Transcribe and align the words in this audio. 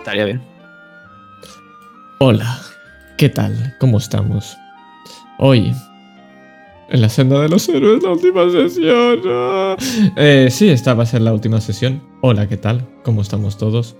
Estaría 0.00 0.24
bien. 0.24 0.40
Hola, 2.20 2.58
¿qué 3.18 3.28
tal? 3.28 3.76
¿Cómo 3.78 3.98
estamos? 3.98 4.56
Hoy, 5.38 5.74
en 6.88 7.02
la 7.02 7.10
senda 7.10 7.38
de 7.42 7.50
los 7.50 7.68
héroes, 7.68 8.02
la 8.02 8.12
última 8.12 8.50
sesión. 8.50 9.20
¡ah! 9.26 9.76
Eh, 10.16 10.48
sí, 10.50 10.70
esta 10.70 10.94
va 10.94 11.02
a 11.02 11.06
ser 11.06 11.20
la 11.20 11.34
última 11.34 11.60
sesión. 11.60 12.02
Hola, 12.22 12.48
¿qué 12.48 12.56
tal? 12.56 12.88
¿Cómo 13.04 13.20
estamos 13.20 13.58
todos? 13.58 13.94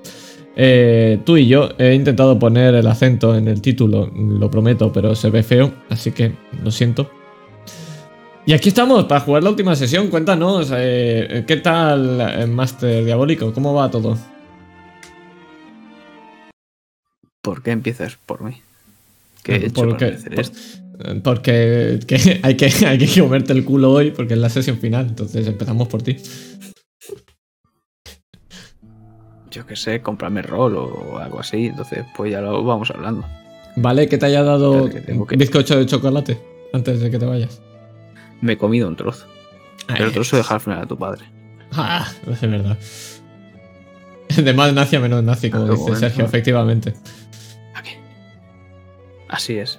Eh, 0.56 1.20
tú 1.26 1.36
y 1.36 1.46
yo 1.46 1.68
he 1.76 1.92
intentado 1.92 2.38
poner 2.38 2.74
el 2.74 2.86
acento 2.86 3.36
en 3.36 3.46
el 3.46 3.60
título, 3.60 4.10
lo 4.16 4.50
prometo, 4.50 4.90
pero 4.90 5.14
se 5.14 5.28
ve 5.28 5.42
feo, 5.42 5.70
así 5.90 6.12
que 6.12 6.32
lo 6.64 6.70
siento. 6.70 7.10
Y 8.46 8.54
aquí 8.54 8.70
estamos 8.70 9.04
para 9.04 9.20
jugar 9.20 9.42
la 9.42 9.50
última 9.50 9.76
sesión. 9.76 10.08
Cuéntanos, 10.08 10.72
eh, 10.74 11.44
¿qué 11.46 11.58
tal, 11.58 12.22
eh, 12.22 12.46
Master 12.46 13.04
Diabólico? 13.04 13.52
¿Cómo 13.52 13.74
va 13.74 13.90
todo? 13.90 14.16
¿Por 17.42 17.62
qué 17.62 17.70
empiezas 17.70 18.16
por 18.26 18.42
mí? 18.42 18.60
¿Qué 19.42 19.56
he 19.56 19.66
hecho 19.66 19.74
Porque- 19.74 19.94
para 20.06 20.06
merecer 20.10 20.34
por- 20.34 20.40
esto? 20.40 20.58
Porque 21.24 22.00
que 22.06 22.40
hay, 22.42 22.56
que 22.56 22.66
hay 22.86 22.98
que 22.98 23.20
comerte 23.20 23.52
el 23.54 23.64
culo 23.64 23.90
hoy 23.92 24.10
porque 24.10 24.34
es 24.34 24.40
la 24.40 24.50
sesión 24.50 24.78
final. 24.78 25.06
Entonces 25.08 25.46
empezamos 25.46 25.88
por 25.88 26.02
ti. 26.02 26.18
Yo 29.50 29.66
qué 29.66 29.74
sé, 29.76 30.00
comprarme 30.00 30.42
rol 30.42 30.76
o 30.76 31.18
algo 31.18 31.40
así. 31.40 31.66
Entonces, 31.66 32.04
pues 32.16 32.30
ya 32.30 32.40
lo 32.40 32.62
vamos 32.62 32.90
hablando. 32.90 33.26
Vale, 33.76 34.08
que 34.08 34.18
te 34.18 34.26
haya 34.26 34.42
dado 34.42 34.88
que 34.90 35.02
que- 35.02 35.36
bizcocho 35.36 35.76
de 35.78 35.86
chocolate 35.86 36.38
antes 36.72 37.00
de 37.00 37.10
que 37.10 37.18
te 37.18 37.24
vayas. 37.26 37.60
Me 38.40 38.52
he 38.52 38.58
comido 38.58 38.86
un 38.88 38.96
trozo. 38.96 39.26
Pero 39.86 40.04
el 40.04 40.08
Ay, 40.08 40.12
trozo 40.14 40.36
de 40.36 40.44
Half-Life 40.48 40.80
a 40.82 40.86
tu 40.86 40.96
padre. 40.96 41.24
Ah, 41.72 42.06
es 42.30 42.40
verdad. 42.42 42.78
De 44.36 44.52
más 44.54 44.72
nazi 44.72 44.96
a 44.96 45.00
menos 45.00 45.22
nazi, 45.24 45.50
como 45.50 45.64
Ah, 45.64 45.70
dice. 45.70 45.96
Sergio, 45.96 46.24
efectivamente. 46.24 46.94
Así 49.30 49.56
es. 49.58 49.78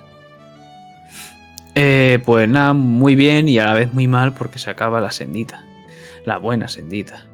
Eh, 1.76 2.20
pues 2.26 2.50
nada, 2.50 2.73
muy 2.73 3.16
bien 3.16 3.48
y 3.48 3.59
a 3.59 3.66
la 3.66 3.73
vez 3.73 3.94
muy 3.94 4.08
mal 4.08 4.34
porque 4.34 4.59
se 4.59 4.70
acaba 4.70 5.00
la 5.02 5.12
sendita. 5.12 5.64
La 6.26 6.38
buena 6.38 6.67
sendita. 6.67 7.26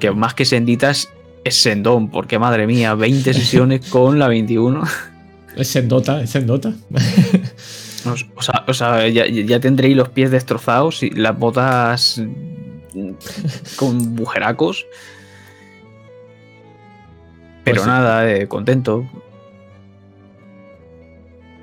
Que 0.00 0.10
más 0.10 0.34
que 0.34 0.44
senditas 0.44 1.08
es 1.44 1.60
sendón, 1.62 2.10
porque 2.10 2.38
madre 2.38 2.66
mía, 2.66 2.94
20 2.94 3.32
sesiones 3.34 3.88
con 3.88 4.18
la 4.18 4.28
21. 4.28 4.82
Es 5.56 5.68
sendota, 5.68 6.22
es 6.22 6.30
sendota. 6.30 6.72
O, 8.04 8.42
sea, 8.42 8.64
o 8.66 8.74
sea, 8.74 9.06
ya, 9.06 9.28
ya 9.28 9.60
tendréis 9.60 9.96
los 9.96 10.08
pies 10.08 10.32
destrozados 10.32 11.04
y 11.04 11.10
las 11.10 11.38
botas 11.38 12.20
con 13.76 14.16
bujeracos. 14.16 14.84
Pero 17.62 17.76
Pues 17.76 17.82
sí. 17.82 17.88
nada, 17.88 18.28
eh, 18.28 18.48
contento. 18.48 19.08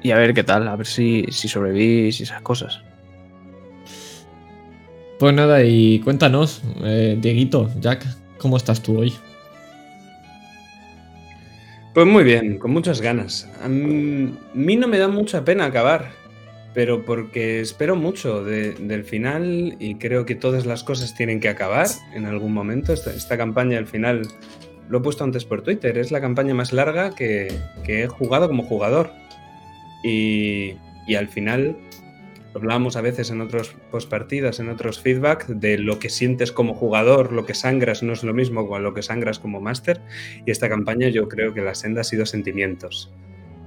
Y 0.02 0.12
a 0.12 0.18
ver 0.18 0.34
qué 0.34 0.44
tal, 0.44 0.68
a 0.68 0.76
ver 0.76 0.88
si, 0.88 1.26
si 1.30 1.48
sobrevivís 1.48 2.20
y 2.20 2.24
esas 2.24 2.42
cosas. 2.42 2.82
Pues 5.20 5.34
nada, 5.34 5.64
y 5.64 6.00
cuéntanos, 6.00 6.62
eh, 6.84 7.18
Dieguito, 7.20 7.70
Jack, 7.82 8.06
¿cómo 8.38 8.56
estás 8.56 8.82
tú 8.82 9.00
hoy? 9.00 9.14
Pues 11.94 12.06
muy 12.08 12.24
bien, 12.24 12.58
con 12.58 12.72
muchas 12.72 13.02
ganas. 13.02 13.50
A 13.62 13.68
mí 13.68 14.76
no 14.78 14.88
me 14.88 14.98
da 14.98 15.10
mucha 15.10 15.44
pena 15.44 15.66
acabar, 15.66 16.12
pero 16.74 17.04
porque 17.04 17.60
espero 17.60 17.98
mucho 17.98 18.44
de- 18.46 18.74
del 18.76 19.04
final 19.04 19.76
y 19.80 19.96
creo 19.96 20.26
que 20.26 20.36
todas 20.36 20.66
las 20.66 20.84
cosas 20.86 21.14
tienen 21.16 21.42
que 21.42 21.50
acabar 21.50 21.88
en 22.14 22.26
algún 22.26 22.54
momento. 22.54 22.94
Esta, 22.94 23.12
esta 23.14 23.38
campaña 23.38 23.78
al 23.78 23.88
final, 23.88 24.22
lo 24.88 25.00
he 25.00 25.02
puesto 25.02 25.26
antes 25.26 25.44
por 25.44 25.62
Twitter, 25.64 25.98
es 25.98 26.12
la 26.12 26.22
campaña 26.22 26.54
más 26.54 26.72
larga 26.72 27.14
que, 27.14 27.54
que 27.84 28.04
he 28.04 28.08
jugado 28.08 28.48
como 28.48 28.64
jugador. 28.64 29.12
Y, 30.04 30.76
y 31.08 31.16
al 31.16 31.28
final, 31.28 31.78
hablábamos 32.54 32.96
a 32.96 33.02
veces 33.02 33.30
en 33.32 33.42
otros 33.42 33.76
postpartidas, 33.92 34.60
en 34.60 34.70
otros 34.70 35.00
feedback, 35.00 35.48
de 35.48 35.78
lo 35.78 36.00
que 36.00 36.10
sientes 36.10 36.52
como 36.52 36.74
jugador, 36.74 37.32
lo 37.32 37.46
que 37.46 37.54
sangras 37.54 38.04
no 38.04 38.14
es 38.14 38.24
lo 38.24 38.34
mismo 38.34 38.68
con 38.68 38.84
lo 38.84 38.94
que 38.94 39.02
sangras 39.02 39.40
como 39.40 39.62
máster. 39.62 40.02
Y 40.46 40.52
esta 40.52 40.70
campaña 40.70 41.10
yo 41.10 41.28
creo 41.28 41.54
que 41.54 41.62
la 41.62 41.76
senda 41.76 42.02
ha 42.02 42.04
sido 42.04 42.26
sentimientos. 42.26 43.12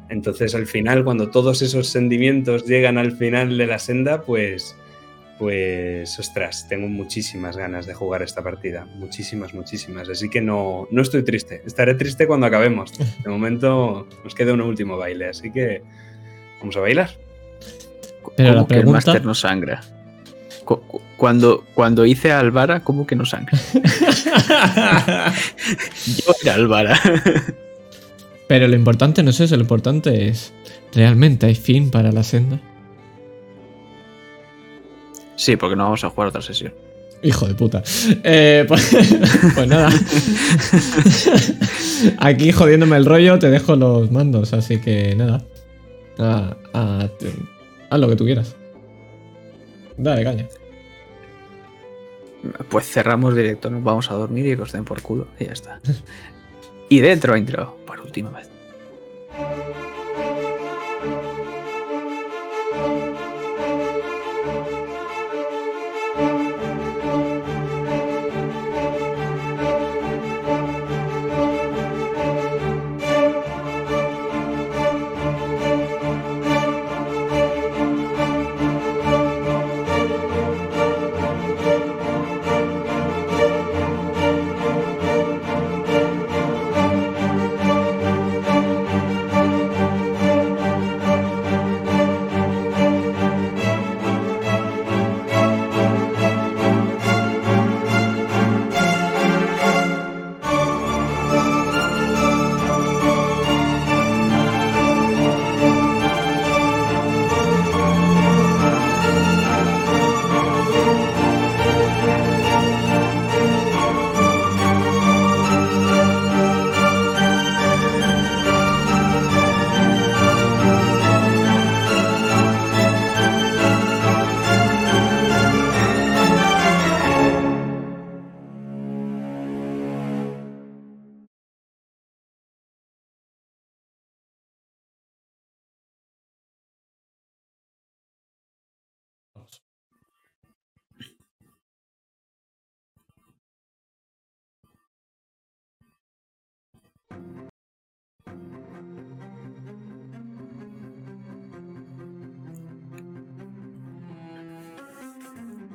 Entonces 0.09 0.55
al 0.55 0.67
final, 0.67 1.05
cuando 1.05 1.31
todos 1.31 1.63
esos 1.63 1.89
sentimientos 1.89 2.67
llegan 2.67 2.99
al 2.99 3.13
final 3.13 3.57
de 3.57 3.67
la 3.67 3.79
senda, 3.79 4.23
pues, 4.23 4.77
pues, 5.39 6.19
ostras, 6.19 6.69
tengo 6.69 6.87
muchísimas 6.87 7.57
ganas 7.57 7.87
de 7.87 7.95
jugar 7.95 8.23
esta 8.23 8.43
partida. 8.43 8.85
Muchísimas, 8.97 9.55
muchísimas. 9.55 10.09
Así 10.09 10.29
que 10.29 10.43
no, 10.43 10.87
no 10.91 11.03
estoy 11.03 11.23
triste. 11.25 11.63
Estaré 11.65 11.95
triste 11.95 12.27
cuando 12.27 12.47
acabemos. 12.47 12.93
De 13.25 13.31
momento 13.31 14.07
nos 14.23 14.35
queda 14.35 14.53
un 14.53 14.61
último 14.61 14.99
baile, 14.99 15.29
así 15.29 15.51
que 15.51 15.83
vamos 16.63 16.77
a 16.77 16.81
bailar. 16.81 17.11
Pero 18.37 18.51
¿Cómo 18.51 18.61
la 18.63 18.67
que 18.67 18.75
el 18.75 18.81
pregunta- 18.81 18.97
máster 19.07 19.25
no 19.25 19.35
sangra? 19.35 19.81
Cu- 20.65 20.81
cu- 20.81 21.01
Cuando, 21.17 21.65
cuando 21.75 22.07
hice 22.07 22.33
a 22.33 22.41
Alvara, 22.41 22.81
¿cómo 22.85 23.07
que 23.07 23.15
no 23.17 23.25
sangra? 23.27 23.59
Yo 26.07 26.33
era 26.43 26.55
Alvara. 26.55 26.99
Pero 28.49 28.69
lo 28.69 28.75
importante 28.77 29.23
no 29.23 29.31
es 29.31 29.41
eso, 29.41 29.57
lo 29.57 29.63
importante 29.63 30.29
es, 30.29 30.53
¿realmente 30.95 31.47
hay 31.47 31.55
fin 31.55 31.91
para 31.91 32.13
la 32.13 32.23
senda? 32.23 32.61
Sí, 35.37 35.57
porque 35.57 35.75
no 35.77 35.85
vamos 35.85 36.05
a 36.05 36.11
jugar 36.11 36.29
otra 36.29 36.43
sesión. 36.43 36.73
Hijo 37.23 37.47
de 37.47 37.55
puta. 37.55 37.83
Eh, 38.25 38.65
pues, 38.69 38.97
pues 39.55 39.69
nada. 39.69 39.91
Aquí 42.19 42.51
jodiéndome 42.53 42.97
el 42.97 43.07
rollo 43.07 43.39
te 43.39 43.49
dejo 43.49 43.77
los 43.77 44.11
mandos, 44.11 44.53
así 44.53 44.81
que 44.81 45.15
nada. 45.15 45.45
A- 46.23 47.99
lo 47.99 48.09
que 48.09 48.17
tú 48.17 48.25
quieras. 48.25 48.57
Dale, 49.97 50.25
caña. 50.25 50.47
Pues 52.69 52.87
cerramos 52.87 53.37
directo, 53.37 53.71
nos 53.71 53.85
vamos 53.85 54.11
a 54.11 54.15
dormir 54.15 54.47
y 54.47 54.57
que 54.57 54.63
os 54.63 54.73
den 54.73 54.85
por 54.85 55.01
culo. 55.03 55.29
Y 55.39 55.47
ya 55.47 55.53
está. 55.53 55.81
Y 56.89 57.01
dentro 57.01 57.35
intro, 57.39 57.79
por 57.87 58.01
última 58.01 58.29
vez. 58.31 58.51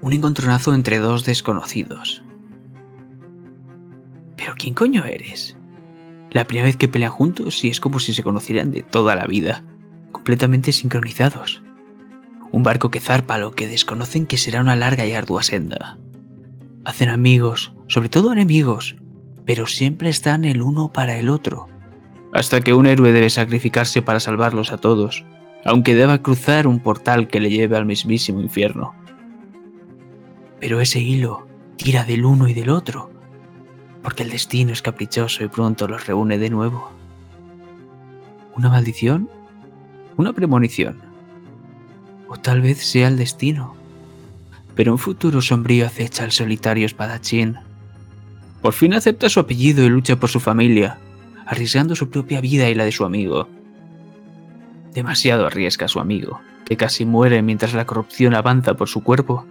Un 0.07 0.13
encontronazo 0.13 0.73
entre 0.73 0.99
dos 0.99 1.25
desconocidos. 1.25 2.23
¿Pero 4.37 4.53
quién 4.57 4.73
coño 4.73 5.03
eres? 5.03 5.57
La 6.31 6.45
primera 6.45 6.67
vez 6.67 6.77
que 6.77 6.87
pelean 6.87 7.11
juntos 7.11 7.61
y 7.65 7.67
es 7.67 7.81
como 7.81 7.99
si 7.99 8.13
se 8.13 8.23
conocieran 8.23 8.71
de 8.71 8.83
toda 8.83 9.17
la 9.17 9.25
vida, 9.25 9.65
completamente 10.13 10.71
sincronizados. 10.71 11.61
Un 12.53 12.63
barco 12.63 12.89
que 12.89 13.01
zarpa 13.01 13.37
lo 13.37 13.51
que 13.51 13.67
desconocen 13.67 14.27
que 14.27 14.37
será 14.37 14.61
una 14.61 14.77
larga 14.77 15.05
y 15.05 15.11
ardua 15.11 15.43
senda. 15.43 15.97
Hacen 16.85 17.09
amigos, 17.09 17.73
sobre 17.87 18.07
todo 18.07 18.31
enemigos, 18.31 18.95
pero 19.45 19.67
siempre 19.67 20.07
están 20.07 20.45
el 20.45 20.61
uno 20.61 20.93
para 20.93 21.17
el 21.17 21.27
otro. 21.27 21.67
Hasta 22.31 22.61
que 22.61 22.73
un 22.73 22.87
héroe 22.87 23.11
debe 23.11 23.29
sacrificarse 23.29 24.01
para 24.01 24.21
salvarlos 24.21 24.71
a 24.71 24.77
todos, 24.77 25.25
aunque 25.65 25.95
deba 25.95 26.21
cruzar 26.23 26.65
un 26.65 26.79
portal 26.79 27.27
que 27.27 27.41
le 27.41 27.49
lleve 27.49 27.75
al 27.75 27.85
mismísimo 27.85 28.39
infierno. 28.39 28.95
Pero 30.59 30.81
ese 30.81 30.99
hilo 30.99 31.47
tira 31.77 32.03
del 32.03 32.25
uno 32.25 32.47
y 32.47 32.53
del 32.53 32.69
otro, 32.69 33.11
porque 34.01 34.23
el 34.23 34.29
destino 34.29 34.71
es 34.71 34.81
caprichoso 34.81 35.43
y 35.43 35.47
pronto 35.47 35.87
los 35.87 36.07
reúne 36.07 36.37
de 36.37 36.49
nuevo. 36.49 36.91
¿Una 38.55 38.69
maldición? 38.69 39.29
¿Una 40.17 40.33
premonición? 40.33 40.99
O 42.27 42.37
tal 42.37 42.61
vez 42.61 42.79
sea 42.79 43.07
el 43.07 43.17
destino. 43.17 43.75
Pero 44.75 44.91
un 44.91 44.97
futuro 44.97 45.41
sombrío 45.41 45.85
acecha 45.85 46.23
al 46.23 46.31
solitario 46.31 46.85
espadachín. 46.85 47.57
Por 48.61 48.73
fin 48.73 48.93
acepta 48.93 49.29
su 49.29 49.39
apellido 49.39 49.83
y 49.83 49.89
lucha 49.89 50.15
por 50.15 50.29
su 50.29 50.39
familia, 50.39 50.99
arriesgando 51.45 51.95
su 51.95 52.09
propia 52.09 52.41
vida 52.41 52.69
y 52.69 52.75
la 52.75 52.85
de 52.85 52.91
su 52.91 53.05
amigo. 53.05 53.47
Demasiado 54.93 55.45
arriesga 55.45 55.85
a 55.85 55.89
su 55.89 55.99
amigo, 55.99 56.41
que 56.65 56.77
casi 56.77 57.05
muere 57.05 57.41
mientras 57.43 57.73
la 57.73 57.85
corrupción 57.85 58.33
avanza 58.33 58.73
por 58.73 58.89
su 58.89 59.03
cuerpo. 59.03 59.45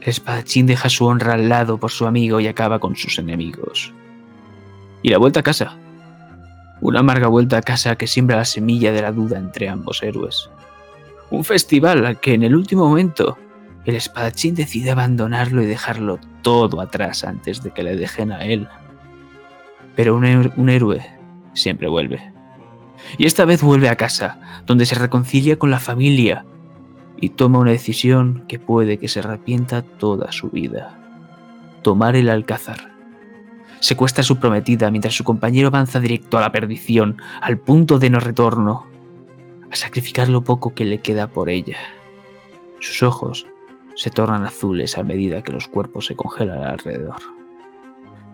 El 0.00 0.08
espadachín 0.08 0.66
deja 0.66 0.88
su 0.88 1.06
honra 1.06 1.34
al 1.34 1.48
lado 1.48 1.78
por 1.78 1.90
su 1.90 2.06
amigo 2.06 2.40
y 2.40 2.46
acaba 2.46 2.78
con 2.78 2.96
sus 2.96 3.18
enemigos. 3.18 3.92
Y 5.02 5.10
la 5.10 5.18
vuelta 5.18 5.40
a 5.40 5.42
casa. 5.42 5.76
Una 6.80 7.00
amarga 7.00 7.26
vuelta 7.28 7.58
a 7.58 7.62
casa 7.62 7.96
que 7.96 8.06
siembra 8.06 8.36
la 8.36 8.44
semilla 8.44 8.92
de 8.92 9.02
la 9.02 9.12
duda 9.12 9.38
entre 9.38 9.68
ambos 9.68 10.02
héroes. 10.02 10.50
Un 11.30 11.44
festival 11.44 12.06
al 12.06 12.20
que 12.20 12.34
en 12.34 12.44
el 12.44 12.54
último 12.54 12.88
momento 12.88 13.36
el 13.84 13.96
espadachín 13.96 14.54
decide 14.54 14.90
abandonarlo 14.90 15.62
y 15.62 15.66
dejarlo 15.66 16.18
todo 16.42 16.80
atrás 16.80 17.24
antes 17.24 17.62
de 17.62 17.70
que 17.70 17.82
le 17.82 17.96
dejen 17.96 18.32
a 18.32 18.44
él. 18.44 18.68
Pero 19.96 20.14
un, 20.14 20.52
un 20.56 20.68
héroe 20.68 21.04
siempre 21.54 21.88
vuelve. 21.88 22.32
Y 23.16 23.26
esta 23.26 23.44
vez 23.44 23.62
vuelve 23.62 23.88
a 23.88 23.96
casa, 23.96 24.62
donde 24.66 24.86
se 24.86 24.94
reconcilia 24.94 25.58
con 25.58 25.70
la 25.70 25.80
familia 25.80 26.44
y 27.20 27.30
toma 27.30 27.58
una 27.58 27.72
decisión 27.72 28.44
que 28.48 28.58
puede 28.58 28.98
que 28.98 29.08
se 29.08 29.20
arrepienta 29.20 29.82
toda 29.82 30.32
su 30.32 30.50
vida. 30.50 30.98
Tomar 31.82 32.16
el 32.16 32.28
alcázar. 32.28 32.92
Secuestra 33.80 34.22
a 34.22 34.24
su 34.24 34.38
prometida 34.38 34.90
mientras 34.90 35.14
su 35.14 35.24
compañero 35.24 35.68
avanza 35.68 36.00
directo 36.00 36.38
a 36.38 36.40
la 36.40 36.52
perdición, 36.52 37.16
al 37.40 37.58
punto 37.58 37.98
de 37.98 38.10
no 38.10 38.20
retorno, 38.20 38.86
a 39.70 39.76
sacrificar 39.76 40.28
lo 40.28 40.42
poco 40.42 40.74
que 40.74 40.84
le 40.84 41.00
queda 41.00 41.28
por 41.28 41.48
ella. 41.48 41.78
Sus 42.80 43.02
ojos 43.02 43.46
se 43.94 44.10
tornan 44.10 44.44
azules 44.44 44.96
a 44.96 45.02
medida 45.02 45.42
que 45.42 45.52
los 45.52 45.68
cuerpos 45.68 46.06
se 46.06 46.16
congelan 46.16 46.62
alrededor. 46.64 47.20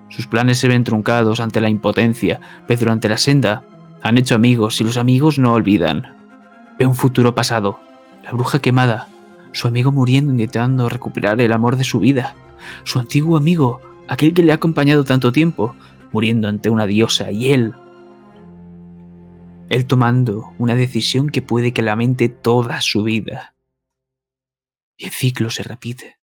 Sus 0.09 0.27
planes 0.27 0.59
se 0.59 0.69
ven 0.69 0.85
truncados 0.85 1.41
ante 1.41 1.61
la 1.61 1.71
impotencia, 1.71 2.41
pero 2.67 2.81
durante 2.81 3.09
la 3.09 3.17
senda 3.17 3.65
han 4.03 4.19
hecho 4.19 4.35
amigos 4.35 4.81
y 4.81 4.85
los 4.85 4.97
amigos 4.97 5.39
no 5.39 5.55
olvidan. 5.55 6.15
Ve 6.79 6.87
un 6.87 6.95
futuro 6.95 7.35
pasado, 7.35 7.81
la 8.25 8.33
bruja 8.33 8.59
quemada, 8.59 9.09
su 9.53 9.69
amigo 9.69 9.93
muriendo 9.93 10.33
intentando 10.33 10.89
recuperar 10.89 11.41
el 11.41 11.53
amor 11.53 11.77
de 11.77 11.85
su 11.85 12.01
vida, 12.01 12.35
su 12.85 12.99
antiguo 12.99 13.37
amigo, 13.37 13.81
aquel 14.09 14.33
que 14.33 14.43
le 14.43 14.53
ha 14.53 14.57
acompañado 14.57 15.05
tanto 15.05 15.31
tiempo, 15.31 15.77
muriendo 16.11 16.49
ante 16.49 16.71
una 16.71 16.87
diosa 16.87 17.31
y 17.31 17.53
él. 17.53 17.75
Él 19.69 19.87
tomando 19.87 20.53
una 20.59 20.75
decisión 20.75 21.29
que 21.29 21.43
puede 21.43 21.73
que 21.73 21.83
lamente 21.83 22.29
toda 22.29 22.81
su 22.81 23.03
vida. 23.03 23.55
Y 24.97 25.07
el 25.07 25.11
ciclo 25.11 25.51
se 25.51 25.63
repite. 25.63 26.19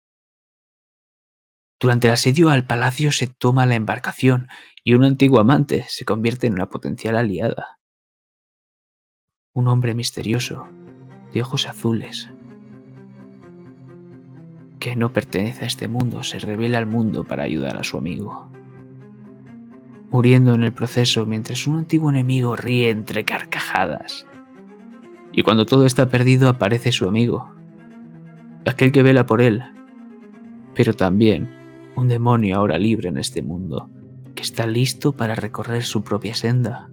Durante 1.79 2.07
el 2.07 2.13
asedio 2.13 2.49
al 2.49 2.65
palacio 2.65 3.11
se 3.11 3.27
toma 3.27 3.65
la 3.65 3.75
embarcación 3.75 4.47
y 4.83 4.93
un 4.93 5.03
antiguo 5.03 5.39
amante 5.39 5.85
se 5.89 6.05
convierte 6.05 6.47
en 6.47 6.53
una 6.53 6.69
potencial 6.69 7.15
aliada. 7.15 7.79
Un 9.53 9.67
hombre 9.67 9.95
misterioso, 9.95 10.67
de 11.33 11.41
ojos 11.41 11.67
azules, 11.67 12.29
que 14.79 14.95
no 14.95 15.11
pertenece 15.11 15.65
a 15.65 15.67
este 15.67 15.87
mundo, 15.87 16.23
se 16.23 16.39
revela 16.39 16.77
al 16.77 16.85
mundo 16.85 17.25
para 17.25 17.43
ayudar 17.43 17.77
a 17.77 17.83
su 17.83 17.97
amigo. 17.97 18.49
Muriendo 20.09 20.55
en 20.55 20.63
el 20.63 20.73
proceso 20.73 21.25
mientras 21.25 21.67
un 21.67 21.77
antiguo 21.77 22.09
enemigo 22.09 22.55
ríe 22.55 22.89
entre 22.89 23.25
carcajadas. 23.25 24.25
Y 25.31 25.43
cuando 25.43 25.65
todo 25.65 25.85
está 25.85 26.09
perdido 26.09 26.49
aparece 26.49 26.91
su 26.91 27.07
amigo, 27.07 27.51
aquel 28.65 28.91
que 28.91 29.03
vela 29.03 29.25
por 29.25 29.41
él, 29.41 29.63
pero 30.73 30.93
también 30.93 31.49
un 31.95 32.07
demonio 32.07 32.57
ahora 32.57 32.77
libre 32.77 33.09
en 33.09 33.17
este 33.17 33.41
mundo, 33.41 33.89
que 34.33 34.41
está 34.41 34.65
listo 34.65 35.11
para 35.11 35.35
recorrer 35.35 35.83
su 35.83 36.03
propia 36.03 36.33
senda. 36.33 36.89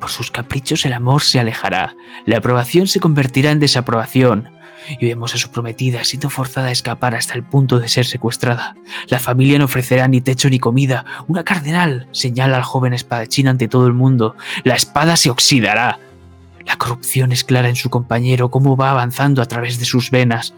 Por 0.00 0.10
sus 0.10 0.30
caprichos 0.30 0.84
el 0.84 0.92
amor 0.92 1.22
se 1.22 1.40
alejará, 1.40 1.96
la 2.26 2.38
aprobación 2.38 2.86
se 2.86 3.00
convertirá 3.00 3.50
en 3.50 3.60
desaprobación, 3.60 4.50
y 4.98 5.06
vemos 5.06 5.34
a 5.34 5.38
su 5.38 5.50
prometida 5.50 6.04
siendo 6.04 6.30
forzada 6.30 6.68
a 6.68 6.72
escapar 6.72 7.14
hasta 7.14 7.34
el 7.34 7.42
punto 7.42 7.78
de 7.78 7.88
ser 7.88 8.06
secuestrada. 8.06 8.76
La 9.08 9.18
familia 9.18 9.58
no 9.58 9.64
ofrecerá 9.64 10.06
ni 10.08 10.20
techo 10.20 10.48
ni 10.48 10.58
comida. 10.58 11.04
Una 11.26 11.44
cardenal 11.44 12.08
señala 12.12 12.56
al 12.56 12.62
joven 12.62 12.92
espadachín 12.92 13.48
ante 13.48 13.68
todo 13.68 13.86
el 13.86 13.94
mundo. 13.94 14.36
La 14.64 14.74
espada 14.74 15.16
se 15.16 15.30
oxidará. 15.30 15.98
La 16.64 16.76
corrupción 16.76 17.32
es 17.32 17.44
clara 17.44 17.68
en 17.68 17.76
su 17.76 17.90
compañero, 17.90 18.50
cómo 18.50 18.76
va 18.76 18.90
avanzando 18.90 19.42
a 19.42 19.46
través 19.46 19.78
de 19.78 19.84
sus 19.84 20.10
venas. 20.10 20.54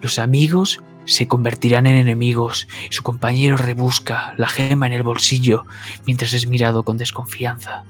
Los 0.00 0.18
amigos 0.18 0.80
se 1.04 1.26
convertirán 1.26 1.86
en 1.86 1.96
enemigos 1.96 2.68
su 2.90 3.02
compañero 3.02 3.56
rebusca 3.56 4.34
la 4.36 4.46
gema 4.46 4.86
en 4.86 4.92
el 4.92 5.02
bolsillo 5.02 5.64
mientras 6.04 6.34
es 6.34 6.46
mirado 6.46 6.82
con 6.82 6.98
desconfianza. 6.98 7.84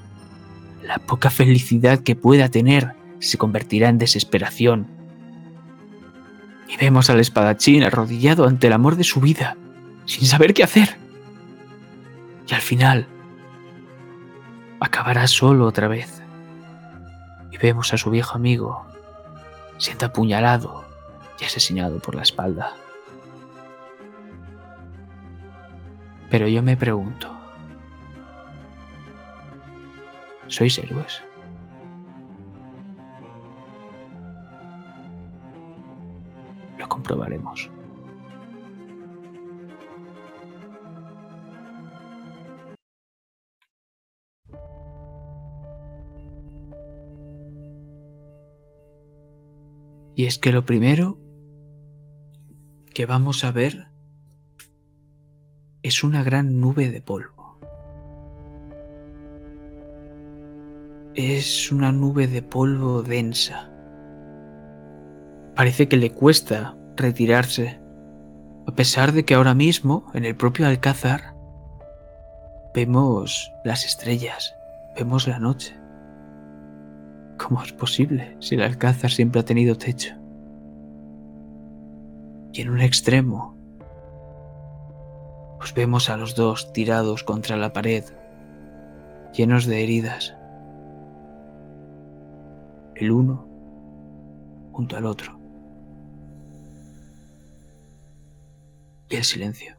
La 0.89 0.97
poca 0.97 1.29
felicidad 1.29 1.99
que 1.99 2.17
pueda 2.17 2.49
tener 2.49 2.95
se 3.19 3.37
convertirá 3.37 3.91
en 3.91 3.99
desesperación. 3.99 4.87
Y 6.67 6.79
vemos 6.79 7.11
al 7.11 7.21
espadachín 7.21 7.85
arrodillado 7.85 8.47
ante 8.47 8.69
el 8.69 8.73
amor 8.73 8.97
de 8.97 9.05
su 9.05 9.21
vida, 9.21 9.59
sin 10.07 10.25
saber 10.27 10.55
qué 10.55 10.65
hacer. 10.65 10.97
Y 12.49 12.55
al 12.55 12.63
final, 12.63 13.07
acabará 14.81 15.27
solo 15.27 15.67
otra 15.67 15.89
vez. 15.89 16.23
Y 17.51 17.59
vemos 17.59 17.93
a 17.93 17.99
su 17.99 18.09
viejo 18.09 18.37
amigo, 18.37 18.87
siendo 19.77 20.07
apuñalado 20.07 20.87
y 21.39 21.45
asesinado 21.45 21.99
por 21.99 22.15
la 22.15 22.23
espalda. 22.23 22.73
Pero 26.31 26.49
yo 26.49 26.63
me 26.63 26.79
pregunto, 26.79 27.38
¿sois 30.49 30.79
héroes? 30.79 31.23
Lo 36.79 36.89
comprobaremos. 36.89 37.71
Y 50.19 50.27
es 50.27 50.37
que 50.39 50.51
lo 50.51 50.65
primero 50.65 51.17
que 52.93 53.07
vamos 53.07 53.45
a 53.45 53.53
ver 53.53 53.87
es 55.85 56.03
una 56.03 56.25
gran 56.25 56.61
nube 56.61 56.91
de 56.91 57.01
polvo. 57.01 57.38
Es 61.21 61.73
una 61.73 61.91
nube 61.91 62.29
de 62.29 62.43
polvo 62.43 63.03
densa. 63.03 63.69
Parece 65.57 65.89
que 65.89 65.97
le 65.97 66.13
cuesta 66.13 66.77
retirarse, 66.95 67.81
a 68.69 68.73
pesar 68.77 69.11
de 69.11 69.25
que 69.25 69.35
ahora 69.35 69.53
mismo, 69.53 70.07
en 70.15 70.25
el 70.25 70.37
propio 70.37 70.69
Alcázar, 70.69 71.35
vemos 72.73 73.53
las 73.65 73.85
estrellas, 73.85 74.55
vemos 74.97 75.27
la 75.27 75.41
noche. 75.41 75.77
¿Cómo 77.37 77.65
es 77.65 77.73
posible 77.73 78.37
si 78.39 78.55
el 78.55 78.63
Alcázar 78.63 79.11
siempre 79.11 79.41
ha 79.41 79.45
tenido 79.45 79.77
techo? 79.77 80.15
Y 82.53 82.61
en 82.61 82.71
un 82.71 82.81
extremo 82.81 83.57
os 85.61 85.75
vemos 85.75 86.11
a 86.11 86.17
los 86.17 86.37
dos 86.37 86.73
tirados 86.73 87.25
contra 87.25 87.57
la 87.57 87.73
pared, 87.73 88.05
llenos 89.35 89.67
de 89.67 89.83
heridas. 89.83 90.38
El 92.99 93.13
uno 93.13 93.47
junto 94.73 94.97
al 94.97 95.07
otro. 95.07 95.39
Y 99.09 99.15
el 99.15 99.23
silencio. 99.23 99.78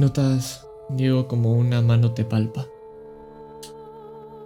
Notas, 0.00 0.66
Diego, 0.88 1.28
como 1.28 1.52
una 1.52 1.82
mano 1.82 2.14
te 2.14 2.24
palpa. 2.24 2.66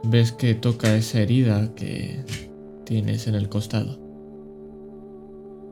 Ves 0.02 0.32
que 0.32 0.56
toca 0.56 0.96
esa 0.96 1.20
herida 1.20 1.72
que 1.76 2.24
tienes 2.82 3.28
en 3.28 3.36
el 3.36 3.48
costado. 3.48 3.96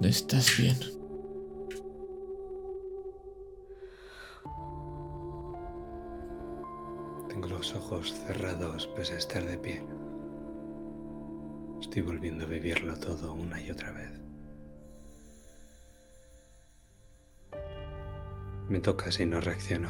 Estás 0.01 0.57
bien. 0.57 0.79
Tengo 7.29 7.49
los 7.49 7.75
ojos 7.75 8.15
cerrados 8.29 8.87
pese 8.95 9.15
a 9.15 9.19
estar 9.19 9.45
de 9.45 9.59
pie. 9.59 9.83
Estoy 11.81 12.03
volviendo 12.03 12.45
a 12.45 12.47
vivirlo 12.47 12.95
todo 13.01 13.35
una 13.35 13.61
y 13.61 13.73
otra 13.73 13.91
vez. 13.91 14.32
Me 18.69 18.81
toca 18.81 19.11
si 19.13 19.27
no 19.27 19.41
reacciono. 19.41 19.89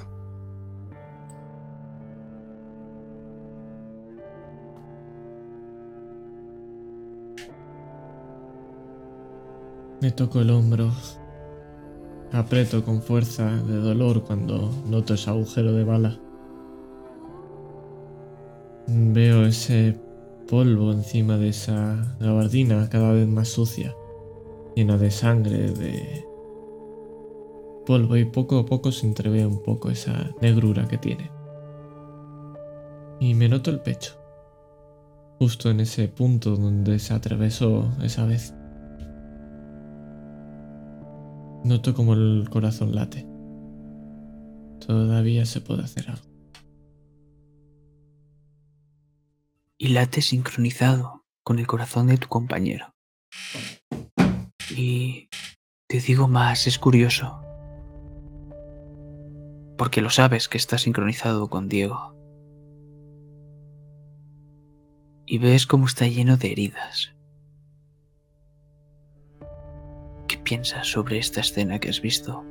Me 10.00 10.10
toco 10.10 10.40
el 10.40 10.50
hombro. 10.50 10.90
Aprieto 12.32 12.84
con 12.84 13.02
fuerza 13.02 13.44
de 13.44 13.76
dolor 13.76 14.24
cuando 14.24 14.72
noto 14.86 15.14
ese 15.14 15.30
agujero 15.30 15.72
de 15.74 15.84
bala. 15.84 16.18
Veo 18.88 19.46
ese 19.46 19.96
polvo 20.48 20.90
encima 20.90 21.36
de 21.36 21.50
esa 21.50 22.16
gabardina 22.18 22.88
cada 22.90 23.12
vez 23.12 23.28
más 23.28 23.48
sucia, 23.48 23.94
llena 24.74 24.98
de 24.98 25.10
sangre, 25.10 25.70
de 25.70 26.24
polvo 27.86 28.16
y 28.16 28.24
poco 28.24 28.58
a 28.58 28.66
poco 28.66 28.92
se 28.92 29.06
entrevé 29.06 29.46
un 29.46 29.62
poco 29.62 29.90
esa 29.90 30.30
negrura 30.40 30.86
que 30.88 30.98
tiene. 30.98 31.30
Y 33.20 33.34
me 33.34 33.48
noto 33.48 33.70
el 33.70 33.80
pecho, 33.80 34.18
justo 35.38 35.70
en 35.70 35.80
ese 35.80 36.08
punto 36.08 36.56
donde 36.56 36.98
se 36.98 37.14
atravesó 37.14 37.90
esa 38.02 38.24
vez. 38.26 38.54
Noto 41.64 41.94
como 41.94 42.14
el 42.14 42.48
corazón 42.50 42.94
late. 42.94 43.26
Todavía 44.84 45.46
se 45.46 45.60
puede 45.60 45.84
hacer 45.84 46.10
algo. 46.10 46.26
Y 49.78 49.88
late 49.88 50.22
sincronizado 50.22 51.24
con 51.44 51.58
el 51.58 51.66
corazón 51.66 52.08
de 52.08 52.18
tu 52.18 52.28
compañero. 52.28 52.94
Y 54.76 55.28
te 55.88 56.00
digo 56.00 56.26
más, 56.26 56.66
es 56.66 56.78
curioso. 56.78 57.51
Porque 59.82 60.00
lo 60.00 60.10
sabes 60.10 60.48
que 60.48 60.58
está 60.58 60.78
sincronizado 60.78 61.50
con 61.50 61.68
Diego. 61.68 62.14
Y 65.26 65.38
ves 65.38 65.66
cómo 65.66 65.86
está 65.86 66.06
lleno 66.06 66.36
de 66.36 66.52
heridas. 66.52 67.12
¿Qué 70.28 70.38
piensas 70.38 70.86
sobre 70.86 71.18
esta 71.18 71.40
escena 71.40 71.80
que 71.80 71.88
has 71.88 72.00
visto? 72.00 72.44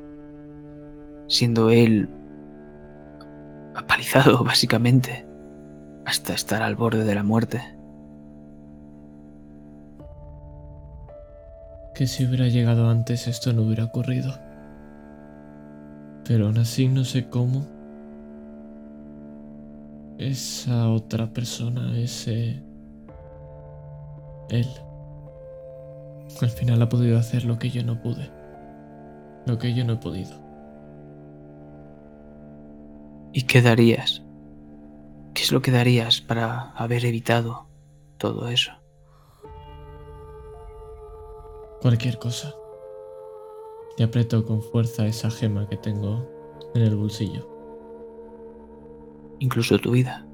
Siendo 1.30 1.70
él 1.70 2.10
apalizado, 3.76 4.44
básicamente, 4.44 5.26
hasta 6.06 6.34
estar 6.34 6.62
al 6.62 6.76
borde 6.76 7.06
de 7.06 7.16
la 7.16 7.24
muerte. 7.24 7.62
Que 11.96 12.08
si 12.08 12.26
hubiera 12.26 12.50
llegado 12.50 12.90
antes 12.90 13.30
esto 13.30 13.54
no 13.54 13.62
hubiera 13.62 13.86
ocurrido. 13.86 14.51
Pero 16.32 16.46
aún 16.46 16.60
así 16.60 16.88
no 16.88 17.04
sé 17.04 17.28
cómo. 17.28 17.68
Esa 20.18 20.90
otra 20.90 21.34
persona, 21.34 22.00
ese... 22.00 22.64
Él. 24.50 24.68
Al 26.42 26.50
final 26.50 26.82
ha 26.82 26.88
podido 26.88 27.18
hacer 27.18 27.44
lo 27.44 27.60
que 27.60 27.70
yo 27.70 27.84
no 27.84 28.02
pude. 28.02 28.32
Lo 29.46 29.58
que 29.58 29.74
yo 29.74 29.84
no 29.84 29.92
he 29.92 29.98
podido. 29.98 30.32
¿Y 33.34 33.42
qué 33.42 33.62
darías? 33.62 34.22
¿Qué 35.34 35.44
es 35.44 35.52
lo 35.52 35.62
que 35.62 35.72
darías 35.72 36.22
para 36.22 36.72
haber 36.78 37.04
evitado 37.04 37.68
todo 38.18 38.48
eso? 38.48 38.72
Cualquier 41.82 42.20
cosa. 42.20 42.54
Y 43.98 44.04
aprieto 44.04 44.46
con 44.46 44.62
fuerza 44.62 45.06
esa 45.06 45.30
gema 45.30 45.68
que 45.68 45.78
tengo 45.78 46.26
en 46.74 46.82
el 46.84 46.96
bolsillo. 46.96 47.48
Incluso 49.40 49.78
tu 49.80 49.92
vida. 49.92 50.26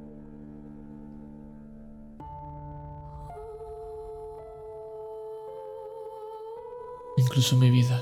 Incluso 7.18 7.56
mi 7.58 7.72
vida. 7.72 8.02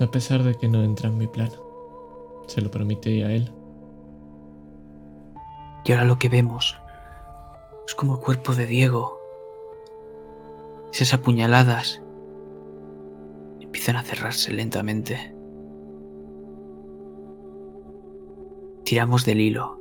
A 0.00 0.06
pesar 0.08 0.42
de 0.42 0.54
que 0.54 0.68
no 0.68 0.82
entra 0.82 1.08
en 1.08 1.18
mi 1.18 1.26
plan. 1.26 1.50
Se 2.46 2.60
lo 2.60 2.70
prometí 2.70 3.22
a 3.22 3.32
él. 3.32 3.50
Y 5.84 5.92
ahora 5.92 6.04
lo 6.04 6.18
que 6.18 6.28
vemos 6.28 6.76
es 7.86 7.94
como 7.94 8.14
el 8.14 8.20
cuerpo 8.20 8.54
de 8.54 8.66
Diego. 8.66 9.18
Esas 10.92 11.14
apuñaladas 11.14 12.03
empiezan 13.74 13.96
a 13.96 14.04
cerrarse 14.04 14.52
lentamente. 14.52 15.34
Tiramos 18.84 19.24
del 19.24 19.40
hilo 19.40 19.80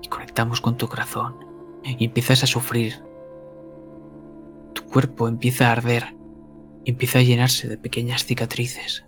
y 0.00 0.06
conectamos 0.06 0.60
con 0.60 0.76
tu 0.76 0.86
corazón 0.86 1.44
y 1.82 2.04
empiezas 2.04 2.44
a 2.44 2.46
sufrir. 2.46 3.02
Tu 4.72 4.84
cuerpo 4.84 5.26
empieza 5.26 5.66
a 5.66 5.72
arder 5.72 6.14
y 6.84 6.90
empieza 6.90 7.18
a 7.18 7.22
llenarse 7.22 7.66
de 7.66 7.76
pequeñas 7.76 8.24
cicatrices. 8.24 9.04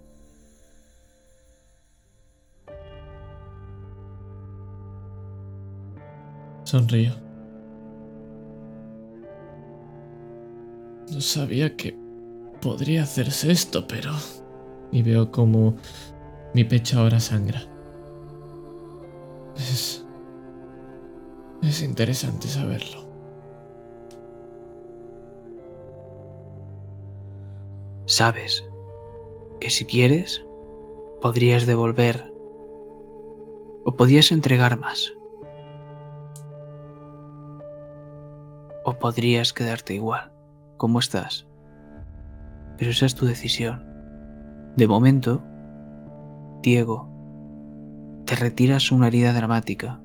Sonrío. 6.64 7.31
No 11.12 11.20
sabía 11.20 11.76
que 11.76 11.94
podría 12.62 13.02
hacerse 13.02 13.52
esto, 13.52 13.86
pero... 13.86 14.12
Y 14.90 15.02
veo 15.02 15.30
como 15.30 15.74
mi 16.54 16.64
pecho 16.64 17.00
ahora 17.00 17.20
sangra. 17.20 17.62
Es... 19.56 20.04
Es 21.62 21.82
interesante 21.82 22.48
saberlo. 22.48 23.02
Sabes 28.06 28.64
que 29.60 29.70
si 29.70 29.84
quieres, 29.84 30.44
podrías 31.20 31.66
devolver 31.66 32.32
o 33.84 33.94
podrías 33.96 34.32
entregar 34.32 34.78
más. 34.78 35.12
O 38.84 38.94
podrías 38.98 39.52
quedarte 39.52 39.94
igual, 39.94 40.31
como 40.82 40.98
estás. 40.98 41.46
Pero 42.76 42.90
esa 42.90 43.06
es 43.06 43.14
tu 43.14 43.24
decisión. 43.24 43.84
De 44.76 44.88
momento, 44.88 45.40
Diego, 46.60 47.08
te 48.26 48.34
retiras 48.34 48.90
una 48.90 49.06
herida 49.06 49.32
dramática 49.32 50.02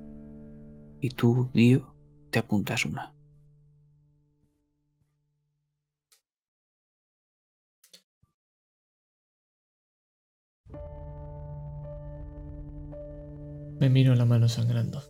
y 1.02 1.10
tú, 1.10 1.50
Dio, 1.52 1.96
te 2.30 2.38
apuntas 2.38 2.86
una. 2.86 3.12
Me 13.80 13.90
miro 13.90 14.14
la 14.14 14.26
mano 14.26 14.48
sangrando. 14.48 15.02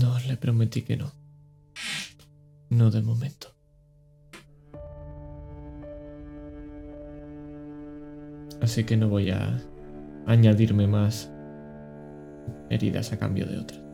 No, 0.00 0.18
le 0.20 0.38
prometí 0.38 0.80
que 0.80 0.96
no. 0.96 1.27
No 2.70 2.90
de 2.90 3.02
momento. 3.02 3.54
Así 8.60 8.84
que 8.84 8.96
no 8.96 9.08
voy 9.08 9.30
a 9.30 9.58
añadirme 10.26 10.86
más 10.86 11.30
heridas 12.68 13.12
a 13.12 13.18
cambio 13.18 13.46
de 13.46 13.58
otras. 13.58 13.87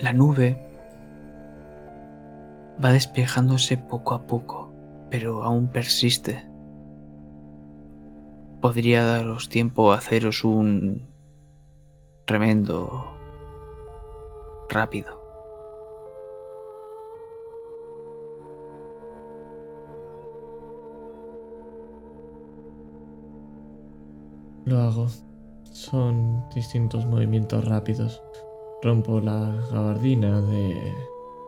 La 0.00 0.12
nube 0.12 0.68
Va 2.82 2.92
despejándose 2.92 3.76
poco 3.76 4.14
a 4.14 4.24
poco, 4.28 4.72
pero 5.10 5.42
aún 5.42 5.66
persiste. 5.66 6.48
Podría 8.60 9.04
daros 9.04 9.48
tiempo 9.48 9.90
a 9.90 9.96
haceros 9.96 10.44
un 10.44 11.08
tremendo 12.24 13.16
rápido. 14.68 15.20
Lo 24.66 24.78
hago. 24.80 25.08
Son 25.64 26.48
distintos 26.54 27.06
movimientos 27.06 27.64
rápidos. 27.64 28.22
Rompo 28.80 29.20
la 29.20 29.54
gabardina 29.72 30.40
de 30.40 30.94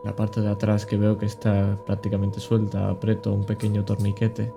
la 0.03 0.15
parte 0.15 0.41
de 0.41 0.49
atrás 0.49 0.85
que 0.85 0.97
veo 0.97 1.17
que 1.17 1.25
está 1.25 1.77
prácticamente 1.85 2.39
suelta. 2.39 2.89
Aprieto 2.89 3.33
un 3.33 3.45
pequeño 3.45 3.85
torniquete. 3.85 4.51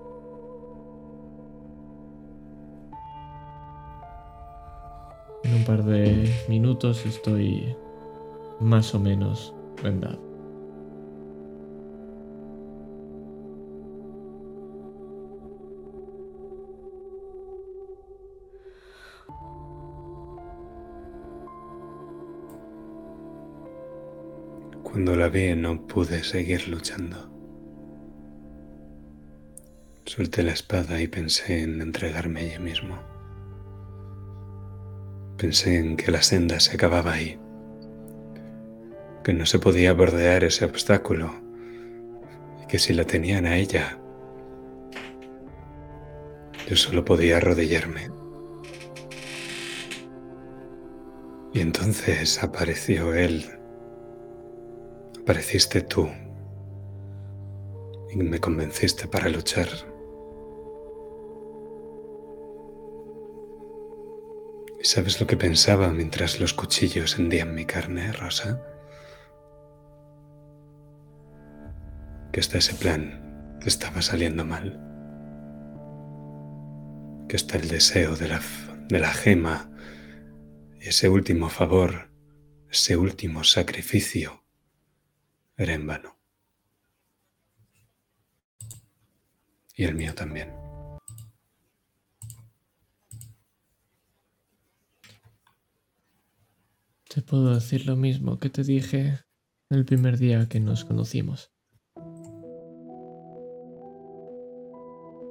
En 5.44 5.54
un 5.54 5.64
par 5.64 5.84
de 5.84 6.32
minutos 6.48 7.06
estoy 7.06 7.76
más 8.60 8.94
o 8.94 8.98
menos 8.98 9.54
vendado. 9.82 10.33
Cuando 24.94 25.16
la 25.16 25.28
vi 25.28 25.56
no 25.56 25.88
pude 25.88 26.22
seguir 26.22 26.68
luchando. 26.68 27.28
Solté 30.04 30.44
la 30.44 30.52
espada 30.52 31.00
y 31.00 31.08
pensé 31.08 31.62
en 31.64 31.82
entregarme 31.82 32.42
allí 32.42 32.60
mismo. 32.60 32.96
Pensé 35.36 35.80
en 35.80 35.96
que 35.96 36.12
la 36.12 36.22
senda 36.22 36.60
se 36.60 36.74
acababa 36.76 37.14
ahí, 37.14 37.40
que 39.24 39.32
no 39.32 39.46
se 39.46 39.58
podía 39.58 39.92
bordear 39.94 40.44
ese 40.44 40.64
obstáculo 40.64 41.34
y 42.62 42.68
que 42.68 42.78
si 42.78 42.94
la 42.94 43.04
tenían 43.04 43.46
a 43.46 43.56
ella, 43.56 43.98
yo 46.68 46.76
solo 46.76 47.04
podía 47.04 47.38
arrodillarme. 47.38 48.12
Y 51.52 51.58
entonces 51.58 52.40
apareció 52.44 53.12
él 53.12 53.44
Apareciste 55.24 55.80
tú 55.80 56.06
y 58.10 58.16
me 58.18 58.40
convenciste 58.40 59.08
para 59.08 59.30
luchar. 59.30 59.68
¿Y 64.78 64.84
sabes 64.84 65.18
lo 65.22 65.26
que 65.26 65.38
pensaba 65.38 65.88
mientras 65.88 66.40
los 66.40 66.52
cuchillos 66.52 67.18
hendían 67.18 67.54
mi 67.54 67.64
carne, 67.64 68.12
Rosa? 68.12 68.60
Que 72.30 72.40
hasta 72.40 72.58
ese 72.58 72.74
plan 72.74 73.58
estaba 73.64 74.02
saliendo 74.02 74.44
mal. 74.44 74.78
Que 77.30 77.36
hasta 77.36 77.56
el 77.56 77.68
deseo 77.68 78.14
de 78.14 78.28
la, 78.28 78.42
de 78.90 78.98
la 78.98 79.10
gema 79.10 79.70
ese 80.82 81.08
último 81.08 81.48
favor, 81.48 82.10
ese 82.68 82.98
último 82.98 83.42
sacrificio 83.42 84.43
era 85.56 85.74
en 85.74 85.86
vano. 85.86 86.16
Y 89.76 89.84
el 89.84 89.94
mío 89.94 90.14
también. 90.14 90.52
Te 97.08 97.22
puedo 97.22 97.54
decir 97.54 97.86
lo 97.86 97.96
mismo 97.96 98.38
que 98.38 98.50
te 98.50 98.64
dije 98.64 99.20
el 99.70 99.84
primer 99.84 100.18
día 100.18 100.48
que 100.48 100.58
nos 100.60 100.84
conocimos. 100.84 101.52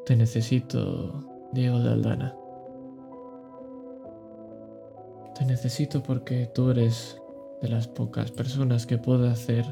Te 0.06 0.16
necesito, 0.16 1.50
Diego 1.54 1.80
de 1.80 1.92
Aldana. 1.92 2.36
Te 5.38 5.46
necesito 5.46 6.04
porque 6.04 6.50
tú 6.54 6.72
eres 6.72 7.18
de 7.62 7.70
las 7.70 7.88
pocas 7.88 8.32
personas 8.32 8.86
que 8.86 8.98
puede 8.98 9.30
hacer 9.30 9.66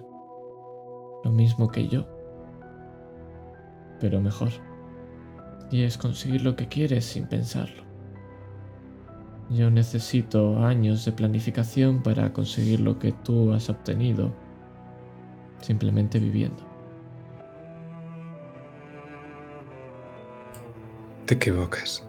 lo 1.23 1.31
mismo 1.31 1.69
que 1.69 1.87
yo, 1.87 2.05
pero 3.99 4.21
mejor. 4.21 4.49
Y 5.71 5.83
es 5.83 5.97
conseguir 5.97 6.43
lo 6.43 6.55
que 6.55 6.67
quieres 6.67 7.05
sin 7.05 7.27
pensarlo. 7.27 7.83
Yo 9.49 9.69
necesito 9.69 10.63
años 10.63 11.05
de 11.05 11.11
planificación 11.11 12.01
para 12.01 12.31
conseguir 12.31 12.79
lo 12.79 12.99
que 12.99 13.11
tú 13.11 13.53
has 13.53 13.69
obtenido 13.69 14.33
simplemente 15.61 16.19
viviendo. 16.19 16.63
Te 21.25 21.35
equivocas. 21.35 22.05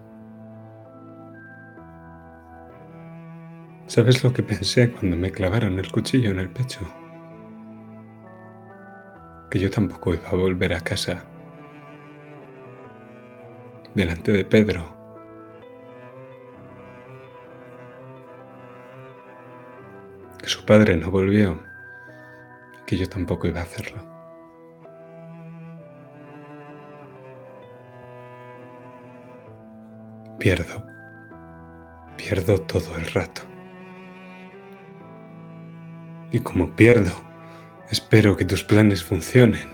¿Sabes 3.86 4.24
lo 4.24 4.32
que 4.32 4.42
pensé 4.42 4.90
cuando 4.90 5.16
me 5.16 5.30
clavaron 5.30 5.78
el 5.78 5.90
cuchillo 5.92 6.30
en 6.30 6.38
el 6.38 6.48
pecho? 6.48 6.80
Que 9.52 9.58
yo 9.58 9.70
tampoco 9.70 10.14
iba 10.14 10.26
a 10.30 10.34
volver 10.34 10.72
a 10.72 10.80
casa 10.80 11.24
delante 13.94 14.32
de 14.32 14.46
Pedro. 14.46 14.96
Que 20.38 20.48
su 20.48 20.64
padre 20.64 20.96
no 20.96 21.10
volvió, 21.10 21.62
que 22.86 22.96
yo 22.96 23.06
tampoco 23.06 23.46
iba 23.46 23.60
a 23.60 23.64
hacerlo. 23.64 24.00
Pierdo, 30.38 30.86
pierdo 32.16 32.58
todo 32.62 32.96
el 32.96 33.04
rato. 33.12 33.42
Y 36.30 36.40
como 36.40 36.74
pierdo, 36.74 37.31
Espero 37.92 38.38
que 38.38 38.46
tus 38.46 38.64
planes 38.64 39.04
funcionen 39.04 39.68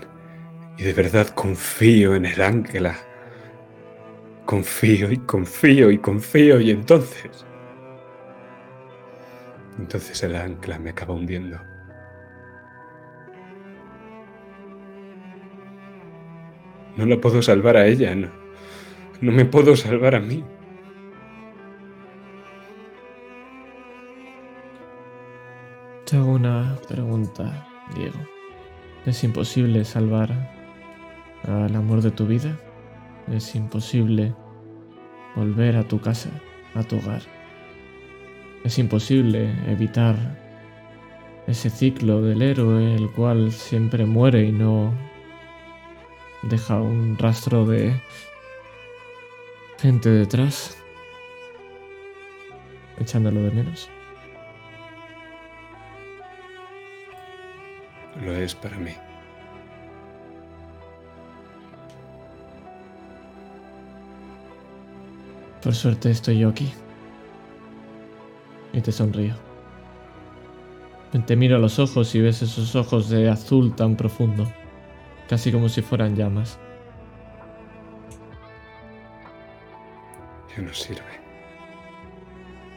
y 0.77 0.83
de 0.83 0.91
verdad 0.91 1.29
confío 1.29 2.15
en 2.15 2.25
el 2.25 2.41
ángela. 2.41 2.97
Confío 4.45 5.09
y 5.09 5.19
confío 5.19 5.89
y 5.89 5.99
confío 5.99 6.59
y 6.59 6.71
entonces... 6.71 7.45
Entonces 9.77 10.21
el 10.23 10.35
ancla 10.35 10.77
me 10.79 10.89
acaba 10.89 11.13
hundiendo. 11.13 11.61
No 16.97 17.05
la 17.05 17.21
puedo 17.21 17.41
salvar 17.41 17.77
a 17.77 17.85
ella, 17.85 18.13
no. 18.15 18.27
No 19.21 19.31
me 19.31 19.45
puedo 19.45 19.77
salvar 19.77 20.15
a 20.15 20.19
mí. 20.19 20.43
Te 26.05 26.17
hago 26.17 26.33
una 26.33 26.77
pregunta. 26.85 27.68
Diego. 27.95 28.19
Es 29.05 29.23
imposible 29.23 29.85
salvar 29.85 30.29
al 31.43 31.75
amor 31.75 32.01
de 32.01 32.11
tu 32.11 32.25
vida. 32.25 32.57
Es 33.31 33.55
imposible 33.55 34.33
volver 35.35 35.75
a 35.77 35.87
tu 35.87 35.99
casa, 35.99 36.29
a 36.75 36.83
tu 36.83 36.97
hogar. 36.97 37.21
Es 38.63 38.77
imposible 38.77 39.53
evitar 39.67 40.15
ese 41.47 41.69
ciclo 41.69 42.21
del 42.21 42.41
héroe, 42.41 42.95
el 42.95 43.09
cual 43.11 43.51
siempre 43.51 44.05
muere 44.05 44.45
y 44.45 44.51
no 44.51 44.93
deja 46.43 46.79
un 46.81 47.17
rastro 47.17 47.65
de 47.65 47.99
gente 49.79 50.09
detrás, 50.09 50.77
echándolo 52.99 53.41
de 53.43 53.51
menos. 53.51 53.89
Lo 58.21 58.35
es 58.35 58.55
para 58.55 58.77
mí. 58.77 58.91
Por 65.61 65.75
suerte 65.75 66.09
estoy 66.09 66.39
yo 66.39 66.49
aquí. 66.49 66.71
Y 68.73 68.81
te 68.81 68.91
sonrío. 68.91 69.35
Te 71.25 71.35
miro 71.35 71.55
a 71.55 71.59
los 71.59 71.79
ojos 71.79 72.13
y 72.15 72.21
ves 72.21 72.41
esos 72.41 72.75
ojos 72.75 73.09
de 73.09 73.29
azul 73.29 73.75
tan 73.75 73.95
profundo, 73.95 74.51
casi 75.27 75.51
como 75.51 75.67
si 75.67 75.81
fueran 75.81 76.15
llamas. 76.15 76.59
Ya 80.55 80.61
no 80.61 80.73
sirve. 80.73 81.01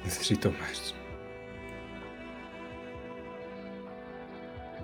Necesito 0.03 0.51
más. 0.51 0.95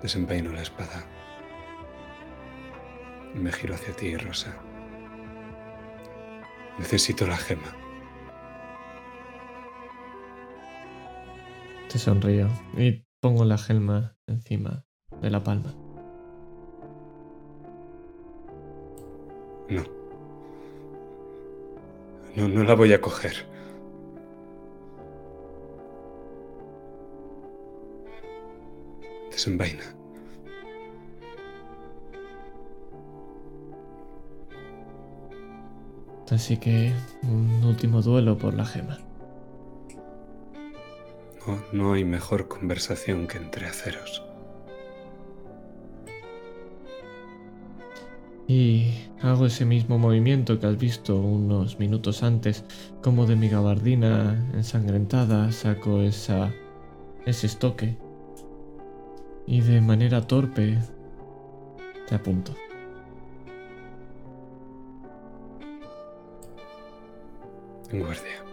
Desempeino 0.01 0.51
la 0.51 0.61
espada. 0.61 1.05
Me 3.33 3.51
giro 3.51 3.75
hacia 3.75 3.93
ti, 3.93 4.15
Rosa. 4.15 4.55
Necesito 6.77 7.27
la 7.27 7.37
gema. 7.37 7.75
Te 11.89 11.99
sonrío 11.99 12.47
y 12.77 13.03
pongo 13.19 13.43
la 13.43 13.57
gema 13.57 14.15
encima 14.27 14.85
de 15.21 15.29
la 15.29 15.43
palma. 15.43 15.73
No. 19.69 19.83
No, 22.35 22.47
no 22.47 22.63
la 22.63 22.75
voy 22.75 22.93
a 22.93 23.01
coger. 23.01 23.48
Desenvaina. 29.39 29.83
Así 36.29 36.57
que 36.57 36.91
un 37.23 37.63
último 37.63 38.01
duelo 38.01 38.37
por 38.37 38.53
la 38.53 38.65
gema. 38.65 38.99
No, 41.47 41.57
no 41.71 41.93
hay 41.93 42.03
mejor 42.03 42.49
conversación 42.49 43.27
que 43.27 43.37
entre 43.37 43.65
aceros. 43.65 44.25
Y 48.45 48.91
hago 49.21 49.45
ese 49.45 49.63
mismo 49.63 49.97
movimiento 49.97 50.59
que 50.59 50.67
has 50.67 50.77
visto 50.77 51.15
unos 51.15 51.79
minutos 51.79 52.23
antes, 52.23 52.65
como 53.01 53.25
de 53.25 53.37
mi 53.37 53.47
gabardina 53.47 54.49
ensangrentada 54.53 55.49
saco 55.53 56.01
esa, 56.01 56.51
ese 57.25 57.47
estoque. 57.47 58.08
Y 59.51 59.61
de 59.61 59.81
manera 59.81 60.21
torpe 60.21 60.77
te 62.07 62.13
apunto. 62.13 62.53
En 67.89 67.99
guardia. 67.99 68.43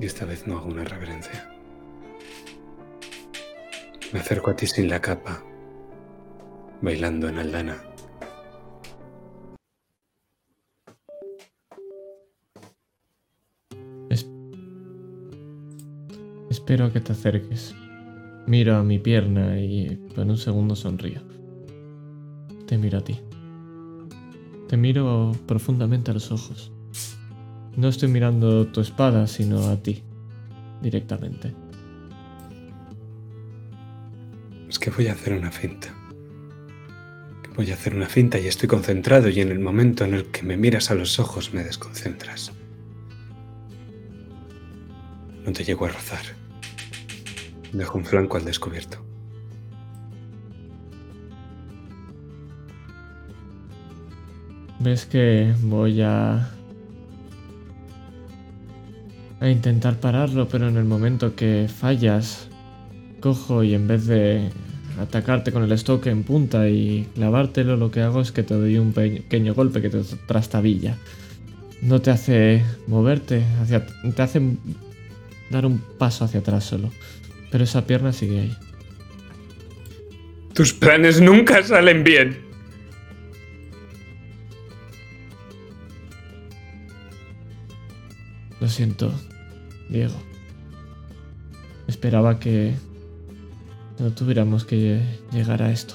Y 0.00 0.06
esta 0.06 0.24
vez 0.24 0.46
no 0.46 0.58
hago 0.58 0.68
una 0.68 0.84
reverencia. 0.84 1.50
Me 4.12 4.20
acerco 4.20 4.52
a 4.52 4.54
ti 4.54 4.68
sin 4.68 4.88
la 4.88 5.00
capa, 5.00 5.42
bailando 6.80 7.28
en 7.28 7.38
Aldana. 7.38 7.87
Espero 16.68 16.92
que 16.92 17.00
te 17.00 17.12
acerques. 17.12 17.74
Miro 18.46 18.76
a 18.76 18.82
mi 18.82 18.98
pierna 18.98 19.58
y 19.58 19.98
por 20.14 20.26
un 20.26 20.36
segundo 20.36 20.76
sonrío. 20.76 21.22
Te 22.66 22.76
miro 22.76 22.98
a 22.98 23.00
ti. 23.00 23.18
Te 24.68 24.76
miro 24.76 25.32
profundamente 25.46 26.10
a 26.10 26.14
los 26.14 26.30
ojos. 26.30 26.70
No 27.74 27.88
estoy 27.88 28.10
mirando 28.10 28.66
tu 28.66 28.82
espada, 28.82 29.26
sino 29.26 29.66
a 29.70 29.82
ti. 29.82 30.02
Directamente. 30.82 31.54
Es 34.68 34.78
que 34.78 34.90
voy 34.90 35.06
a 35.06 35.12
hacer 35.12 35.32
una 35.32 35.50
finta. 35.50 35.88
Voy 37.56 37.70
a 37.70 37.74
hacer 37.76 37.94
una 37.94 38.08
finta 38.08 38.38
y 38.38 38.46
estoy 38.46 38.68
concentrado 38.68 39.30
y 39.30 39.40
en 39.40 39.48
el 39.48 39.58
momento 39.58 40.04
en 40.04 40.12
el 40.12 40.26
que 40.26 40.42
me 40.42 40.58
miras 40.58 40.90
a 40.90 40.94
los 40.94 41.18
ojos 41.18 41.54
me 41.54 41.64
desconcentras. 41.64 42.52
No 45.46 45.52
te 45.54 45.64
llego 45.64 45.86
a 45.86 45.88
rozar. 45.88 46.47
Dejo 47.72 47.98
un 47.98 48.04
flanco 48.04 48.36
al 48.36 48.44
descubierto. 48.44 48.98
Ves 54.80 55.06
que 55.06 55.52
voy 55.62 56.00
a... 56.02 56.50
a 59.40 59.48
intentar 59.48 60.00
pararlo, 60.00 60.48
pero 60.48 60.68
en 60.68 60.76
el 60.76 60.84
momento 60.84 61.34
que 61.36 61.68
fallas, 61.68 62.48
cojo 63.20 63.62
y 63.62 63.74
en 63.74 63.86
vez 63.86 64.06
de 64.06 64.50
atacarte 65.00 65.52
con 65.52 65.62
el 65.62 65.70
estoque 65.70 66.10
en 66.10 66.24
punta 66.24 66.68
y 66.68 67.08
clavártelo, 67.14 67.76
lo 67.76 67.90
que 67.90 68.00
hago 68.02 68.20
es 68.20 68.32
que 68.32 68.42
te 68.42 68.54
doy 68.54 68.78
un 68.78 68.92
pe- 68.92 69.22
pequeño 69.22 69.54
golpe 69.54 69.80
que 69.82 69.90
te 69.90 70.02
trastabilla. 70.26 70.96
No 71.82 72.00
te 72.00 72.10
hace 72.10 72.64
moverte, 72.88 73.44
hacia, 73.60 73.86
te 73.86 74.22
hace 74.22 74.42
dar 75.50 75.66
un 75.66 75.78
paso 75.98 76.24
hacia 76.24 76.40
atrás 76.40 76.64
solo. 76.64 76.90
Pero 77.50 77.64
esa 77.64 77.86
pierna 77.86 78.12
sigue 78.12 78.40
ahí. 78.40 78.56
Tus 80.54 80.72
planes 80.72 81.20
nunca 81.20 81.62
salen 81.62 82.04
bien. 82.04 82.48
Lo 88.60 88.68
siento, 88.68 89.12
Diego. 89.88 90.20
Esperaba 91.86 92.40
que 92.40 92.74
no 93.98 94.10
tuviéramos 94.10 94.64
que 94.64 95.00
llegar 95.32 95.62
a 95.62 95.70
esto. 95.70 95.94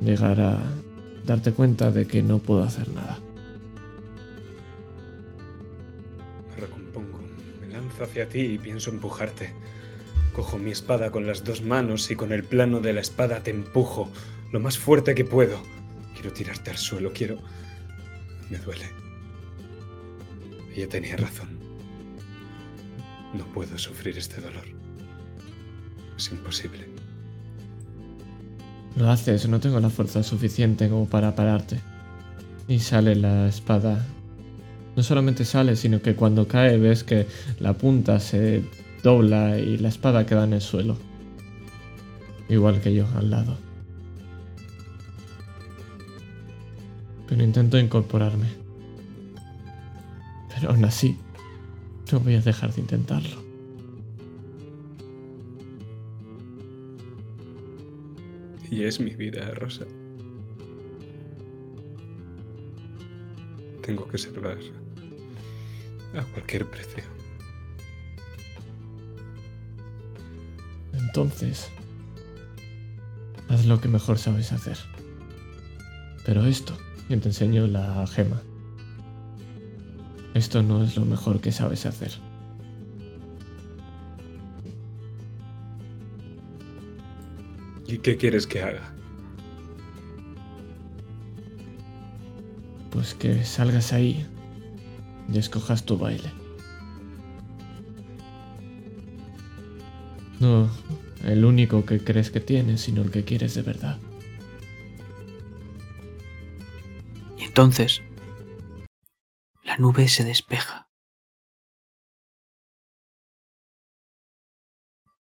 Llegar 0.00 0.40
a 0.40 0.60
darte 1.24 1.52
cuenta 1.52 1.90
de 1.90 2.06
que 2.06 2.22
no 2.22 2.38
puedo 2.38 2.62
hacer 2.62 2.88
nada. 2.88 3.18
Hacia 8.04 8.28
ti 8.28 8.40
y 8.40 8.58
pienso 8.58 8.90
empujarte. 8.90 9.52
Cojo 10.34 10.58
mi 10.58 10.70
espada 10.70 11.10
con 11.10 11.26
las 11.26 11.44
dos 11.44 11.62
manos 11.62 12.10
y 12.10 12.16
con 12.16 12.32
el 12.32 12.44
plano 12.44 12.80
de 12.80 12.92
la 12.92 13.00
espada 13.00 13.42
te 13.42 13.50
empujo 13.50 14.10
lo 14.52 14.60
más 14.60 14.78
fuerte 14.78 15.14
que 15.14 15.24
puedo. 15.24 15.60
Quiero 16.14 16.32
tirarte 16.32 16.70
al 16.70 16.78
suelo, 16.78 17.12
quiero... 17.12 17.38
Me 18.50 18.58
duele. 18.58 18.86
Ella 20.74 20.88
tenía 20.88 21.16
razón. 21.16 21.58
No 23.34 23.44
puedo 23.46 23.76
sufrir 23.78 24.16
este 24.18 24.40
dolor. 24.40 24.64
Es 26.16 26.30
imposible. 26.30 26.86
Lo 28.96 29.10
haces, 29.10 29.48
no 29.48 29.60
tengo 29.60 29.80
la 29.80 29.90
fuerza 29.90 30.22
suficiente 30.22 30.88
como 30.88 31.06
para 31.06 31.34
pararte. 31.34 31.80
Y 32.68 32.78
sale 32.78 33.14
la 33.14 33.48
espada. 33.48 34.06
No 34.96 35.02
solamente 35.02 35.44
sale, 35.44 35.76
sino 35.76 36.00
que 36.00 36.14
cuando 36.14 36.48
cae 36.48 36.78
ves 36.78 37.04
que 37.04 37.26
la 37.60 37.74
punta 37.74 38.18
se 38.18 38.64
dobla 39.02 39.58
y 39.58 39.76
la 39.76 39.88
espada 39.88 40.24
queda 40.24 40.44
en 40.44 40.54
el 40.54 40.62
suelo. 40.62 40.96
Igual 42.48 42.80
que 42.80 42.94
yo 42.94 43.06
al 43.14 43.30
lado. 43.30 43.58
Pero 47.28 47.44
intento 47.44 47.78
incorporarme. 47.78 48.46
Pero 50.54 50.70
aún 50.70 50.84
así, 50.86 51.18
no 52.10 52.20
voy 52.20 52.36
a 52.36 52.40
dejar 52.40 52.72
de 52.72 52.80
intentarlo. 52.80 53.44
Y 58.70 58.84
es 58.84 58.98
mi 58.98 59.14
vida, 59.14 59.50
Rosa. 59.54 59.84
Tengo 63.82 64.08
que 64.08 64.18
salvar 64.18 64.58
a 66.16 66.22
cualquier 66.24 66.66
precio. 66.66 67.04
Entonces, 70.92 71.70
haz 73.48 73.66
lo 73.66 73.80
que 73.80 73.88
mejor 73.88 74.18
sabes 74.18 74.52
hacer. 74.52 74.78
Pero 76.24 76.44
esto, 76.44 76.76
y 77.08 77.16
te 77.16 77.28
enseño 77.28 77.66
la 77.66 78.06
gema. 78.06 78.42
Esto 80.34 80.62
no 80.62 80.82
es 80.84 80.96
lo 80.96 81.04
mejor 81.04 81.40
que 81.40 81.52
sabes 81.52 81.86
hacer. 81.86 82.12
¿Y 87.86 87.98
qué 87.98 88.16
quieres 88.16 88.46
que 88.46 88.62
haga? 88.62 88.92
Pues 92.90 93.14
que 93.14 93.44
salgas 93.44 93.92
ahí 93.92 94.26
y 95.32 95.38
escojas 95.38 95.84
tu 95.84 95.98
baile. 95.98 96.32
No 100.40 100.68
el 101.26 101.44
único 101.44 101.84
que 101.84 102.02
crees 102.02 102.30
que 102.30 102.40
tienes, 102.40 102.82
sino 102.82 103.02
el 103.02 103.10
que 103.10 103.24
quieres 103.24 103.54
de 103.54 103.62
verdad. 103.62 103.98
Y 107.36 107.44
entonces, 107.44 108.02
la 109.64 109.76
nube 109.76 110.08
se 110.08 110.24
despeja. 110.24 110.88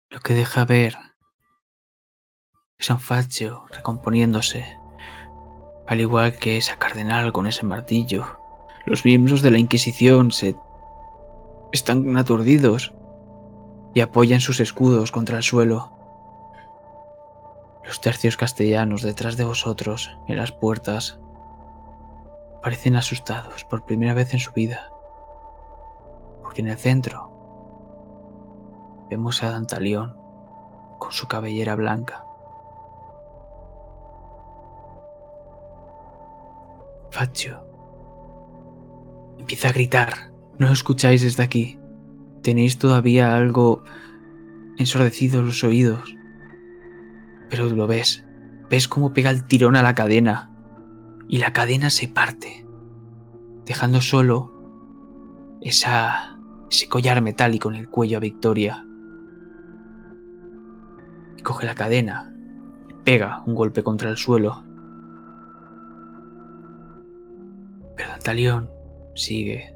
Lo 0.09 0.19
que 0.19 0.33
deja 0.33 0.65
ver 0.65 0.95
es 2.77 2.89
un 2.91 2.99
Faccio 2.99 3.65
recomponiéndose, 3.69 4.77
al 5.87 5.99
igual 5.99 6.37
que 6.37 6.57
esa 6.57 6.77
cardenal 6.77 7.33
con 7.33 7.47
ese 7.47 7.65
martillo. 7.65 8.39
Los 8.87 9.03
miembros 9.03 9.41
de 9.41 9.51
la 9.51 9.57
Inquisición 9.57 10.31
se 10.31 10.55
están 11.73 12.15
aturdidos 12.15 12.93
y 13.93 13.99
apoyan 13.99 14.39
sus 14.39 14.61
escudos 14.61 15.11
contra 15.11 15.35
el 15.35 15.43
suelo. 15.43 15.91
Los 17.83 17.99
tercios 17.99 18.37
castellanos 18.37 19.01
detrás 19.01 19.35
de 19.35 19.43
vosotros, 19.43 20.17
en 20.29 20.37
las 20.37 20.53
puertas, 20.53 21.19
parecen 22.63 22.95
asustados 22.95 23.65
por 23.65 23.83
primera 23.83 24.13
vez 24.13 24.33
en 24.33 24.39
su 24.39 24.53
vida. 24.53 24.89
Porque 26.41 26.61
en 26.61 26.69
el 26.69 26.77
centro 26.77 27.29
vemos 29.09 29.43
a 29.43 29.51
Dantalión 29.51 30.15
con 30.97 31.11
su 31.11 31.27
cabellera 31.27 31.75
blanca. 31.75 32.23
Faccio 37.09 37.66
empieza 39.47 39.69
a 39.69 39.71
gritar. 39.71 40.33
No 40.59 40.67
lo 40.67 40.73
escucháis 40.73 41.21
desde 41.21 41.41
aquí. 41.41 41.79
Tenéis 42.43 42.77
todavía 42.77 43.33
algo 43.33 43.81
ensordecidos 44.77 45.45
los 45.45 45.63
oídos. 45.63 46.17
Pero 47.49 47.69
lo 47.69 47.87
ves. 47.87 48.25
Ves 48.69 48.89
cómo 48.89 49.13
pega 49.13 49.29
el 49.29 49.45
tirón 49.45 49.77
a 49.77 49.83
la 49.83 49.95
cadena. 49.95 50.51
Y 51.29 51.37
la 51.37 51.53
cadena 51.53 51.89
se 51.89 52.09
parte. 52.09 52.67
Dejando 53.63 54.01
solo 54.01 54.51
esa, 55.61 56.37
ese 56.69 56.89
collar 56.89 57.21
metálico 57.21 57.69
en 57.69 57.75
el 57.77 57.87
cuello 57.87 58.17
a 58.17 58.19
Victoria. 58.19 58.85
Y 61.37 61.41
coge 61.41 61.65
la 61.65 61.75
cadena. 61.75 62.35
Pega 63.05 63.43
un 63.45 63.55
golpe 63.55 63.81
contra 63.81 64.09
el 64.09 64.17
suelo. 64.17 64.65
Pero 67.95 68.09
Dantalión 68.09 68.76
sigue. 69.17 69.73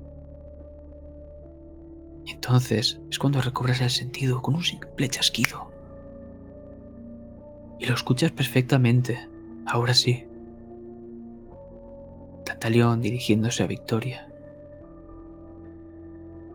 Entonces 2.27 2.99
es 3.09 3.19
cuando 3.19 3.41
recobras 3.41 3.81
el 3.81 3.89
sentido 3.89 4.41
con 4.41 4.55
un 4.55 4.63
simple 4.63 5.09
chasquido. 5.09 5.71
Y 7.79 7.85
lo 7.85 7.95
escuchas 7.95 8.31
perfectamente. 8.31 9.27
Ahora 9.65 9.93
sí. 9.93 10.25
Tantalión 12.45 13.01
dirigiéndose 13.01 13.63
a 13.63 13.67
Victoria. 13.67 14.27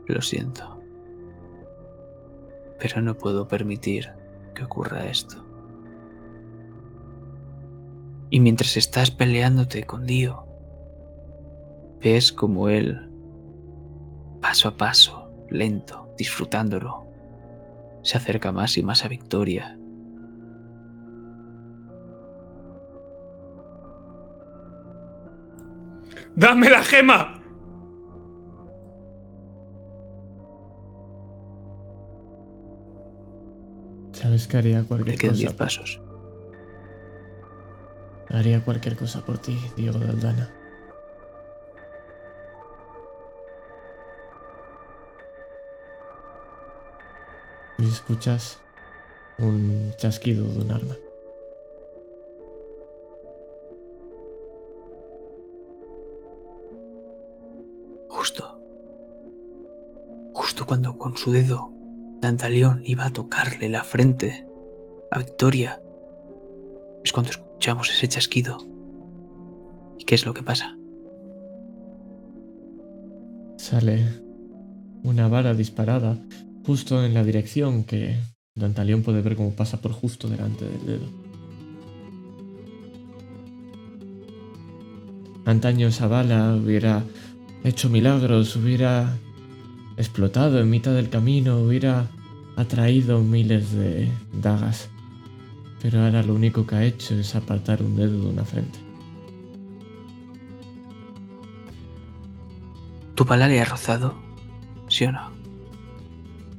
Lo 0.07 0.22
siento. 0.22 0.81
Pero 2.79 3.03
no 3.03 3.16
puedo 3.16 3.49
permitir 3.49 4.12
que 4.55 4.64
ocurra 4.64 5.07
esto. 5.07 5.44
Y 8.31 8.40
mientras 8.40 8.77
estás 8.77 9.11
peleándote 9.11 9.85
con 9.85 10.07
Dio, 10.07 10.45
ves 12.06 12.30
como 12.30 12.68
él, 12.68 13.10
paso 14.40 14.68
a 14.68 14.76
paso, 14.76 15.28
lento, 15.50 16.08
disfrutándolo, 16.16 17.04
se 18.04 18.16
acerca 18.16 18.52
más 18.52 18.78
y 18.78 18.84
más 18.84 19.04
a 19.04 19.08
Victoria. 19.08 19.76
¡Dame 26.36 26.70
la 26.70 26.84
gema! 26.84 27.42
Sabes 34.12 34.46
que 34.46 34.58
haría 34.58 34.78
Le 34.78 34.86
cualquier 34.86 35.18
quedan 35.18 35.30
cosa. 35.32 35.40
diez 35.40 35.54
pasos. 35.54 36.00
Haría 38.28 38.64
cualquier 38.64 38.96
cosa 38.96 39.24
por 39.24 39.38
ti, 39.38 39.58
Diego 39.76 39.98
de 39.98 40.06
Y 47.78 47.88
escuchas 47.88 48.58
un 49.38 49.92
chasquido 49.96 50.46
de 50.46 50.60
un 50.60 50.70
arma. 50.70 50.96
Justo. 58.08 58.60
Justo 60.32 60.66
cuando 60.66 60.96
con 60.96 61.16
su 61.16 61.32
dedo 61.32 61.70
Dantalión 62.20 62.80
iba 62.84 63.04
a 63.04 63.12
tocarle 63.12 63.68
la 63.68 63.84
frente 63.84 64.46
a 65.10 65.18
Victoria. 65.18 65.82
Es 67.04 67.12
cuando 67.12 67.30
escuchamos 67.30 67.90
ese 67.90 68.08
chasquido. 68.08 68.58
¿Y 69.98 70.04
qué 70.04 70.14
es 70.14 70.24
lo 70.24 70.32
que 70.32 70.42
pasa? 70.42 70.76
Sale 73.58 74.06
una 75.02 75.28
vara 75.28 75.54
disparada 75.54 76.18
justo 76.66 77.05
en 77.05 77.14
la 77.14 77.22
dirección 77.22 77.85
que 77.85 78.18
Dantalión 78.57 79.02
puede 79.02 79.22
ver 79.22 79.37
cómo 79.37 79.55
pasa 79.55 79.81
por 79.81 79.92
justo 79.92 80.29
delante 80.29 80.64
del 80.64 80.87
dedo. 80.87 81.07
Antaño 85.44 85.87
esa 85.87 86.09
bala 86.09 86.57
hubiera 86.57 87.05
hecho 87.62 87.88
milagros, 87.88 88.57
hubiera 88.57 89.16
explotado 89.96 90.59
en 90.59 90.68
mitad 90.68 90.92
del 90.92 91.09
camino, 91.09 91.59
hubiera 91.59 92.09
atraído 92.57 93.20
miles 93.20 93.72
de 93.72 94.11
dagas. 94.33 94.88
Pero 95.81 96.02
ahora 96.02 96.24
lo 96.24 96.35
único 96.35 96.66
que 96.66 96.74
ha 96.74 96.85
hecho 96.85 97.14
es 97.14 97.37
apartar 97.37 97.81
un 97.83 97.94
dedo 97.94 98.22
de 98.22 98.26
una 98.26 98.44
frente. 98.44 98.79
¿Tu 103.14 103.24
bala 103.24 103.46
le 103.46 103.61
ha 103.61 103.64
rozado? 103.64 104.16
¿Sí 104.88 105.05
o 105.05 105.12
no? 105.12 105.36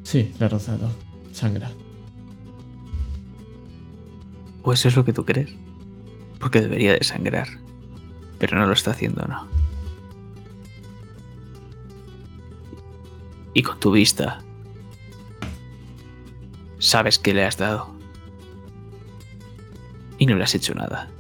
Sí, 0.08 0.34
le 0.40 0.46
ha 0.46 0.48
rozado. 0.48 0.90
Sangra. 1.34 1.70
¿O 4.64 4.72
eso 4.72 4.88
es 4.88 4.96
lo 4.96 5.04
que 5.04 5.12
tú 5.12 5.26
crees? 5.26 5.54
Porque 6.40 6.62
debería 6.62 6.94
de 6.94 7.04
sangrar. 7.04 7.50
Pero 8.40 8.58
no 8.58 8.66
lo 8.68 8.72
está 8.72 8.92
haciendo, 8.92 9.26
¿no? 9.26 9.50
Y 13.54 13.64
con 13.64 13.82
tu 13.82 13.92
vista, 13.92 14.42
sabes 16.80 17.20
que 17.20 17.34
le 17.34 17.44
has 17.44 17.58
dado. 17.58 17.94
Y 20.18 20.26
no 20.26 20.36
le 20.36 20.46
has 20.46 20.56
hecho 20.56 20.74
nada. 20.74 21.12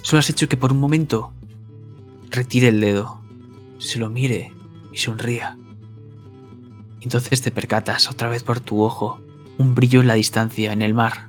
Solo 0.00 0.20
has 0.20 0.30
hecho 0.30 0.48
que 0.48 0.56
por 0.56 0.72
un 0.72 0.80
momento 0.80 1.34
retire 2.30 2.68
el 2.68 2.80
dedo, 2.80 3.20
se 3.78 3.98
lo 3.98 4.08
mire 4.08 4.54
y 4.90 4.96
sonría. 4.96 5.59
Entonces 7.00 7.40
te 7.40 7.50
percatas 7.50 8.10
otra 8.10 8.28
vez 8.28 8.42
por 8.42 8.60
tu 8.60 8.82
ojo 8.82 9.20
un 9.58 9.74
brillo 9.74 10.00
en 10.00 10.06
la 10.06 10.14
distancia, 10.14 10.72
en 10.72 10.82
el 10.82 10.94
mar. 10.94 11.28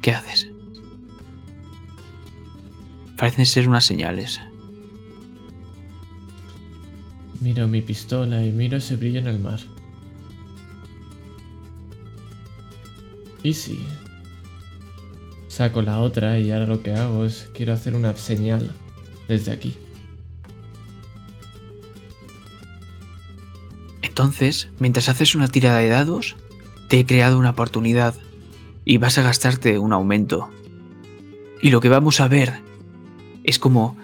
¿Qué 0.00 0.12
haces? 0.12 0.48
Parecen 3.16 3.46
ser 3.46 3.68
unas 3.68 3.84
señales. 3.84 4.40
Miro 7.40 7.68
mi 7.68 7.82
pistola 7.82 8.44
y 8.44 8.52
miro 8.52 8.78
ese 8.78 8.96
brillo 8.96 9.20
en 9.20 9.26
el 9.26 9.38
mar. 9.40 9.60
Y 13.42 13.52
sí. 13.52 13.84
Saco 15.58 15.82
la 15.82 15.98
otra 15.98 16.38
y 16.38 16.52
ahora 16.52 16.66
lo 16.66 16.84
que 16.84 16.92
hago 16.92 17.24
es 17.24 17.50
quiero 17.52 17.72
hacer 17.72 17.96
una 17.96 18.14
señal 18.14 18.70
desde 19.26 19.50
aquí. 19.50 19.76
Entonces, 24.00 24.68
mientras 24.78 25.08
haces 25.08 25.34
una 25.34 25.48
tirada 25.48 25.78
de 25.78 25.88
dados, 25.88 26.36
te 26.86 27.00
he 27.00 27.06
creado 27.06 27.40
una 27.40 27.50
oportunidad 27.50 28.14
y 28.84 28.98
vas 28.98 29.18
a 29.18 29.22
gastarte 29.22 29.80
un 29.80 29.92
aumento. 29.92 30.48
Y 31.60 31.70
lo 31.70 31.80
que 31.80 31.88
vamos 31.88 32.20
a 32.20 32.28
ver 32.28 32.60
es 33.42 33.58
como 33.58 33.96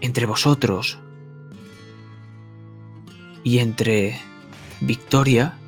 entre 0.00 0.26
vosotros 0.26 1.00
y 3.42 3.58
entre 3.58 4.16
Victoria 4.80 5.58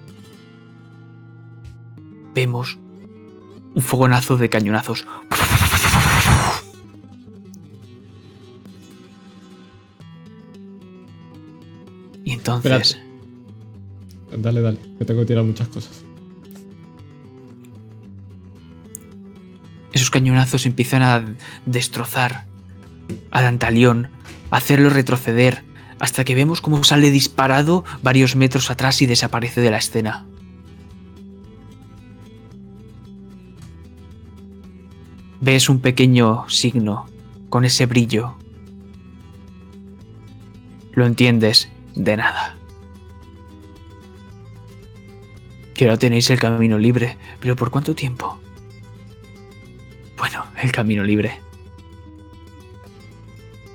vemos 2.32 2.78
un 3.74 3.82
fogonazo 3.82 4.36
de 4.36 4.48
cañonazos. 4.48 5.06
Y 12.24 12.32
entonces... 12.32 12.98
Dale, 14.36 14.60
dale, 14.60 14.78
que 14.98 15.04
tengo 15.04 15.20
que 15.20 15.26
tirar 15.26 15.44
muchas 15.44 15.68
cosas. 15.68 16.04
Esos 19.92 20.10
cañonazos 20.10 20.66
empiezan 20.66 21.02
a 21.02 21.24
destrozar 21.66 22.46
a 23.32 23.42
Dantalión, 23.42 24.08
a 24.50 24.58
hacerlo 24.58 24.88
retroceder, 24.90 25.64
hasta 25.98 26.24
que 26.24 26.34
vemos 26.34 26.60
cómo 26.60 26.82
sale 26.84 27.10
disparado 27.10 27.84
varios 28.02 28.36
metros 28.36 28.70
atrás 28.70 29.02
y 29.02 29.06
desaparece 29.06 29.60
de 29.60 29.70
la 29.70 29.78
escena. 29.78 30.26
Ves 35.40 35.68
un 35.68 35.80
pequeño 35.80 36.48
signo 36.48 37.06
con 37.48 37.64
ese 37.64 37.86
brillo. 37.86 38.36
Lo 40.92 41.06
entiendes 41.06 41.70
de 41.94 42.16
nada. 42.16 42.56
Que 45.74 45.84
ahora 45.86 45.98
tenéis 45.98 46.28
el 46.30 46.38
camino 46.38 46.78
libre, 46.78 47.16
pero 47.40 47.56
¿por 47.56 47.70
cuánto 47.70 47.94
tiempo? 47.94 48.38
Bueno, 50.18 50.44
el 50.62 50.70
camino 50.72 51.02
libre. 51.02 51.40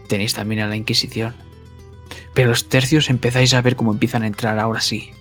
Tenéis 0.07 0.35
también 0.35 0.61
a 0.61 0.67
la 0.67 0.75
Inquisición. 0.75 1.33
Pero 2.35 2.49
los 2.49 2.69
tercios 2.69 3.09
empezáis 3.09 3.53
a 3.55 3.61
ver 3.61 3.75
cómo 3.75 3.91
empiezan 3.91 4.21
a 4.21 4.27
entrar 4.27 4.59
ahora 4.59 4.81
sí. 4.81 5.14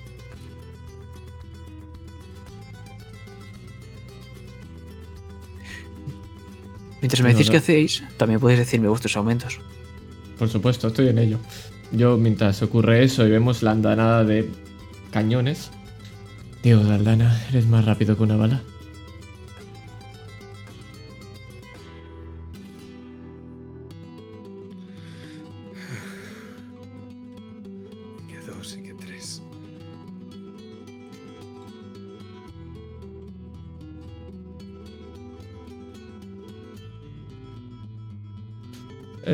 Mientras 7.04 7.20
me 7.20 7.28
No, 7.28 7.34
decís 7.36 7.48
no. 7.48 7.52
qué 7.52 7.58
hacéis, 7.58 8.02
también 8.16 8.40
podéis 8.40 8.60
decirme 8.60 8.88
vuestros 8.88 9.14
aumentos. 9.18 9.60
Por 10.38 10.48
supuesto, 10.48 10.88
estoy 10.88 11.08
en 11.08 11.18
ello. 11.18 11.38
Yo, 11.92 12.16
mientras 12.16 12.62
ocurre 12.62 13.04
eso 13.04 13.26
y 13.26 13.30
vemos 13.30 13.62
la 13.62 13.72
andanada 13.72 14.24
de 14.24 14.48
cañones. 15.10 15.70
De 16.62 16.72
Aldana, 16.72 17.44
eres 17.50 17.66
más 17.66 17.84
rápido 17.84 18.16
que 18.16 18.22
una 18.22 18.36
bala. 18.36 18.62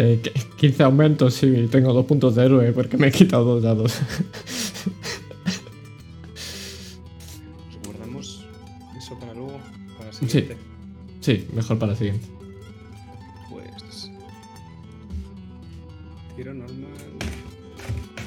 Eh, 0.02 0.18
qu- 0.22 0.56
15 0.56 0.82
aumentos, 0.82 1.34
sí, 1.34 1.68
tengo 1.70 1.92
dos 1.92 2.06
puntos 2.06 2.34
de 2.34 2.44
héroe 2.46 2.72
porque 2.72 2.96
me 2.96 3.08
he 3.08 3.12
quitado 3.12 3.44
dos 3.44 3.62
dados. 3.62 3.98
Guardamos 7.84 8.44
eso 8.96 9.18
para 9.18 9.34
luego, 9.34 9.58
para 9.98 10.06
la 10.06 10.12
siguiente. 10.12 10.56
sí, 11.20 11.46
mejor 11.52 11.78
para 11.78 11.92
la 11.92 11.98
siguiente. 11.98 12.26
Pues. 13.50 14.10
Tiro 16.36 16.54
normal. 16.54 16.88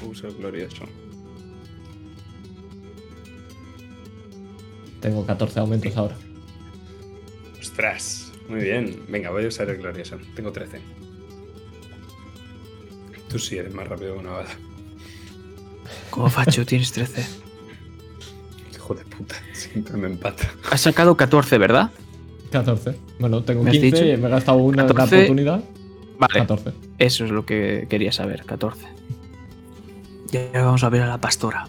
Uso 0.09 0.27
glorioso. 0.37 0.83
Tengo 5.01 5.25
14 5.25 5.59
aumentos 5.59 5.95
ahora. 5.97 6.15
¡Ostras! 7.59 8.31
Muy 8.47 8.61
bien. 8.61 9.01
Venga, 9.09 9.31
voy 9.31 9.45
a 9.45 9.47
usar 9.47 9.69
el 9.69 9.77
glorioso. 9.77 10.17
Tengo 10.35 10.51
13. 10.51 10.79
Tú 13.33 13.39
sí 13.39 13.57
eres 13.57 13.73
más 13.73 13.87
rápido 13.87 14.13
que 14.13 14.19
una 14.19 14.29
bala. 14.29 14.49
Como 16.11 16.29
Facho, 16.29 16.63
tienes 16.67 16.91
13. 16.91 17.25
Hijo 18.75 18.93
de 18.93 19.03
puta. 19.05 19.33
Siempre 19.53 19.97
me 19.97 20.05
empata. 20.05 20.51
Has 20.69 20.81
sacado 20.81 21.17
14, 21.17 21.57
¿verdad? 21.57 21.89
14. 22.51 22.95
Bueno, 23.17 23.43
tengo 23.43 23.63
¿Me 23.63 23.71
has 23.71 23.77
15 23.79 23.85
dicho? 23.87 24.05
y 24.07 24.17
me 24.17 24.27
he 24.27 24.29
gastado 24.29 24.59
una 24.59 24.83
de 24.83 24.89
la 24.89 24.93
14. 24.93 25.15
oportunidad. 25.15 25.63
Vale. 26.19 26.39
14. 26.41 26.73
Eso 26.99 27.25
es 27.25 27.31
lo 27.31 27.43
que 27.43 27.87
quería 27.89 28.11
saber, 28.11 28.45
14. 28.45 28.85
Y 30.31 30.37
ahora 30.37 30.65
vamos 30.65 30.83
a 30.83 30.89
ver 30.89 31.01
a 31.01 31.07
la 31.07 31.17
pastora. 31.17 31.67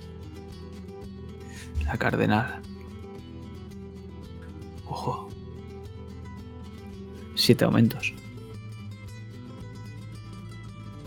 La 1.87 1.96
cardenal. 1.96 2.61
Ojo. 4.85 5.31
Siete 7.35 7.64
aumentos. 7.64 8.12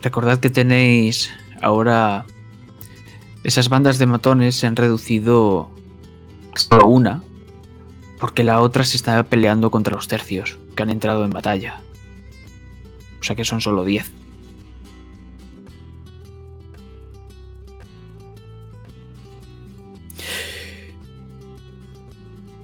Recordad 0.07 0.39
que 0.39 0.49
tenéis 0.49 1.29
ahora... 1.61 2.25
Esas 3.43 3.67
bandas 3.67 3.97
de 3.97 4.05
matones 4.05 4.55
se 4.55 4.65
han 4.65 4.77
reducido 4.77 5.69
solo 6.55 6.87
una. 6.87 7.23
Porque 8.17 8.45
la 8.45 8.61
otra 8.61 8.85
se 8.85 8.95
está 8.95 9.21
peleando 9.23 9.69
contra 9.69 9.95
los 9.95 10.07
tercios, 10.07 10.59
que 10.77 10.83
han 10.83 10.91
entrado 10.91 11.25
en 11.25 11.31
batalla. 11.31 11.81
O 13.19 13.23
sea 13.25 13.35
que 13.35 13.43
son 13.43 13.59
solo 13.59 13.83
10. 13.83 14.09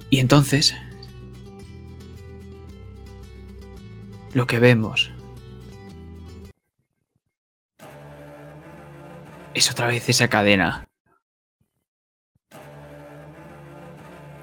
Y 0.08 0.18
entonces, 0.18 0.74
lo 4.32 4.46
que 4.46 4.58
vemos 4.58 5.13
es 9.54 9.70
otra 9.70 9.86
vez 9.86 10.08
esa 10.08 10.28
cadena. 10.28 10.84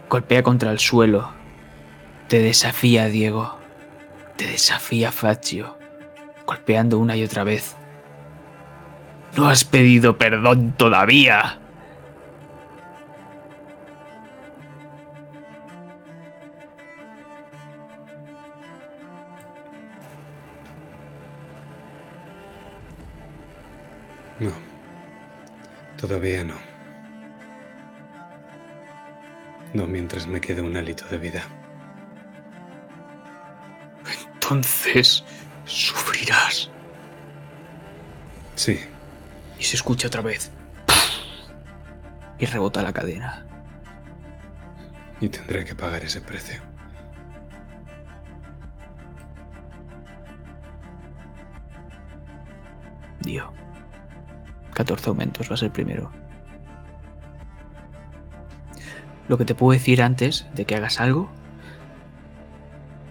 Golpea 0.09 0.43
contra 0.43 0.71
el 0.71 0.79
suelo. 0.79 1.31
Te 2.27 2.39
desafía, 2.39 3.07
Diego. 3.07 3.57
Te 4.37 4.47
desafía, 4.47 5.11
Faccio. 5.11 5.77
Golpeando 6.45 6.99
una 6.99 7.15
y 7.15 7.23
otra 7.23 7.43
vez. 7.43 7.75
No 9.37 9.47
has 9.47 9.63
pedido 9.63 10.17
perdón 10.17 10.73
todavía. 10.73 11.60
Todavía 26.01 26.43
no. 26.43 26.55
No 29.73 29.85
mientras 29.87 30.27
me 30.27 30.41
quede 30.41 30.61
un 30.61 30.75
hálito 30.75 31.05
de 31.05 31.17
vida. 31.17 31.43
Entonces, 34.33 35.23
sufrirás. 35.65 36.69
Sí, 38.55 38.79
Y 39.59 39.63
se 39.63 39.75
escucha 39.75 40.07
otra 40.07 40.21
vez. 40.21 40.51
Y 42.39 42.45
rebota 42.47 42.81
la 42.81 42.91
cadena. 42.91 43.45
y 45.21 45.29
tendré 45.29 45.63
que 45.63 45.75
pagar 45.75 46.03
ese 46.03 46.19
precio. 46.19 46.59
Dio. 53.21 53.53
14 54.73 55.09
aumentos 55.09 55.49
va 55.49 55.55
a 55.55 55.57
ser 55.57 55.71
primero. 55.71 56.11
Lo 59.27 59.37
que 59.37 59.45
te 59.45 59.55
puedo 59.55 59.71
decir 59.71 60.01
antes 60.01 60.47
de 60.53 60.65
que 60.65 60.75
hagas 60.75 60.99
algo 60.99 61.29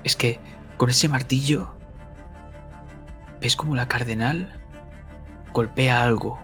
es 0.04 0.16
que 0.16 0.38
con 0.76 0.90
ese 0.90 1.08
martillo 1.08 1.74
ves 3.40 3.56
como 3.56 3.74
la 3.74 3.88
cardenal 3.88 4.60
golpea 5.52 6.02
algo, 6.02 6.38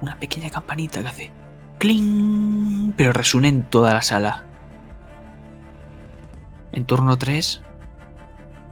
una 0.00 0.18
pequeña 0.18 0.50
campanita 0.50 1.00
que 1.00 1.08
hace 1.08 1.30
cling, 1.78 2.92
pero 2.96 3.12
resuena 3.12 3.48
en 3.48 3.62
toda 3.62 3.94
la 3.94 4.02
sala. 4.02 4.44
En 6.72 6.84
turno 6.84 7.16
3 7.16 7.62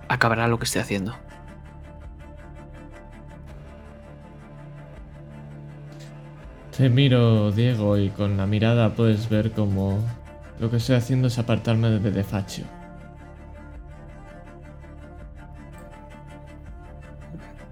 acabará 0.09 0.49
lo 0.49 0.59
que 0.59 0.65
esté 0.65 0.81
haciendo. 0.81 1.17
Te 6.77 6.89
miro, 6.89 7.53
Diego, 7.53 7.99
y 7.99 8.09
con 8.09 8.39
la 8.39 8.47
mirada 8.47 8.95
puedes 8.95 9.29
ver 9.29 9.53
como 9.53 9.99
lo 10.59 10.71
que 10.71 10.79
estoy 10.79 10.97
haciendo 10.97 11.29
es 11.29 11.39
apartarme 11.39 11.91
de 11.91 11.99
Bedefacio. 11.99 12.65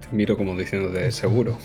Te 0.01 0.15
miro 0.15 0.37
como 0.37 0.55
diciendo 0.55 0.89
de 0.89 1.11
seguro. 1.11 1.57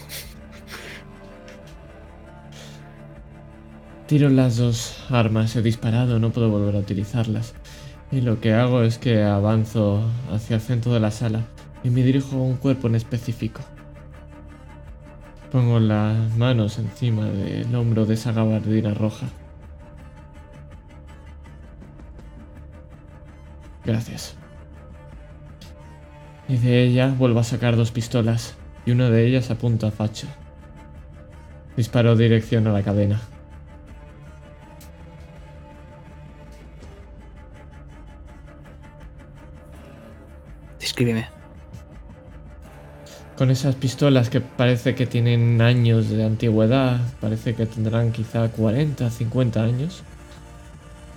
Tiro 4.06 4.30
las 4.30 4.56
dos 4.56 5.04
armas, 5.10 5.56
he 5.56 5.62
disparado, 5.62 6.18
no 6.18 6.30
puedo 6.30 6.48
volver 6.48 6.76
a 6.76 6.78
utilizarlas. 6.78 7.54
Y 8.10 8.22
lo 8.22 8.40
que 8.40 8.54
hago 8.54 8.82
es 8.82 8.96
que 8.96 9.22
avanzo 9.24 10.02
hacia 10.32 10.56
el 10.56 10.62
centro 10.62 10.94
de 10.94 11.00
la 11.00 11.10
sala 11.10 11.42
y 11.84 11.90
me 11.90 12.02
dirijo 12.02 12.36
a 12.36 12.42
un 12.42 12.56
cuerpo 12.56 12.86
en 12.86 12.94
específico. 12.94 13.60
Pongo 15.50 15.78
las 15.78 16.36
manos 16.36 16.78
encima 16.78 17.24
del 17.26 17.74
hombro 17.74 18.04
de 18.04 18.14
esa 18.14 18.32
gabardina 18.32 18.92
roja. 18.94 19.26
Gracias. 23.84 24.36
Y 26.48 26.56
de 26.56 26.82
ella 26.82 27.14
vuelvo 27.16 27.40
a 27.40 27.44
sacar 27.44 27.76
dos 27.76 27.92
pistolas 27.92 28.56
y 28.84 28.90
una 28.90 29.08
de 29.10 29.26
ellas 29.26 29.50
apunta 29.50 29.88
a 29.88 29.90
Facho. 29.90 30.26
Disparo 31.76 32.16
dirección 32.16 32.66
a 32.66 32.72
la 32.72 32.82
cadena. 32.82 33.20
Descríbeme. 40.80 41.35
Con 43.36 43.50
esas 43.50 43.74
pistolas 43.74 44.30
que 44.30 44.40
parece 44.40 44.94
que 44.94 45.04
tienen 45.06 45.60
años 45.60 46.08
de 46.08 46.24
antigüedad, 46.24 47.00
parece 47.20 47.54
que 47.54 47.66
tendrán 47.66 48.10
quizá 48.10 48.48
40, 48.48 49.10
50 49.10 49.62
años. 49.62 50.02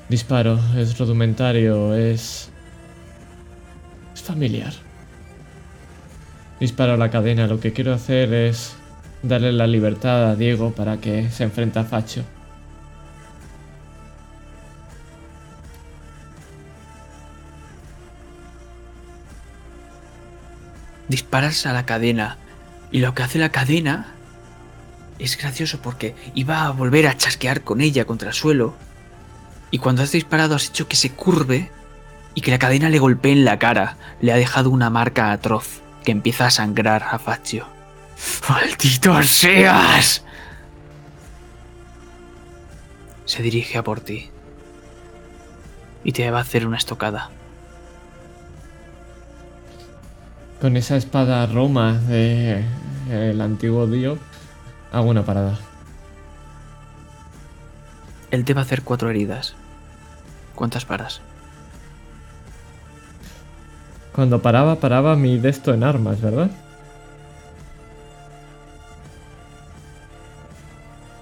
Disparo, 0.09 0.59
es 0.76 0.97
rudimentario, 0.97 1.95
es... 1.95 2.49
es 4.13 4.22
familiar. 4.22 4.74
Disparo 6.59 6.97
la 6.97 7.09
cadena, 7.09 7.47
lo 7.47 7.61
que 7.61 7.72
quiero 7.72 7.93
hacer 7.93 8.34
es 8.34 8.76
darle 9.24 9.53
la 9.53 9.67
libertad 9.67 10.30
a 10.30 10.36
Diego 10.36 10.72
para 10.72 10.97
que 10.97 11.30
se 11.30 11.45
enfrente 11.45 11.80
a 11.80 11.86
Facho. 11.86 12.24
Disparas 21.10 21.66
a 21.66 21.74
la 21.74 21.86
cadena. 21.86 22.38
Y 22.91 22.99
lo 22.99 23.14
que 23.14 23.24
hace 23.24 23.39
la 23.39 23.49
cadena 23.49 24.14
es 25.20 25.38
gracioso 25.38 25.80
porque 25.82 26.16
iba 26.34 26.66
a 26.66 26.72
volver 26.72 27.07
a 27.07 27.18
chasquear 27.18 27.62
con 27.62 27.82
ella 27.82 28.05
contra 28.05 28.30
el 28.30 28.36
suelo. 28.36 28.76
Y 29.72 29.80
cuando 29.80 30.01
has 30.01 30.14
disparado 30.14 30.55
has 30.55 30.70
hecho 30.70 30.88
que 30.88 30.95
se 30.95 31.12
curve 31.12 31.70
y 32.34 32.41
que 32.41 32.51
la 32.51 32.60
cadena 32.60 32.89
le 32.89 32.99
golpee 32.99 33.34
en 33.34 33.45
la 33.45 33.60
cara. 33.60 33.97
Le 34.22 34.32
ha 34.32 34.38
dejado 34.38 34.70
una 34.70 34.89
marca 34.89 35.32
atroz 35.32 35.82
que 36.03 36.12
empieza 36.12 36.45
a 36.45 36.51
sangrar 36.51 37.03
a 37.03 37.20
Faccio. 37.20 37.68
¡Maldito 38.49 39.22
seas! 39.24 40.24
Se 43.26 43.43
dirige 43.43 43.78
a 43.78 43.84
por 43.84 43.99
ti. 44.01 44.30
Y 46.03 46.14
te 46.14 46.30
va 46.32 46.39
a 46.39 46.41
hacer 46.41 46.66
una 46.66 46.78
estocada. 46.78 47.30
Con 50.62 50.76
esa 50.76 50.97
espada 50.97 51.45
Roma 51.45 51.93
de 51.93 52.64
el 53.10 53.39
antiguo 53.41 53.88
dios, 53.88 54.20
hago 54.91 55.10
una 55.10 55.24
parada. 55.24 55.57
Él 58.32 58.43
te 58.45 58.53
va 58.53 58.62
a 58.62 58.64
hacer 58.64 58.84
cuatro 58.84 59.10
heridas. 59.10 59.55
¿Cuántas 60.55 60.86
paras? 60.86 61.22
Cuando 64.14 64.41
paraba, 64.41 64.76
paraba 64.76 65.16
mi 65.16 65.38
desto 65.39 65.74
en 65.74 65.84
armas, 65.84 66.20
¿verdad? 66.22 66.51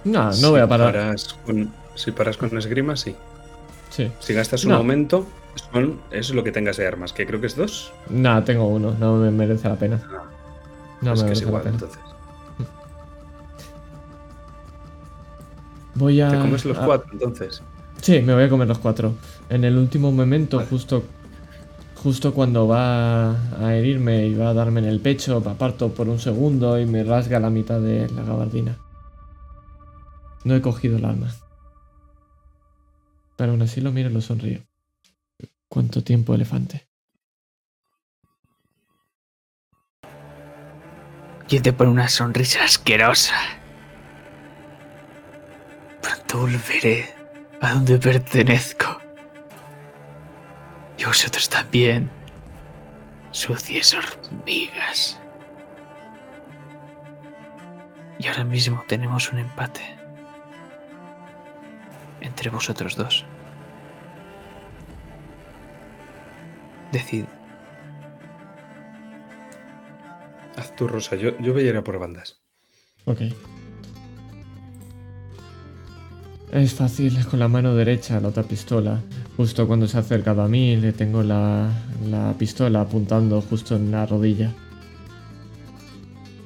No, 0.04 0.32
no 0.32 0.52
voy 0.52 0.62
a 0.62 0.68
parar. 0.68 0.94
Paras 0.94 1.36
con- 1.46 1.72
si 1.96 2.12
paras 2.12 2.38
con 2.38 2.58
esgrima, 2.58 2.96
sí. 2.96 3.16
Sí. 3.90 4.12
Si 4.20 4.34
gastas 4.34 4.64
un 4.66 4.72
No. 4.72 4.78
aumento, 4.78 5.28
son, 5.58 6.00
es 6.12 6.30
lo 6.34 6.44
que 6.44 6.52
tengas 6.52 6.78
de 6.78 6.88
armas, 6.88 7.14
que 7.14 7.26
creo 7.26 7.40
que 7.42 7.48
es 7.48 7.56
dos. 7.56 7.92
Nada, 8.10 8.44
tengo 8.44 8.68
uno, 8.68 8.94
no 9.00 9.16
me 9.18 9.32
merece 9.32 9.68
la 9.70 9.76
pena. 9.76 10.02
Ah, 10.10 10.24
No 11.02 11.14
es 11.14 11.22
me 11.24 11.28
que 11.28 11.34
es 11.34 11.42
merece 11.42 11.42
la 11.44 11.48
igual, 11.50 11.64
pena. 11.64 11.74
entonces. 11.76 12.00
Voy 15.96 16.22
a. 16.22 16.30
Te 16.30 16.38
comes 16.40 16.66
los 16.66 16.78
a- 16.78 16.86
cuatro, 16.86 17.10
entonces. 17.12 17.62
Sí, 18.02 18.22
me 18.22 18.34
voy 18.34 18.44
a 18.44 18.50
comer 18.50 18.68
los 18.68 18.78
cuatro. 18.80 19.14
En 19.50 19.64
el 19.64 19.78
último 19.78 20.12
momento, 20.12 20.60
justo. 20.70 21.04
Justo 21.96 22.32
cuando 22.32 22.68
va 22.68 23.32
a 23.32 23.76
herirme 23.76 24.28
y 24.28 24.36
va 24.36 24.50
a 24.50 24.54
darme 24.54 24.80
en 24.82 24.86
el 24.86 25.00
pecho, 25.00 25.38
aparto 25.44 25.90
por 25.90 26.08
un 26.08 26.20
segundo 26.20 26.80
y 26.80 26.86
me 26.86 27.04
rasga 27.04 27.40
la 27.40 27.50
mitad 27.50 27.80
de 27.82 28.08
la 28.12 28.22
gabardina. 28.24 28.78
No 30.44 30.56
he 30.56 30.62
cogido 30.62 30.98
el 30.98 31.06
arma. 31.06 31.28
Pero 33.36 33.52
aún 33.52 33.62
así 33.64 33.82
lo 33.82 33.92
miro 33.92 34.12
y 34.12 34.14
lo 34.14 34.22
sonrío. 34.22 34.60
¿Cuánto 35.70 36.04
tiempo, 36.04 36.34
elefante? 36.34 36.88
¿Quién 41.48 41.64
te 41.64 41.72
pone 41.74 41.92
una 41.92 42.08
sonrisa 42.08 42.64
asquerosa? 42.64 43.36
Pronto 46.02 46.40
volveré 46.40 47.14
a 47.62 47.74
donde 47.74 47.98
pertenezco. 47.98 49.00
Y 50.98 51.06
vosotros 51.06 51.48
también, 51.48 52.10
sucias 53.32 53.94
hormigas. 53.94 55.20
Y 58.20 58.28
ahora 58.28 58.44
mismo 58.44 58.84
tenemos 58.88 59.32
un 59.32 59.40
empate 59.40 59.98
entre 62.22 62.50
vosotros 62.50 62.96
dos. 62.96 63.26
Decid, 66.92 67.26
Haz 70.58 70.76
tu 70.76 70.88
rosa, 70.88 71.16
yo, 71.16 71.38
yo 71.40 71.54
voy 71.54 71.68
a 71.68 71.70
ir 71.70 71.78
a 71.78 71.84
por 71.84 72.00
bandas. 72.00 72.42
Ok. 73.06 73.22
Es 76.52 76.74
fácil, 76.74 77.24
con 77.28 77.40
la 77.40 77.48
mano 77.48 77.76
derecha 77.76 78.20
la 78.20 78.30
otra 78.30 78.44
pistola. 78.44 79.02
Justo 79.36 79.68
cuando 79.68 79.88
se 79.88 79.98
ha 79.98 80.00
acercado 80.00 80.42
a 80.42 80.48
mí, 80.48 80.76
le 80.78 80.94
tengo 80.94 81.22
la, 81.22 81.70
la 82.10 82.34
pistola 82.34 82.82
apuntando 82.82 83.40
justo 83.42 83.76
en 83.76 83.92
la 83.92 84.08
rodilla. 84.08 84.52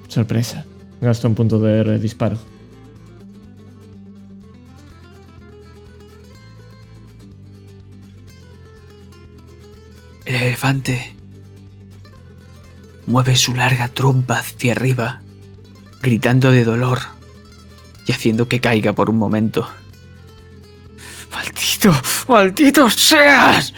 Sorpresa. 0.10 0.66
Gasto 1.00 1.30
un 1.30 1.36
punto 1.36 1.60
de 1.60 1.98
disparo. 1.98 2.38
El 10.32 10.38
elefante 10.44 11.14
mueve 13.06 13.36
su 13.36 13.54
larga 13.54 13.90
trompa 13.90 14.40
hacia 14.40 14.72
arriba, 14.72 15.20
gritando 16.02 16.52
de 16.52 16.64
dolor 16.64 17.00
y 18.08 18.14
haciendo 18.14 18.48
que 18.48 18.62
caiga 18.62 18.94
por 18.94 19.10
un 19.10 19.18
momento. 19.18 19.70
¡Maldito! 21.32 21.94
¡Maldito 22.30 22.90
seas! 22.90 23.74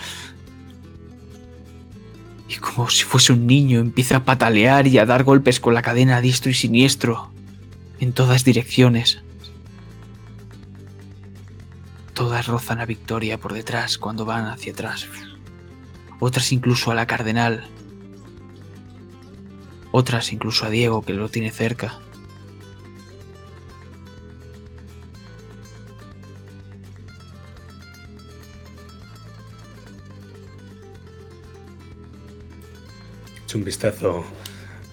Y 2.48 2.58
como 2.58 2.88
si 2.88 3.04
fuese 3.04 3.34
un 3.34 3.48
niño 3.48 3.80
empieza 3.80 4.18
a 4.18 4.24
patalear 4.24 4.86
y 4.86 5.00
a 5.00 5.08
dar 5.08 5.24
golpes 5.24 5.60
con 5.60 5.74
la 5.74 5.82
cadena 5.82 6.22
diestro 6.22 6.52
y 6.52 6.54
siniestro, 6.54 7.32
en 8.00 8.14
todas 8.14 8.44
direcciones. 8.44 9.24
Todas 12.14 12.46
rozan 12.46 12.80
a 12.80 12.86
Victoria 12.86 13.40
por 13.40 13.54
detrás 13.54 13.98
cuando 13.98 14.24
van 14.24 14.46
hacia 14.46 14.72
atrás 14.72 15.08
otras 16.26 16.54
incluso 16.54 16.90
a 16.90 16.96
la 16.96 17.06
cardenal, 17.06 17.66
otras 19.92 20.32
incluso 20.32 20.66
a 20.66 20.70
Diego 20.70 21.02
que 21.02 21.14
lo 21.14 21.28
tiene 21.28 21.52
cerca. 21.52 22.00
Un 33.54 33.64
vistazo 33.64 34.26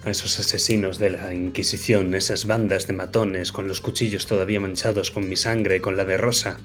a 0.05 0.11
esos 0.11 0.37
asesinos 0.37 0.99
de 0.99 1.09
la 1.09 1.33
Inquisición, 1.33 2.13
esas 2.13 2.45
bandas 2.45 2.85
de 2.85 2.93
matones 2.93 3.51
con 3.51 3.67
los 3.67 3.81
cuchillos 3.81 4.27
todavía 4.27 4.59
manchados 4.59 5.09
con 5.09 5.27
mi 5.27 5.35
sangre 5.35 5.77
y 5.77 5.79
con 5.79 5.97
la 5.97 6.05
de 6.05 6.17
Rosa. 6.17 6.59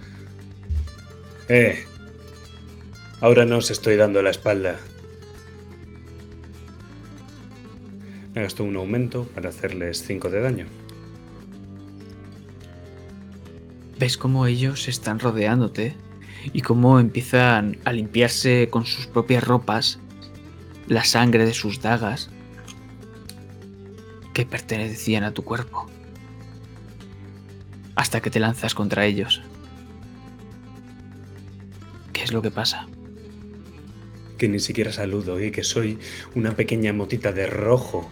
Eh, 1.48 1.86
ahora 3.20 3.44
no 3.44 3.58
os 3.58 3.70
estoy 3.70 3.96
dando 3.96 4.22
la 4.22 4.30
espalda. 4.30 4.76
Me 8.34 8.42
gasto 8.42 8.64
un 8.64 8.76
aumento 8.76 9.24
para 9.34 9.48
hacerles 9.48 10.02
5 10.02 10.30
de 10.30 10.40
daño. 10.40 10.66
Ves 13.98 14.18
cómo 14.18 14.46
ellos 14.46 14.88
están 14.88 15.18
rodeándote 15.18 15.94
y 16.52 16.60
cómo 16.60 17.00
empiezan 17.00 17.78
a 17.84 17.92
limpiarse 17.92 18.68
con 18.70 18.84
sus 18.84 19.06
propias 19.06 19.42
ropas 19.42 19.98
la 20.86 21.04
sangre 21.04 21.46
de 21.46 21.54
sus 21.54 21.80
dagas 21.80 22.30
que 24.34 24.44
pertenecían 24.44 25.24
a 25.24 25.32
tu 25.32 25.42
cuerpo. 25.42 25.86
Hasta 27.94 28.20
que 28.20 28.30
te 28.30 28.38
lanzas 28.38 28.74
contra 28.74 29.06
ellos. 29.06 29.40
¿Qué 32.12 32.22
es 32.22 32.32
lo 32.32 32.42
que 32.42 32.50
pasa? 32.50 32.86
Que 34.36 34.48
ni 34.48 34.60
siquiera 34.60 34.92
saludo 34.92 35.40
y 35.42 35.50
que 35.50 35.64
soy 35.64 35.98
una 36.34 36.56
pequeña 36.56 36.92
motita 36.92 37.32
de 37.32 37.46
rojo 37.46 38.10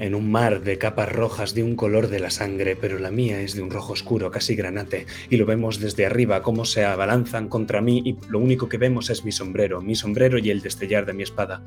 en 0.00 0.14
un 0.14 0.30
mar 0.30 0.62
de 0.62 0.78
capas 0.78 1.12
rojas 1.12 1.54
de 1.54 1.62
un 1.62 1.76
color 1.76 2.08
de 2.08 2.20
la 2.20 2.30
sangre, 2.30 2.74
pero 2.74 2.98
la 2.98 3.10
mía 3.10 3.42
es 3.42 3.54
de 3.54 3.60
un 3.60 3.70
rojo 3.70 3.92
oscuro, 3.92 4.30
casi 4.30 4.56
granate, 4.56 5.06
y 5.28 5.36
lo 5.36 5.44
vemos 5.44 5.78
desde 5.78 6.06
arriba 6.06 6.42
cómo 6.42 6.64
se 6.64 6.86
abalanzan 6.86 7.48
contra 7.48 7.82
mí 7.82 8.00
y 8.02 8.16
lo 8.30 8.38
único 8.38 8.66
que 8.68 8.78
vemos 8.78 9.10
es 9.10 9.26
mi 9.26 9.32
sombrero, 9.32 9.82
mi 9.82 9.94
sombrero 9.94 10.38
y 10.38 10.50
el 10.50 10.62
destellar 10.62 11.04
de 11.04 11.12
mi 11.12 11.22
espada. 11.22 11.62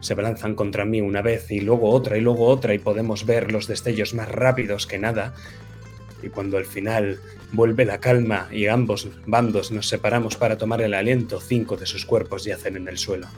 Se 0.00 0.12
abalanzan 0.12 0.54
contra 0.54 0.84
mí 0.84 1.00
una 1.00 1.22
vez 1.22 1.50
y 1.50 1.60
luego 1.60 1.90
otra 1.90 2.18
y 2.18 2.20
luego 2.20 2.48
otra 2.48 2.74
y 2.74 2.78
podemos 2.78 3.24
ver 3.24 3.50
los 3.50 3.66
destellos 3.66 4.12
más 4.12 4.28
rápidos 4.28 4.86
que 4.86 4.98
nada. 4.98 5.32
Y 6.22 6.28
cuando 6.28 6.58
al 6.58 6.66
final 6.66 7.18
Vuelve 7.52 7.84
la 7.84 8.00
calma 8.00 8.48
y 8.50 8.66
ambos 8.66 9.08
bandos 9.26 9.70
nos 9.70 9.86
separamos 9.86 10.36
para 10.36 10.56
tomar 10.56 10.80
el 10.80 10.94
aliento. 10.94 11.38
Cinco 11.38 11.76
de 11.76 11.84
sus 11.84 12.06
cuerpos 12.06 12.44
yacen 12.44 12.76
en 12.76 12.88
el 12.88 12.96
suelo. 12.96 13.28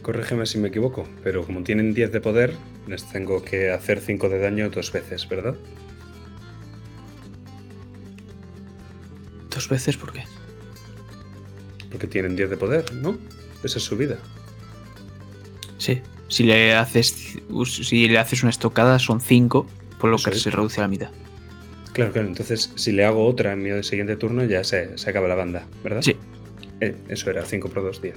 Corrígeme 0.00 0.44
si 0.44 0.58
me 0.58 0.68
equivoco, 0.68 1.08
pero 1.22 1.46
como 1.46 1.62
tienen 1.62 1.94
10 1.94 2.12
de 2.12 2.20
poder, 2.20 2.52
les 2.86 3.10
tengo 3.10 3.42
que 3.42 3.70
hacer 3.70 4.00
5 4.00 4.28
de 4.28 4.38
daño 4.38 4.68
dos 4.68 4.92
veces, 4.92 5.26
¿verdad? 5.28 5.56
¿Dos 9.64 9.70
veces 9.70 9.96
por 9.96 10.12
qué? 10.12 10.24
Porque 11.90 12.06
tienen 12.06 12.36
10 12.36 12.50
de 12.50 12.56
poder, 12.58 12.92
¿no? 12.96 13.16
Esa 13.62 13.78
es 13.78 13.84
su 13.84 13.96
vida. 13.96 14.18
Sí. 15.78 16.02
Si 16.28 16.42
le 16.42 16.74
haces 16.74 17.38
si 17.70 18.08
le 18.08 18.18
haces 18.18 18.42
una 18.42 18.50
estocada 18.50 18.98
son 18.98 19.22
cinco, 19.22 19.66
por 19.98 20.10
lo 20.10 20.16
Eso 20.16 20.30
que 20.30 20.36
es. 20.36 20.42
se 20.42 20.50
reduce 20.50 20.80
a 20.80 20.82
la 20.82 20.88
mitad. 20.88 21.10
Claro, 21.94 22.12
claro. 22.12 22.28
Entonces, 22.28 22.72
si 22.74 22.92
le 22.92 23.06
hago 23.06 23.26
otra 23.26 23.54
en 23.54 23.62
mi 23.62 23.82
siguiente 23.82 24.16
turno, 24.16 24.44
ya 24.44 24.64
se, 24.64 24.98
se 24.98 25.08
acaba 25.08 25.28
la 25.28 25.34
banda, 25.34 25.66
¿verdad? 25.82 26.02
Sí. 26.02 26.14
Eh, 26.82 26.94
eso 27.08 27.30
era 27.30 27.42
5 27.46 27.70
por 27.70 27.84
2, 27.84 28.02
10. 28.02 28.16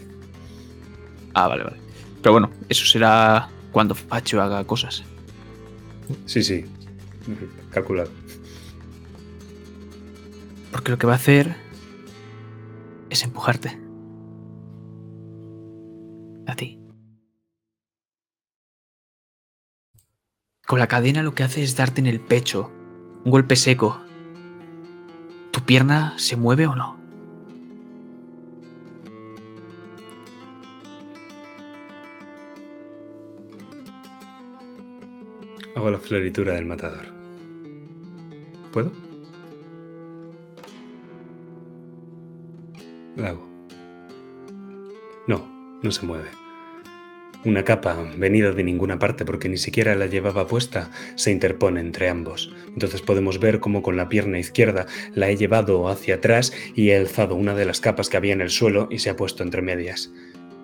Ah, 1.33 1.47
vale, 1.47 1.63
vale. 1.63 1.77
Pero 2.21 2.33
bueno, 2.33 2.51
eso 2.67 2.85
será 2.85 3.47
cuando 3.71 3.95
Facho 3.95 4.41
haga 4.41 4.65
cosas. 4.65 5.01
Sí, 6.25 6.43
sí. 6.43 6.65
Calculado. 7.71 8.09
Porque 10.71 10.91
lo 10.91 10.97
que 10.97 11.07
va 11.07 11.13
a 11.13 11.17
hacer 11.17 11.55
es 13.09 13.23
empujarte. 13.23 13.79
A 16.45 16.55
ti. 16.55 16.79
Con 20.65 20.79
la 20.79 20.87
cadena 20.87 21.23
lo 21.23 21.33
que 21.33 21.43
hace 21.43 21.63
es 21.63 21.75
darte 21.75 22.01
en 22.01 22.07
el 22.07 22.19
pecho. 22.19 22.71
Un 23.23 23.31
golpe 23.31 23.55
seco. 23.55 24.01
¿Tu 25.51 25.61
pierna 25.61 26.13
se 26.17 26.35
mueve 26.35 26.67
o 26.67 26.75
no? 26.75 26.97
Hago 35.75 35.91
la 35.91 35.99
floritura 35.99 36.53
del 36.53 36.65
matador. 36.65 37.05
¿Puedo? 38.73 39.06
No, 45.27 45.47
no 45.81 45.91
se 45.91 46.05
mueve. 46.05 46.29
Una 47.45 47.63
capa, 47.63 47.95
venida 48.17 48.51
de 48.51 48.63
ninguna 48.63 48.99
parte 48.99 49.23
porque 49.23 49.47
ni 49.47 49.57
siquiera 49.57 49.95
la 49.95 50.07
llevaba 50.07 50.47
puesta, 50.47 50.91
se 51.15 51.31
interpone 51.31 51.79
entre 51.79 52.09
ambos. 52.09 52.51
Entonces 52.67 53.01
podemos 53.01 53.39
ver 53.39 53.59
cómo 53.59 53.81
con 53.81 53.95
la 53.95 54.09
pierna 54.09 54.39
izquierda 54.39 54.85
la 55.13 55.29
he 55.29 55.37
llevado 55.37 55.87
hacia 55.87 56.15
atrás 56.15 56.51
y 56.75 56.89
he 56.89 56.97
alzado 56.97 57.35
una 57.35 57.55
de 57.55 57.65
las 57.65 57.79
capas 57.79 58.09
que 58.09 58.17
había 58.17 58.33
en 58.33 58.41
el 58.41 58.49
suelo 58.49 58.87
y 58.91 58.99
se 58.99 59.09
ha 59.09 59.15
puesto 59.15 59.43
entre 59.43 59.61
medias. 59.61 60.11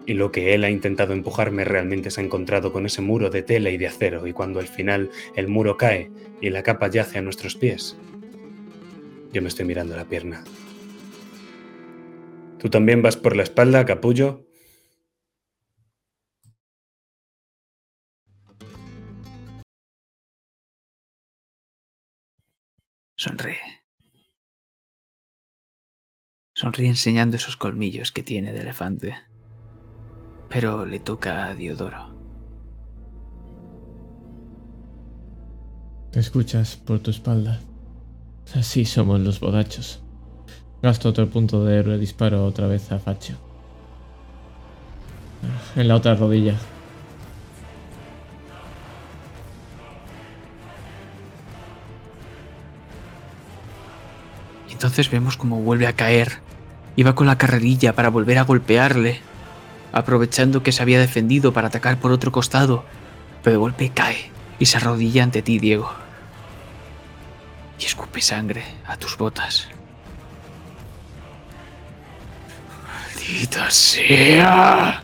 Y 0.06 0.14
lo 0.14 0.32
que 0.32 0.54
él 0.54 0.64
ha 0.64 0.70
intentado 0.70 1.14
empujarme 1.14 1.64
realmente 1.64 2.12
se 2.12 2.20
ha 2.20 2.24
encontrado 2.24 2.74
con 2.74 2.86
ese 2.86 3.02
muro 3.02 3.30
de 3.30 3.44
tela 3.44 3.70
y 3.70 3.78
de 3.78 3.88
acero, 3.88 4.28
y 4.28 4.34
cuando 4.34 4.60
al 4.60 4.68
final 4.68 5.10
el 5.36 5.48
muro 5.48 5.78
cae 5.78 6.12
y 6.42 6.50
la 6.50 6.64
capa 6.64 6.90
yace 6.90 7.20
a 7.20 7.22
nuestros 7.22 7.56
pies, 7.56 7.96
yo 9.32 9.42
me 9.42 9.48
estoy 9.48 9.66
mirando 9.66 9.96
la 9.96 10.06
pierna. 10.06 10.44
¿Tú 12.64 12.70
también 12.70 13.02
vas 13.02 13.18
por 13.18 13.36
la 13.36 13.44
espalda, 13.44 13.86
capullo? 13.86 14.48
Sonríe. 23.18 23.60
Sonríe 26.56 26.88
enseñando 26.88 27.36
esos 27.36 27.58
colmillos 27.58 28.14
que 28.14 28.24
tiene 28.24 28.54
de 28.54 28.62
elefante. 28.62 29.14
Pero 30.48 30.86
le 30.86 31.02
toca 31.02 31.48
a 31.48 31.56
Diodoro. 31.56 32.18
Te 36.12 36.22
escuchas 36.22 36.78
por 36.78 37.02
tu 37.02 37.12
espalda. 37.12 37.60
Así 38.56 38.86
somos 38.86 39.20
los 39.20 39.42
bodachos. 39.42 40.03
Gasto 40.84 41.08
otro 41.08 41.30
punto 41.30 41.64
de 41.64 41.80
héroe, 41.80 41.98
disparo 41.98 42.46
otra 42.46 42.68
vez 42.68 42.92
a 42.92 43.00
Facho. 43.00 43.36
En 45.78 45.88
la 45.88 45.96
otra 45.96 46.14
rodilla. 46.14 46.56
Entonces 54.70 55.10
vemos 55.10 55.38
cómo 55.38 55.62
vuelve 55.62 55.88
a 55.88 55.94
caer. 55.94 56.40
Va 57.00 57.16
con 57.16 57.28
la 57.28 57.38
carrerilla 57.38 57.96
para 57.96 58.10
volver 58.10 58.38
a 58.38 58.44
golpearle. 58.44 59.22
Aprovechando 59.94 60.64
que 60.64 60.74
se 60.74 60.82
había 60.82 61.00
defendido 61.00 61.54
para 61.54 61.70
atacar 61.70 61.98
por 62.02 62.12
otro 62.12 62.34
costado. 62.34 62.84
Pero 63.42 63.54
de 63.54 63.58
golpe 63.58 63.90
cae 63.90 64.32
y 64.60 64.66
se 64.66 64.76
arrodilla 64.76 65.24
ante 65.24 65.42
ti, 65.42 65.60
Diego. 65.60 65.90
Y 67.80 67.86
escupe 67.86 68.20
sangre 68.20 68.66
a 68.86 68.98
tus 68.98 69.18
botas. 69.18 69.70
¡Maldita 73.24 73.72
sea! 73.72 75.02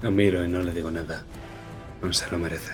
Lo 0.00 0.10
miro 0.10 0.42
y 0.42 0.48
no 0.48 0.62
le 0.62 0.72
digo 0.72 0.90
nada. 0.90 1.22
No 2.00 2.12
se 2.12 2.30
lo 2.30 2.38
merece. 2.38 2.72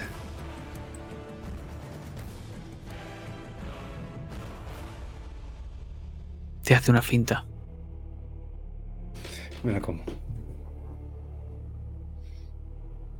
Te 6.62 6.74
hace 6.76 6.90
una 6.92 7.02
finta. 7.02 7.44
Me 9.64 9.72
la 9.72 9.80
como. 9.80 10.04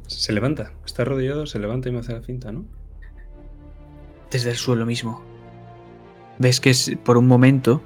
Se 0.07 0.33
levanta. 0.33 0.75
Está 0.87 1.03
arrodillado, 1.03 1.47
se 1.47 1.59
levanta 1.59 1.89
y 1.89 1.93
me 1.93 1.99
hace 1.99 2.12
la 2.12 2.23
finta, 2.23 2.53
¿no? 2.53 2.66
Desde 4.33 4.51
el 4.51 4.57
suelo 4.57 4.87
mismo. 4.87 5.22
Ves 6.39 6.61
que 6.61 6.74
por 7.05 7.18
un 7.18 7.28
momento 7.28 7.83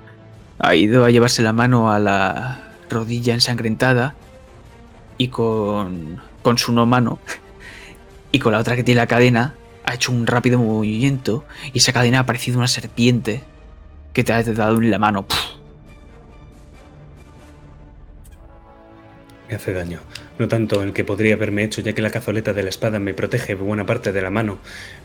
ha 0.58 0.74
ido 0.74 1.04
a 1.04 1.10
llevarse 1.10 1.42
la 1.42 1.52
mano 1.52 1.90
a 1.90 1.98
la 1.98 2.72
rodilla 2.88 3.34
ensangrentada 3.34 4.14
y 5.18 5.28
con, 5.28 6.22
con 6.42 6.56
su 6.56 6.72
no 6.72 6.86
mano 6.86 7.18
y 8.32 8.38
con 8.38 8.52
la 8.52 8.58
otra 8.58 8.76
que 8.76 8.84
tiene 8.84 9.00
la 9.00 9.06
cadena 9.06 9.54
ha 9.84 9.94
hecho 9.94 10.12
un 10.12 10.26
rápido 10.26 10.58
movimiento 10.58 11.44
y 11.72 11.78
esa 11.78 11.92
cadena 11.92 12.20
ha 12.20 12.26
parecido 12.26 12.58
una 12.58 12.68
serpiente 12.68 13.42
que 14.12 14.24
te 14.24 14.32
ha 14.32 14.42
dado 14.42 14.78
en 14.78 14.90
la 14.90 14.98
mano. 14.98 15.26
Me 19.48 19.54
hace 19.54 19.72
daño. 19.72 20.00
No 20.38 20.48
tanto 20.48 20.82
el 20.82 20.92
que 20.92 21.04
podría 21.04 21.34
haberme 21.34 21.64
hecho, 21.64 21.80
ya 21.80 21.94
que 21.94 22.02
la 22.02 22.10
cazoleta 22.10 22.52
de 22.52 22.62
la 22.62 22.68
espada 22.68 22.98
me 22.98 23.14
protege 23.14 23.54
buena 23.54 23.86
parte 23.86 24.12
de 24.12 24.20
la 24.20 24.30
mano, 24.30 24.58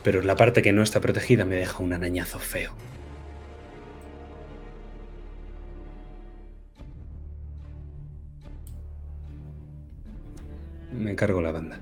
pero 0.04 0.22
la 0.22 0.36
parte 0.36 0.62
que 0.62 0.74
no 0.74 0.84
está 0.84 1.00
protegida 1.00 1.46
me 1.46 1.56
deja 1.56 1.82
un 1.82 1.94
arañazo 1.94 2.40
feo. 2.40 2.74
Me 10.92 11.16
cargo 11.16 11.42
la 11.42 11.54
banda. 11.54 11.80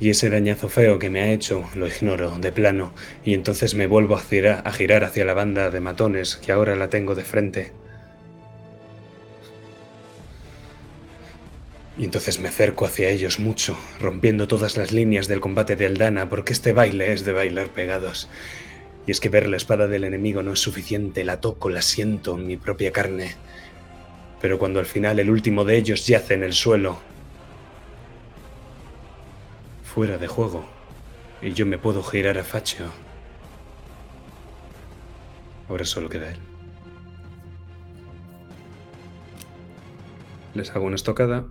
Y 0.00 0.10
ese 0.10 0.30
dañazo 0.30 0.68
feo 0.68 0.98
que 0.98 1.10
me 1.10 1.20
ha 1.20 1.32
hecho 1.32 1.68
lo 1.74 1.88
ignoro 1.88 2.38
de 2.38 2.52
plano, 2.52 2.94
y 3.22 3.34
entonces 3.34 3.74
me 3.74 3.86
vuelvo 3.86 4.14
a 4.14 4.20
girar, 4.20 4.62
a 4.64 4.72
girar 4.72 5.04
hacia 5.04 5.26
la 5.26 5.34
banda 5.34 5.70
de 5.70 5.80
matones 5.80 6.36
que 6.36 6.52
ahora 6.52 6.76
la 6.76 6.88
tengo 6.88 7.14
de 7.14 7.24
frente. 7.24 7.72
Y 11.98 12.04
entonces 12.04 12.38
me 12.38 12.48
acerco 12.48 12.86
hacia 12.86 13.10
ellos 13.10 13.40
mucho, 13.40 13.76
rompiendo 14.00 14.46
todas 14.46 14.76
las 14.76 14.92
líneas 14.92 15.26
del 15.26 15.40
combate 15.40 15.74
de 15.74 15.86
Aldana, 15.86 16.28
porque 16.28 16.52
este 16.52 16.72
baile 16.72 17.12
es 17.12 17.24
de 17.24 17.32
bailar 17.32 17.70
pegados. 17.70 18.28
Y 19.04 19.10
es 19.10 19.18
que 19.18 19.28
ver 19.28 19.48
la 19.48 19.56
espada 19.56 19.88
del 19.88 20.04
enemigo 20.04 20.44
no 20.44 20.52
es 20.52 20.60
suficiente, 20.60 21.24
la 21.24 21.40
toco, 21.40 21.70
la 21.70 21.82
siento 21.82 22.36
en 22.36 22.46
mi 22.46 22.56
propia 22.56 22.92
carne. 22.92 23.34
Pero 24.40 24.60
cuando 24.60 24.78
al 24.78 24.86
final 24.86 25.18
el 25.18 25.28
último 25.28 25.64
de 25.64 25.76
ellos 25.76 26.06
yace 26.06 26.34
en 26.34 26.44
el 26.44 26.52
suelo, 26.52 27.00
fuera 29.82 30.18
de 30.18 30.28
juego, 30.28 30.68
y 31.42 31.52
yo 31.52 31.66
me 31.66 31.78
puedo 31.78 32.04
girar 32.04 32.38
a 32.38 32.44
Facho, 32.44 32.92
ahora 35.68 35.84
solo 35.84 36.08
queda 36.08 36.30
él. 36.30 36.38
Les 40.54 40.70
hago 40.70 40.86
una 40.86 40.96
estocada. 40.96 41.46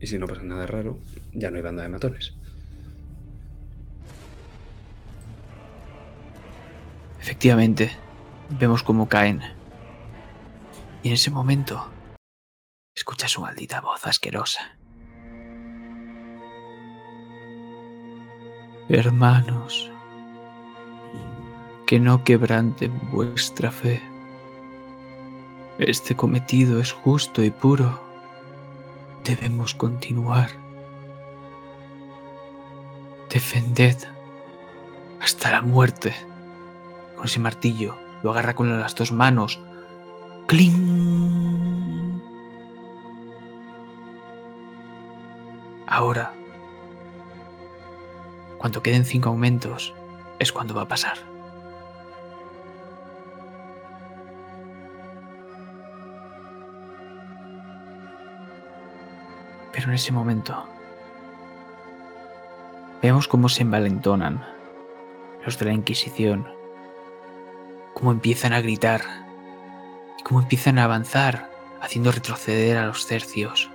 Y 0.00 0.06
si 0.06 0.18
no 0.18 0.26
pasa 0.26 0.42
nada 0.42 0.66
raro, 0.66 0.98
ya 1.32 1.50
no 1.50 1.56
hay 1.56 1.62
banda 1.62 1.82
de 1.82 1.90
matones. 1.90 2.32
Efectivamente, 7.20 7.90
vemos 8.58 8.82
cómo 8.82 9.08
caen. 9.08 9.40
Y 11.02 11.08
en 11.08 11.14
ese 11.14 11.30
momento, 11.30 11.90
escucha 12.94 13.28
su 13.28 13.42
maldita 13.42 13.80
voz 13.80 14.06
asquerosa. 14.06 14.78
Hermanos, 18.88 19.90
que 21.86 22.00
no 22.00 22.24
quebranten 22.24 22.92
vuestra 23.12 23.70
fe. 23.70 24.02
Este 25.78 26.16
cometido 26.16 26.80
es 26.80 26.92
justo 26.92 27.44
y 27.44 27.50
puro. 27.50 28.09
Debemos 29.24 29.74
continuar. 29.74 30.50
Defended 33.28 33.96
hasta 35.20 35.52
la 35.52 35.62
muerte. 35.62 36.14
Con 37.16 37.26
ese 37.26 37.38
martillo 37.38 37.96
lo 38.22 38.30
agarra 38.30 38.54
con 38.54 38.80
las 38.80 38.94
dos 38.94 39.12
manos. 39.12 39.60
¡Cling! 40.46 42.20
Ahora, 45.86 46.32
cuando 48.58 48.82
queden 48.82 49.04
cinco 49.04 49.28
aumentos, 49.28 49.94
es 50.38 50.52
cuando 50.52 50.74
va 50.74 50.82
a 50.82 50.88
pasar. 50.88 51.29
Pero 59.80 59.92
en 59.92 59.96
ese 59.96 60.12
momento, 60.12 60.62
vemos 63.00 63.26
cómo 63.26 63.48
se 63.48 63.62
envalentonan 63.62 64.46
los 65.42 65.58
de 65.58 65.64
la 65.64 65.72
Inquisición, 65.72 66.46
cómo 67.94 68.12
empiezan 68.12 68.52
a 68.52 68.60
gritar 68.60 69.00
y 70.18 70.22
cómo 70.22 70.42
empiezan 70.42 70.78
a 70.78 70.84
avanzar, 70.84 71.50
haciendo 71.80 72.12
retroceder 72.12 72.76
a 72.76 72.84
los 72.84 73.06
tercios. 73.06 73.70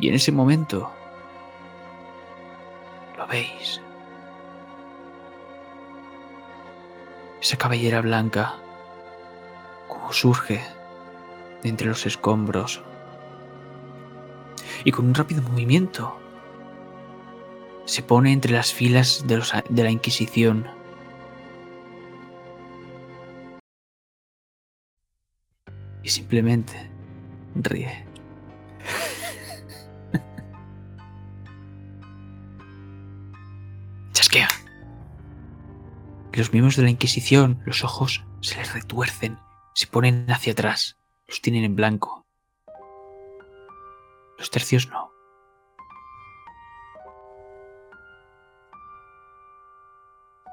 Y 0.00 0.08
en 0.08 0.16
ese 0.16 0.32
momento, 0.32 0.90
lo 3.16 3.28
veis. 3.28 3.80
Esa 7.40 7.56
cabellera 7.56 8.00
blanca, 8.00 8.56
como 9.86 10.12
surge 10.12 10.64
de 11.62 11.68
entre 11.68 11.86
los 11.86 12.06
escombros. 12.06 12.82
Y 14.84 14.92
con 14.92 15.06
un 15.06 15.14
rápido 15.14 15.42
movimiento, 15.42 16.20
se 17.84 18.02
pone 18.02 18.32
entre 18.32 18.52
las 18.52 18.72
filas 18.72 19.24
de, 19.26 19.42
la 19.82 19.90
Inquisición. 19.90 20.66
Y 26.02 26.08
simplemente 26.08 26.88
ríe. 27.56 28.06
Chasquea. 34.12 34.48
Los 36.32 36.52
miembros 36.52 36.76
de 36.76 36.84
la 36.84 36.90
Inquisición, 36.90 37.60
los 37.66 37.82
ojos 37.82 38.24
se 38.40 38.56
les 38.56 38.72
retuercen, 38.72 39.36
se 39.74 39.88
ponen 39.88 40.30
hacia 40.30 40.52
atrás, 40.52 40.96
los 41.26 41.40
tienen 41.42 41.64
en 41.64 41.74
blanco. 41.74 42.24
Los 44.40 44.50
tercios 44.50 44.88
no. 44.88 45.12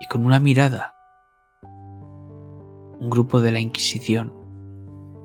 Y 0.02 0.08
con 0.10 0.26
una 0.26 0.42
mirada, 0.42 0.94
un 1.64 3.10
grupo 3.10 3.40
de 3.40 3.54
la 3.54 3.62
Inquisición 3.62 4.34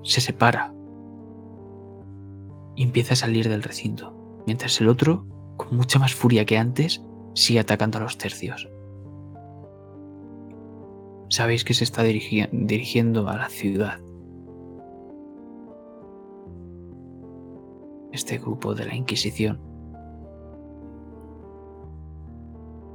se 0.05 0.21
separa 0.21 0.73
y 2.77 2.85
empieza 2.85 3.15
a 3.15 3.17
salir 3.17 3.49
del 3.49 3.65
recinto, 3.65 4.43
mientras 4.47 4.81
el 4.81 4.89
otro, 4.89 5.27
con 5.57 5.77
mucha 5.77 5.99
más 5.99 6.15
furia 6.15 6.45
que 6.45 6.57
antes, 6.57 7.03
sigue 7.35 7.59
atacando 7.59 7.99
a 7.99 8.03
los 8.03 8.17
tercios. 8.17 8.69
Sabéis 11.31 11.65
que 11.65 11.75
se 11.75 11.83
está 11.83 12.05
dirigiendo 12.05 13.29
a 13.29 13.37
la 13.37 13.49
ciudad. 13.49 13.99
Este 18.13 18.39
grupo 18.39 18.75
de 18.75 18.85
la 18.85 18.95
Inquisición. 18.95 19.59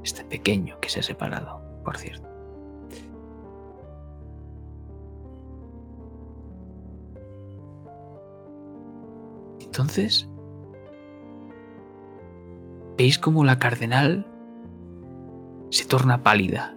Este 0.04 0.24
pequeño 0.24 0.78
que 0.80 0.88
se 0.88 1.00
ha 1.00 1.02
separado, 1.02 1.60
por 1.84 1.96
cierto. 1.98 2.28
Entonces, 9.60 10.28
veis 12.96 13.18
como 13.18 13.44
la 13.44 13.58
cardenal 13.58 14.26
se 15.70 15.84
torna 15.84 16.22
pálida. 16.22 16.76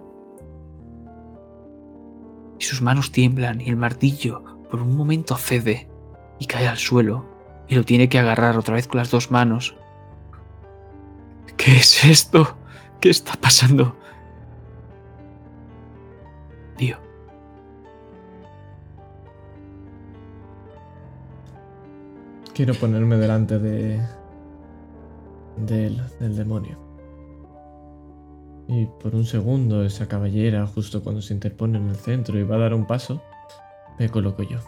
Y 2.59 2.63
sus 2.63 2.81
manos 2.81 3.11
tiemblan 3.11 3.61
y 3.61 3.69
el 3.69 3.75
martillo 3.75 4.43
por 4.69 4.81
un 4.81 4.95
momento 4.95 5.35
cede 5.35 5.89
y 6.39 6.45
cae 6.45 6.67
al 6.67 6.77
suelo 6.77 7.30
y 7.71 7.75
lo 7.75 7.85
tiene 7.85 8.09
que 8.09 8.19
agarrar 8.19 8.57
otra 8.57 8.75
vez 8.75 8.85
con 8.85 8.97
las 8.97 9.11
dos 9.11 9.31
manos. 9.31 9.75
¿Qué 11.55 11.77
es 11.77 12.03
esto? 12.03 12.57
¿Qué 12.99 13.09
está 13.09 13.31
pasando? 13.39 13.95
Tío. 16.75 16.97
Quiero 22.53 22.73
ponerme 22.73 23.15
delante 23.15 23.57
de. 23.57 24.05
de 25.55 25.87
él, 25.87 26.01
del 26.19 26.35
demonio. 26.35 26.77
Y 28.67 28.85
por 29.01 29.15
un 29.15 29.23
segundo, 29.23 29.85
esa 29.85 30.09
caballera, 30.09 30.67
justo 30.67 31.01
cuando 31.01 31.21
se 31.21 31.33
interpone 31.33 31.77
en 31.77 31.87
el 31.87 31.95
centro 31.95 32.37
y 32.37 32.43
va 32.43 32.57
a 32.57 32.59
dar 32.59 32.73
un 32.73 32.85
paso, 32.85 33.21
me 33.97 34.09
coloco 34.09 34.43
yo. 34.43 34.59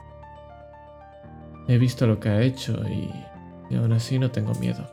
He 1.67 1.77
visto 1.77 2.05
lo 2.07 2.19
que 2.19 2.29
ha 2.29 2.41
hecho 2.41 2.73
y, 2.89 3.09
aún 3.75 3.93
así 3.93 4.19
no 4.19 4.31
tengo 4.31 4.53
miedo. 4.55 4.85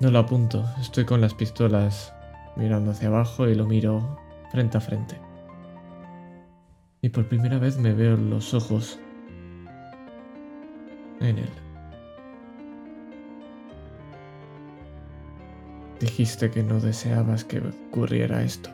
No 0.00 0.10
lo 0.10 0.18
apunto, 0.18 0.64
estoy 0.80 1.04
con 1.04 1.20
las 1.20 1.32
pistolas 1.32 2.12
mirando 2.56 2.90
hacia 2.90 3.08
abajo 3.08 3.48
y 3.48 3.54
lo 3.54 3.66
miro 3.66 4.18
frente 4.50 4.76
a 4.76 4.80
frente. 4.80 5.16
Y 7.02 7.10
por 7.10 7.28
primera 7.28 7.58
vez 7.58 7.78
me 7.78 7.92
veo 7.92 8.16
los 8.16 8.52
ojos 8.52 8.98
en 11.20 11.38
él. 11.38 11.50
Dijiste 16.00 16.50
que 16.50 16.62
no 16.62 16.80
deseabas 16.80 17.44
que 17.44 17.60
ocurriera 17.60 18.42
esto. 18.42 18.70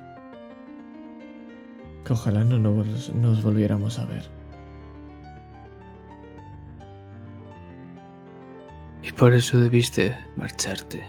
Que 2.04 2.14
ojalá 2.14 2.44
no 2.44 2.58
nos 2.58 3.42
volviéramos 3.42 3.98
a 3.98 4.06
ver. 4.06 4.39
Y 9.10 9.12
por 9.12 9.34
eso 9.34 9.58
debiste 9.58 10.16
marcharte, 10.36 11.02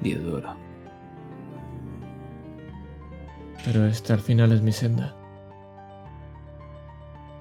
Diodoro. 0.00 0.56
Pero 3.64 3.86
esta 3.86 4.14
al 4.14 4.20
final 4.20 4.50
es 4.50 4.62
mi 4.62 4.72
senda. 4.72 5.14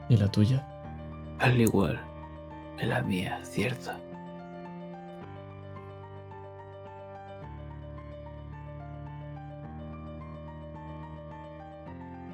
¿Y 0.07 0.17
la 0.17 0.29
tuya? 0.29 0.63
Al 1.39 1.59
igual 1.59 1.99
que 2.77 2.85
la 2.85 3.01
mía, 3.01 3.39
cierto. 3.43 3.93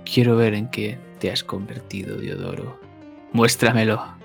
Quiero 0.04 0.36
ver 0.36 0.56
en 0.56 0.68
qué 0.68 1.00
te 1.20 1.32
has 1.32 1.42
convertido, 1.42 2.18
Diodoro. 2.18 2.78
Muéstramelo. 3.32 4.21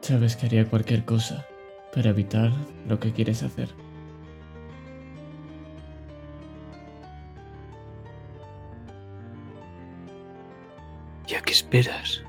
Sabes 0.00 0.36
que 0.36 0.46
haría 0.46 0.68
cualquier 0.68 1.04
cosa 1.04 1.46
para 1.94 2.10
evitar 2.10 2.50
lo 2.88 2.98
que 2.98 3.12
quieres 3.12 3.42
hacer. 3.42 3.68
¿Ya 11.26 11.40
qué 11.42 11.52
esperas? 11.52 12.22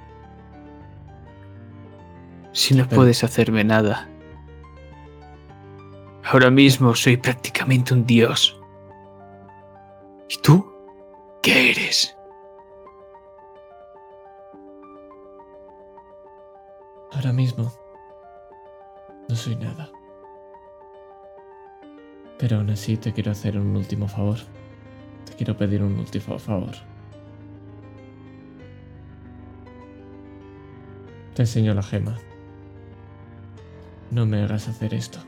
Si 2.52 2.76
no 2.76 2.88
puedes 2.88 3.24
hacerme 3.24 3.64
nada. 3.64 4.08
Ahora 6.24 6.52
mismo 6.52 6.94
soy 6.96 7.18
prácticamente 7.18 7.94
un 7.94 8.06
dios. 8.06 8.60
¿Y 10.30 10.38
tú? 10.42 10.72
¿Qué 11.42 11.72
eres? 11.72 12.16
Ahora 17.22 17.34
mismo 17.34 17.72
no 19.30 19.36
soy 19.36 19.56
nada. 19.56 19.92
Pero 22.40 22.58
aún 22.58 22.72
así 22.72 22.98
te 22.98 23.14
quiero 23.14 23.30
hacer 23.30 23.60
un 23.60 23.76
último 23.76 24.08
favor. 24.08 24.40
Te 25.26 25.34
quiero 25.34 25.56
pedir 25.56 25.84
un 25.84 26.00
último 26.00 26.40
favor. 26.40 26.72
Te 31.36 31.44
enseño 31.44 31.76
la 31.76 31.84
gema. 31.84 32.18
No 34.10 34.26
me 34.26 34.42
hagas 34.42 34.68
hacer 34.68 34.96
esto. 34.96 35.20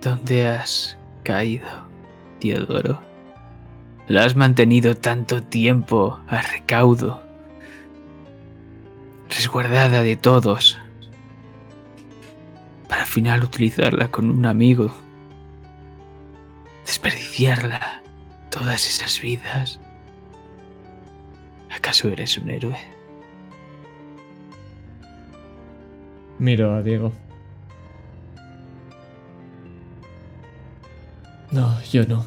¿Dónde 0.00 0.46
has 0.46 0.96
caído, 1.24 1.89
Teodoro? 2.40 3.00
La 4.08 4.24
has 4.24 4.34
mantenido 4.34 4.96
tanto 4.96 5.42
tiempo 5.42 6.18
a 6.26 6.42
recaudo, 6.42 7.22
resguardada 9.28 10.02
de 10.02 10.16
todos, 10.16 10.78
para 12.88 13.02
al 13.02 13.08
final 13.08 13.44
utilizarla 13.44 14.10
con 14.10 14.28
un 14.30 14.46
amigo, 14.46 14.92
desperdiciarla 16.84 18.02
todas 18.50 18.88
esas 18.88 19.20
vidas. 19.20 19.78
¿Acaso 21.70 22.08
eres 22.08 22.36
un 22.36 22.50
héroe? 22.50 22.76
Miro 26.40 26.74
a 26.74 26.82
Diego. 26.82 27.12
No, 31.52 31.80
yo 31.82 32.06
no. 32.06 32.24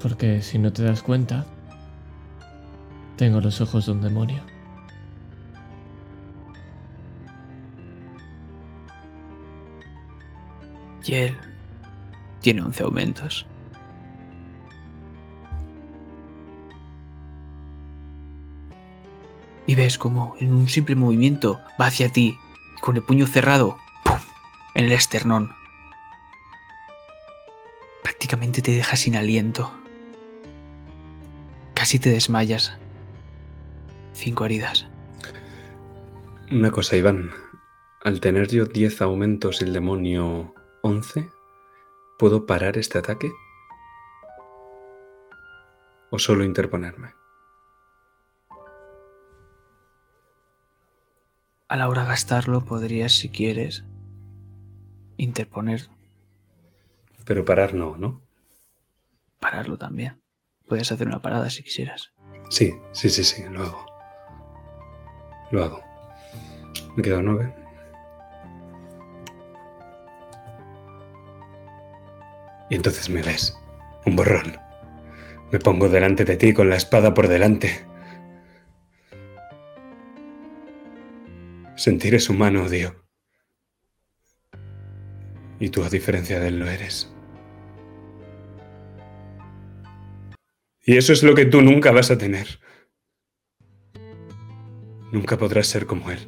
Porque 0.00 0.42
si 0.42 0.58
no 0.58 0.72
te 0.72 0.82
das 0.82 1.02
cuenta, 1.02 1.46
tengo 3.16 3.40
los 3.40 3.60
ojos 3.60 3.86
de 3.86 3.92
un 3.92 4.00
demonio. 4.00 4.42
Y 11.04 11.14
él 11.14 11.36
tiene 12.40 12.62
11 12.62 12.82
aumentos. 12.84 13.46
Como 19.98 20.36
en 20.38 20.52
un 20.52 20.68
simple 20.68 20.94
movimiento 20.94 21.60
va 21.80 21.86
hacia 21.86 22.10
ti, 22.10 22.38
y 22.76 22.80
con 22.80 22.96
el 22.96 23.02
puño 23.02 23.26
cerrado, 23.26 23.78
en 24.74 24.86
el 24.86 24.92
esternón. 24.92 25.54
Prácticamente 28.02 28.62
te 28.62 28.72
deja 28.72 28.96
sin 28.96 29.16
aliento. 29.16 29.72
Casi 31.74 31.98
te 31.98 32.10
desmayas. 32.10 32.76
Cinco 34.12 34.44
heridas. 34.44 34.86
Una 36.50 36.70
cosa, 36.70 36.96
Iván. 36.96 37.30
Al 38.02 38.20
tener 38.20 38.48
yo 38.48 38.64
10 38.64 39.02
aumentos 39.02 39.60
y 39.60 39.64
el 39.64 39.72
demonio 39.72 40.54
11, 40.82 41.30
¿puedo 42.18 42.46
parar 42.46 42.78
este 42.78 42.98
ataque? 42.98 43.30
¿O 46.10 46.18
solo 46.18 46.44
interponerme? 46.44 47.19
A 51.70 51.76
la 51.76 51.88
hora 51.88 52.02
de 52.02 52.08
gastarlo 52.08 52.64
podrías, 52.64 53.12
si 53.12 53.28
quieres, 53.28 53.84
interponer, 55.16 55.88
Pero 57.24 57.44
parar 57.44 57.74
no, 57.74 57.96
¿no? 57.96 58.22
pararlo 59.38 59.78
también. 59.78 60.20
Puedes 60.66 60.90
hacer 60.90 61.06
una 61.06 61.22
parada 61.22 61.48
si 61.48 61.62
quisieras. 61.62 62.12
Sí, 62.48 62.74
sí, 62.90 63.08
sí, 63.08 63.22
sí, 63.22 63.44
lo 63.48 63.62
hago. 63.62 63.86
Lo 65.52 65.62
hago. 65.64 65.80
Me 66.96 67.04
quedan 67.04 67.26
nueve. 67.26 67.54
Y 72.68 72.74
entonces 72.74 73.08
me 73.08 73.22
ves, 73.22 73.56
un 74.06 74.16
borrón. 74.16 74.56
Me 75.52 75.60
pongo 75.60 75.88
delante 75.88 76.24
de 76.24 76.36
ti 76.36 76.52
con 76.52 76.68
la 76.68 76.76
espada 76.76 77.14
por 77.14 77.28
delante. 77.28 77.86
Sentir 81.80 82.14
es 82.14 82.28
humano, 82.28 82.68
Dio. 82.68 82.94
Y 85.58 85.70
tú, 85.70 85.82
a 85.82 85.88
diferencia 85.88 86.38
de 86.38 86.48
él, 86.48 86.58
lo 86.58 86.68
eres. 86.68 87.10
Y 90.84 90.98
eso 90.98 91.14
es 91.14 91.22
lo 91.22 91.34
que 91.34 91.46
tú 91.46 91.62
nunca 91.62 91.90
vas 91.90 92.10
a 92.10 92.18
tener. 92.18 92.60
Nunca 95.10 95.38
podrás 95.38 95.68
ser 95.68 95.86
como 95.86 96.10
él. 96.10 96.18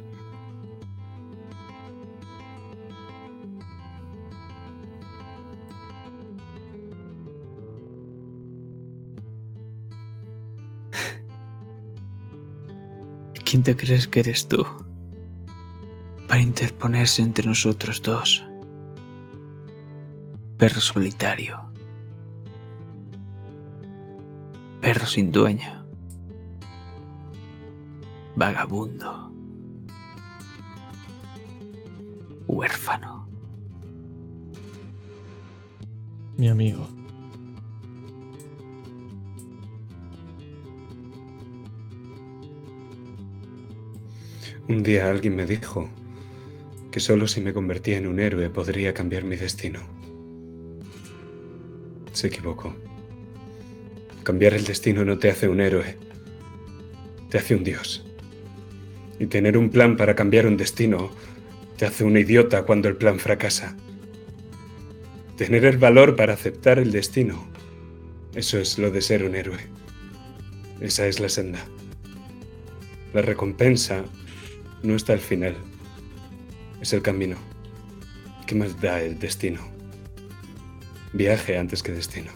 ¿Quién 13.45 13.61
te 13.61 13.75
crees 13.75 14.07
que 14.07 14.21
eres 14.21 14.47
tú? 14.47 14.65
Para 16.33 16.41
interponerse 16.41 17.21
entre 17.21 17.45
nosotros 17.45 18.01
dos. 18.01 18.43
Perro 20.57 20.81
solitario. 20.81 21.61
Perro 24.81 25.05
sin 25.05 25.31
dueño. 25.31 25.85
Vagabundo. 28.35 29.31
Huérfano. 32.47 33.29
Mi 36.37 36.47
amigo. 36.49 36.87
Un 44.67 44.81
día 44.81 45.11
alguien 45.11 45.35
me 45.35 45.45
dijo 45.45 45.87
que 46.93 46.99
solo 46.99 47.27
si 47.27 47.41
me 47.41 47.53
convertía 47.53 47.97
en 47.97 48.05
un 48.05 48.19
héroe 48.19 48.51
podría 48.51 48.93
cambiar 48.93 49.23
mi 49.23 49.35
destino. 49.35 49.79
Se 52.11 52.27
equivocó. 52.27 52.75
Cambiar 54.21 54.53
el 54.53 54.63
destino 54.63 55.03
no 55.03 55.17
te 55.17 55.31
hace 55.31 55.47
un 55.47 55.59
héroe, 55.59 55.97
te 57.31 57.39
hace 57.39 57.55
un 57.55 57.63
dios. 57.63 58.05
Y 59.17 59.25
tener 59.25 59.57
un 59.57 59.71
plan 59.71 59.97
para 59.97 60.15
cambiar 60.15 60.45
un 60.45 60.55
destino 60.55 61.09
te 61.77 61.87
hace 61.87 62.03
un 62.03 62.15
idiota 62.15 62.61
cuando 62.61 62.89
el 62.89 62.95
plan 62.95 63.17
fracasa. 63.17 63.75
Tener 65.35 65.65
el 65.65 65.79
valor 65.79 66.15
para 66.15 66.33
aceptar 66.33 66.77
el 66.77 66.91
destino, 66.91 67.47
eso 68.35 68.59
es 68.59 68.77
lo 68.77 68.91
de 68.91 69.01
ser 69.01 69.23
un 69.23 69.35
héroe. 69.35 69.57
Esa 70.79 71.07
es 71.07 71.19
la 71.19 71.29
senda. 71.29 71.65
La 73.15 73.23
recompensa 73.23 74.05
no 74.83 74.95
está 74.95 75.13
al 75.13 75.19
final, 75.19 75.55
es 76.83 76.91
el 76.91 77.01
camino. 77.01 77.37
¿Qué 78.45 78.55
más 78.55 78.79
da 78.81 79.01
el 79.01 79.17
destino? 79.17 79.61
Viaje 81.13 81.57
antes 81.57 81.81
que 81.81 81.93
destino. 81.93 82.29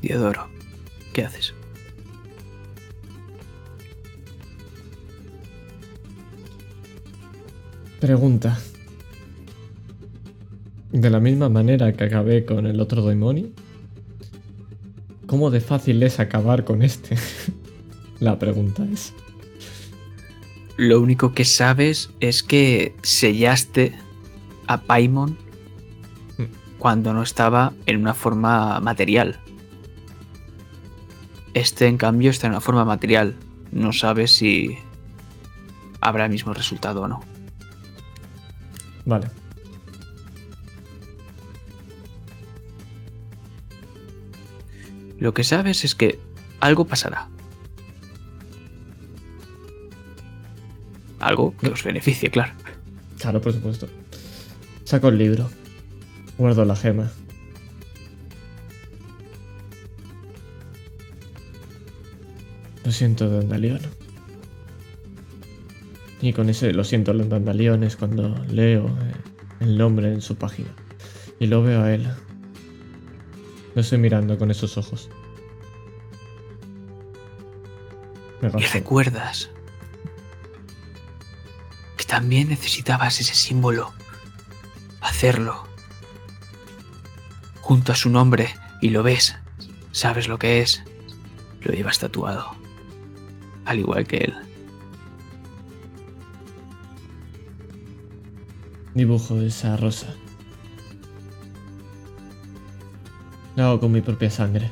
Diodoro, 0.00 0.48
¿qué 1.12 1.24
haces? 1.24 1.52
Pregunta. 8.00 8.58
De 10.90 11.10
la 11.10 11.20
misma 11.20 11.50
manera 11.50 11.92
que 11.92 12.04
acabé 12.04 12.46
con 12.46 12.66
el 12.66 12.80
otro 12.80 13.04
demonio, 13.06 13.50
¿cómo 15.34 15.50
de 15.50 15.60
fácil 15.60 16.00
es 16.04 16.20
acabar 16.20 16.62
con 16.62 16.80
este? 16.80 17.16
la 18.20 18.38
pregunta 18.38 18.84
es. 18.84 19.12
Lo 20.76 21.00
único 21.00 21.34
que 21.34 21.44
sabes 21.44 22.10
es 22.20 22.44
que 22.44 22.94
sellaste 23.02 23.98
a 24.68 24.82
Paimon 24.82 25.36
cuando 26.78 27.12
no 27.12 27.24
estaba 27.24 27.72
en 27.86 27.96
una 27.96 28.14
forma 28.14 28.78
material. 28.78 29.40
Este, 31.52 31.88
en 31.88 31.96
cambio, 31.96 32.30
está 32.30 32.46
en 32.46 32.52
una 32.52 32.60
forma 32.60 32.84
material. 32.84 33.34
No 33.72 33.92
sabes 33.92 34.36
si 34.36 34.78
habrá 36.00 36.26
el 36.26 36.30
mismo 36.30 36.54
resultado 36.54 37.02
o 37.02 37.08
no. 37.08 37.24
Vale. 39.04 39.26
Lo 45.24 45.32
que 45.32 45.42
sabes 45.42 45.86
es 45.86 45.94
que 45.94 46.18
algo 46.60 46.84
pasará. 46.84 47.30
Algo 51.18 51.56
que 51.56 51.68
os 51.68 51.82
beneficie, 51.82 52.28
claro. 52.28 52.52
Claro, 53.18 53.40
por 53.40 53.54
supuesto. 53.54 53.88
Saco 54.84 55.08
el 55.08 55.16
libro. 55.16 55.48
Guardo 56.36 56.66
la 56.66 56.76
gema. 56.76 57.10
Lo 62.84 62.92
siento, 62.92 63.30
Dandalion. 63.30 63.80
Y 66.20 66.34
con 66.34 66.50
ese 66.50 66.70
lo 66.74 66.84
siento, 66.84 67.14
los 67.14 67.30
Dandaliones 67.30 67.96
cuando 67.96 68.44
leo 68.50 68.94
el 69.60 69.78
nombre 69.78 70.12
en 70.12 70.20
su 70.20 70.36
página. 70.36 70.68
Y 71.40 71.46
lo 71.46 71.62
veo 71.62 71.82
a 71.82 71.94
él. 71.94 72.06
Lo 73.74 73.80
estoy 73.80 73.98
mirando 73.98 74.38
con 74.38 74.50
esos 74.50 74.76
ojos. 74.78 75.08
Me 78.40 78.48
Y 78.60 78.64
recuerdas 78.66 79.50
que 81.96 82.04
también 82.04 82.48
necesitabas 82.48 83.20
ese 83.20 83.34
símbolo. 83.34 83.92
Hacerlo. 85.00 85.66
Junto 87.60 87.92
a 87.92 87.96
su 87.96 88.10
nombre. 88.10 88.54
Y 88.80 88.90
lo 88.90 89.02
ves. 89.02 89.34
Sabes 89.92 90.28
lo 90.28 90.38
que 90.38 90.60
es. 90.60 90.82
Lo 91.62 91.72
llevas 91.72 91.98
tatuado. 91.98 92.54
Al 93.64 93.78
igual 93.78 94.06
que 94.06 94.18
él. 94.18 94.34
Dibujo 98.94 99.40
esa 99.40 99.76
rosa. 99.76 100.14
La 103.56 103.66
hago 103.68 103.80
con 103.80 103.92
mi 103.92 104.00
propia 104.00 104.30
sangre. 104.30 104.70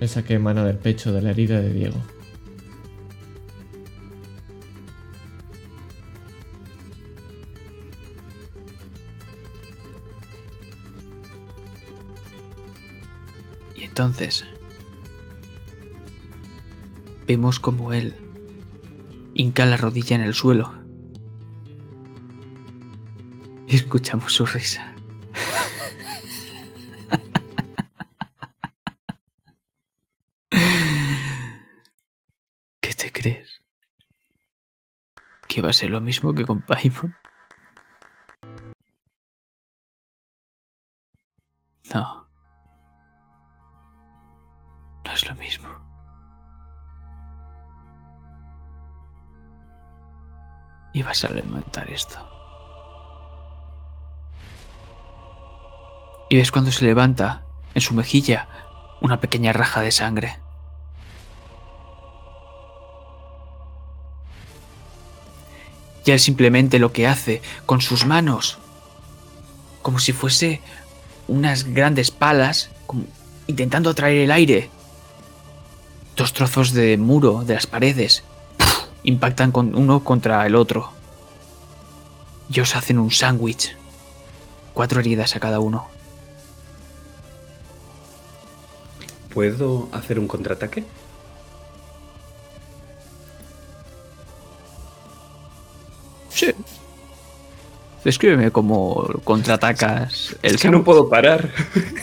Esa 0.00 0.24
que 0.24 0.34
emana 0.34 0.64
del 0.64 0.78
pecho 0.78 1.12
de 1.12 1.22
la 1.22 1.30
herida 1.30 1.60
de 1.60 1.72
Diego. 1.72 2.02
Y 13.76 13.84
entonces 13.84 14.44
vemos 17.28 17.60
como 17.60 17.92
él 17.92 18.16
hinca 19.34 19.64
la 19.64 19.76
rodilla 19.76 20.16
en 20.16 20.22
el 20.22 20.34
suelo. 20.34 20.72
Y 23.68 23.76
escuchamos 23.76 24.32
su 24.32 24.44
risa. 24.44 24.91
¿Que 35.62 35.66
va 35.66 35.70
a 35.70 35.74
ser 35.74 35.90
lo 35.90 36.00
mismo 36.00 36.34
que 36.34 36.44
con 36.44 36.60
Paimon? 36.60 37.14
No. 41.94 42.26
No 45.04 45.12
es 45.12 45.28
lo 45.28 45.36
mismo. 45.36 45.68
Y 50.94 51.04
vas 51.04 51.24
a 51.24 51.32
lamentar 51.32 51.88
esto. 51.88 52.18
Y 56.28 56.38
ves 56.38 56.50
cuando 56.50 56.72
se 56.72 56.84
levanta, 56.86 57.46
en 57.72 57.82
su 57.82 57.94
mejilla, 57.94 58.48
una 59.00 59.20
pequeña 59.20 59.52
raja 59.52 59.80
de 59.80 59.92
sangre. 59.92 60.41
Y 66.04 66.10
él 66.10 66.20
simplemente 66.20 66.78
lo 66.78 66.92
que 66.92 67.06
hace 67.06 67.42
con 67.66 67.80
sus 67.80 68.06
manos, 68.06 68.58
como 69.82 69.98
si 69.98 70.12
fuese 70.12 70.60
unas 71.28 71.64
grandes 71.64 72.10
palas, 72.10 72.70
como 72.86 73.04
intentando 73.46 73.90
atraer 73.90 74.18
el 74.18 74.30
aire. 74.30 74.70
Dos 76.16 76.32
trozos 76.32 76.72
de 76.72 76.98
muro 76.98 77.42
de 77.44 77.54
las 77.54 77.66
paredes 77.66 78.24
impactan 79.02 79.52
con 79.52 79.74
uno 79.74 80.04
contra 80.04 80.46
el 80.46 80.56
otro. 80.56 80.90
Y 82.50 82.60
os 82.60 82.76
hacen 82.76 82.98
un 82.98 83.10
sándwich. 83.10 83.76
Cuatro 84.74 85.00
heridas 85.00 85.36
a 85.36 85.40
cada 85.40 85.60
uno. 85.60 85.86
¿Puedo 89.32 89.88
hacer 89.92 90.18
un 90.18 90.28
contraataque? 90.28 90.84
Sí. 96.46 96.52
Descríbeme 98.04 98.50
cómo 98.50 99.08
contraatacas 99.24 100.36
el 100.42 100.56
Es 100.56 100.60
que 100.62 100.68
no 100.70 100.82
puedo 100.82 101.08
parar. 101.08 101.48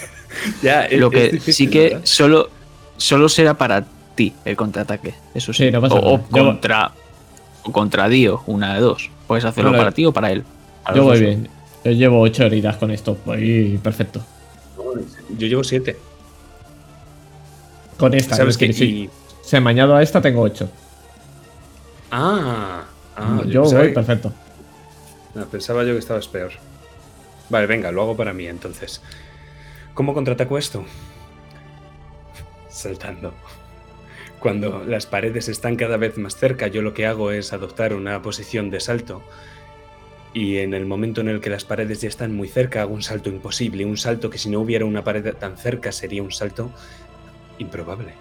ya, 0.64 0.86
es- 0.86 1.00
Lo 1.00 1.08
es 1.08 1.14
que 1.14 1.24
difícil, 1.34 1.54
sí 1.54 1.68
que 1.70 1.90
¿verdad? 1.90 2.02
solo, 2.06 2.50
solo 2.98 3.28
será 3.28 3.56
para 3.56 3.86
ti 4.16 4.34
el 4.46 4.56
contraataque. 4.56 5.14
Eso 5.34 5.52
sí. 5.54 5.66
Sí, 5.66 5.72
no 5.72 5.82
pasa 5.82 5.96
o, 5.96 6.00
o 6.00 6.18
nada. 6.18 6.28
Yo- 6.34 6.46
contra, 6.46 6.92
o 7.64 7.72
contra 7.72 8.08
Dio, 8.08 8.42
una 8.48 8.76
de 8.76 8.80
dos. 8.82 9.10
Puedes 9.28 9.44
hacerlo 9.46 9.72
para 9.76 9.92
ti 9.92 10.06
o 10.06 10.14
para 10.14 10.32
él. 10.32 10.44
Yo 10.96 11.04
voy 11.04 11.18
dos. 11.18 11.20
bien. 11.20 11.50
Yo 11.84 11.92
llevo 11.92 12.22
8 12.22 12.44
heridas 12.46 12.78
con 12.78 12.92
esto. 12.92 13.18
Voy 13.26 13.80
perfecto. 13.84 14.22
Yo 15.38 15.48
llevo 15.48 15.64
siete. 15.64 15.98
Con 17.98 18.14
esta. 18.14 18.36
¿Sabes 18.36 18.58
qué? 18.58 18.68
decir, 18.68 18.88
Y- 18.90 19.10
Si 19.44 19.60
me 19.60 19.70
añado 19.72 19.96
a 19.96 20.02
esta, 20.04 20.22
tengo 20.22 20.42
8. 20.42 20.70
Ah, 22.12 22.84
ah, 23.20 23.44
yo 23.46 23.62
pensaba 23.62 23.84
voy 23.84 23.94
perfecto. 23.94 24.34
no, 25.36 25.46
pensaba 25.48 25.84
yo 25.84 25.94
que 25.94 26.00
estabas 26.00 26.28
peor. 26.28 26.52
Vale, 27.50 27.68
venga, 27.68 27.92
lo 27.92 28.02
hago 28.04 28.16
para 28.18 28.34
mí 28.34 28.48
entonces. 28.48 29.02
¿Cómo 29.94 30.14
contraataco 30.14 30.58
esto? 30.58 30.86
Saltando. 32.70 33.34
Cuando 34.40 34.86
las 34.86 35.06
paredes 35.06 35.50
están 35.50 35.76
cada 35.76 35.98
vez 35.98 36.18
más 36.18 36.38
cerca, 36.38 36.68
yo 36.68 36.82
lo 36.82 36.94
que 36.94 37.06
hago 37.06 37.32
es 37.32 37.52
adoptar 37.52 37.94
una 37.94 38.22
posición 38.22 38.70
de 38.70 38.80
salto. 38.80 39.22
Y 40.34 40.58
en 40.58 40.74
el 40.74 40.86
momento 40.86 41.22
en 41.22 41.28
el 41.28 41.42
que 41.42 41.50
las 41.50 41.66
paredes 41.66 42.02
ya 42.02 42.08
están 42.08 42.34
muy 42.34 42.48
cerca, 42.48 42.82
hago 42.82 42.94
un 42.94 43.02
salto 43.02 43.30
imposible. 43.30 43.84
Un 43.84 43.98
salto 43.98 44.30
que 44.30 44.38
si 44.38 44.50
no 44.50 44.62
hubiera 44.62 44.86
una 44.86 45.04
pared 45.04 45.34
tan 45.34 45.58
cerca 45.58 45.92
sería 45.92 46.24
un 46.24 46.32
salto 46.32 46.72
improbable. 47.58 48.14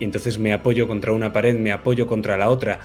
Y 0.00 0.04
entonces 0.04 0.38
me 0.38 0.52
apoyo 0.52 0.88
contra 0.88 1.12
una 1.12 1.32
pared, 1.32 1.56
me 1.56 1.70
apoyo 1.70 2.08
contra 2.08 2.36
la 2.36 2.48
otra. 2.48 2.80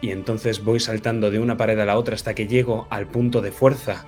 Y 0.00 0.10
entonces 0.10 0.64
voy 0.64 0.80
saltando 0.80 1.30
de 1.30 1.38
una 1.38 1.56
pared 1.56 1.78
a 1.78 1.84
la 1.84 1.98
otra 1.98 2.14
hasta 2.14 2.34
que 2.34 2.46
llego 2.46 2.86
al 2.90 3.06
punto 3.06 3.42
de 3.42 3.52
fuerza. 3.52 4.06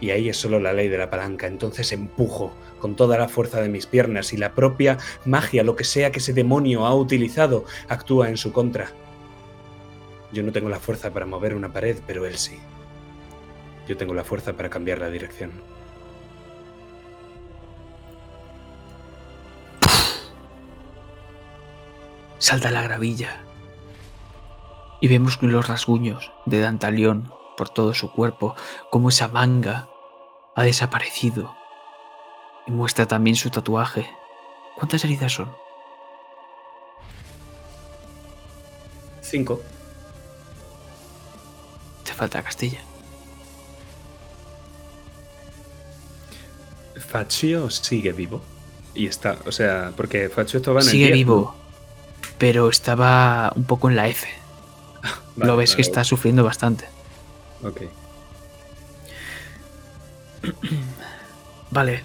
Y 0.00 0.10
ahí 0.10 0.28
es 0.28 0.36
solo 0.36 0.58
la 0.58 0.72
ley 0.72 0.88
de 0.88 0.98
la 0.98 1.10
palanca. 1.10 1.46
Entonces 1.46 1.92
empujo 1.92 2.54
con 2.80 2.96
toda 2.96 3.18
la 3.18 3.28
fuerza 3.28 3.60
de 3.60 3.68
mis 3.68 3.86
piernas 3.86 4.32
y 4.32 4.36
la 4.36 4.54
propia 4.54 4.98
magia, 5.24 5.62
lo 5.62 5.76
que 5.76 5.84
sea 5.84 6.10
que 6.10 6.18
ese 6.18 6.32
demonio 6.32 6.86
ha 6.86 6.94
utilizado, 6.94 7.64
actúa 7.88 8.28
en 8.28 8.36
su 8.36 8.52
contra. 8.52 8.90
Yo 10.32 10.42
no 10.42 10.52
tengo 10.52 10.68
la 10.68 10.78
fuerza 10.78 11.12
para 11.12 11.26
mover 11.26 11.54
una 11.54 11.72
pared, 11.72 11.98
pero 12.06 12.26
él 12.26 12.36
sí. 12.36 12.58
Yo 13.88 13.96
tengo 13.96 14.14
la 14.14 14.24
fuerza 14.24 14.52
para 14.52 14.68
cambiar 14.68 14.98
la 14.98 15.10
dirección. 15.10 15.50
Salta 22.38 22.70
la 22.70 22.82
gravilla. 22.82 23.47
Y 25.00 25.08
vemos 25.08 25.40
los 25.42 25.68
rasguños 25.68 26.32
de 26.46 26.60
Dantalión 26.60 27.32
por 27.56 27.68
todo 27.68 27.94
su 27.94 28.10
cuerpo, 28.10 28.54
como 28.90 29.08
esa 29.08 29.28
manga 29.28 29.88
ha 30.54 30.62
desaparecido. 30.62 31.54
Y 32.66 32.72
muestra 32.72 33.06
también 33.06 33.36
su 33.36 33.50
tatuaje. 33.50 34.10
¿Cuántas 34.76 35.04
heridas 35.04 35.32
son? 35.32 35.50
Cinco. 39.20 39.60
Te 42.04 42.12
falta 42.12 42.42
Castilla. 42.42 42.80
Faccio 47.08 47.70
sigue 47.70 48.12
vivo. 48.12 48.40
Y 48.94 49.06
está, 49.06 49.38
o 49.46 49.52
sea, 49.52 49.92
porque 49.96 50.28
Faccio 50.28 50.58
estaba 50.58 50.80
en 50.80 50.86
el 50.86 50.90
Sigue 50.90 51.04
10, 51.06 51.14
vivo, 51.14 51.54
pero 52.36 52.68
estaba 52.68 53.52
un 53.54 53.64
poco 53.64 53.88
en 53.88 53.96
la 53.96 54.08
F. 54.08 54.28
Vale, 55.38 55.50
Lo 55.52 55.56
ves 55.56 55.70
que 55.74 55.82
vale, 55.82 55.88
está 55.90 56.04
sufriendo 56.04 56.44
bastante. 56.44 56.84
Ok. 57.62 57.82
Vale. 61.70 62.02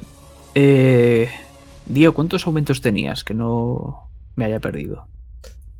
Eh, 0.55 1.29
Dio, 1.85 2.13
¿cuántos 2.13 2.45
aumentos 2.47 2.81
tenías? 2.81 3.23
Que 3.23 3.33
no 3.33 4.09
me 4.35 4.45
haya 4.45 4.59
perdido. 4.59 5.07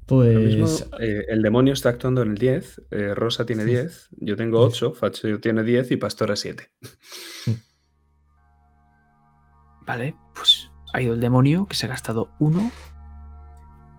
Lo 0.09 0.17
mismo, 0.39 0.65
Pues. 0.65 0.87
eh, 0.99 1.25
el 1.29 1.41
demonio 1.41 1.73
está 1.73 1.89
actuando 1.89 2.21
en 2.21 2.31
el 2.31 2.37
10, 2.37 2.81
eh, 2.91 3.15
Rosa 3.15 3.45
tiene 3.45 3.65
10, 3.65 4.09
yo 4.19 4.35
tengo 4.35 4.59
8, 4.59 4.93
Faccio 4.93 5.39
tiene 5.39 5.63
10 5.63 5.89
y 5.91 5.97
Pastora 5.97 6.35
7. 6.35 6.69
Vale, 9.87 10.15
pues 10.35 10.69
ha 10.93 11.01
ido 11.01 11.13
el 11.13 11.19
demonio 11.19 11.65
que 11.67 11.75
se 11.75 11.85
ha 11.87 11.89
gastado 11.89 12.29
uno. 12.39 12.71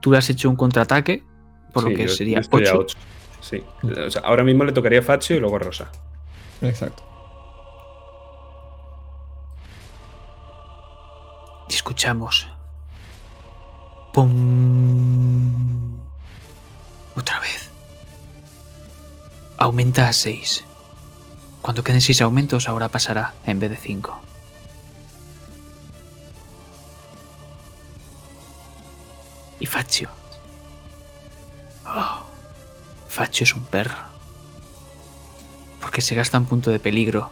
Tú 0.00 0.12
le 0.12 0.18
has 0.18 0.28
hecho 0.30 0.48
un 0.50 0.57
contraataque, 0.57 1.24
por 1.72 1.84
lo 1.84 1.90
Sí, 1.90 1.96
que 1.96 2.02
yo- 2.07 2.09
sería 2.14 2.38
estoy 2.40 2.66
a 2.66 2.76
8. 2.76 2.96
Sí. 3.45 3.62
O 3.82 4.11
sea, 4.11 4.22
ahora 4.22 4.42
mismo 4.42 4.64
le 4.64 4.72
tocaría 4.72 5.03
Fazio 5.03 5.36
y 5.36 5.40
luego 5.40 5.59
Rosa. 5.59 5.92
Exacto. 6.62 7.03
Escuchamos. 11.68 12.49
¡Pum! 14.14 15.99
Otra 17.14 17.38
vez. 17.40 17.70
Aumenta 19.59 20.09
a 20.09 20.12
6. 20.14 20.64
Cuando 21.61 21.84
queden 21.84 22.01
6 22.01 22.22
aumentos, 22.22 22.66
ahora 22.66 22.88
pasará 22.88 23.34
en 23.45 23.61
vez 23.61 23.70
de 23.70 23.76
5. 23.76 24.20
Y 29.61 29.66
Fazio. 29.66 30.09
Ah. 31.84 32.24
Faccio 33.14 33.44
es 33.44 33.54
un 33.54 33.62
perro. 33.62 33.94
Porque 35.80 36.00
se 36.00 36.16
gasta 36.16 36.36
un 36.36 36.46
punto 36.46 36.72
de 36.72 36.80
peligro. 36.80 37.30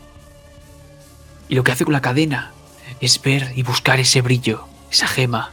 Y 1.49 1.57
lo 1.57 1.65
que 1.65 1.73
hace 1.73 1.83
con 1.83 1.93
la 1.93 2.01
cadena 2.01 2.53
es 3.01 3.21
ver 3.21 3.53
y 3.57 3.65
buscar 3.65 3.99
ese 3.99 4.23
brillo, 4.23 4.65
esa 4.93 5.09
gema. 5.09 5.51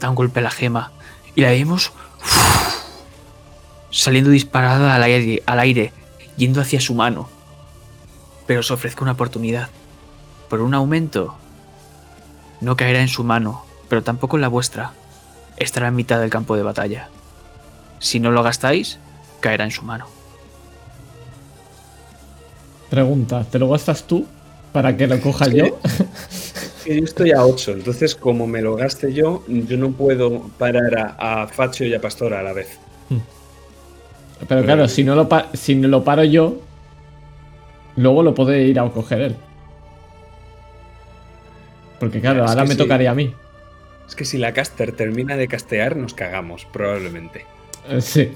Da 0.00 0.10
un 0.10 0.16
golpe 0.16 0.40
a 0.40 0.42
la 0.42 0.50
gema 0.50 0.90
y 1.36 1.42
la 1.42 1.50
vemos 1.50 1.92
saliendo 3.92 4.30
disparada 4.30 4.96
al 4.96 5.60
aire, 5.60 5.92
yendo 6.36 6.60
hacia 6.60 6.80
su 6.80 6.94
mano. 6.94 7.28
Pero 8.48 8.60
os 8.60 8.72
ofrezco 8.72 9.04
una 9.04 9.12
oportunidad. 9.12 9.68
Por 10.50 10.60
un 10.60 10.74
aumento, 10.74 11.36
no 12.60 12.76
caerá 12.76 13.00
en 13.00 13.08
su 13.08 13.22
mano, 13.22 13.64
pero 13.88 14.02
tampoco 14.02 14.36
en 14.36 14.40
la 14.40 14.48
vuestra. 14.48 14.92
Estará 15.56 15.88
en 15.88 15.96
mitad 15.96 16.20
del 16.20 16.30
campo 16.30 16.56
de 16.56 16.62
batalla. 16.62 17.08
Si 18.00 18.20
no 18.20 18.30
lo 18.30 18.42
gastáis, 18.42 18.98
caerá 19.40 19.64
en 19.64 19.70
su 19.70 19.82
mano. 19.82 20.06
Pregunta, 22.90 23.44
¿te 23.44 23.58
lo 23.58 23.68
gastas 23.68 24.04
tú 24.04 24.26
para 24.72 24.96
que 24.96 25.06
lo 25.06 25.20
coja 25.20 25.48
yo? 25.48 25.78
Que 26.84 26.98
yo 26.98 27.04
estoy 27.04 27.32
a 27.32 27.44
8, 27.44 27.72
entonces 27.72 28.14
como 28.14 28.46
me 28.46 28.60
lo 28.60 28.76
gaste 28.76 29.12
yo, 29.12 29.42
yo 29.48 29.76
no 29.78 29.90
puedo 29.92 30.42
parar 30.58 30.98
a, 31.18 31.42
a 31.42 31.46
Facho 31.46 31.84
y 31.84 31.94
a 31.94 32.00
Pastora 32.00 32.40
a 32.40 32.42
la 32.42 32.52
vez. 32.52 32.78
Pero 34.46 34.62
claro, 34.64 34.88
si 34.88 35.02
no, 35.04 35.14
lo 35.14 35.28
pa- 35.28 35.48
si 35.54 35.74
no 35.76 35.88
lo 35.88 36.04
paro 36.04 36.24
yo, 36.24 36.58
luego 37.96 38.22
lo 38.22 38.34
puede 38.34 38.64
ir 38.64 38.78
a 38.78 38.88
coger 38.90 39.20
él. 39.22 39.36
Porque 41.98 42.20
claro, 42.20 42.44
Es 42.44 42.50
ahora 42.50 42.64
me 42.64 42.72
sí. 42.72 42.76
tocaría 42.76 43.12
a 43.12 43.14
mí. 43.14 43.32
Es 44.08 44.14
que 44.14 44.24
si 44.24 44.38
la 44.38 44.52
caster 44.52 44.92
termina 44.92 45.36
de 45.36 45.48
castear, 45.48 45.96
nos 45.96 46.14
cagamos, 46.14 46.64
probablemente. 46.66 47.44
Eh, 47.88 48.00
sí. 48.00 48.30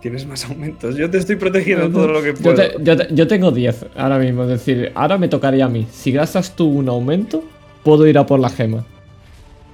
Tienes 0.00 0.24
más 0.26 0.44
aumentos. 0.44 0.96
Yo 0.96 1.10
te 1.10 1.18
estoy 1.18 1.36
protegiendo 1.36 1.90
todo 1.90 2.06
lo 2.08 2.22
que 2.22 2.28
Yo, 2.34 2.40
puedo. 2.42 2.54
te- 2.56 2.74
yo 2.82 2.96
te- 2.96 3.08
yo 3.14 3.26
tengo 3.26 3.50
10 3.50 3.86
ahora 3.96 4.18
mismo, 4.18 4.42
es 4.44 4.48
decir, 4.48 4.92
ahora 4.94 5.18
me 5.18 5.28
tocaría 5.28 5.64
a 5.66 5.68
mí. 5.68 5.86
Si 5.90 6.12
gastas 6.12 6.54
tú 6.54 6.66
un 6.68 6.88
aumento, 6.88 7.42
puedo 7.82 8.06
ir 8.06 8.16
a 8.16 8.24
por 8.24 8.38
la 8.38 8.48
gema. 8.48 8.84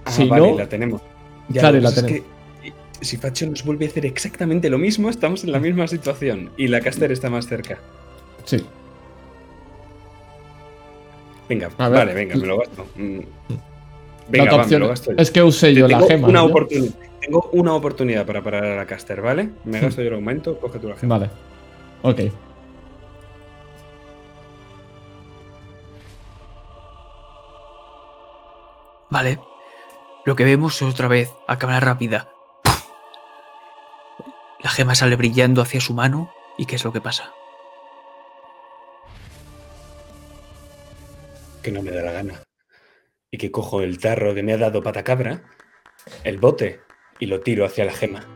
Ah, 0.04 0.10
si 0.10 0.24
vale, 0.26 0.50
no- 0.52 0.58
la 0.58 0.68
tenemos. 0.68 1.02
Ya, 1.48 1.60
Claro, 1.60 1.74
que 1.76 1.80
la 1.82 1.88
pasa 1.90 2.00
es 2.00 2.06
tenemos. 2.06 2.26
que 2.98 3.04
si 3.04 3.16
Facho 3.18 3.46
nos 3.46 3.64
vuelve 3.64 3.84
a 3.84 3.88
hacer 3.88 4.06
exactamente 4.06 4.70
lo 4.70 4.78
mismo, 4.78 5.10
estamos 5.10 5.44
en 5.44 5.52
la 5.52 5.60
misma 5.60 5.86
situación. 5.86 6.50
Y 6.56 6.68
la 6.68 6.80
caster 6.80 7.12
está 7.12 7.28
más 7.30 7.46
cerca. 7.46 7.78
Sí. 8.44 8.64
Venga, 11.48 11.70
A 11.78 11.88
ver. 11.88 11.98
vale, 11.98 12.14
venga, 12.14 12.36
me 12.36 12.46
lo 12.46 12.58
gasto. 12.58 12.86
Mm. 12.96 13.18
La 13.18 13.56
Venga, 14.28 14.50
va, 14.52 14.56
me 14.58 14.62
opción 14.62 14.80
lo 14.82 14.88
gasto 14.88 15.10
yo. 15.10 15.16
es 15.18 15.30
que 15.30 15.42
use 15.42 15.74
yo 15.74 15.88
la 15.88 15.96
tengo 15.98 16.08
gema. 16.08 16.28
Una 16.28 16.40
¿no? 16.40 16.48
oportuni- 16.48 16.92
tengo 17.20 17.48
una 17.52 17.74
oportunidad 17.74 18.24
para 18.26 18.42
parar 18.42 18.64
a 18.64 18.76
la 18.76 18.86
caster, 18.86 19.20
¿vale? 19.20 19.50
Me 19.64 19.80
gasto 19.80 20.00
yo 20.02 20.08
el 20.08 20.14
aumento, 20.14 20.58
coge 20.58 20.78
tú 20.78 20.88
la 20.88 20.96
gema. 20.96 21.18
Vale. 21.18 21.30
Ok. 22.02 22.20
Vale. 29.10 29.38
Lo 30.24 30.36
que 30.36 30.44
vemos 30.44 30.76
es 30.80 30.82
otra 30.82 31.08
vez, 31.08 31.30
a 31.48 31.58
cámara 31.58 31.80
rápida. 31.80 32.28
La 34.60 34.70
gema 34.70 34.94
sale 34.94 35.16
brillando 35.16 35.60
hacia 35.60 35.80
su 35.80 35.92
mano. 35.94 36.32
¿Y 36.56 36.66
qué 36.66 36.76
es 36.76 36.84
lo 36.84 36.92
que 36.92 37.00
pasa? 37.00 37.32
Que 41.62 41.72
no 41.72 41.82
me 41.82 41.90
da 41.90 42.02
la 42.02 42.12
gana. 42.12 42.42
Y 43.30 43.38
que 43.38 43.50
cojo 43.50 43.82
el 43.82 43.98
tarro 43.98 44.34
que 44.34 44.42
me 44.42 44.52
ha 44.52 44.58
dado 44.58 44.82
patacabra, 44.82 45.42
el 46.24 46.38
bote, 46.38 46.80
y 47.18 47.26
lo 47.26 47.40
tiro 47.40 47.64
hacia 47.64 47.84
la 47.84 47.92
gema. 47.92 48.26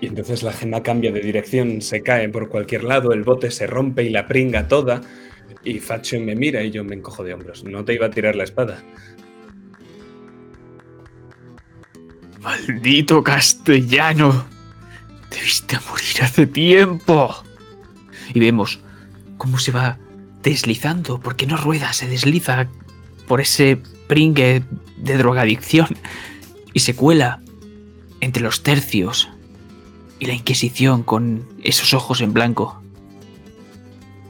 Y 0.00 0.06
entonces 0.06 0.42
la 0.42 0.52
gema 0.52 0.82
cambia 0.82 1.10
de 1.10 1.20
dirección, 1.20 1.80
se 1.80 2.02
cae 2.02 2.28
por 2.28 2.48
cualquier 2.48 2.84
lado, 2.84 3.12
el 3.12 3.24
bote 3.24 3.50
se 3.50 3.66
rompe 3.66 4.02
y 4.02 4.10
la 4.10 4.28
pringa 4.28 4.68
toda. 4.68 5.00
Y 5.64 5.80
Facho 5.80 6.20
me 6.20 6.36
mira 6.36 6.62
y 6.62 6.70
yo 6.70 6.84
me 6.84 6.94
encojo 6.94 7.24
de 7.24 7.34
hombros. 7.34 7.64
No 7.64 7.84
te 7.84 7.94
iba 7.94 8.06
a 8.06 8.10
tirar 8.10 8.36
la 8.36 8.44
espada. 8.44 8.84
Maldito 12.40 13.24
castellano. 13.24 14.46
Debiste 15.30 15.76
morir 15.88 16.22
hace 16.22 16.46
tiempo. 16.46 17.34
Y 18.34 18.38
vemos 18.38 18.80
cómo 19.38 19.58
se 19.58 19.72
va 19.72 19.98
deslizando, 20.50 21.18
porque 21.18 21.44
no 21.44 21.56
rueda, 21.56 21.92
se 21.92 22.06
desliza 22.06 22.68
por 23.26 23.40
ese 23.40 23.78
pringue 24.06 24.62
de 24.96 25.18
drogadicción 25.18 25.88
y 26.72 26.80
se 26.80 26.94
cuela 26.94 27.42
entre 28.20 28.44
los 28.44 28.62
tercios 28.62 29.28
y 30.20 30.26
la 30.26 30.34
Inquisición 30.34 31.02
con 31.02 31.48
esos 31.64 31.94
ojos 31.94 32.20
en 32.20 32.32
blanco. 32.32 32.80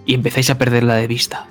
Y 0.06 0.14
empezáis 0.14 0.48
a 0.48 0.56
perderla 0.56 0.94
de 0.94 1.06
vista. 1.06 1.48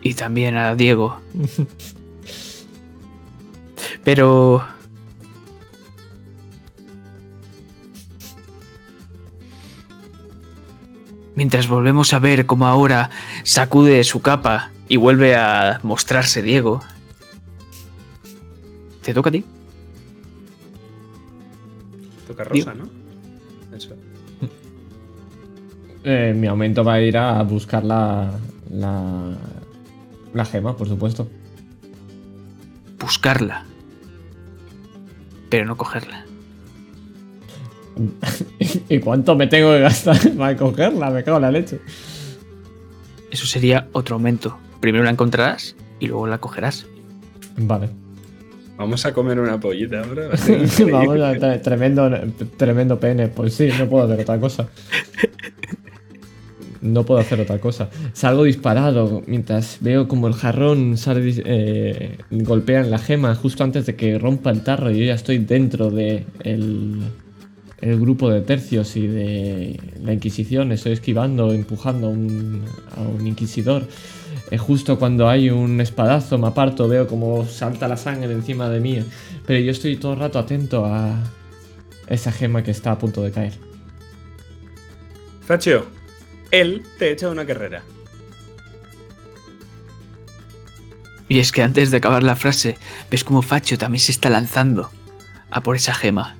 Y 0.00 0.14
también 0.14 0.56
a 0.56 0.76
Diego. 0.76 1.18
Pero... 4.04 4.73
Mientras 11.36 11.68
volvemos 11.68 12.12
a 12.12 12.18
ver 12.18 12.46
cómo 12.46 12.66
ahora 12.66 13.10
sacude 13.42 14.04
su 14.04 14.22
capa 14.22 14.70
y 14.88 14.96
vuelve 14.96 15.34
a 15.34 15.80
mostrarse 15.82 16.42
Diego. 16.42 16.80
¿Te 19.02 19.12
toca 19.12 19.30
a 19.30 19.32
ti? 19.32 19.44
Toca 22.26 22.44
rosa, 22.44 22.74
¿no? 22.74 22.88
Eso. 23.76 23.94
Eh, 26.04 26.34
mi 26.36 26.46
aumento 26.46 26.84
va 26.84 26.94
a 26.94 27.00
ir 27.00 27.16
a 27.16 27.42
buscar 27.42 27.82
la, 27.82 28.30
la, 28.70 29.36
la 30.32 30.44
gema, 30.44 30.76
por 30.76 30.86
supuesto. 30.86 31.28
Buscarla. 32.98 33.64
Pero 35.48 35.66
no 35.66 35.76
cogerla. 35.76 36.23
¿Y 38.88 38.98
cuánto 38.98 39.36
me 39.36 39.46
tengo 39.46 39.70
que 39.72 39.80
gastar 39.80 40.18
para 40.38 40.56
cogerla? 40.56 41.10
Me 41.10 41.22
cago 41.24 41.36
en 41.38 41.42
la 41.42 41.50
leche. 41.50 41.80
Eso 43.30 43.46
sería 43.46 43.88
otro 43.92 44.14
aumento. 44.16 44.56
Primero 44.80 45.04
la 45.04 45.10
encontrarás 45.10 45.76
y 46.00 46.06
luego 46.08 46.26
la 46.26 46.38
cogerás. 46.38 46.86
Vale. 47.56 47.88
Vamos 48.76 49.06
a 49.06 49.12
comer 49.14 49.38
una 49.38 49.58
pollita 49.60 50.02
ahora. 50.02 50.28
Vamos 50.90 51.20
a 51.20 51.34
tre- 51.34 51.62
tremendo, 51.62 52.10
tremendo 52.56 52.98
pene. 52.98 53.28
Pues 53.28 53.54
sí, 53.54 53.68
no 53.78 53.88
puedo 53.88 54.04
hacer 54.04 54.20
otra 54.20 54.40
cosa. 54.40 54.68
No 56.80 57.04
puedo 57.04 57.18
hacer 57.20 57.40
otra 57.40 57.58
cosa. 57.60 57.88
Salgo 58.12 58.44
disparado 58.44 59.22
mientras 59.26 59.78
veo 59.80 60.06
como 60.06 60.26
el 60.28 60.34
jarrón 60.34 60.98
sale, 60.98 61.32
eh, 61.46 62.18
golpea 62.30 62.80
en 62.82 62.90
la 62.90 62.98
gema 62.98 63.34
justo 63.34 63.64
antes 63.64 63.86
de 63.86 63.96
que 63.96 64.18
rompa 64.18 64.50
el 64.50 64.62
tarro 64.62 64.90
y 64.90 64.98
yo 64.98 65.04
ya 65.06 65.14
estoy 65.14 65.38
dentro 65.38 65.90
de 65.90 66.26
el, 67.84 68.00
grupo 68.00 68.30
de 68.30 68.40
tercios 68.40 68.96
y 68.96 69.06
de 69.06 69.80
la 70.02 70.12
Inquisición. 70.12 70.72
Estoy 70.72 70.92
esquivando, 70.92 71.52
empujando 71.52 72.08
a 72.08 72.10
un, 72.10 72.64
a 72.96 73.00
un 73.00 73.26
inquisidor. 73.26 73.86
Eh, 74.50 74.58
justo 74.58 74.98
cuando 74.98 75.28
hay 75.28 75.50
un 75.50 75.80
espadazo 75.80 76.38
me 76.38 76.48
aparto, 76.48 76.88
veo 76.88 77.06
como 77.06 77.46
salta 77.46 77.88
la 77.88 77.96
sangre 77.96 78.32
encima 78.32 78.68
de 78.68 78.80
mí. 78.80 79.04
Pero 79.46 79.60
yo 79.60 79.70
estoy 79.70 79.96
todo 79.96 80.14
el 80.14 80.20
rato 80.20 80.38
atento 80.38 80.84
a 80.84 81.18
esa 82.08 82.32
gema 82.32 82.62
que 82.62 82.70
está 82.70 82.92
a 82.92 82.98
punto 82.98 83.22
de 83.22 83.30
caer. 83.30 83.54
Facho, 85.46 85.86
él 86.50 86.82
te 86.98 87.10
echa 87.12 87.28
una 87.28 87.44
carrera. 87.44 87.82
Y 91.28 91.38
es 91.38 91.52
que 91.52 91.62
antes 91.62 91.90
de 91.90 91.96
acabar 91.96 92.22
la 92.22 92.36
frase, 92.36 92.76
ves 93.10 93.24
como 93.24 93.42
Facho 93.42 93.78
también 93.78 94.00
se 94.00 94.12
está 94.12 94.30
lanzando 94.30 94.90
a 95.50 95.62
por 95.62 95.76
esa 95.76 95.94
gema. 95.94 96.36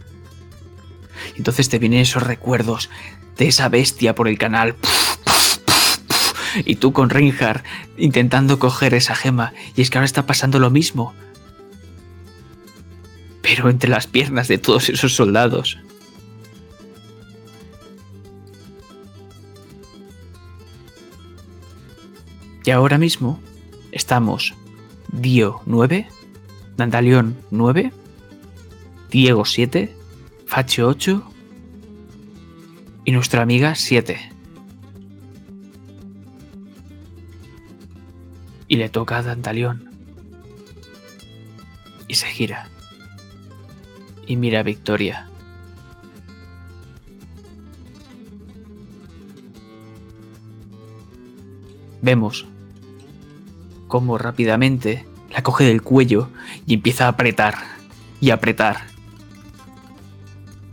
Entonces 1.37 1.69
te 1.69 1.79
vienen 1.79 2.01
esos 2.01 2.23
recuerdos 2.23 2.91
de 3.37 3.49
esa 3.49 3.69
bestia 3.69 4.15
por 4.15 4.29
el 4.29 4.39
canal. 4.39 4.77
Y 6.65 6.77
tú 6.77 6.93
con 6.93 7.11
Reinhardt 7.11 7.65
intentando 7.97 8.59
coger 8.59 8.95
esa 8.95 9.17
gema. 9.17 9.53
Y 9.75 9.83
es 9.83 9.91
que 9.91 9.99
ahora 9.99 10.07
está 10.07 10.27
pasando 10.27 10.59
lo 10.59 10.71
mismo. 10.71 11.15
pero 13.45 13.69
entre 13.69 13.91
las 13.91 14.07
piernas 14.07 14.49
de 14.49 14.57
todos 14.57 14.89
esos 14.89 15.15
soldados. 15.15 15.79
Y 22.65 22.71
ahora 22.71 22.97
mismo 22.97 23.39
estamos 23.93 24.55
Dio 25.13 25.61
9, 25.67 26.09
Dandalion 26.79 27.37
9, 27.51 27.93
Diego 29.11 29.45
7, 29.45 29.95
Facho 30.47 30.89
8 30.89 31.31
y 33.05 33.13
nuestra 33.13 33.43
amiga 33.43 33.75
7. 33.75 34.31
Y 38.69 38.77
le 38.77 38.89
toca 38.89 39.19
a 39.19 39.23
Dandalion. 39.23 39.91
Y 42.09 42.15
se 42.15 42.27
gira. 42.27 42.69
Y 44.27 44.37
mira 44.37 44.61
a 44.61 44.63
Victoria. 44.63 45.29
Vemos 52.01 52.47
cómo 53.89 54.19
rápidamente 54.19 55.07
la 55.31 55.43
coge 55.43 55.65
del 55.65 55.83
cuello 55.83 56.29
y 56.67 56.75
empieza 56.75 57.07
a 57.07 57.09
apretar 57.09 57.55
y 58.21 58.31
apretar. 58.31 58.94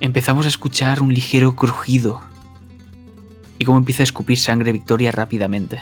Empezamos 0.01 0.47
a 0.47 0.49
escuchar 0.49 1.03
un 1.03 1.13
ligero 1.13 1.55
crujido 1.55 2.21
y 3.59 3.65
cómo 3.65 3.77
empieza 3.77 4.01
a 4.01 4.05
escupir 4.05 4.39
sangre 4.39 4.71
Victoria 4.71 5.11
rápidamente. 5.11 5.79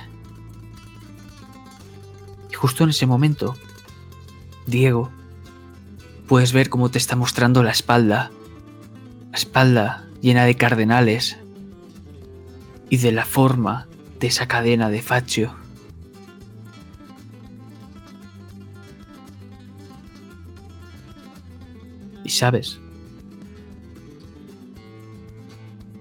Y 2.51 2.53
justo 2.53 2.83
en 2.83 2.89
ese 2.89 3.05
momento, 3.05 3.55
Diego, 4.67 5.09
puedes 6.27 6.51
ver 6.51 6.69
cómo 6.69 6.91
te 6.91 6.97
está 6.97 7.15
mostrando 7.15 7.63
la 7.63 7.71
espalda, 7.71 8.29
la 9.31 9.37
espalda 9.37 10.05
llena 10.19 10.43
de 10.43 10.55
cardenales 10.55 11.37
y 12.89 12.97
de 12.97 13.13
la 13.13 13.23
forma 13.23 13.87
de 14.19 14.27
esa 14.27 14.49
cadena 14.49 14.89
de 14.89 15.01
Faccio. 15.01 15.55
Y 22.25 22.31
sabes 22.31 22.81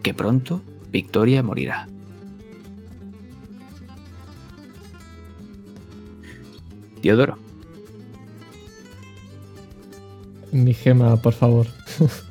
que 0.09 0.15
pronto 0.15 0.63
Victoria 0.91 1.43
morirá. 1.43 1.87
Teodoro. 7.03 7.37
Mi 10.51 10.73
gema, 10.73 11.15
por 11.19 11.35
favor. 11.35 11.67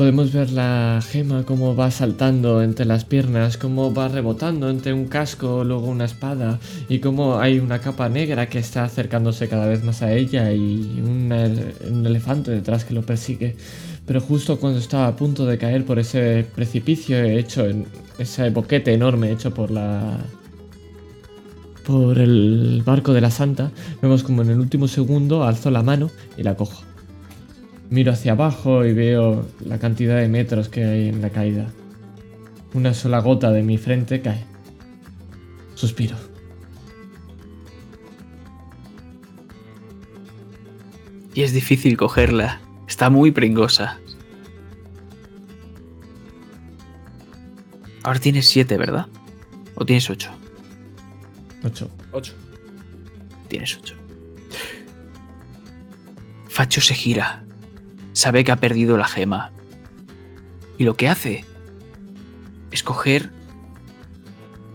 Podemos 0.00 0.32
ver 0.32 0.50
la 0.50 1.02
gema 1.06 1.44
cómo 1.44 1.76
va 1.76 1.90
saltando 1.90 2.62
entre 2.62 2.86
las 2.86 3.04
piernas, 3.04 3.58
cómo 3.58 3.92
va 3.92 4.08
rebotando 4.08 4.70
entre 4.70 4.94
un 4.94 5.08
casco, 5.08 5.62
luego 5.62 5.88
una 5.88 6.06
espada, 6.06 6.58
y 6.88 7.00
cómo 7.00 7.38
hay 7.38 7.58
una 7.58 7.80
capa 7.82 8.08
negra 8.08 8.48
que 8.48 8.58
está 8.58 8.84
acercándose 8.84 9.46
cada 9.46 9.66
vez 9.66 9.84
más 9.84 10.00
a 10.00 10.10
ella 10.14 10.54
y 10.54 11.02
un, 11.04 11.30
elefante 12.06 12.50
detrás 12.50 12.86
que 12.86 12.94
lo 12.94 13.02
persigue. 13.02 13.56
Pero 14.06 14.22
justo 14.22 14.58
cuando 14.58 14.78
estaba 14.78 15.06
a 15.06 15.16
punto 15.16 15.44
de 15.44 15.58
caer 15.58 15.84
por 15.84 15.98
ese 15.98 16.46
precipicio 16.54 17.22
hecho 17.22 17.66
en 17.66 17.84
ese 18.18 18.48
boquete 18.48 18.94
enorme 18.94 19.30
hecho 19.30 19.52
por 19.52 19.70
la 19.70 20.16
por 21.84 22.18
el 22.18 22.82
barco 22.86 23.12
de 23.12 23.20
la 23.20 23.30
santa, 23.30 23.70
vemos 24.00 24.22
como 24.22 24.40
en 24.40 24.48
el 24.48 24.60
último 24.60 24.88
segundo 24.88 25.44
alzo 25.44 25.70
la 25.70 25.82
mano 25.82 26.10
y 26.38 26.42
la 26.42 26.54
cojo. 26.56 26.89
Miro 27.90 28.12
hacia 28.12 28.32
abajo 28.32 28.84
y 28.84 28.94
veo 28.94 29.44
la 29.66 29.80
cantidad 29.80 30.16
de 30.16 30.28
metros 30.28 30.68
que 30.68 30.84
hay 30.84 31.08
en 31.08 31.20
la 31.20 31.30
caída. 31.30 31.66
Una 32.72 32.94
sola 32.94 33.18
gota 33.18 33.50
de 33.50 33.64
mi 33.64 33.78
frente 33.78 34.22
cae. 34.22 34.44
Suspiro. 35.74 36.16
Y 41.34 41.42
es 41.42 41.52
difícil 41.52 41.96
cogerla. 41.96 42.60
Está 42.86 43.10
muy 43.10 43.32
pringosa. 43.32 43.98
Ahora 48.04 48.20
tienes 48.20 48.48
siete, 48.48 48.76
¿verdad? 48.76 49.06
¿O 49.74 49.84
tienes 49.84 50.08
ocho? 50.10 50.30
8. 51.64 51.90
8. 52.12 52.34
Tienes 53.48 53.76
ocho. 53.76 53.94
Facho 56.48 56.80
se 56.80 56.94
gira. 56.94 57.44
Sabe 58.12 58.44
que 58.44 58.52
ha 58.52 58.56
perdido 58.56 58.96
la 58.96 59.06
gema. 59.06 59.52
Y 60.78 60.84
lo 60.84 60.96
que 60.96 61.08
hace 61.08 61.44
es 62.70 62.82
coger 62.82 63.30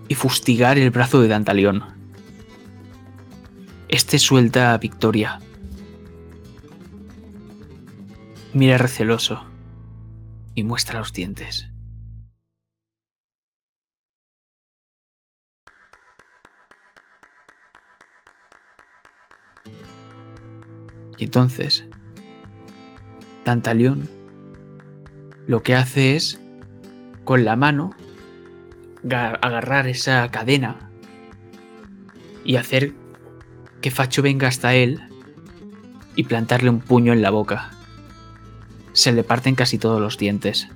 y 0.08 0.16
fustigar 0.16 0.78
el 0.78 0.92
brazo 0.92 1.22
de 1.22 1.28
Dantalión. 1.28 1.84
Este 3.88 4.20
suelta 4.20 4.74
a 4.74 4.78
Victoria. 4.78 5.40
Mira 8.54 8.78
receloso 8.78 9.44
y 10.54 10.64
muestra 10.64 11.00
los 11.00 11.12
dientes. 11.12 11.68
Y 21.18 21.24
entonces, 21.24 21.86
Tantalión 23.46 24.10
lo 25.48 25.62
que 25.62 25.76
hace 25.76 26.16
es, 26.16 26.40
con 27.24 27.46
la 27.46 27.56
mano, 27.56 27.92
ga- 29.04 29.38
agarrar 29.42 29.88
esa 29.88 30.30
cadena 30.32 30.90
y 32.44 32.56
hacer 32.56 32.94
que 33.82 33.92
Facho 33.92 34.24
venga 34.24 34.48
hasta 34.48 34.74
él 34.74 35.00
y 36.16 36.24
plantarle 36.24 36.72
un 36.72 36.80
puño 36.80 37.14
en 37.14 37.22
la 37.22 37.30
boca. 37.30 37.70
Se 38.94 39.12
le 39.12 39.24
parten 39.24 39.54
casi 39.54 39.78
todos 39.78 40.02
los 40.02 40.18
dientes. 40.18 40.68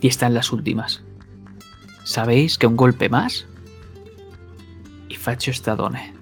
Y 0.00 0.08
están 0.08 0.34
las 0.34 0.50
últimas. 0.52 1.02
¿Sabéis 2.02 2.58
que 2.58 2.66
un 2.66 2.76
golpe 2.76 3.08
más? 3.08 3.46
Y 5.08 5.14
Facho 5.14 5.52
está 5.52 5.76
done. 5.76 6.12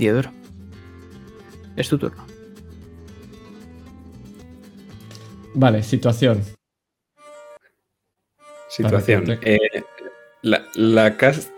Diodoro. 0.00 0.32
Es 1.76 1.88
tu 1.90 1.98
turno. 1.98 2.26
Vale, 5.54 5.82
situación. 5.82 6.42
Situación. 8.68 9.38
Eh, 9.42 9.58
la, 10.42 10.64
la 10.74 11.16
cas- 11.16 11.50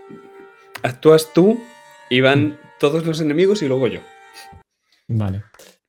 Actúas 0.83 1.33
tú 1.33 1.61
y 2.11 2.21
van 2.21 2.59
todos 2.81 3.07
los 3.07 3.21
enemigos 3.21 3.63
y 3.63 3.69
luego 3.69 3.87
yo. 3.87 4.01
Vale. 5.07 5.45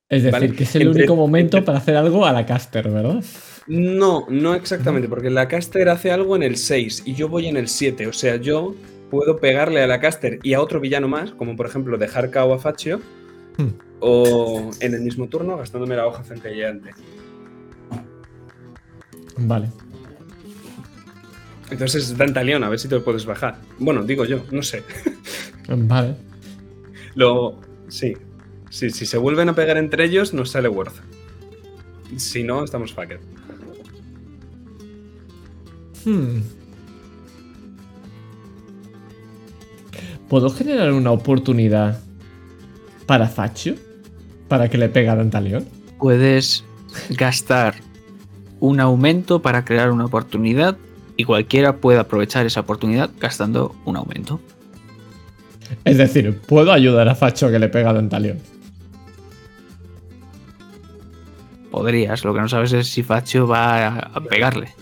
Es 0.08 0.22
decir, 0.22 0.32
Vale, 0.32 0.52
que 0.54 0.62
es 0.62 0.76
el 0.76 0.82
entre- 0.82 1.00
único 1.02 1.16
momento 1.16 1.64
para 1.64 1.78
hacer 1.78 1.96
algo 1.96 2.24
a 2.24 2.32
la 2.32 2.46
caster, 2.46 2.88
¿verdad? 2.88 3.24
No, 3.66 4.26
no 4.28 4.54
exactamente, 4.54 5.08
porque 5.08 5.30
la 5.30 5.48
caster 5.48 5.88
hace 5.88 6.12
algo 6.12 6.36
en 6.36 6.44
el 6.44 6.56
6 6.56 7.02
y 7.06 7.14
yo 7.14 7.28
voy 7.28 7.48
en 7.48 7.56
el 7.56 7.66
7. 7.68 8.06
O 8.06 8.12
sea, 8.12 8.36
yo 8.36 8.76
puedo 9.14 9.38
pegarle 9.38 9.80
a 9.80 9.86
la 9.86 10.00
caster 10.00 10.40
y 10.42 10.54
a 10.54 10.60
otro 10.60 10.80
villano 10.80 11.06
más, 11.06 11.30
como 11.30 11.54
por 11.56 11.66
ejemplo 11.66 11.96
dejar 11.98 12.30
KO 12.32 12.52
a 12.54 12.58
Faccio, 12.58 13.00
Hmm. 13.56 13.68
o 14.00 14.72
en 14.80 14.94
el 14.94 15.02
mismo 15.02 15.28
turno 15.28 15.56
gastándome 15.56 15.94
la 15.94 16.08
hoja 16.08 16.24
centelleante. 16.24 16.90
Vale. 19.38 19.70
Entonces, 21.70 22.16
Dantalión, 22.18 22.64
a 22.64 22.68
ver 22.68 22.80
si 22.80 22.88
te 22.88 22.96
lo 22.96 23.04
puedes 23.04 23.24
bajar. 23.24 23.58
Bueno, 23.78 24.02
digo 24.02 24.24
yo, 24.24 24.42
no 24.50 24.62
sé. 24.62 24.82
Vale. 25.68 26.16
Lo. 27.14 27.60
Sí. 27.88 28.14
Sí, 28.70 28.90
si 28.90 29.06
se 29.06 29.18
vuelven 29.18 29.48
a 29.48 29.54
pegar 29.54 29.76
entre 29.76 30.04
ellos, 30.06 30.34
nos 30.34 30.50
sale 30.50 30.68
worth. 30.68 30.96
Si 32.16 32.42
no, 32.42 32.64
estamos 32.64 32.92
fucked. 32.92 33.20
Hmm. 36.04 36.40
¿Puedo 40.34 40.50
generar 40.50 40.92
una 40.92 41.12
oportunidad 41.12 42.00
para 43.06 43.28
Faccio? 43.28 43.76
¿Para 44.48 44.68
que 44.68 44.76
le 44.76 44.88
pegue 44.88 45.08
a? 45.08 45.62
Puedes 46.00 46.64
gastar 47.10 47.76
un 48.58 48.80
aumento 48.80 49.42
para 49.42 49.64
crear 49.64 49.92
una 49.92 50.06
oportunidad 50.06 50.76
y 51.16 51.22
cualquiera 51.22 51.76
puede 51.76 52.00
aprovechar 52.00 52.46
esa 52.46 52.58
oportunidad 52.58 53.10
gastando 53.20 53.76
un 53.84 53.94
aumento. 53.94 54.40
Es 55.84 55.98
decir, 55.98 56.40
¿puedo 56.40 56.72
ayudar 56.72 57.08
a 57.08 57.14
Facho 57.14 57.48
que 57.52 57.60
le 57.60 57.68
pegue 57.68 57.86
a? 57.86 58.38
Podrías, 61.70 62.24
lo 62.24 62.34
que 62.34 62.40
no 62.40 62.48
sabes 62.48 62.72
es 62.72 62.88
si 62.88 63.04
Facho 63.04 63.46
va 63.46 63.86
a 63.98 64.20
pegarle. 64.20 64.74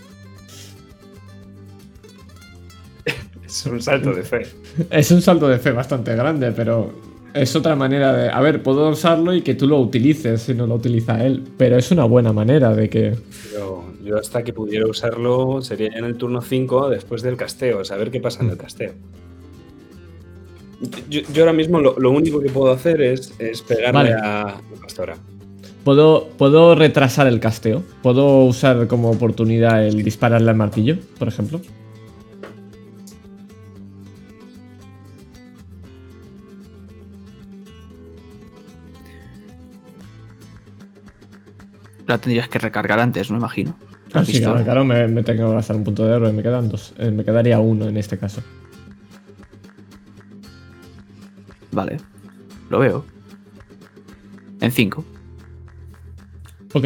Es 3.65 3.71
un 3.71 3.81
salto 3.81 4.13
de 4.13 4.23
fe. 4.23 4.41
Es 4.89 5.11
un 5.11 5.21
salto 5.21 5.47
de 5.47 5.57
fe 5.57 5.71
bastante 5.71 6.15
grande, 6.15 6.51
pero 6.51 6.91
es 7.33 7.55
otra 7.55 7.75
manera 7.75 8.13
de. 8.13 8.29
A 8.29 8.41
ver, 8.41 8.61
puedo 8.61 8.89
usarlo 8.89 9.33
y 9.33 9.41
que 9.41 9.55
tú 9.55 9.67
lo 9.67 9.79
utilices 9.79 10.41
si 10.41 10.53
no 10.53 10.67
lo 10.67 10.75
utiliza 10.75 11.23
él, 11.25 11.43
pero 11.57 11.77
es 11.77 11.89
una 11.91 12.03
buena 12.03 12.33
manera 12.33 12.75
de 12.75 12.89
que. 12.89 13.15
Yo, 13.53 13.85
yo 14.03 14.17
hasta 14.17 14.43
que 14.43 14.53
pudiera 14.53 14.85
usarlo 14.87 15.61
sería 15.61 15.89
en 15.97 16.03
el 16.05 16.17
turno 16.17 16.41
5 16.41 16.89
después 16.89 17.21
del 17.21 17.37
casteo, 17.37 17.85
saber 17.85 18.11
qué 18.11 18.19
pasa 18.19 18.43
en 18.43 18.49
el 18.49 18.57
casteo. 18.57 18.93
Yo, 21.09 21.21
yo 21.33 21.43
ahora 21.43 21.53
mismo 21.53 21.79
lo, 21.79 21.97
lo 21.97 22.11
único 22.11 22.41
que 22.41 22.49
puedo 22.49 22.71
hacer 22.71 23.01
es, 23.01 23.33
es 23.39 23.61
pegarle 23.61 23.91
Vale. 23.93 24.13
a 24.13 24.45
la 24.71 24.81
pastora. 24.81 25.15
Puedo, 25.85 26.27
puedo 26.37 26.75
retrasar 26.75 27.27
el 27.27 27.39
casteo. 27.39 27.83
Puedo 28.01 28.43
usar 28.43 28.87
como 28.87 29.09
oportunidad 29.09 29.85
el 29.85 30.03
dispararle 30.03 30.49
al 30.49 30.57
martillo, 30.57 30.97
por 31.17 31.27
ejemplo. 31.29 31.61
La 42.07 42.17
tendrías 42.17 42.49
que 42.49 42.59
recargar 42.59 42.99
antes, 42.99 43.31
no 43.31 43.37
imagino. 43.37 43.75
Ah, 44.13 44.23
sí, 44.23 44.39
claro, 44.39 44.63
claro, 44.63 44.85
me, 44.85 45.07
me 45.07 45.23
tengo 45.23 45.49
que 45.49 45.55
gastar 45.55 45.75
un 45.75 45.83
punto 45.83 46.05
de 46.05 46.15
héroe. 46.15 46.31
Me 46.33 46.43
quedan 46.43 46.69
dos. 46.69 46.93
Eh, 46.97 47.09
me 47.09 47.23
quedaría 47.25 47.59
uno 47.59 47.87
en 47.87 47.97
este 47.97 48.17
caso. 48.17 48.41
Vale. 51.71 51.97
Lo 52.69 52.79
veo. 52.79 53.05
En 54.61 54.71
5. 54.71 55.03
Ok. 56.73 56.85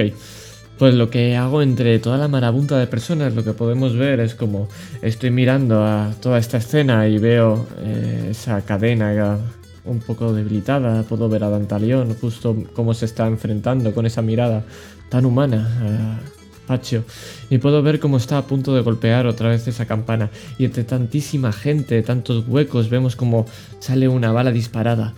Pues 0.77 0.94
lo 0.94 1.10
que 1.10 1.35
hago 1.35 1.61
entre 1.61 1.98
toda 1.99 2.18
la 2.18 2.27
marabunta 2.27 2.77
de 2.77 2.88
personas, 2.88 3.34
lo 3.34 3.44
que 3.44 3.53
podemos 3.53 3.95
ver 3.95 4.19
es 4.19 4.35
como 4.35 4.68
estoy 5.02 5.31
mirando 5.31 5.84
a 5.84 6.11
toda 6.22 6.38
esta 6.38 6.57
escena 6.57 7.07
y 7.07 7.18
veo 7.18 7.68
eh, 7.80 8.27
esa 8.31 8.61
cadena 8.61 9.39
un 9.85 9.99
poco 9.99 10.34
debilitada. 10.34 11.03
Puedo 11.03 11.30
ver 11.30 11.44
a 11.44 11.49
Dantalión 11.49 12.14
justo 12.15 12.56
cómo 12.73 12.94
se 12.94 13.06
está 13.06 13.27
enfrentando 13.27 13.94
con 13.94 14.06
esa 14.06 14.22
mirada 14.22 14.64
tan 15.10 15.26
humana 15.26 16.20
a 16.24 16.38
Pacho. 16.68 17.04
Y 17.50 17.58
puedo 17.58 17.82
ver 17.82 18.00
cómo 18.00 18.18
está 18.18 18.38
a 18.38 18.46
punto 18.46 18.76
de 18.76 18.82
golpear 18.82 19.26
otra 19.26 19.50
vez 19.50 19.68
esa 19.68 19.86
campana. 19.86 20.30
Y 20.60 20.66
entre 20.66 20.84
tantísima 20.84 21.52
gente, 21.54 22.02
tantos 22.04 22.46
huecos, 22.48 22.90
vemos 22.90 23.16
como 23.16 23.46
sale 23.80 24.08
una 24.08 24.32
bala 24.32 24.52
disparada. 24.52 25.14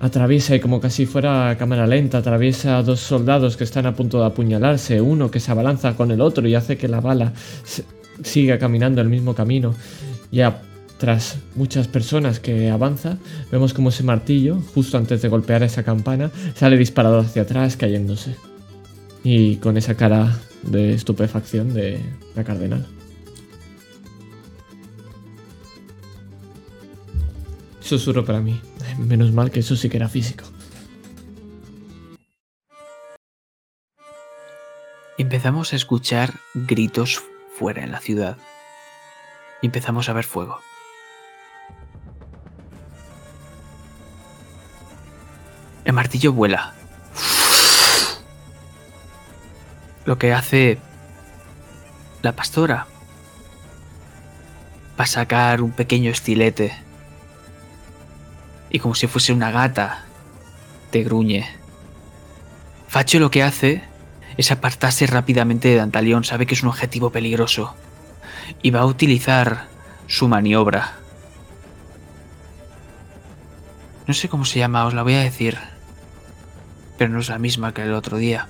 Atraviesa 0.00 0.54
y 0.54 0.60
como 0.60 0.80
casi 0.80 1.06
fuera 1.06 1.56
cámara 1.58 1.86
lenta, 1.86 2.18
atraviesa 2.18 2.78
a 2.78 2.82
dos 2.84 3.00
soldados 3.00 3.56
que 3.56 3.64
están 3.64 3.86
a 3.86 3.96
punto 3.96 4.20
de 4.20 4.26
apuñalarse, 4.26 5.00
uno 5.00 5.30
que 5.30 5.40
se 5.40 5.50
abalanza 5.50 5.96
con 5.96 6.12
el 6.12 6.20
otro 6.20 6.46
y 6.46 6.54
hace 6.54 6.76
que 6.76 6.86
la 6.86 7.00
bala 7.00 7.32
siga 8.22 8.58
caminando 8.60 9.00
el 9.00 9.08
mismo 9.08 9.34
camino. 9.34 9.74
Ya 10.30 10.62
tras 10.98 11.38
muchas 11.56 11.88
personas 11.88 12.38
que 12.38 12.70
avanza, 12.70 13.18
vemos 13.50 13.74
como 13.74 13.88
ese 13.88 14.04
martillo, 14.04 14.60
justo 14.74 14.98
antes 14.98 15.20
de 15.22 15.28
golpear 15.28 15.64
esa 15.64 15.82
campana, 15.82 16.30
sale 16.54 16.76
disparado 16.76 17.18
hacia 17.18 17.42
atrás, 17.42 17.76
cayéndose. 17.76 18.36
Y 19.30 19.56
con 19.56 19.76
esa 19.76 19.94
cara 19.94 20.38
de 20.62 20.94
estupefacción 20.94 21.74
de 21.74 22.00
la 22.34 22.44
cardenal. 22.44 22.86
Susurro 27.80 28.24
para 28.24 28.40
mí. 28.40 28.58
Menos 28.96 29.32
mal 29.32 29.50
que 29.50 29.60
eso 29.60 29.76
sí 29.76 29.90
que 29.90 29.98
era 29.98 30.08
físico. 30.08 30.46
Empezamos 35.18 35.74
a 35.74 35.76
escuchar 35.76 36.32
gritos 36.54 37.22
fuera 37.52 37.84
en 37.84 37.92
la 37.92 38.00
ciudad. 38.00 38.38
Empezamos 39.60 40.08
a 40.08 40.14
ver 40.14 40.24
fuego. 40.24 40.58
El 45.84 45.92
martillo 45.92 46.32
vuela. 46.32 46.77
Lo 50.08 50.16
que 50.16 50.32
hace 50.32 50.78
la 52.22 52.32
pastora 52.32 52.86
va 54.98 55.04
a 55.04 55.06
sacar 55.06 55.60
un 55.60 55.72
pequeño 55.72 56.10
estilete. 56.10 56.74
Y 58.70 58.78
como 58.78 58.94
si 58.94 59.06
fuese 59.06 59.34
una 59.34 59.50
gata, 59.50 60.06
te 60.90 61.02
gruñe. 61.02 61.46
Facho 62.88 63.18
lo 63.18 63.30
que 63.30 63.42
hace 63.42 63.84
es 64.38 64.50
apartarse 64.50 65.06
rápidamente 65.06 65.68
de 65.68 65.76
Dantalión, 65.76 66.24
sabe 66.24 66.46
que 66.46 66.54
es 66.54 66.62
un 66.62 66.70
objetivo 66.70 67.10
peligroso. 67.10 67.74
Y 68.62 68.70
va 68.70 68.80
a 68.80 68.86
utilizar 68.86 69.66
su 70.06 70.26
maniobra. 70.26 70.94
No 74.06 74.14
sé 74.14 74.30
cómo 74.30 74.46
se 74.46 74.58
llama, 74.58 74.86
os 74.86 74.94
la 74.94 75.02
voy 75.02 75.16
a 75.16 75.20
decir. 75.20 75.58
Pero 76.96 77.12
no 77.12 77.20
es 77.20 77.28
la 77.28 77.38
misma 77.38 77.74
que 77.74 77.82
el 77.82 77.92
otro 77.92 78.16
día. 78.16 78.48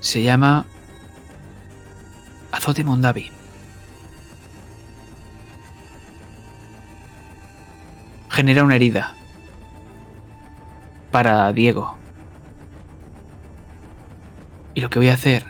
Se 0.00 0.22
llama 0.22 0.64
Azote 2.52 2.84
Mondavi. 2.84 3.30
Genera 8.30 8.64
una 8.64 8.76
herida. 8.76 9.14
Para 11.10 11.52
Diego. 11.52 11.98
Y 14.74 14.80
lo 14.80 14.88
que 14.88 14.98
voy 14.98 15.08
a 15.08 15.14
hacer 15.14 15.44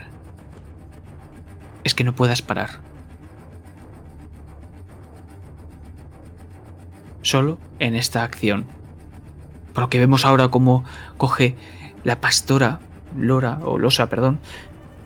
es 1.83 1.95
que 1.95 2.03
no 2.03 2.13
puedas 2.13 2.41
parar. 2.41 2.81
Solo 7.21 7.57
en 7.79 7.95
esta 7.95 8.23
acción. 8.23 8.65
Por 9.73 9.83
lo 9.83 9.89
que 9.89 9.99
vemos 9.99 10.25
ahora 10.25 10.49
cómo 10.49 10.83
coge 11.17 11.55
la 12.03 12.19
pastora, 12.19 12.79
Lora, 13.17 13.59
o 13.63 13.77
Losa, 13.77 14.07
perdón, 14.07 14.39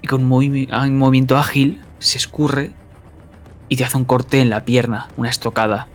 y 0.01 0.07
con 0.07 0.29
movi- 0.29 0.67
ah, 0.71 0.83
un 0.83 0.97
movimiento 0.97 1.37
ágil 1.37 1.81
se 1.99 2.17
escurre 2.17 2.71
y 3.69 3.75
te 3.77 3.83
hace 3.83 3.97
un 3.97 4.05
corte 4.05 4.41
en 4.41 4.49
la 4.49 4.65
pierna, 4.65 5.07
una 5.17 5.29
estocada. 5.29 5.87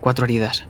Cuatro 0.00 0.24
heridas. 0.24 0.64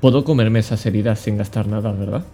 Puedo 0.00 0.24
comerme 0.24 0.60
esas 0.60 0.84
heridas 0.86 1.18
sin 1.20 1.36
gastar 1.36 1.66
nada, 1.66 1.92
¿verdad? 1.92 2.24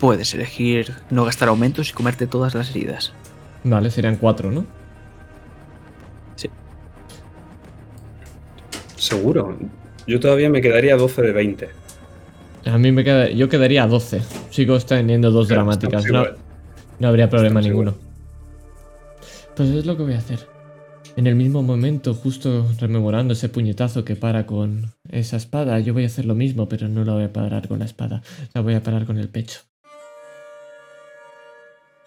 Puedes 0.00 0.34
elegir 0.34 0.94
no 1.10 1.26
gastar 1.26 1.50
aumentos 1.50 1.90
y 1.90 1.92
comerte 1.92 2.26
todas 2.26 2.54
las 2.54 2.70
heridas. 2.70 3.12
Vale, 3.64 3.90
serían 3.90 4.16
cuatro, 4.16 4.50
¿no? 4.50 4.64
Sí. 6.36 6.48
Seguro. 8.96 9.58
Yo 10.06 10.18
todavía 10.18 10.48
me 10.48 10.62
quedaría 10.62 10.96
12 10.96 11.20
de 11.20 11.32
20. 11.32 11.68
A 12.64 12.78
mí 12.78 12.92
me 12.92 13.04
queda. 13.04 13.28
Yo 13.30 13.50
quedaría 13.50 13.82
a 13.82 13.86
12. 13.86 14.22
Sigo 14.48 14.78
teniendo 14.80 15.30
dos 15.30 15.48
Claro, 15.48 15.64
dramáticas. 15.64 16.04
No, 16.98 17.08
habría 17.08 17.28
problema 17.28 17.60
Estamos 17.60 17.66
ninguno. 17.66 17.94
Pues 19.54 19.68
es 19.68 19.84
lo 19.84 19.98
que 19.98 20.02
voy 20.02 20.14
a 20.14 20.18
hacer. 20.18 20.48
En 21.16 21.26
el 21.26 21.34
mismo 21.34 21.62
momento, 21.62 22.14
justo 22.14 22.66
rememorando 22.78 23.34
ese 23.34 23.50
puñetazo 23.50 24.04
que 24.04 24.16
para 24.16 24.46
con 24.46 24.94
esa 25.10 25.36
espada, 25.36 25.78
yo 25.80 25.92
voy 25.92 26.04
a 26.04 26.06
hacer 26.06 26.24
lo 26.24 26.34
mismo, 26.34 26.68
pero 26.70 26.88
no 26.88 27.04
la 27.04 27.12
voy 27.12 27.24
a 27.24 27.32
parar 27.32 27.68
con 27.68 27.80
la 27.80 27.84
espada, 27.84 28.22
la 28.54 28.62
voy 28.62 28.74
a 28.74 28.82
parar 28.82 29.04
con 29.04 29.18
el 29.18 29.28
pecho. 29.28 29.60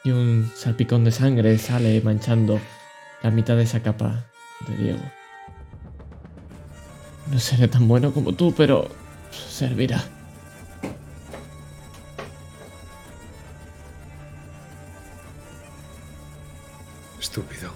Y 0.06 0.12
un 0.12 0.52
salpicón 0.54 1.06
de 1.06 1.12
sangre 1.12 1.58
sale 1.58 2.02
manchando 2.02 2.60
la 3.22 3.32
mitad 3.32 3.56
de 3.56 3.64
esa 3.64 3.82
capa 3.82 4.26
de 4.68 4.76
Diego. 4.76 5.00
No 7.32 7.40
seré 7.40 7.70
tan 7.70 7.88
bueno 7.88 8.14
como 8.14 8.34
tú, 8.34 8.54
pero 8.54 8.90
servirá. 9.32 10.04
Estúpido. 17.18 17.72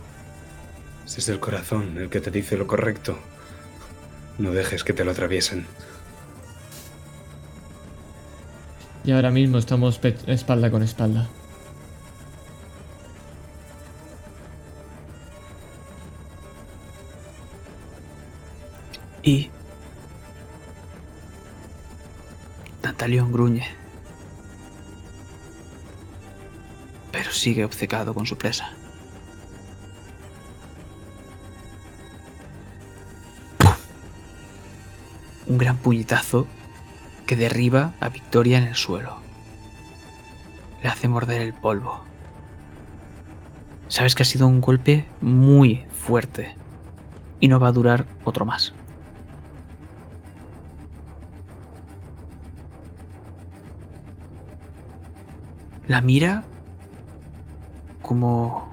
Si 1.05 1.21
es 1.21 1.29
el 1.29 1.39
corazón 1.39 1.97
el 1.97 2.09
que 2.09 2.19
te 2.19 2.29
dice 2.29 2.57
lo 2.57 2.67
correcto, 2.67 3.17
no 4.37 4.51
dejes 4.51 4.83
que 4.83 4.91
te 4.91 5.05
lo 5.05 5.11
atraviesen. 5.11 5.65
Y 9.05 9.13
ahora 9.13 9.31
mismo 9.31 9.57
estamos 9.57 10.01
espalda 10.27 10.69
con 10.69 10.83
espalda. 10.83 11.29
Y 19.27 19.49
Dantalión 22.81 23.33
gruñe. 23.33 23.67
Pero 27.11 27.33
sigue 27.33 27.65
obcecado 27.65 28.13
con 28.13 28.25
su 28.25 28.37
presa. 28.37 28.71
Un 35.45 35.57
gran 35.57 35.75
puñetazo 35.75 36.47
que 37.25 37.35
derriba 37.35 37.95
a 37.99 38.07
Victoria 38.07 38.59
en 38.59 38.63
el 38.63 38.75
suelo. 38.75 39.17
Le 40.81 40.87
hace 40.87 41.09
morder 41.09 41.41
el 41.41 41.53
polvo. 41.53 42.01
Sabes 43.89 44.15
que 44.15 44.23
ha 44.23 44.25
sido 44.25 44.47
un 44.47 44.61
golpe 44.61 45.05
muy 45.19 45.85
fuerte 45.91 46.55
y 47.41 47.49
no 47.49 47.59
va 47.59 47.67
a 47.67 47.73
durar 47.73 48.05
otro 48.23 48.45
más. 48.45 48.73
La 55.88 56.01
mira 56.01 56.43
como 58.01 58.69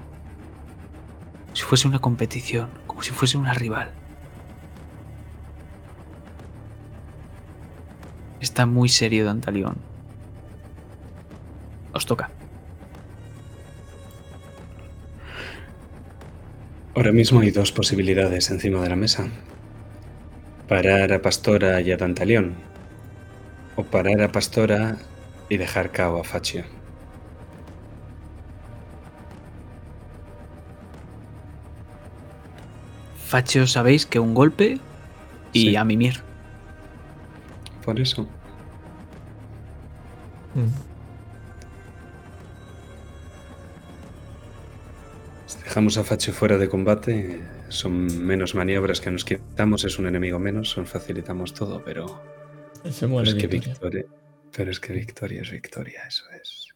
si 1.53 1.63
fuese 1.63 1.87
una 1.87 1.99
competición, 1.99 2.69
como 2.87 3.01
si 3.01 3.11
fuese 3.11 3.37
una 3.37 3.53
rival. 3.53 3.91
Está 8.41 8.65
muy 8.65 8.89
serio 8.89 9.25
Dantalión. 9.25 9.77
Os 11.93 12.05
toca. 12.05 12.29
Ahora 16.95 17.13
mismo 17.13 17.39
hay 17.39 17.51
dos 17.51 17.71
posibilidades 17.71 18.51
encima 18.51 18.81
de 18.81 18.89
la 18.89 18.95
mesa. 18.97 19.27
Parar 20.67 21.13
a 21.13 21.21
Pastora 21.21 21.79
y 21.79 21.91
a 21.91 21.97
Dantalión. 21.97 22.55
O 23.77 23.83
parar 23.83 24.21
a 24.21 24.31
Pastora 24.31 24.97
y 25.47 25.57
dejar 25.57 25.91
cao 25.91 26.19
a 26.19 26.23
Faccio. 26.23 26.74
Facho, 33.35 33.67
sabéis 33.67 34.05
que 34.05 34.17
un 34.17 34.33
golpe 34.33 34.79
y 35.51 35.61
Sí. 35.71 35.75
a 35.75 35.83
mimir. 35.83 36.21
Por 37.83 37.99
eso. 37.99 38.23
Mm. 40.53 40.71
Si 45.47 45.57
dejamos 45.63 45.97
a 45.97 46.05
Faccio 46.05 46.31
fuera 46.31 46.57
de 46.57 46.69
combate, 46.69 47.41
son 47.67 48.25
menos 48.25 48.55
maniobras 48.55 49.01
que 49.01 49.11
nos 49.11 49.25
quitamos, 49.25 49.83
es 49.83 49.99
un 49.99 50.07
enemigo 50.07 50.39
menos, 50.39 50.77
nos 50.77 50.89
facilitamos 50.89 51.53
todo, 51.53 51.83
pero 51.83 52.21
Se 52.89 53.05
muere 53.05 53.31
es 53.31 53.35
que 53.35 53.47
Victoria. 53.47 53.73
victoria, 53.73 54.05
pero 54.55 54.71
es 54.71 54.79
que 54.79 54.93
victoria 54.93 55.41
es 55.41 55.51
victoria, 55.51 56.03
eso 56.07 56.23
es. 56.41 56.69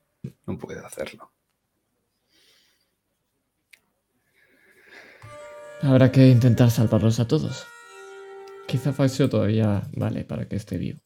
No 0.45 0.57
puedo 0.57 0.85
hacerlo. 0.85 1.31
Habrá 5.81 6.11
que 6.11 6.27
intentar 6.27 6.71
salvarlos 6.71 7.19
a 7.19 7.27
todos. 7.27 7.65
Quizá 8.67 8.93
Faxio 8.93 9.29
todavía 9.29 9.87
vale 9.95 10.23
para 10.25 10.47
que 10.47 10.55
esté 10.55 10.77
vivo. 10.77 10.99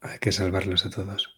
Hay 0.00 0.18
que 0.20 0.32
salvarlos 0.32 0.86
a 0.86 0.90
todos. 0.90 1.34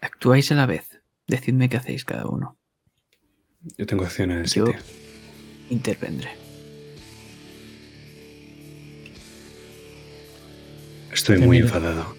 Actuáis 0.00 0.50
a 0.52 0.54
la 0.54 0.66
vez. 0.66 1.00
Decidme 1.26 1.68
qué 1.68 1.76
hacéis 1.76 2.04
cada 2.04 2.26
uno. 2.26 2.56
Yo 3.76 3.86
tengo 3.86 4.04
acción 4.04 4.30
en 4.32 4.38
el 4.38 4.46
Yo- 4.46 4.66
sitio. 4.66 4.80
Intervendré. 5.70 6.30
Estoy 11.12 11.38
muy 11.38 11.58
enfadado. 11.58 12.17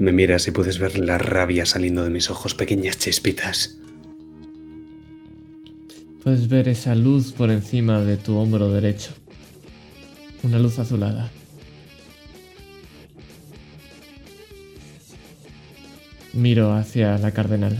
Me 0.00 0.12
miras 0.12 0.48
y 0.48 0.50
puedes 0.50 0.78
ver 0.78 0.98
la 0.98 1.18
rabia 1.18 1.66
saliendo 1.66 2.02
de 2.02 2.08
mis 2.08 2.30
ojos, 2.30 2.54
pequeñas 2.54 2.96
chispitas. 2.96 3.76
Puedes 6.24 6.48
ver 6.48 6.68
esa 6.70 6.94
luz 6.94 7.32
por 7.32 7.50
encima 7.50 8.00
de 8.00 8.16
tu 8.16 8.38
hombro 8.38 8.72
derecho. 8.72 9.10
Una 10.42 10.58
luz 10.58 10.78
azulada. 10.78 11.30
Miro 16.32 16.72
hacia 16.72 17.18
la 17.18 17.32
cardenal. 17.32 17.76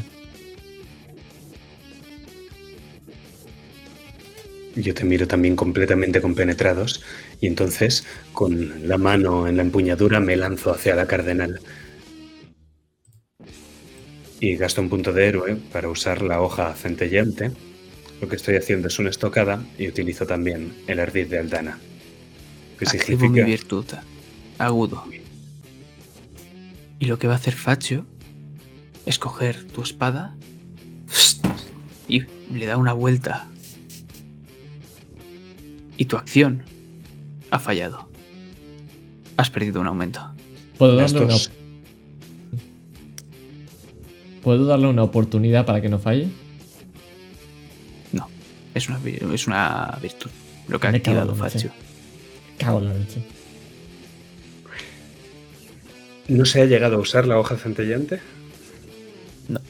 Yo 4.76 4.92
te 4.92 5.04
miro 5.04 5.26
también 5.26 5.56
completamente 5.56 6.20
compenetrados 6.20 7.02
y 7.40 7.46
entonces, 7.46 8.04
con 8.34 8.86
la 8.86 8.98
mano 8.98 9.48
en 9.48 9.56
la 9.56 9.62
empuñadura, 9.62 10.20
me 10.20 10.36
lanzo 10.36 10.70
hacia 10.70 10.94
la 10.94 11.06
cardenal. 11.06 11.60
Y 14.40 14.56
gasto 14.56 14.80
un 14.80 14.88
punto 14.88 15.12
de 15.12 15.28
héroe 15.28 15.56
para 15.70 15.88
usar 15.88 16.22
la 16.22 16.40
hoja 16.40 16.74
centelleante. 16.74 17.52
Lo 18.20 18.28
que 18.28 18.36
estoy 18.36 18.56
haciendo 18.56 18.88
es 18.88 18.98
una 18.98 19.10
estocada 19.10 19.62
y 19.78 19.86
utilizo 19.86 20.26
también 20.26 20.74
el 20.86 20.98
ardid 20.98 21.26
de 21.26 21.38
Aldana. 21.38 21.78
Que 22.78 22.86
Activo 22.86 22.98
mi 22.98 23.18
significa 23.18 23.46
virtud. 23.46 23.84
Agudo. 24.58 25.04
Y 26.98 27.06
lo 27.06 27.18
que 27.18 27.26
va 27.26 27.34
a 27.34 27.36
hacer 27.36 27.54
Facho 27.54 28.06
es 29.06 29.18
coger 29.18 29.64
tu 29.68 29.82
espada 29.82 30.34
y 32.08 32.24
le 32.52 32.66
da 32.66 32.76
una 32.76 32.92
vuelta. 32.92 33.48
Y 35.96 36.06
tu 36.06 36.16
acción 36.16 36.62
ha 37.50 37.58
fallado. 37.58 38.08
Has 39.36 39.50
perdido 39.50 39.80
un 39.80 39.86
aumento. 39.86 40.34
¿Puedo 40.78 40.96
darle, 40.96 41.20
una. 41.20 41.34
¿Puedo 44.42 44.64
darle 44.64 44.88
una 44.88 45.02
oportunidad 45.02 45.66
para 45.66 45.80
que 45.80 45.88
no 45.88 45.98
falle? 45.98 46.28
No, 48.12 48.28
es 48.74 48.88
una, 48.88 49.00
es 49.34 49.46
una 49.46 49.98
virtud. 50.00 50.30
Lo 50.68 50.78
que 50.80 50.86
ha 50.86 50.90
activado 50.90 51.32
leche. 51.32 51.58
Facho. 51.58 51.70
Cago 52.58 52.78
en 52.78 52.84
la 52.86 52.94
leche. 52.94 53.22
¿No 56.28 56.44
se 56.44 56.62
ha 56.62 56.64
llegado 56.64 56.96
a 56.96 57.00
usar 57.00 57.26
la 57.26 57.38
hoja 57.38 57.56
centelleante? 57.56 58.20
No. 59.48 59.60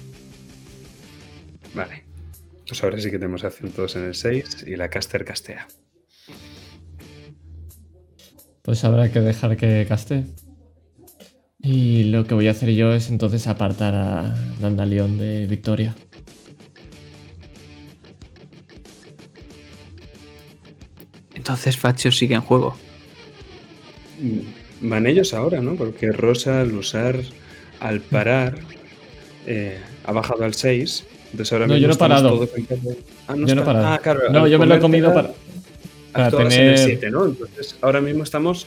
Vale. 1.74 2.05
Pues 2.68 2.84
ahora 2.84 3.01
sí 3.01 3.10
que 3.10 3.18
tenemos 3.18 3.42
acción 3.44 3.72
todos 3.72 3.97
en 3.97 4.05
el 4.05 4.14
6 4.14 4.64
y 4.66 4.76
la 4.76 4.90
caster 4.90 5.24
castea. 5.24 5.66
Pues 8.62 8.84
habrá 8.84 9.10
que 9.10 9.20
dejar 9.20 9.56
que 9.56 9.86
caste. 9.88 10.26
Y 11.62 12.05
lo 12.05 12.24
que 12.27 12.35
voy 12.35 12.49
a 12.49 12.53
hacer 12.53 12.70
yo 12.70 12.93
es 12.95 13.11
entonces 13.11 13.47
apartar 13.47 13.95
a 13.95 14.35
Dandalion 14.61 15.19
de 15.19 15.47
Victoria. 15.47 15.95
Entonces 21.35 21.77
Facho 21.77 22.11
sigue 22.12 22.35
en 22.35 22.41
juego. 22.41 22.77
Mm, 24.20 24.89
Van 24.89 25.07
ellos 25.07 25.35
ahora, 25.35 25.61
¿no? 25.61 25.74
Porque 25.74 26.11
Rosa 26.12 26.61
al 26.62 26.73
usar, 26.73 27.20
al 27.81 28.01
parar, 28.01 28.59
eh, 29.47 29.78
ha 30.05 30.12
bajado 30.12 30.45
al 30.45 30.55
6. 30.55 31.05
Entonces 31.32 31.53
ahora 31.53 31.66
No, 31.66 31.74
mismo 31.74 31.82
yo 31.82 31.89
no 31.89 31.95
he 31.95 31.99
parado. 31.99 32.49
Ah, 33.28 33.35
Yo 33.37 33.55
no 33.55 33.62
he 33.62 33.65
parado. 33.65 33.87
Ah, 33.87 33.99
claro. 34.03 34.20
no, 34.32 34.49
yo 34.49 34.59
me 34.59 34.66
lo 34.66 34.74
he 34.74 34.81
comido 34.81 35.12
para, 35.12 35.32
para 36.12 36.27
actuabas 36.27 36.55
en 36.55 36.61
el 36.62 36.74
tener... 36.77 36.99
7, 36.99 37.11
¿no? 37.11 37.27
Entonces 37.27 37.77
ahora 37.82 38.01
mismo 38.01 38.24
estamos, 38.24 38.66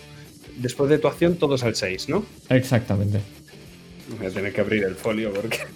después 0.57 0.89
de 0.89 0.99
tu 0.99 1.07
acción, 1.07 1.35
todos 1.35 1.63
al 1.63 1.75
6, 1.75 2.09
¿no? 2.09 2.25
Exactamente. 2.49 3.19
Voy 4.17 4.27
a 4.27 4.29
tener 4.29 4.53
que 4.53 4.61
abrir 4.61 4.83
el 4.83 4.95
folio 4.95 5.33
porque... 5.33 5.59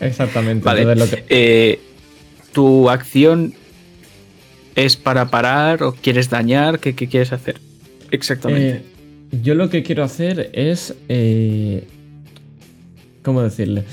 Exactamente. 0.00 0.64
Vale. 0.64 0.82
Entonces 0.82 1.10
lo 1.10 1.16
que- 1.16 1.24
Eh, 1.28 1.80
¿Tu 2.52 2.90
acción 2.90 3.54
es 4.74 4.96
para 4.96 5.30
parar 5.30 5.82
o 5.82 5.92
quieres 5.92 6.30
dañar? 6.30 6.80
¿Qué, 6.80 6.94
qué 6.94 7.06
quieres 7.08 7.32
hacer? 7.32 7.60
Exactamente. 8.10 8.82
Eh, 9.32 9.38
yo 9.42 9.54
lo 9.54 9.70
que 9.70 9.82
quiero 9.84 10.02
hacer 10.02 10.50
es. 10.52 10.94
eh, 11.08 11.84
¿Cómo 13.22 13.42
decirle? 13.42 13.84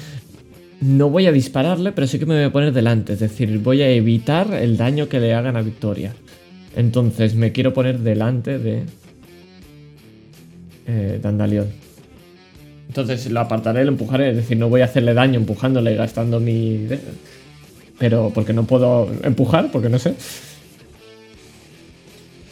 No 0.81 1.09
voy 1.09 1.27
a 1.27 1.31
dispararle, 1.31 1.91
pero 1.91 2.07
sí 2.07 2.17
que 2.17 2.25
me 2.25 2.35
voy 2.35 2.43
a 2.45 2.51
poner 2.51 2.71
delante. 2.73 3.13
Es 3.13 3.19
decir, 3.19 3.59
voy 3.59 3.81
a 3.83 3.89
evitar 3.89 4.51
el 4.53 4.77
daño 4.77 5.07
que 5.09 5.19
le 5.19 5.33
hagan 5.35 5.55
a 5.57 5.61
Victoria. 5.61 6.13
Entonces 6.77 7.33
me 7.33 7.51
quiero 7.51 7.73
poner 7.73 7.99
delante 7.99 8.59
de. 8.59 8.83
Eh, 10.85 11.19
Dandalion. 11.21 11.67
Entonces 12.87 13.29
lo 13.31 13.39
apartaré, 13.39 13.83
lo 13.83 13.91
empujaré. 13.91 14.29
Es 14.29 14.35
decir, 14.37 14.57
no 14.57 14.69
voy 14.69 14.81
a 14.81 14.85
hacerle 14.85 15.15
daño 15.15 15.39
empujándole, 15.39 15.95
gastando 15.95 16.39
mi. 16.39 16.87
Pero 17.97 18.31
porque 18.33 18.53
no 18.53 18.65
puedo 18.65 19.11
empujar, 19.23 19.71
porque 19.71 19.89
no 19.89 19.97
sé. 19.97 20.13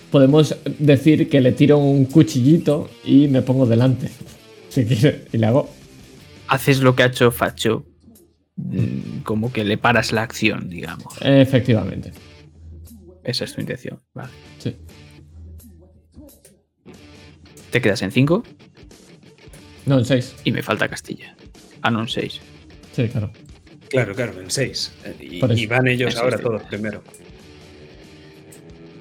Podemos 0.10 0.58
decir 0.80 1.30
que 1.30 1.40
le 1.40 1.52
tiro 1.52 1.78
un 1.78 2.06
cuchillito 2.06 2.90
y 3.06 3.28
me 3.28 3.44
pongo 3.44 3.68
delante. 3.68 4.10
Si 4.70 4.86
quiere. 4.86 5.26
Y 5.34 5.38
le 5.38 5.46
hago. 5.46 5.70
Haces 6.48 6.82
lo 6.82 6.96
que 6.96 7.04
ha 7.04 7.08
hecho 7.08 7.30
Facho. 7.30 7.86
mm, 8.56 9.20
como 9.24 9.54
que 9.54 9.64
le 9.64 9.78
paras 9.78 10.12
la 10.12 10.24
acción, 10.24 10.68
digamos. 10.68 11.14
Efectivamente. 11.22 12.12
Esa 13.26 13.44
es 13.44 13.54
tu 13.54 13.62
intención. 13.62 14.00
Vale. 14.14 14.30
Sí. 14.60 14.76
Te 17.72 17.82
quedas 17.82 18.02
en 18.04 18.12
5 18.12 18.44
No, 19.86 20.00
en 20.00 20.06
6. 20.06 20.36
y 20.46 20.52
me 20.52 20.64
falta 20.64 20.88
Castilla. 20.88 21.36
Ah, 21.82 21.92
no, 21.92 22.02
en 22.02 22.08
6. 22.08 22.40
Sí, 22.94 23.10
claro. 23.10 23.32
Claro, 23.90 24.16
claro, 24.16 24.40
en 24.40 24.50
6. 24.50 24.92
Y, 25.20 25.66
van 25.66 25.88
ellos 25.88 26.14
Eso 26.14 26.24
ahora 26.24 26.38
todos 26.38 26.64
primero. 26.64 27.04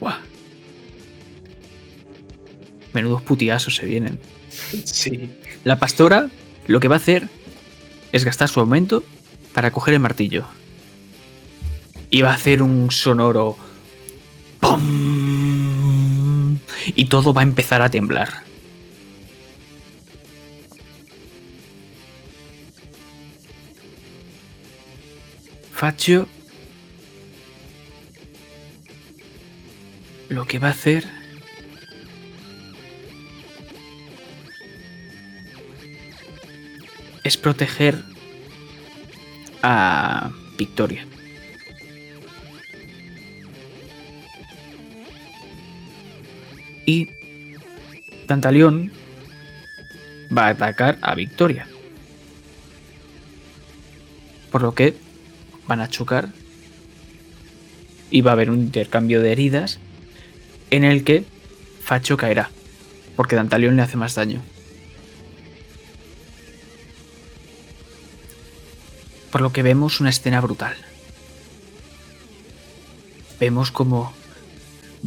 Buah. 0.01 0.19
Menudos 2.93 3.23
putiasos 3.23 3.77
se 3.77 3.87
vienen. 3.87 4.19
Sí. 4.85 5.31
La 5.65 5.79
pastora 5.79 6.31
lo 6.67 6.81
que 6.81 6.89
va 6.89 6.97
a 6.97 6.99
hacer 6.99 7.29
es 8.13 8.25
gastar 8.25 8.49
su 8.49 8.61
aumento 8.61 9.05
para 9.53 9.71
coger 9.71 9.95
el 9.95 10.01
martillo. 10.01 10.47
Y 12.11 12.23
va 12.23 12.31
a 12.31 12.35
hacer 12.35 12.63
un 12.63 12.91
sonoro. 12.91 13.57
Y 16.95 17.07
todo 17.07 17.33
va 17.33 17.41
a 17.41 17.45
empezar 17.45 17.83
a 17.83 17.91
temblar. 17.91 18.45
Faccio 25.73 26.29
lo 30.29 30.47
que 30.47 30.59
va 30.59 30.69
a 30.69 30.71
hacer 30.71 31.05
es 37.25 37.37
proteger 37.37 38.03
a 39.63 40.31
Victoria. 40.57 41.07
Y 46.87 47.09
Tantalión 48.27 48.93
va 50.37 50.47
a 50.47 50.51
atacar 50.51 50.99
a 51.01 51.15
Victoria. 51.15 51.67
Por 54.51 54.63
lo 54.63 54.75
que 54.75 54.95
van 55.67 55.81
a 55.81 55.89
chocar 55.89 56.29
y 58.11 58.21
va 58.21 58.31
a 58.31 58.35
haber 58.35 58.51
un 58.51 58.61
intercambio 58.61 59.21
de 59.21 59.33
heridas 59.33 59.79
en 60.71 60.85
el 60.85 61.05
que 61.05 61.25
Facho 61.83 62.17
caerá, 62.17 62.51
porque 63.17 63.37
Dantalión 63.37 63.77
le 63.77 63.83
hace 63.83 63.97
más 63.97 64.15
daño. 64.15 64.41
Por 69.31 69.41
lo 69.41 69.53
que 69.53 69.63
vemos 69.63 70.01
una 70.01 70.11
escena 70.11 70.41
brutal. 70.41 70.77
Vemos 73.41 73.71
como 73.71 74.13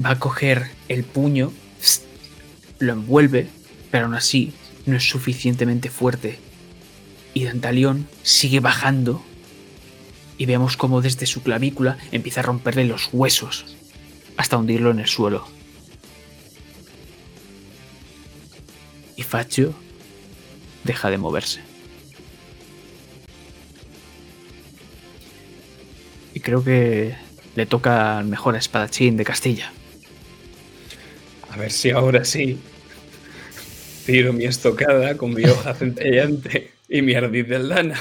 va 0.03 0.11
a 0.11 0.19
coger 0.19 0.69
el 0.89 1.03
puño, 1.03 1.51
lo 2.79 2.93
envuelve, 2.93 3.47
pero 3.91 4.05
aún 4.05 4.15
así 4.15 4.53
no 4.85 4.95
es 4.95 5.09
suficientemente 5.09 5.89
fuerte. 5.89 6.39
Y 7.33 7.45
Dantalión 7.45 8.07
sigue 8.23 8.59
bajando 8.59 9.23
y 10.37 10.45
vemos 10.45 10.77
como 10.77 11.01
desde 11.01 11.25
su 11.25 11.41
clavícula 11.41 11.97
empieza 12.11 12.41
a 12.41 12.43
romperle 12.43 12.85
los 12.85 13.09
huesos 13.11 13.77
hasta 14.37 14.57
hundirlo 14.57 14.91
en 14.91 14.99
el 14.99 15.07
suelo. 15.07 15.47
Y 19.15 19.23
Faccio 19.23 19.73
deja 20.83 21.09
de 21.09 21.17
moverse. 21.17 21.61
Y 26.35 26.39
creo 26.39 26.63
que 26.63 27.15
le 27.55 27.65
toca 27.65 28.19
al 28.19 28.25
mejor 28.25 28.55
espadachín 28.55 29.17
de 29.17 29.25
Castilla. 29.25 29.73
A 31.57 31.61
ver 31.61 31.71
si 31.71 31.89
ahora 31.89 32.23
sí. 32.23 32.59
Tiro 34.05 34.31
mi 34.31 34.45
estocada 34.45 35.17
con 35.17 35.33
mi 35.33 35.43
hoja 35.45 35.73
centellante 35.73 36.71
y 36.87 37.01
mi 37.01 37.15
ardid 37.15 37.47
de 37.47 37.55
aldana. 37.55 37.99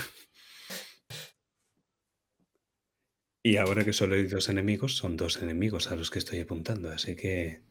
Y 3.43 3.57
ahora 3.57 3.83
que 3.83 3.95
solo 3.95 4.15
hay 4.15 4.25
dos 4.27 4.51
enemigos, 4.51 4.97
son 4.97 5.17
dos 5.17 5.39
enemigos 5.39 5.91
a 5.91 5.97
los 5.97 6.11
que 6.11 6.19
estoy 6.19 6.41
apuntando, 6.41 6.91
así 6.91 7.17
que. 7.17 7.63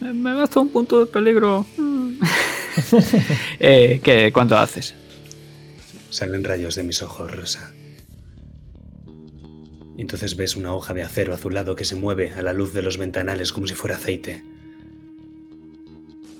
Me 0.00 0.34
gasto 0.36 0.60
un 0.60 0.68
punto 0.68 1.04
de 1.04 1.06
peligro. 1.06 1.66
Eh, 3.58 4.00
¿qué, 4.04 4.30
¿Cuánto 4.32 4.56
haces? 4.56 4.94
Salen 6.10 6.44
rayos 6.44 6.76
de 6.76 6.84
mis 6.84 7.02
ojos, 7.02 7.34
Rosa. 7.34 7.74
Y 9.96 10.00
entonces 10.02 10.36
ves 10.36 10.54
una 10.54 10.72
hoja 10.72 10.94
de 10.94 11.02
acero 11.02 11.34
azulado 11.34 11.74
que 11.74 11.84
se 11.84 11.96
mueve 11.96 12.30
a 12.30 12.42
la 12.42 12.52
luz 12.52 12.72
de 12.72 12.82
los 12.82 12.96
ventanales 12.96 13.52
como 13.52 13.66
si 13.66 13.74
fuera 13.74 13.96
aceite. 13.96 14.44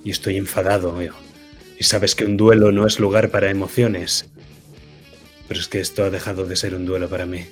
Y 0.03 0.11
estoy 0.11 0.37
enfadado, 0.37 0.95
veo. 0.95 1.13
Y 1.77 1.83
sabes 1.83 2.15
que 2.15 2.25
un 2.25 2.37
duelo 2.37 2.71
no 2.71 2.85
es 2.85 2.99
lugar 2.99 3.29
para 3.29 3.49
emociones. 3.49 4.29
Pero 5.47 5.59
es 5.59 5.67
que 5.67 5.79
esto 5.79 6.03
ha 6.03 6.09
dejado 6.09 6.45
de 6.45 6.55
ser 6.55 6.75
un 6.75 6.85
duelo 6.85 7.09
para 7.09 7.25
mí. 7.25 7.45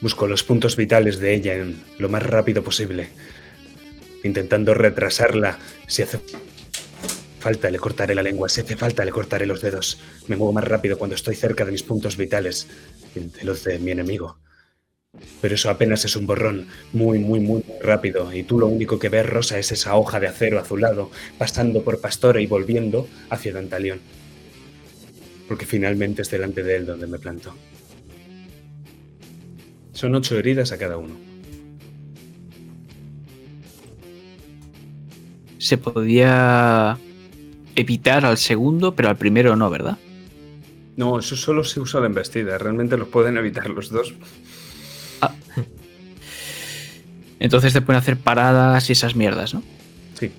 Busco 0.00 0.26
los 0.26 0.44
puntos 0.44 0.76
vitales 0.76 1.18
de 1.18 1.34
ella 1.34 1.54
en 1.54 1.82
lo 1.98 2.08
más 2.08 2.22
rápido 2.22 2.62
posible. 2.62 3.08
Intentando 4.22 4.74
retrasarla 4.74 5.58
si 5.86 6.02
hace 6.02 6.20
falta 7.40 7.70
le 7.70 7.78
cortaré 7.78 8.14
la 8.14 8.22
lengua, 8.22 8.48
si 8.48 8.60
hace 8.60 8.76
falta 8.76 9.04
le 9.04 9.10
cortaré 9.10 9.46
los 9.46 9.60
dedos. 9.60 9.98
Me 10.26 10.36
muevo 10.36 10.52
más 10.52 10.64
rápido 10.64 10.98
cuando 10.98 11.16
estoy 11.16 11.34
cerca 11.34 11.64
de 11.64 11.72
mis 11.72 11.82
puntos 11.82 12.16
vitales, 12.16 12.68
de 13.14 13.44
los 13.44 13.64
de 13.64 13.78
mi 13.78 13.90
enemigo. 13.90 14.38
Pero 15.40 15.54
eso 15.54 15.70
apenas 15.70 16.04
es 16.04 16.16
un 16.16 16.26
borrón, 16.26 16.66
muy, 16.92 17.18
muy, 17.18 17.40
muy 17.40 17.64
rápido, 17.80 18.32
y 18.32 18.42
tú 18.42 18.58
lo 18.58 18.66
único 18.66 18.98
que 18.98 19.08
ves, 19.08 19.26
Rosa, 19.26 19.58
es 19.58 19.72
esa 19.72 19.96
hoja 19.96 20.20
de 20.20 20.26
acero 20.26 20.58
azulado, 20.58 21.10
pasando 21.38 21.82
por 21.82 22.00
Pastora 22.00 22.40
y 22.40 22.46
volviendo 22.46 23.08
hacia 23.30 23.52
Dantalión. 23.52 24.00
Porque 25.48 25.64
finalmente 25.64 26.22
es 26.22 26.30
delante 26.30 26.62
de 26.62 26.76
él 26.76 26.86
donde 26.86 27.06
me 27.06 27.18
planto. 27.18 27.54
Son 29.92 30.14
ocho 30.14 30.38
heridas 30.38 30.72
a 30.72 30.78
cada 30.78 30.98
uno. 30.98 31.16
Se 35.56 35.78
podía 35.78 36.98
evitar 37.74 38.26
al 38.26 38.36
segundo, 38.36 38.94
pero 38.94 39.08
al 39.08 39.16
primero 39.16 39.56
no, 39.56 39.70
¿verdad? 39.70 39.98
No, 40.96 41.18
eso 41.18 41.36
solo 41.36 41.62
se 41.64 41.80
usa 41.80 42.00
la 42.00 42.06
embestida, 42.06 42.58
realmente 42.58 42.96
los 42.96 43.08
pueden 43.08 43.36
evitar 43.36 43.70
los 43.70 43.88
dos. 43.88 44.14
Entonces 47.40 47.72
te 47.72 47.80
pueden 47.80 48.00
hacer 48.00 48.18
paradas 48.18 48.88
y 48.88 48.92
esas 48.92 49.14
mierdas, 49.14 49.54
¿no? 49.54 49.62
Sí. 50.18 50.32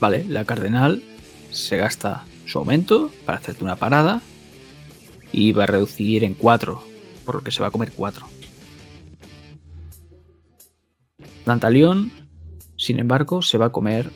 Vale, 0.00 0.24
la 0.24 0.44
cardenal 0.44 1.02
se 1.50 1.76
gasta 1.76 2.24
su 2.46 2.58
aumento 2.58 3.10
para 3.26 3.38
hacerte 3.38 3.62
una 3.62 3.76
parada 3.76 4.22
y 5.32 5.52
va 5.52 5.64
a 5.64 5.66
reducir 5.66 6.24
en 6.24 6.34
4, 6.34 6.82
por 7.24 7.36
lo 7.36 7.40
que 7.42 7.50
se 7.50 7.60
va 7.60 7.68
a 7.68 7.70
comer 7.70 7.92
4. 7.94 8.26
Dantalión, 11.44 12.12
sin 12.76 12.98
embargo, 12.98 13.42
se 13.42 13.58
va 13.58 13.66
a 13.66 13.72
comer 13.72 14.10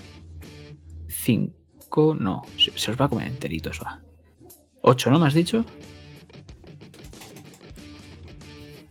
5, 1.08 2.16
no, 2.18 2.42
se, 2.58 2.76
se 2.78 2.90
los 2.90 3.00
va 3.00 3.06
a 3.06 3.08
comer 3.08 3.28
enteritos, 3.28 3.80
va. 3.84 4.00
8, 4.82 5.10
¿no 5.10 5.18
me 5.18 5.26
has 5.26 5.34
dicho? 5.34 5.64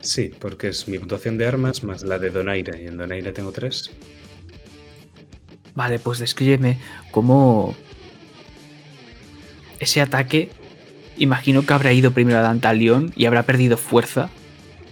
Sí, 0.06 0.32
porque 0.40 0.68
es 0.68 0.88
mi 0.88 1.00
puntuación 1.00 1.38
de 1.40 1.48
armas 1.48 1.84
más 1.84 2.04
la 2.04 2.20
de 2.20 2.30
Donaire, 2.30 2.82
y 2.82 2.86
en 2.86 2.98
Donaire 2.98 3.32
tengo 3.32 3.52
tres. 3.52 3.90
Vale, 5.74 5.98
pues 5.98 6.20
descríbeme 6.20 6.78
cómo 7.10 7.76
ese 9.80 10.02
ataque, 10.02 10.52
imagino 11.18 11.66
que 11.66 11.74
habrá 11.74 11.92
ido 11.92 12.12
primero 12.12 12.38
a 12.38 12.44
Dantalión 12.44 13.14
y 13.16 13.26
habrá 13.26 13.44
perdido 13.44 13.78
fuerza 13.78 14.30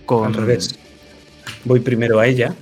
con... 0.07 0.26
Al 0.26 0.34
revés. 0.34 0.80
Voy 1.64 1.80
primero 1.80 2.19
a 2.19 2.26
ella, 2.26 2.56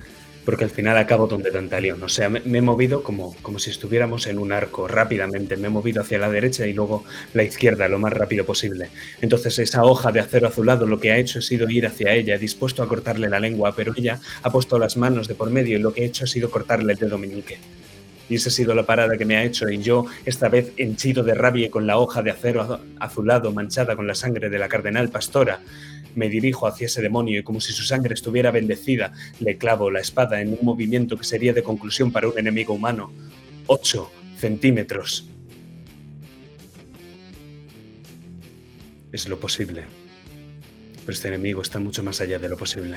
porque 0.44 0.64
al 0.64 0.70
final 0.70 0.96
acabo 0.96 1.26
donde 1.26 1.50
Dantalión. 1.50 2.02
O 2.02 2.08
sea, 2.08 2.28
me, 2.28 2.40
me 2.40 2.58
he 2.58 2.62
movido 2.62 3.02
como, 3.02 3.34
como 3.42 3.58
si 3.58 3.70
estuviéramos 3.70 4.26
en 4.26 4.38
un 4.38 4.52
arco 4.52 4.88
rápidamente. 4.88 5.56
Me 5.56 5.68
he 5.68 5.70
movido 5.70 6.02
hacia 6.02 6.18
la 6.18 6.28
derecha 6.30 6.66
y 6.66 6.72
luego 6.72 7.04
la 7.34 7.44
izquierda 7.44 7.88
lo 7.88 7.98
más 7.98 8.12
rápido 8.12 8.44
posible. 8.44 8.88
Entonces 9.20 9.58
esa 9.58 9.84
hoja 9.84 10.10
de 10.12 10.20
acero 10.20 10.48
azulado 10.48 10.86
lo 10.86 10.98
que 10.98 11.12
ha 11.12 11.18
hecho 11.18 11.38
ha 11.38 11.42
sido 11.42 11.68
ir 11.70 11.86
hacia 11.86 12.12
ella, 12.12 12.38
dispuesto 12.38 12.82
a 12.82 12.88
cortarle 12.88 13.28
la 13.28 13.40
lengua, 13.40 13.74
pero 13.76 13.92
ella 13.96 14.18
ha 14.42 14.50
puesto 14.50 14.78
las 14.78 14.96
manos 14.96 15.28
de 15.28 15.34
por 15.34 15.50
medio 15.50 15.78
y 15.78 15.80
lo 15.80 15.92
que 15.92 16.02
ha 16.02 16.06
hecho 16.06 16.24
ha 16.24 16.28
sido 16.28 16.50
cortarle 16.50 16.92
el 16.94 16.98
dedo 16.98 17.18
meñique. 17.18 17.58
Y 18.28 18.36
esa 18.36 18.48
ha 18.48 18.52
sido 18.52 18.74
la 18.74 18.84
parada 18.86 19.18
que 19.18 19.24
me 19.26 19.36
ha 19.36 19.44
hecho 19.44 19.68
y 19.68 19.82
yo, 19.82 20.06
esta 20.24 20.48
vez 20.48 20.72
henchido 20.78 21.22
de 21.22 21.34
rabia 21.34 21.70
con 21.70 21.86
la 21.86 21.98
hoja 21.98 22.22
de 22.22 22.30
acero 22.30 22.62
azu- 22.64 22.80
azulado 22.98 23.52
manchada 23.52 23.94
con 23.94 24.06
la 24.06 24.14
sangre 24.14 24.48
de 24.48 24.58
la 24.58 24.68
cardenal 24.68 25.10
pastora, 25.10 25.60
me 26.14 26.28
dirijo 26.28 26.66
hacia 26.66 26.86
ese 26.86 27.02
demonio 27.02 27.40
y 27.40 27.42
como 27.42 27.60
si 27.60 27.72
su 27.72 27.84
sangre 27.84 28.14
estuviera 28.14 28.50
bendecida, 28.50 29.12
le 29.40 29.56
clavo 29.56 29.90
la 29.90 30.00
espada 30.00 30.40
en 30.40 30.50
un 30.50 30.58
movimiento 30.62 31.16
que 31.16 31.24
sería 31.24 31.52
de 31.52 31.62
conclusión 31.62 32.12
para 32.12 32.28
un 32.28 32.38
enemigo 32.38 32.74
humano. 32.74 33.12
8 33.66 34.10
centímetros. 34.38 35.28
es 39.12 39.28
lo 39.28 39.38
posible. 39.38 39.84
Pero 41.00 41.12
este 41.12 41.28
enemigo 41.28 41.62
está 41.62 41.78
mucho 41.78 42.02
más 42.02 42.20
allá 42.20 42.38
de 42.38 42.48
lo 42.48 42.56
posible. 42.56 42.96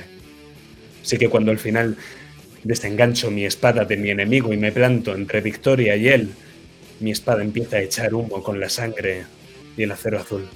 Así 1.02 1.18
que 1.18 1.28
cuando 1.28 1.50
al 1.50 1.58
final 1.58 1.96
desengancho 2.64 3.30
mi 3.30 3.44
espada 3.44 3.84
de 3.84 3.96
mi 3.96 4.10
enemigo 4.10 4.52
y 4.52 4.56
me 4.56 4.72
planto 4.72 5.14
entre 5.14 5.40
Victoria 5.40 5.94
y 5.96 6.08
él, 6.08 6.30
mi 7.00 7.10
espada 7.10 7.42
empieza 7.42 7.76
a 7.76 7.82
echar 7.82 8.14
humo 8.14 8.42
con 8.42 8.58
la 8.58 8.68
sangre 8.68 9.24
y 9.76 9.82
el 9.82 9.92
acero 9.92 10.18
azul. 10.18 10.48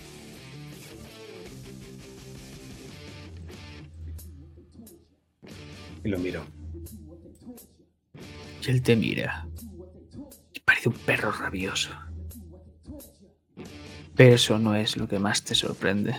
Y 6.05 6.09
lo 6.09 6.19
miro. 6.19 6.45
Y 8.63 8.71
él 8.71 8.83
te 8.83 8.97
mira. 8.97 9.47
Y 10.53 10.61
parece 10.61 10.89
un 10.89 10.95
perro 10.95 11.31
rabioso. 11.33 11.91
Pero 14.17 14.35
eso 14.35 14.59
no 14.59 14.75
es 14.75 14.97
lo 14.97 15.09
que 15.09 15.19
más 15.19 15.43
te 15.43 15.55
sorprende. 15.55 16.15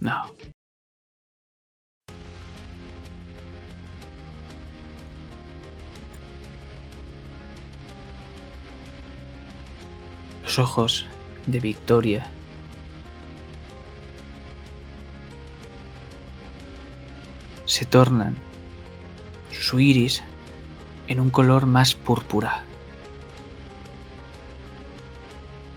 No. 0.00 0.34
Los 10.42 10.58
ojos 10.58 11.06
de 11.46 11.60
Victoria 11.60 12.30
se 17.70 17.84
tornan 17.84 18.34
su 19.52 19.78
iris 19.78 20.24
en 21.06 21.20
un 21.20 21.30
color 21.30 21.66
más 21.66 21.94
púrpura. 21.94 22.64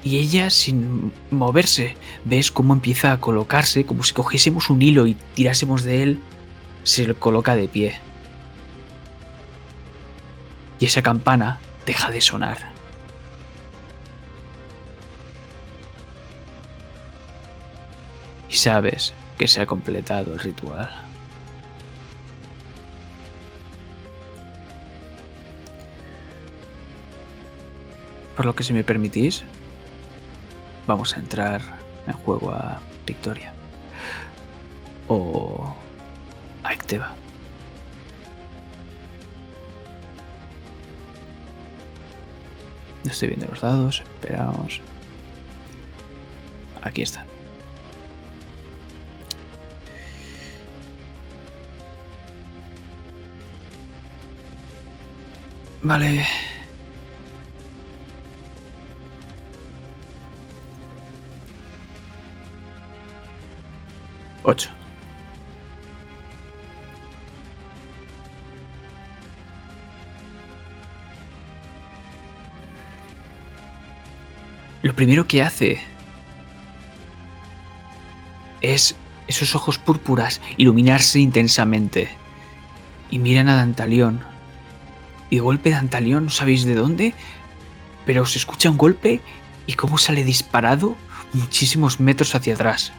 Y 0.03 0.17
ella, 0.17 0.49
sin 0.49 1.13
moverse, 1.29 1.95
ves 2.25 2.51
cómo 2.51 2.73
empieza 2.73 3.11
a 3.11 3.19
colocarse, 3.19 3.85
como 3.85 4.03
si 4.03 4.13
cogiésemos 4.13 4.71
un 4.71 4.81
hilo 4.81 5.05
y 5.05 5.13
tirásemos 5.35 5.83
de 5.83 6.01
él, 6.01 6.19
se 6.81 7.13
coloca 7.13 7.55
de 7.55 7.67
pie. 7.67 7.99
Y 10.79 10.85
esa 10.85 11.03
campana 11.03 11.59
deja 11.85 12.09
de 12.09 12.21
sonar. 12.21 12.57
Y 18.49 18.55
sabes 18.55 19.13
que 19.37 19.47
se 19.47 19.61
ha 19.61 19.67
completado 19.67 20.33
el 20.33 20.39
ritual. 20.39 21.12
Por 28.35 28.45
lo 28.45 28.55
que 28.55 28.64
si 28.64 28.73
me 28.73 28.84
permitís, 28.84 29.43
vamos 30.88 31.15
a 31.15 31.19
entrar 31.19 31.61
en 32.07 32.14
juego 32.14 32.51
a 32.51 32.80
Victoria. 33.05 33.53
O 35.07 35.76
a 36.64 36.73
Ecteva. 36.73 37.14
No 43.03 43.11
estoy 43.11 43.30
viendo 43.30 43.47
los 43.47 43.61
dados, 43.61 44.01
esperamos. 44.01 44.81
Aquí 46.81 47.01
están. 47.01 47.26
Vale. 55.81 56.26
Ocho. 64.43 64.69
Lo 74.81 74.93
primero 74.93 75.27
que 75.27 75.41
hace 75.41 75.81
es 78.59 78.95
esos 79.27 79.55
ojos 79.55 79.77
púrpuras 79.77 80.41
iluminarse 80.57 81.19
intensamente 81.19 82.09
y 83.09 83.19
miran 83.19 83.47
a 83.47 83.55
Dantalión. 83.55 84.21
Y 85.29 85.37
de 85.37 85.41
golpe 85.41 85.69
Dantalión, 85.69 86.25
no 86.25 86.31
sabéis 86.31 86.65
de 86.65 86.75
dónde, 86.75 87.13
pero 88.05 88.25
se 88.25 88.39
escucha 88.39 88.69
un 88.69 88.77
golpe 88.77 89.21
y 89.67 89.73
cómo 89.73 89.97
sale 89.97 90.25
disparado 90.25 90.97
muchísimos 91.31 92.01
metros 92.01 92.35
hacia 92.35 92.53
atrás. 92.53 92.91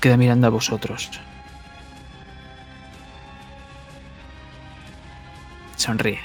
Queda 0.00 0.16
mirando 0.16 0.46
a 0.46 0.50
vosotros. 0.50 1.10
Sonríe. 5.76 6.20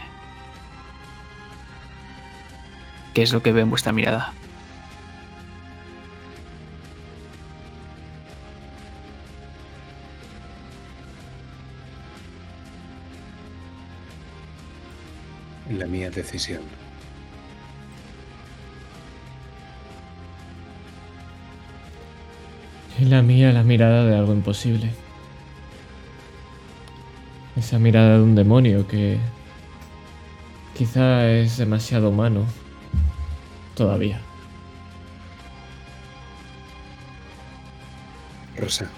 ¿Qué 3.14 3.22
es 3.22 3.32
lo 3.32 3.44
que 3.44 3.54
ve 3.54 3.62
en 3.62 3.70
vuestra 3.70 3.92
mirada? 3.92 4.34
La 15.70 15.86
mía 15.86 16.10
decisión. 16.10 16.83
Y 23.04 23.06
la 23.06 23.22
mía 23.22 23.52
la 23.52 23.64
mirada 23.64 24.06
de 24.06 24.16
algo 24.16 24.32
imposible. 24.32 24.90
Esa 27.58 27.78
mirada 27.78 28.16
de 28.16 28.24
un 28.24 28.34
demonio 28.34 28.88
que 28.88 29.18
quizá 30.74 31.30
es 31.30 31.58
demasiado 31.58 32.12
humano 32.12 32.46
todavía. 33.76 34.22
Rosa. 38.58 38.90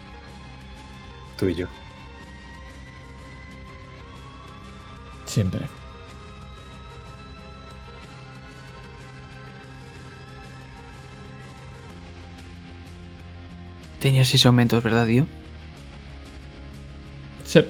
Tú 1.40 1.48
y 1.48 1.56
yo. 1.56 1.68
Siempre. 5.26 5.66
Tenía 14.06 14.24
seis 14.24 14.46
aumentos, 14.46 14.84
¿verdad, 14.84 15.08
tío? 15.08 15.26
Sí. 17.44 17.62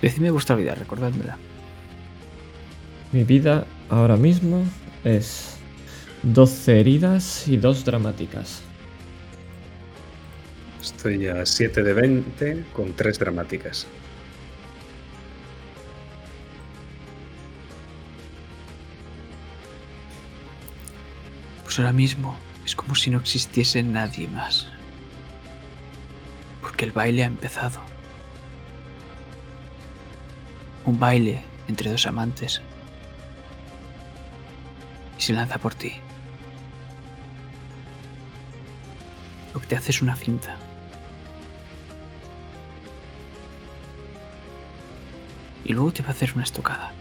Decidme 0.00 0.30
vuestra 0.30 0.54
vida, 0.54 0.76
recordádmela. 0.76 1.36
Mi 3.10 3.24
vida 3.24 3.66
ahora 3.88 4.16
mismo 4.16 4.64
es 5.02 5.56
12 6.22 6.78
heridas 6.78 7.48
y 7.48 7.56
2 7.56 7.84
dramáticas. 7.84 8.62
Estoy 10.80 11.26
a 11.26 11.44
7 11.44 11.82
de 11.82 11.92
20 11.92 12.64
con 12.72 12.92
3 12.92 13.18
dramáticas. 13.18 13.88
Pues 21.64 21.76
ahora 21.80 21.92
mismo 21.92 22.38
es 22.70 22.76
como 22.76 22.94
si 22.94 23.10
no 23.10 23.18
existiese 23.18 23.82
nadie 23.82 24.28
más. 24.28 24.68
Porque 26.60 26.84
el 26.84 26.92
baile 26.92 27.24
ha 27.24 27.26
empezado. 27.26 27.80
Un 30.84 30.96
baile 31.00 31.42
entre 31.66 31.90
dos 31.90 32.06
amantes. 32.06 32.62
Y 35.18 35.22
se 35.22 35.32
lanza 35.32 35.58
por 35.58 35.74
ti. 35.74 35.94
Lo 39.52 39.58
que 39.58 39.66
te 39.66 39.76
hace 39.76 39.90
es 39.90 40.00
una 40.00 40.14
cinta. 40.14 40.54
Y 45.64 45.72
luego 45.72 45.92
te 45.92 46.04
va 46.04 46.10
a 46.10 46.12
hacer 46.12 46.34
una 46.34 46.44
estocada. 46.44 46.92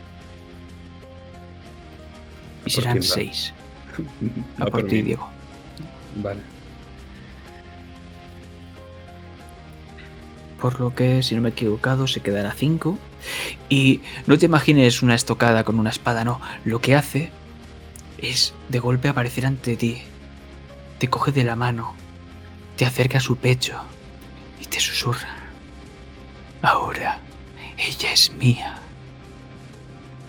Y 2.66 2.74
¿Por 2.74 2.84
serán 2.84 3.04
seis. 3.04 3.54
A 4.58 4.66
por 4.66 4.72
por 4.72 4.88
ti. 4.88 5.04
Diego. 5.04 5.39
Vale. 6.22 6.42
Por 10.62 10.80
lo 10.80 10.94
que, 10.94 11.24
si 11.24 11.36
no 11.36 11.42
me 11.42 11.50
he 11.50 11.52
equivocado, 11.54 12.06
se 12.08 12.20
quedará 12.20 12.52
5. 12.52 12.98
Y 13.70 14.02
no 14.28 14.38
te 14.38 14.46
imagines 14.48 15.02
una 15.02 15.16
estocada 15.16 15.64
con 15.64 15.80
una 15.80 15.90
espada, 15.90 16.26
no. 16.26 16.42
Lo 16.66 16.82
que 16.82 16.96
hace 16.96 17.32
es 18.18 18.54
de 18.68 18.80
golpe 18.80 19.08
aparecer 19.08 19.46
ante 19.46 19.78
ti. 19.78 20.02
Te 20.98 21.10
coge 21.10 21.32
de 21.32 21.46
la 21.46 21.56
mano, 21.56 21.94
te 22.76 22.86
acerca 22.86 23.20
a 23.20 23.22
su 23.22 23.38
pecho 23.38 23.80
y 24.62 24.66
te 24.66 24.82
susurra. 24.82 25.30
Ahora, 26.62 27.20
ella 27.78 28.12
es 28.12 28.34
mía. 28.34 28.76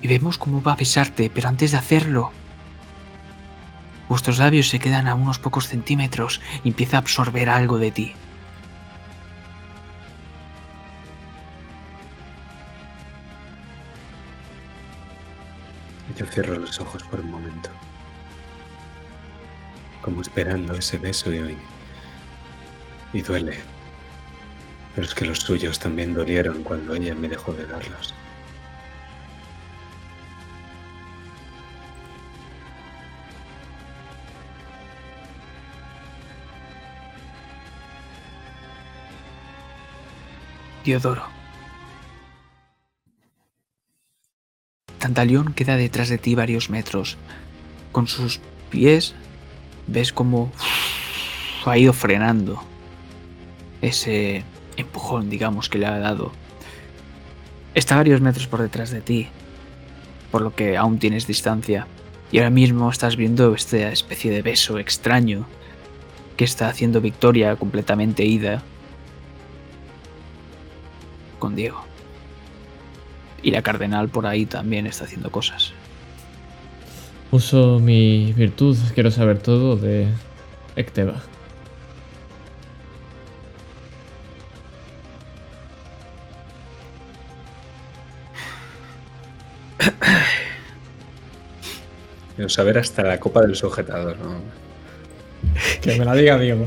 y 0.02 0.08
vemos 0.08 0.38
cómo 0.38 0.62
va 0.62 0.72
a 0.72 0.76
besarte, 0.76 1.30
pero 1.30 1.48
antes 1.48 1.72
de 1.72 1.78
hacerlo, 1.78 2.32
vuestros 4.10 4.38
labios 4.38 4.68
se 4.68 4.80
quedan 4.80 5.06
a 5.06 5.14
unos 5.14 5.38
pocos 5.38 5.68
centímetros 5.68 6.40
y 6.64 6.68
empieza 6.68 6.96
a 6.96 7.00
absorber 7.00 7.48
algo 7.48 7.78
de 7.78 7.92
ti. 7.92 8.12
Yo 16.18 16.26
cierro 16.26 16.58
los 16.58 16.80
ojos 16.80 17.04
por 17.04 17.20
un 17.20 17.30
momento, 17.30 17.70
como 20.02 20.22
esperando 20.22 20.74
ese 20.74 20.98
beso 20.98 21.32
y 21.32 21.38
hoy. 21.38 21.58
Y 23.12 23.22
duele, 23.22 23.60
pero 24.94 25.06
es 25.06 25.14
que 25.14 25.24
los 25.24 25.38
suyos 25.38 25.78
también 25.78 26.14
dolieron 26.14 26.64
cuando 26.64 26.94
ella 26.94 27.14
me 27.14 27.28
dejó 27.28 27.52
de 27.52 27.64
darlos. 27.64 28.12
Diodoro. 40.84 41.24
Tantalión 44.98 45.54
queda 45.54 45.76
detrás 45.76 46.08
de 46.08 46.18
ti 46.18 46.34
varios 46.34 46.70
metros. 46.70 47.16
Con 47.92 48.06
sus 48.06 48.40
pies 48.70 49.14
ves 49.86 50.12
como 50.12 50.52
ha 51.66 51.76
ido 51.76 51.92
frenando 51.92 52.62
ese 53.82 54.44
empujón, 54.76 55.30
digamos, 55.30 55.68
que 55.68 55.78
le 55.78 55.86
ha 55.86 55.98
dado. 55.98 56.32
Está 57.74 57.96
varios 57.96 58.20
metros 58.20 58.46
por 58.46 58.60
detrás 58.62 58.90
de 58.90 59.00
ti, 59.00 59.28
por 60.30 60.42
lo 60.42 60.54
que 60.54 60.76
aún 60.76 60.98
tienes 60.98 61.26
distancia. 61.26 61.86
Y 62.32 62.38
ahora 62.38 62.50
mismo 62.50 62.90
estás 62.90 63.16
viendo 63.16 63.54
esta 63.54 63.90
especie 63.90 64.30
de 64.30 64.42
beso 64.42 64.78
extraño 64.78 65.46
que 66.36 66.44
está 66.44 66.68
haciendo 66.68 67.00
Victoria 67.00 67.56
completamente 67.56 68.24
ida 68.24 68.62
con 71.40 71.56
Diego. 71.56 71.84
Y 73.42 73.50
la 73.50 73.62
cardenal 73.62 74.08
por 74.08 74.26
ahí 74.26 74.46
también 74.46 74.86
está 74.86 75.04
haciendo 75.04 75.32
cosas. 75.32 75.72
Uso 77.32 77.80
mi 77.80 78.32
virtud, 78.34 78.76
quiero 78.94 79.10
saber 79.10 79.38
todo 79.38 79.76
de 79.76 80.06
Ecteba. 80.76 81.22
Quiero 92.36 92.48
saber 92.48 92.78
hasta 92.78 93.02
la 93.02 93.20
copa 93.20 93.42
del 93.42 93.54
sujetador, 93.54 94.16
¿no? 94.18 94.40
Que 95.82 95.98
me 95.98 96.04
la 96.04 96.14
diga 96.14 96.38
Diego. 96.38 96.66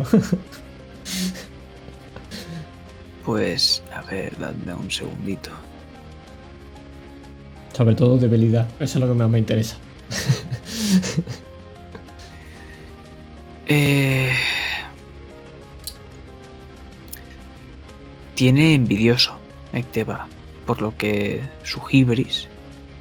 Pues, 3.26 3.82
ver, 4.14 4.38
dadme 4.38 4.74
un 4.74 4.90
segundito. 4.90 5.52
Sobre 7.74 7.96
todo 7.96 8.18
debilidad, 8.18 8.68
eso 8.80 8.98
es 8.98 9.02
lo 9.02 9.08
que 9.08 9.14
más 9.14 9.30
me 9.30 9.40
interesa. 9.40 9.78
Eh... 13.66 14.32
Tiene 18.36 18.74
envidioso 18.74 19.40
Ecteba, 19.72 20.28
por 20.66 20.82
lo 20.82 20.98
que 20.98 21.42
su 21.64 21.82
hibris 21.90 22.50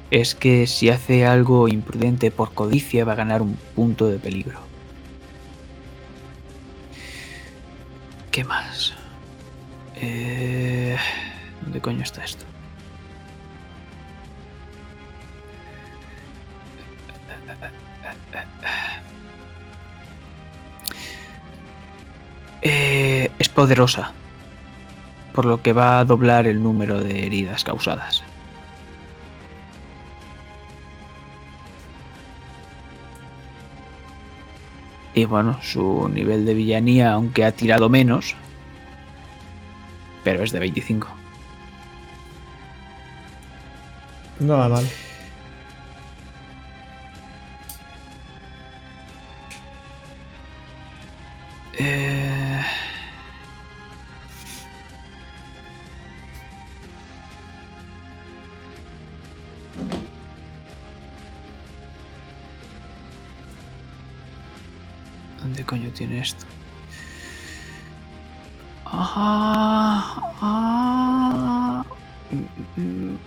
es 0.09 0.35
que 0.35 0.67
si 0.67 0.89
hace 0.89 1.25
algo 1.25 1.67
imprudente 1.67 2.31
por 2.31 2.53
codicia 2.53 3.03
va 3.03 3.13
a 3.13 3.15
ganar 3.15 3.41
un 3.41 3.57
punto 3.75 4.07
de 4.07 4.19
peligro. 4.19 4.59
¿Qué 8.31 8.43
más? 8.43 8.93
Eh... 10.05 10.97
¿Dónde 11.61 11.79
coño 11.79 12.03
está 12.03 12.23
esto? 12.25 12.45
Eh, 22.61 23.31
es 23.39 23.49
poderosa, 23.49 24.11
por 25.33 25.45
lo 25.45 25.61
que 25.61 25.73
va 25.73 25.99
a 25.99 26.05
doblar 26.05 26.47
el 26.47 26.61
número 26.61 27.01
de 27.01 27.25
heridas 27.25 27.63
causadas. 27.63 28.23
Y 35.13 35.25
bueno, 35.25 35.59
su 35.61 36.09
nivel 36.09 36.45
de 36.45 36.53
villanía, 36.55 37.13
aunque 37.13 37.45
ha 37.45 37.51
tirado 37.51 37.87
menos, 37.87 38.35
pero 40.23 40.43
es 40.43 40.51
de 40.51 40.59
25. 40.59 41.07
No 44.39 44.57
va 44.57 44.69
mal. 44.69 44.85
Eh... 51.77 52.61
¿Dónde 65.41 65.63
coño 65.65 65.89
tiene 65.91 66.19
esto? 66.19 66.45
Ah, 68.95 70.33
ah. 70.41 71.83
Mm, 72.31 72.81
mm. 72.81 73.17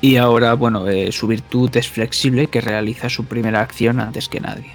Y 0.00 0.16
ahora, 0.16 0.54
bueno, 0.54 0.88
eh, 0.88 1.10
su 1.12 1.26
virtud 1.26 1.74
es 1.76 1.88
flexible, 1.88 2.46
que 2.48 2.60
realiza 2.60 3.08
su 3.08 3.24
primera 3.24 3.60
acción 3.60 4.00
antes 4.00 4.28
que 4.28 4.40
nadie. 4.40 4.70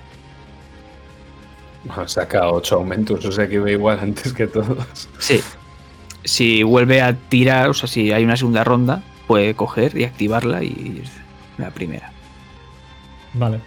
Bueno, 1.83 2.07
saca 2.07 2.47
ocho 2.49 2.75
aumentos, 2.75 3.25
o 3.25 3.31
sea 3.31 3.47
que 3.47 3.59
va 3.59 3.71
igual 3.71 3.99
antes 4.01 4.33
que 4.33 4.47
todos. 4.47 5.09
Sí. 5.19 5.41
Si 6.23 6.61
vuelve 6.63 7.01
a 7.01 7.15
tirar, 7.15 7.69
o 7.69 7.73
sea, 7.73 7.87
si 7.87 8.11
hay 8.11 8.23
una 8.23 8.37
segunda 8.37 8.63
ronda, 8.63 9.01
puede 9.27 9.55
coger 9.55 9.97
y 9.97 10.03
activarla 10.03 10.63
y 10.63 11.03
la 11.57 11.71
primera. 11.71 12.11
Vale. 13.33 13.59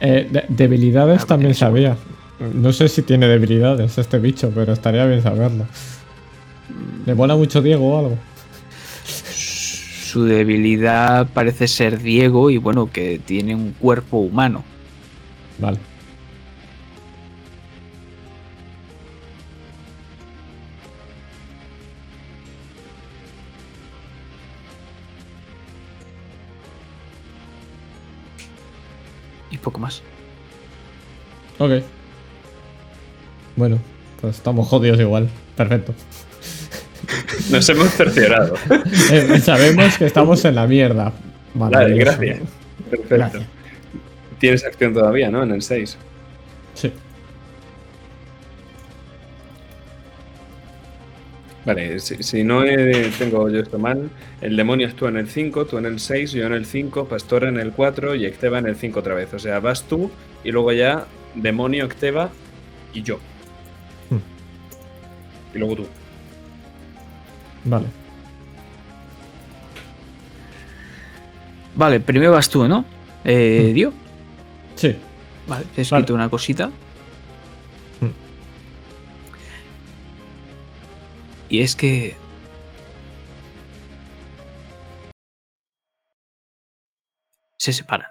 Eh, 0.00 0.28
de- 0.30 0.44
debilidades 0.48 1.22
Ah, 1.24 1.26
también 1.26 1.54
sabía. 1.54 1.96
No 2.40 2.72
sé 2.72 2.88
si 2.88 3.02
tiene 3.02 3.26
debilidades 3.26 3.98
este 3.98 4.18
bicho, 4.18 4.52
pero 4.54 4.72
estaría 4.72 5.04
bien 5.06 5.22
saberlo. 5.22 5.66
¿Le 7.04 7.14
mola 7.14 7.34
mucho 7.36 7.60
Diego 7.60 7.94
o 7.94 7.98
algo? 7.98 8.18
Su 9.04 10.24
debilidad 10.24 11.28
parece 11.34 11.66
ser 11.66 12.00
Diego 12.00 12.50
y 12.50 12.58
bueno, 12.58 12.90
que 12.90 13.20
tiene 13.24 13.54
un 13.54 13.72
cuerpo 13.72 14.18
humano. 14.18 14.64
Vale. 15.58 15.78
Y 29.50 29.58
poco 29.58 29.78
más. 29.80 30.02
Ok. 31.58 31.82
Bueno, 33.58 33.80
pues 34.20 34.36
estamos 34.36 34.68
jodidos 34.68 35.00
igual. 35.00 35.28
Perfecto. 35.56 35.92
Nos 37.50 37.68
hemos 37.68 37.88
cerciorado. 37.90 38.54
Eh, 39.10 39.40
sabemos 39.40 39.98
que 39.98 40.06
estamos 40.06 40.44
en 40.44 40.54
la 40.54 40.66
mierda. 40.66 41.12
Vale, 41.54 41.96
gracias. 41.96 42.40
Perfecto. 42.88 43.14
Gracias. 43.16 43.42
Tienes 44.38 44.64
acción 44.64 44.94
todavía, 44.94 45.28
¿no? 45.30 45.42
En 45.42 45.50
el 45.50 45.62
6. 45.62 45.98
Sí. 46.74 46.92
Vale, 51.64 51.98
si, 51.98 52.22
si 52.22 52.44
no 52.44 52.64
eh, 52.64 53.10
tengo 53.18 53.50
yo 53.50 53.58
esto 53.58 53.78
mal, 53.78 54.08
el 54.40 54.56
demonio 54.56 54.86
actúa 54.86 55.08
en 55.08 55.16
el 55.16 55.28
5, 55.28 55.66
tú 55.66 55.78
en 55.78 55.86
el 55.86 55.98
6, 55.98 56.30
yo 56.30 56.46
en 56.46 56.52
el 56.52 56.64
5, 56.64 57.08
Pastor 57.08 57.44
en 57.44 57.58
el 57.58 57.72
4 57.72 58.14
y 58.14 58.24
Ecteba 58.24 58.60
en 58.60 58.66
el 58.66 58.76
5 58.76 59.00
otra 59.00 59.14
vez. 59.14 59.34
O 59.34 59.38
sea, 59.40 59.58
vas 59.58 59.82
tú 59.82 60.12
y 60.44 60.52
luego 60.52 60.70
ya 60.72 61.06
demonio, 61.34 61.86
Ecteba 61.86 62.30
y 62.94 63.02
yo. 63.02 63.18
Y 65.54 65.58
luego 65.58 65.76
tú. 65.76 65.86
Vale. 67.64 67.86
Vale, 71.74 72.00
primero 72.00 72.32
vas 72.32 72.48
tú, 72.48 72.66
¿no? 72.66 72.84
Eh, 73.24 73.68
Mm. 73.70 73.74
Dio. 73.74 73.92
Sí. 74.74 74.96
Vale, 75.46 75.64
te 75.74 75.80
he 75.80 75.82
escrito 75.82 76.12
Vale. 76.12 76.24
una 76.24 76.28
cosita. 76.28 76.68
Mm. 78.00 78.10
Y 81.48 81.60
es 81.60 81.74
que 81.76 82.16
se 87.58 87.72
separan. 87.72 88.08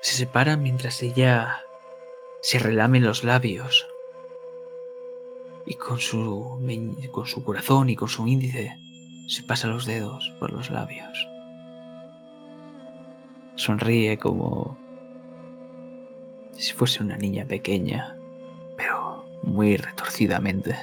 Se 0.00 0.16
separan 0.16 0.62
mientras 0.62 1.02
ella 1.02 1.62
se 2.42 2.58
relame 2.58 3.00
los 3.00 3.24
labios 3.24 3.88
y 5.66 5.74
con 5.74 5.98
su, 5.98 6.60
con 7.10 7.26
su 7.26 7.42
corazón 7.42 7.90
y 7.90 7.96
con 7.96 8.08
su 8.08 8.26
índice 8.26 8.78
se 9.26 9.42
pasa 9.42 9.66
los 9.66 9.84
dedos 9.84 10.32
por 10.38 10.52
los 10.52 10.70
labios. 10.70 11.28
Sonríe 13.56 14.18
como 14.18 14.78
si 16.52 16.72
fuese 16.72 17.02
una 17.02 17.16
niña 17.16 17.44
pequeña, 17.44 18.16
pero 18.76 19.26
muy 19.42 19.76
retorcidamente. 19.76 20.76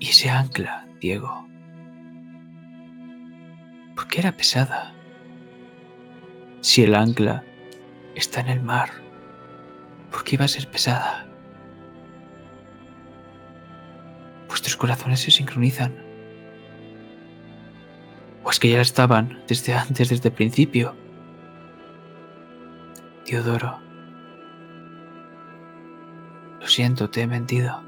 Y 0.00 0.06
se 0.06 0.28
ancla, 0.28 0.86
Diego. 1.00 1.43
¿Por 4.14 4.22
qué 4.22 4.28
era 4.28 4.36
pesada? 4.36 4.94
Si 6.60 6.84
el 6.84 6.94
ancla 6.94 7.42
está 8.14 8.42
en 8.42 8.46
el 8.46 8.62
mar, 8.62 8.90
¿por 10.12 10.22
qué 10.22 10.36
iba 10.36 10.44
a 10.44 10.48
ser 10.48 10.70
pesada? 10.70 11.26
Vuestros 14.46 14.76
corazones 14.76 15.18
se 15.18 15.32
sincronizan. 15.32 15.96
¿O 18.44 18.50
es 18.50 18.60
que 18.60 18.70
ya 18.70 18.80
estaban 18.80 19.42
desde 19.48 19.74
antes, 19.74 20.10
desde 20.10 20.28
el 20.28 20.34
principio? 20.36 20.94
Teodoro, 23.24 23.80
lo 26.60 26.68
siento, 26.68 27.10
te 27.10 27.22
he 27.22 27.26
mentido. 27.26 27.82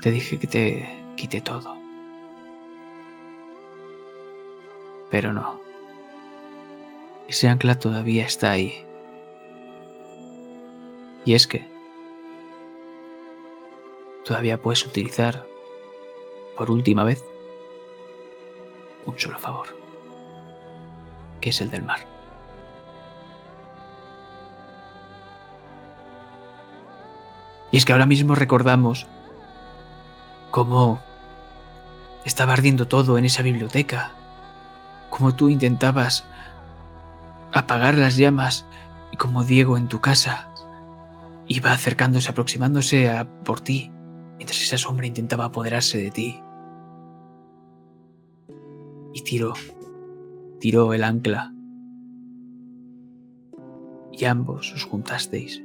Te 0.00 0.12
dije 0.12 0.38
que 0.38 0.46
te 0.46 1.04
quité 1.16 1.40
todo. 1.40 1.83
Pero 5.14 5.32
no. 5.32 5.60
Ese 7.28 7.48
ancla 7.48 7.78
todavía 7.78 8.24
está 8.24 8.50
ahí. 8.50 8.84
Y 11.24 11.34
es 11.34 11.46
que 11.46 11.68
todavía 14.24 14.60
puedes 14.60 14.84
utilizar 14.84 15.46
por 16.56 16.68
última 16.68 17.04
vez 17.04 17.24
un 19.06 19.16
solo 19.16 19.38
favor, 19.38 19.68
que 21.40 21.50
es 21.50 21.60
el 21.60 21.70
del 21.70 21.84
mar. 21.84 22.00
Y 27.70 27.76
es 27.76 27.84
que 27.84 27.92
ahora 27.92 28.06
mismo 28.06 28.34
recordamos 28.34 29.06
cómo 30.50 31.00
estaba 32.24 32.54
ardiendo 32.54 32.88
todo 32.88 33.16
en 33.16 33.26
esa 33.26 33.44
biblioteca, 33.44 34.16
cómo 35.16 35.36
tú 35.36 35.48
intentabas 35.48 36.24
apagar 37.52 37.94
las 37.94 38.16
llamas 38.16 38.66
y 39.12 39.16
como 39.16 39.44
Diego 39.44 39.78
en 39.78 39.86
tu 39.86 40.00
casa 40.00 40.50
iba 41.46 41.70
acercándose, 41.70 42.30
aproximándose 42.30 43.08
a 43.08 43.24
por 43.44 43.60
ti, 43.60 43.92
mientras 44.38 44.60
esa 44.60 44.76
sombra 44.76 45.06
intentaba 45.06 45.44
apoderarse 45.44 45.98
de 45.98 46.10
ti. 46.10 46.40
Y 49.12 49.22
tiró, 49.22 49.52
tiró 50.58 50.92
el 50.94 51.04
ancla. 51.04 51.54
Y 54.10 54.24
ambos 54.24 54.72
os 54.72 54.84
juntasteis. 54.84 55.62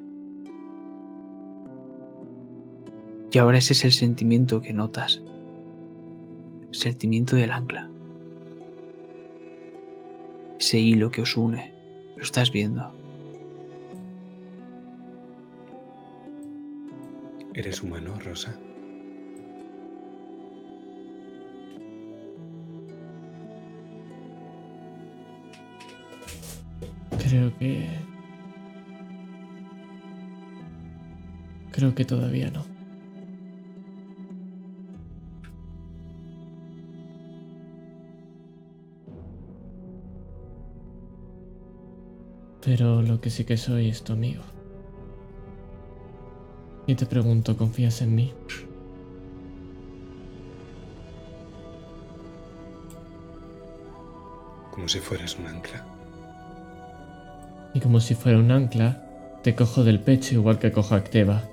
Y 3.31 3.37
ahora 3.39 3.57
ese 3.57 3.73
es 3.73 3.83
el 3.83 3.93
sentimiento 3.93 4.61
que 4.61 4.73
notas. 4.73 5.23
El 6.67 6.75
sentimiento 6.75 7.35
del 7.35 7.51
ancla. 7.51 7.89
Ese 10.59 10.77
hilo 10.77 11.09
que 11.09 11.21
os 11.21 11.37
une. 11.37 11.73
Lo 12.17 12.23
estás 12.23 12.51
viendo. 12.51 12.91
¿Eres 17.53 17.81
humano, 17.81 18.19
Rosa? 18.19 18.57
Creo 27.23 27.57
que... 27.57 27.87
Creo 31.71 31.95
que 31.95 32.03
todavía 32.03 32.51
no. 32.51 32.68
Pero 42.63 43.01
lo 43.01 43.21
que 43.21 43.29
sí 43.29 43.45
que 43.45 43.57
soy 43.57 43.89
es 43.89 44.03
tu 44.03 44.13
amigo. 44.13 44.43
Y 46.87 46.95
te 46.95 47.05
pregunto, 47.05 47.55
¿confías 47.55 48.01
en 48.01 48.15
mí? 48.15 48.33
Como 54.71 54.87
si 54.87 54.99
fueras 54.99 55.37
un 55.37 55.47
ancla. 55.47 55.85
Y 57.73 57.79
como 57.79 57.99
si 57.99 58.15
fuera 58.15 58.39
un 58.39 58.51
ancla, 58.51 59.05
te 59.43 59.55
cojo 59.55 59.83
del 59.83 59.99
pecho 59.99 60.35
igual 60.35 60.57
que 60.57 60.71
cojo 60.71 60.95
a 60.95 60.97
Acteva. 60.97 61.43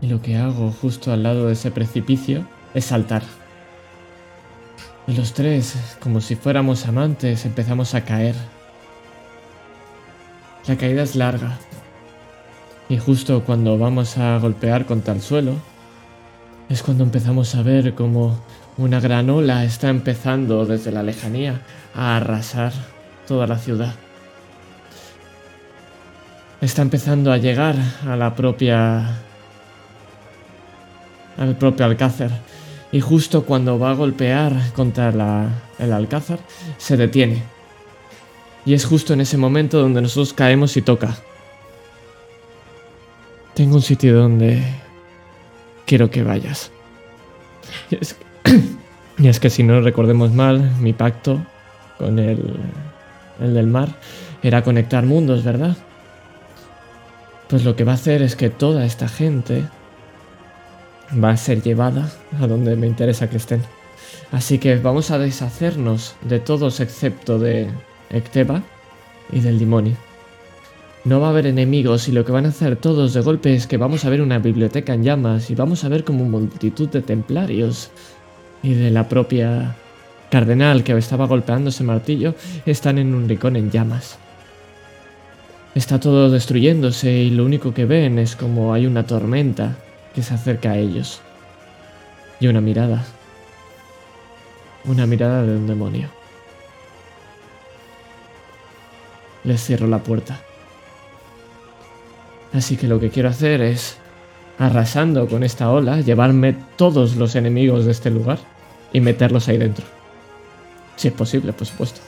Y 0.00 0.08
lo 0.08 0.20
que 0.20 0.36
hago 0.36 0.70
justo 0.72 1.12
al 1.12 1.22
lado 1.22 1.46
de 1.46 1.52
ese 1.52 1.70
precipicio 1.70 2.46
es 2.74 2.86
saltar. 2.86 3.22
Los 5.16 5.32
tres, 5.32 5.74
como 6.00 6.20
si 6.20 6.36
fuéramos 6.36 6.86
amantes, 6.86 7.46
empezamos 7.46 7.94
a 7.94 8.02
caer. 8.04 8.34
La 10.66 10.76
caída 10.76 11.02
es 11.02 11.16
larga. 11.16 11.56
Y 12.90 12.98
justo 12.98 13.42
cuando 13.42 13.78
vamos 13.78 14.18
a 14.18 14.38
golpear 14.38 14.84
contra 14.84 15.14
el 15.14 15.22
suelo, 15.22 15.54
es 16.68 16.82
cuando 16.82 17.04
empezamos 17.04 17.54
a 17.54 17.62
ver 17.62 17.94
como 17.94 18.38
una 18.76 19.00
gran 19.00 19.30
ola 19.30 19.64
está 19.64 19.88
empezando 19.88 20.66
desde 20.66 20.92
la 20.92 21.02
lejanía 21.02 21.62
a 21.94 22.18
arrasar 22.18 22.74
toda 23.26 23.46
la 23.46 23.56
ciudad. 23.56 23.94
Está 26.60 26.82
empezando 26.82 27.32
a 27.32 27.38
llegar 27.38 27.76
a 28.06 28.14
la 28.14 28.34
propia... 28.34 29.16
al 31.38 31.56
propio 31.56 31.86
alcázar 31.86 32.57
y 32.90 33.00
justo 33.00 33.44
cuando 33.44 33.78
va 33.78 33.90
a 33.90 33.94
golpear 33.94 34.72
contra 34.74 35.10
el 35.78 35.92
alcázar, 35.92 36.38
se 36.78 36.96
detiene. 36.96 37.42
Y 38.64 38.74
es 38.74 38.84
justo 38.84 39.12
en 39.12 39.20
ese 39.20 39.36
momento 39.36 39.80
donde 39.80 40.02
nosotros 40.02 40.32
caemos 40.32 40.76
y 40.76 40.82
toca. 40.82 41.16
Tengo 43.54 43.76
un 43.76 43.82
sitio 43.82 44.18
donde 44.18 44.62
quiero 45.86 46.10
que 46.10 46.22
vayas. 46.22 46.70
Y 47.90 47.96
es, 48.00 48.14
que, 48.14 48.60
y 49.22 49.28
es 49.28 49.40
que 49.40 49.50
si 49.50 49.62
no 49.62 49.80
recordemos 49.80 50.32
mal, 50.32 50.76
mi 50.80 50.92
pacto 50.92 51.40
con 51.98 52.18
el, 52.18 52.56
el 53.40 53.54
del 53.54 53.66
mar 53.66 53.88
era 54.42 54.62
conectar 54.62 55.04
mundos, 55.04 55.44
¿verdad? 55.44 55.76
Pues 57.48 57.64
lo 57.64 57.76
que 57.76 57.84
va 57.84 57.92
a 57.92 57.96
hacer 57.96 58.22
es 58.22 58.36
que 58.36 58.50
toda 58.50 58.84
esta 58.84 59.08
gente 59.08 59.64
va 61.12 61.30
a 61.30 61.36
ser 61.36 61.62
llevada 61.62 62.10
a 62.40 62.46
donde 62.46 62.76
me 62.76 62.86
interesa 62.86 63.30
que 63.30 63.38
estén. 63.38 63.62
Así 64.30 64.58
que 64.58 64.76
vamos 64.76 65.10
a 65.10 65.18
deshacernos 65.18 66.14
de 66.22 66.38
todos 66.38 66.80
excepto 66.80 67.38
de 67.38 67.68
Ecteba 68.10 68.62
y 69.32 69.40
del 69.40 69.58
demonio. 69.58 69.96
No 71.04 71.20
va 71.20 71.28
a 71.28 71.30
haber 71.30 71.46
enemigos 71.46 72.08
y 72.08 72.12
lo 72.12 72.24
que 72.24 72.32
van 72.32 72.44
a 72.44 72.50
hacer 72.50 72.76
todos 72.76 73.14
de 73.14 73.20
golpe 73.22 73.54
es 73.54 73.66
que 73.66 73.78
vamos 73.78 74.04
a 74.04 74.10
ver 74.10 74.20
una 74.20 74.38
biblioteca 74.38 74.92
en 74.92 75.04
llamas 75.04 75.50
y 75.50 75.54
vamos 75.54 75.84
a 75.84 75.88
ver 75.88 76.04
como 76.04 76.24
multitud 76.24 76.88
de 76.88 77.00
templarios 77.00 77.90
y 78.62 78.74
de 78.74 78.90
la 78.90 79.08
propia 79.08 79.76
cardenal 80.30 80.84
que 80.84 80.96
estaba 80.96 81.26
golpeando 81.26 81.70
ese 81.70 81.84
martillo 81.84 82.34
están 82.66 82.98
en 82.98 83.14
un 83.14 83.28
rincón 83.28 83.56
en 83.56 83.70
llamas. 83.70 84.18
Está 85.74 86.00
todo 86.00 86.28
destruyéndose 86.30 87.10
y 87.10 87.30
lo 87.30 87.44
único 87.44 87.72
que 87.72 87.86
ven 87.86 88.18
es 88.18 88.36
como 88.36 88.74
hay 88.74 88.84
una 88.84 89.06
tormenta 89.06 89.76
se 90.22 90.34
acerca 90.34 90.72
a 90.72 90.76
ellos. 90.76 91.20
Y 92.40 92.46
una 92.46 92.60
mirada. 92.60 93.04
Una 94.84 95.06
mirada 95.06 95.42
de 95.42 95.56
un 95.56 95.66
demonio. 95.66 96.08
Les 99.44 99.62
cierro 99.62 99.86
la 99.86 99.98
puerta. 99.98 100.40
Así 102.52 102.76
que 102.76 102.86
lo 102.88 102.98
que 102.98 103.10
quiero 103.10 103.28
hacer 103.28 103.60
es, 103.60 103.96
arrasando 104.58 105.28
con 105.28 105.42
esta 105.42 105.70
ola, 105.70 106.00
llevarme 106.00 106.56
todos 106.76 107.16
los 107.16 107.36
enemigos 107.36 107.84
de 107.84 107.92
este 107.92 108.10
lugar 108.10 108.38
y 108.92 109.00
meterlos 109.00 109.48
ahí 109.48 109.58
dentro. 109.58 109.84
Si 110.96 111.08
es 111.08 111.14
posible, 111.14 111.52
por 111.52 111.66
supuesto. 111.66 112.00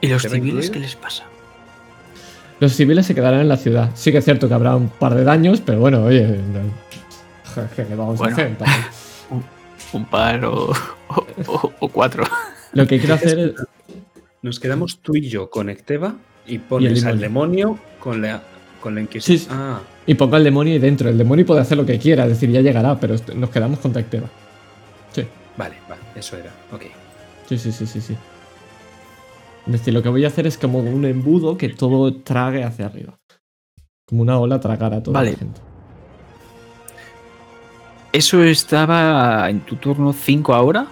¿Y 0.00 0.08
los 0.08 0.22
civiles 0.22 0.70
qué 0.70 0.78
les 0.78 0.96
pasa? 0.96 1.24
Los 2.60 2.72
civiles 2.74 3.06
se 3.06 3.14
quedarán 3.14 3.40
en 3.40 3.48
la 3.48 3.56
ciudad. 3.56 3.90
Sí 3.94 4.12
que 4.12 4.18
es 4.18 4.24
cierto 4.24 4.46
que 4.48 4.54
habrá 4.54 4.76
un 4.76 4.88
par 4.88 5.14
de 5.14 5.24
daños, 5.24 5.60
pero 5.64 5.80
bueno, 5.80 6.04
oye, 6.04 6.26
no- 6.26 7.64
¿qué 7.74 7.84
le 7.84 7.96
vamos 7.96 8.18
Bueno. 8.18 8.36
a 8.36 8.40
hacer? 8.40 8.56
Un 9.92 10.04
par 10.04 10.44
o, 10.44 10.70
o- 11.08 11.26
o- 11.46 11.72
o 11.80 11.88
cuatro. 11.88 12.22
Lo 12.74 12.86
que 12.86 12.98
quiero 13.00 13.14
hacer 13.14 13.38
es... 13.38 13.52
Nos 14.42 14.60
quedamos 14.60 15.00
tú 15.00 15.16
y 15.16 15.28
yo 15.28 15.50
con 15.50 15.68
Ecteva 15.68 16.14
y 16.46 16.58
pones 16.58 17.04
al 17.04 17.18
demonio 17.18 17.76
con 17.98 18.22
la, 18.22 18.40
con 18.80 18.94
la 18.94 19.00
Inquisición. 19.00 19.38
Sí, 19.38 19.44
sí. 19.46 19.50
Ah, 19.52 19.80
Y 20.06 20.14
pongo 20.14 20.36
al 20.36 20.44
demonio 20.44 20.72
ahí 20.74 20.78
dentro. 20.78 21.08
El 21.08 21.18
demonio 21.18 21.44
puede 21.44 21.60
hacer 21.62 21.76
lo 21.76 21.84
que 21.84 21.98
quiera, 21.98 22.22
es 22.24 22.30
decir, 22.30 22.50
ya 22.50 22.60
llegará, 22.60 23.00
pero 23.00 23.16
nos 23.34 23.50
quedamos 23.50 23.80
con 23.80 23.92
Tacteva. 23.92 24.28
Sí, 25.12 25.24
vale, 25.56 25.74
vale, 25.88 26.02
eso 26.14 26.36
era. 26.36 26.50
Ok. 26.72 26.82
sí, 27.48 27.58
sí, 27.58 27.72
sí, 27.72 27.86
sí, 27.86 28.00
sí. 28.00 28.16
Es 29.66 29.72
decir, 29.72 29.92
lo 29.94 30.02
que 30.02 30.08
voy 30.08 30.24
a 30.24 30.28
hacer 30.28 30.46
es 30.46 30.56
como 30.58 30.78
un 30.80 31.04
embudo 31.04 31.56
que 31.56 31.68
todo 31.68 32.14
trague 32.14 32.64
hacia 32.64 32.86
arriba. 32.86 33.18
Como 34.06 34.22
una 34.22 34.38
ola 34.38 34.58
tragar 34.60 34.92
a 34.94 35.02
toda 35.02 35.18
Vale. 35.20 35.32
la 35.32 35.38
gente. 35.38 35.60
¿Eso 38.12 38.42
estaba 38.42 39.48
en 39.48 39.60
tu 39.60 39.76
turno 39.76 40.12
5 40.12 40.54
ahora? 40.54 40.86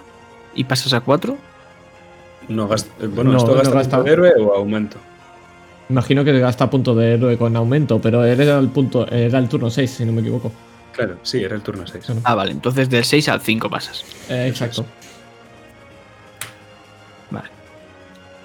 ¿Y 0.55 0.63
pasas 0.63 0.93
a 0.93 1.01
4? 1.01 1.37
No 2.47 2.67
gast- 2.69 2.87
eh, 3.01 3.07
bueno, 3.07 3.31
No, 3.31 3.37
¿esto 3.37 3.51
no 3.51 3.55
gasta 3.57 3.73
gasta. 3.75 3.97
punto 3.97 4.03
de 4.07 4.11
héroe 4.13 4.33
o 4.39 4.55
aumento? 4.55 4.97
Imagino 5.89 6.23
que 6.23 6.39
gasta 6.39 6.69
punto 6.69 6.95
de 6.95 7.13
héroe 7.15 7.37
con 7.37 7.55
aumento, 7.55 7.99
pero 7.99 8.23
era 8.23 8.57
el 8.59 8.69
punto, 8.69 9.07
era 9.09 9.39
el 9.39 9.49
turno 9.49 9.69
6, 9.69 9.89
si 9.91 10.05
no 10.05 10.11
me 10.13 10.21
equivoco. 10.21 10.51
Claro, 10.93 11.17
sí, 11.23 11.43
era 11.43 11.55
el 11.55 11.61
turno 11.61 11.85
6. 11.85 12.05
Claro. 12.05 12.21
Ah, 12.23 12.35
vale, 12.35 12.51
entonces 12.51 12.89
del 12.89 13.03
6 13.03 13.27
al 13.29 13.41
5 13.41 13.69
pasas. 13.69 14.05
Eh, 14.29 14.47
exacto. 14.47 14.85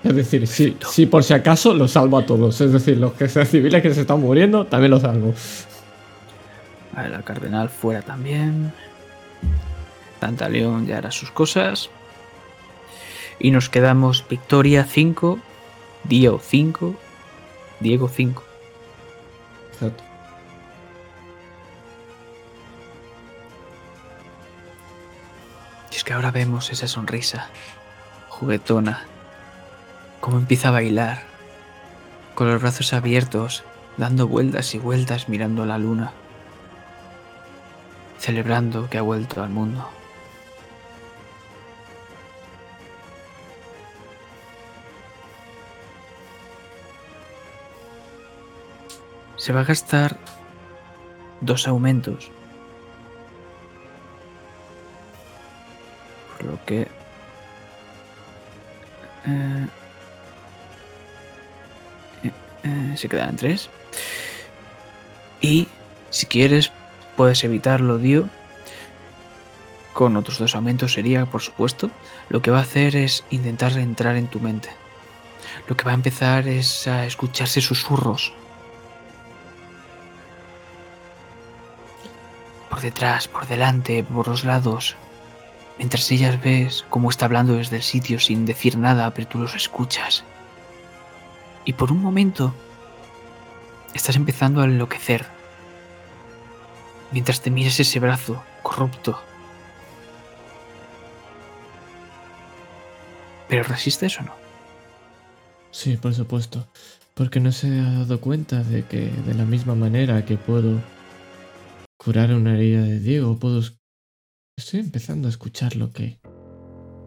Es 0.05 0.15
decir, 0.15 0.47
si, 0.47 0.77
si 0.87 1.07
por 1.07 1.25
si 1.25 1.33
acaso 1.33 1.73
los 1.73 1.93
salvo 1.93 2.19
a 2.19 2.27
todos. 2.27 2.61
Es 2.61 2.73
decir, 2.73 2.99
los 2.99 3.15
que 3.15 3.27
sean 3.29 3.47
civiles 3.47 3.83
que 3.83 3.95
se 3.95 4.03
están 4.03 4.21
muriendo, 4.21 4.67
también 4.67 4.91
los 4.91 5.01
salvo. 5.01 5.35
Vale, 6.93 7.09
la 7.09 7.23
cardenal 7.23 7.71
fuera 7.71 8.03
también. 8.03 8.73
Tantaleón 10.21 10.87
ya 10.87 10.99
hará 10.99 11.11
sus 11.11 11.31
cosas. 11.31 11.89
Y 13.39 13.51
nos 13.51 13.71
quedamos 13.71 14.25
Victoria 14.29 14.85
5, 14.85 15.39
Dio 16.05 16.39
5, 16.39 16.95
Diego 17.81 18.09
5. 18.09 18.45
Exacto. 19.73 20.05
Y 25.91 25.97
es 25.97 26.05
que 26.05 26.13
ahora 26.13 26.31
vemos 26.31 26.71
esa 26.71 26.89
sonrisa 26.89 27.49
juguetona, 28.29 29.05
cómo 30.25 30.39
empieza 30.39 30.69
a 30.69 30.71
bailar, 30.71 31.23
con 32.35 32.51
los 32.51 32.63
brazos 32.63 32.95
abiertos, 32.95 33.63
dando 33.99 34.27
vueltas 34.27 34.75
y 34.75 34.79
vueltas 34.79 35.29
mirando 35.29 35.65
a 35.65 35.67
la 35.67 35.77
luna, 35.77 36.13
celebrando 38.17 38.89
que 38.89 38.97
ha 38.97 39.03
vuelto 39.03 39.43
al 39.43 39.51
mundo. 39.51 39.87
Se 49.37 49.53
va 49.53 49.61
a 49.61 49.65
gastar 49.65 50.17
dos 51.43 51.69
aumentos. 51.69 52.31
Por 56.39 56.47
lo 56.47 56.65
que... 56.65 56.89
eh, 59.27 59.69
eh, 62.65 62.97
se 62.97 63.09
quedan 63.09 63.37
tres. 63.37 63.71
Y 65.41 65.69
si 66.11 66.27
quieres, 66.27 66.73
puedes 67.17 67.45
evitarlo, 67.45 67.99
Dio. 67.99 68.29
Con 69.93 70.17
otros 70.17 70.39
dos 70.39 70.55
aumentos 70.55 70.95
sería, 70.95 71.27
por 71.27 71.43
supuesto. 71.43 71.91
Lo 72.29 72.43
que 72.43 72.51
va 72.51 72.59
a 72.59 72.63
hacer 72.63 72.97
es 72.97 73.25
intentar 73.31 73.77
entrar 73.79 74.17
en 74.17 74.27
tu 74.27 74.41
mente. 74.41 74.71
Lo 75.69 75.77
que 75.77 75.85
va 75.85 75.93
a 75.93 75.95
empezar 75.95 76.49
es 76.49 76.89
a 76.89 77.07
escucharse 77.07 77.61
susurros. 77.61 78.33
Por 82.71 82.81
detrás, 82.81 83.29
por 83.29 83.47
delante, 83.47 84.03
por 84.03 84.27
los 84.27 84.45
lados. 84.45 84.97
Mientras 85.79 86.11
ellas 86.11 86.41
ves 86.43 86.85
cómo 86.91 87.11
está 87.11 87.27
hablando 87.27 87.55
desde 87.55 87.77
el 87.77 87.83
sitio 87.83 88.19
sin 88.19 88.47
decir 88.47 88.77
nada, 88.77 89.13
pero 89.13 89.29
tú 89.29 89.39
los 89.39 89.55
escuchas. 89.55 90.25
Y 91.65 91.73
por 91.73 91.91
un 91.93 92.03
momento 92.03 92.53
estás 93.95 94.17
empezando 94.17 94.61
a 94.61 94.65
enloquecer. 94.65 95.25
Mientras 97.13 97.41
te 97.41 97.51
miras 97.51 97.79
ese 97.81 98.01
brazo 98.01 98.43
corrupto. 98.63 99.19
¿Pero 103.49 103.63
resistes 103.65 104.19
o 104.21 104.23
no? 104.25 104.33
Sí, 105.71 105.97
por 105.97 106.15
supuesto. 106.15 106.67
Porque 107.15 107.41
no 107.41 107.53
se 107.53 107.69
ha 107.81 107.93
dado 108.01 108.21
cuenta 108.21 108.63
de 108.65 108.85
que 108.85 109.09
de 109.11 109.35
la 109.35 109.45
misma 109.45 109.75
manera 109.75 110.25
que 110.25 110.37
puedo 110.37 110.81
curar 111.97 112.35
una 112.35 112.55
herida 112.57 112.83
de 112.83 112.99
Diego, 113.01 113.39
puedo... 113.39 113.61
es- 113.61 113.77
Estoy 114.57 114.81
empezando 114.81 115.27
a 115.27 115.31
escuchar 115.31 115.75
lo 115.75 115.91
que 115.93 116.21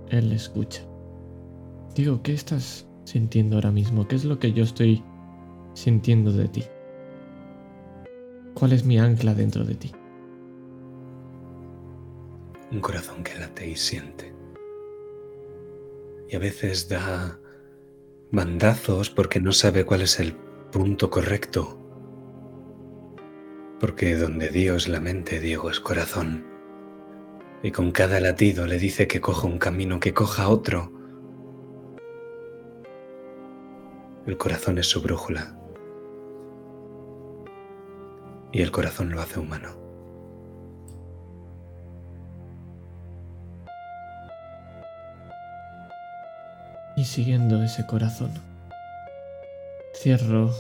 él 0.10 0.32
escucha. 0.34 0.82
Diego, 1.96 2.22
¿qué 2.22 2.34
estás 2.34 2.87
sintiendo 3.08 3.56
ahora 3.56 3.72
mismo? 3.72 4.06
¿Qué 4.06 4.16
es 4.16 4.26
lo 4.26 4.38
que 4.38 4.52
yo 4.52 4.66
estoy 4.66 5.02
sintiendo 5.74 6.34
de 6.34 6.50
ti? 6.50 6.64
¿Cuál 8.54 8.74
es 8.74 8.84
mi 8.84 9.00
ancla 9.00 9.34
dentro 9.34 9.64
de 9.64 9.76
ti? 9.76 9.92
Un 12.70 12.82
corazón 12.82 13.24
que 13.24 13.40
late 13.40 13.70
y 13.70 13.78
siente. 13.78 14.34
Y 16.30 16.36
a 16.36 16.40
veces 16.40 16.90
da 16.90 17.40
bandazos 18.32 19.10
porque 19.10 19.40
no 19.40 19.54
sabe 19.54 19.86
cuál 19.86 20.02
es 20.02 20.20
el 20.20 20.34
punto 20.74 21.10
correcto. 21.10 21.80
Porque 23.80 24.18
donde 24.18 24.50
Dios 24.50 24.90
la 24.90 25.00
mente, 25.00 25.40
Diego 25.40 25.70
es 25.70 25.80
corazón. 25.80 26.46
Y 27.64 27.72
con 27.72 27.92
cada 27.92 28.20
latido 28.20 28.68
le 28.68 28.78
dice 28.78 29.08
que 29.08 29.22
coja 29.22 29.48
un 29.48 29.60
camino, 29.60 30.02
que 30.02 30.14
coja 30.14 30.50
otro. 30.50 30.97
El 34.28 34.38
corazón 34.38 34.78
es 34.78 34.88
su 34.88 35.02
brújula. 35.02 35.56
Y 38.52 38.62
el 38.62 38.72
corazón 38.72 39.10
lo 39.10 39.22
hace 39.22 39.40
humano. 39.40 39.70
Y 46.98 47.06
siguiendo 47.06 47.64
ese 47.64 47.86
corazón, 47.86 48.32
cierro 49.96 50.52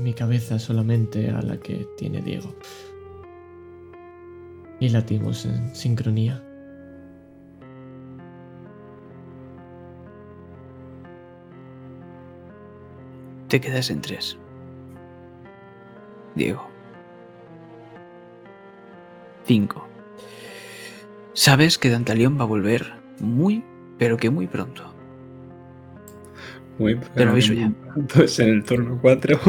mi 0.00 0.12
cabeza 0.12 0.58
solamente 0.58 1.30
a 1.30 1.42
la 1.42 1.58
que 1.58 1.86
tiene 1.96 2.20
Diego. 2.20 2.52
Y 4.80 4.88
latimos 4.88 5.46
en 5.46 5.76
sincronía. 5.76 6.42
Te 13.50 13.60
quedas 13.60 13.90
en 13.90 14.00
tres. 14.00 14.38
Diego. 16.36 16.70
Cinco. 19.44 19.88
Sabes 21.32 21.76
que 21.76 21.90
Dantalión 21.90 22.38
va 22.38 22.44
a 22.44 22.46
volver 22.46 22.92
muy, 23.18 23.64
pero 23.98 24.16
que 24.16 24.30
muy 24.30 24.46
pronto. 24.46 24.94
Muy 26.78 26.94
Te 26.94 27.24
lo 27.24 27.32
aviso 27.32 27.52
ya. 27.52 27.72
Pues 28.14 28.38
en 28.38 28.50
el 28.50 28.64
turno 28.64 28.96
4. 29.02 29.40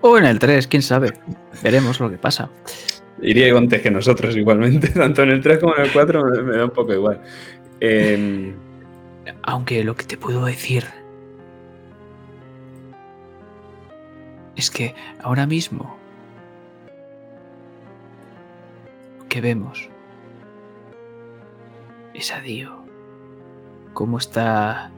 O 0.00 0.16
en 0.16 0.24
el 0.24 0.38
3, 0.38 0.68
quién 0.68 0.80
sabe. 0.80 1.12
Veremos 1.62 2.00
lo 2.00 2.08
que 2.08 2.16
pasa. 2.16 2.48
Iría 3.20 3.54
antes 3.54 3.82
que 3.82 3.90
nosotros 3.90 4.34
igualmente. 4.36 4.88
Tanto 4.94 5.22
en 5.22 5.30
el 5.30 5.42
3 5.42 5.58
como 5.58 5.76
en 5.76 5.82
el 5.82 5.92
4 5.92 6.24
me, 6.24 6.42
me 6.44 6.56
da 6.56 6.64
un 6.64 6.70
poco 6.70 6.94
igual. 6.94 7.20
Em, 7.80 8.54
Aunque 9.48 9.82
lo 9.82 9.96
que 9.96 10.04
te 10.04 10.18
puedo 10.18 10.44
decir 10.44 10.84
es 14.56 14.70
que 14.70 14.94
ahora 15.22 15.46
mismo 15.46 15.96
que 19.30 19.40
vemos 19.40 19.88
es 22.12 22.30
a 22.30 22.40
Dio. 22.40 22.84
Cómo 23.94 24.18
está 24.18 24.90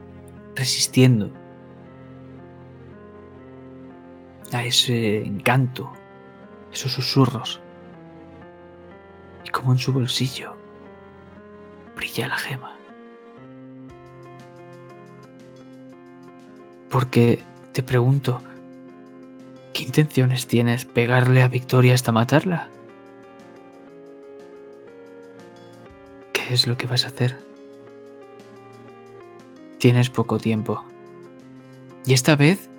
resistiendo 0.53 1.31
a 4.51 4.65
ese 4.65 5.23
encanto, 5.23 5.93
esos 6.73 6.91
susurros. 6.91 7.61
Y 9.45 9.49
como 9.49 9.71
en 9.71 9.77
su 9.77 9.93
bolsillo 9.93 10.57
brilla 11.95 12.27
la 12.27 12.35
gema. 12.35 12.80
Porque 16.91 17.41
te 17.71 17.83
pregunto, 17.83 18.41
¿qué 19.73 19.83
intenciones 19.83 20.45
tienes? 20.45 20.83
¿Pegarle 20.83 21.41
a 21.41 21.47
Victoria 21.47 21.93
hasta 21.93 22.11
matarla? 22.11 22.67
¿Qué 26.33 26.53
es 26.53 26.67
lo 26.67 26.75
que 26.77 26.87
vas 26.87 27.05
a 27.05 27.07
hacer? 27.07 27.39
Tienes 29.79 30.09
poco 30.09 30.37
tiempo. 30.37 30.83
Y 32.05 32.13
esta 32.13 32.35
vez 32.35 32.69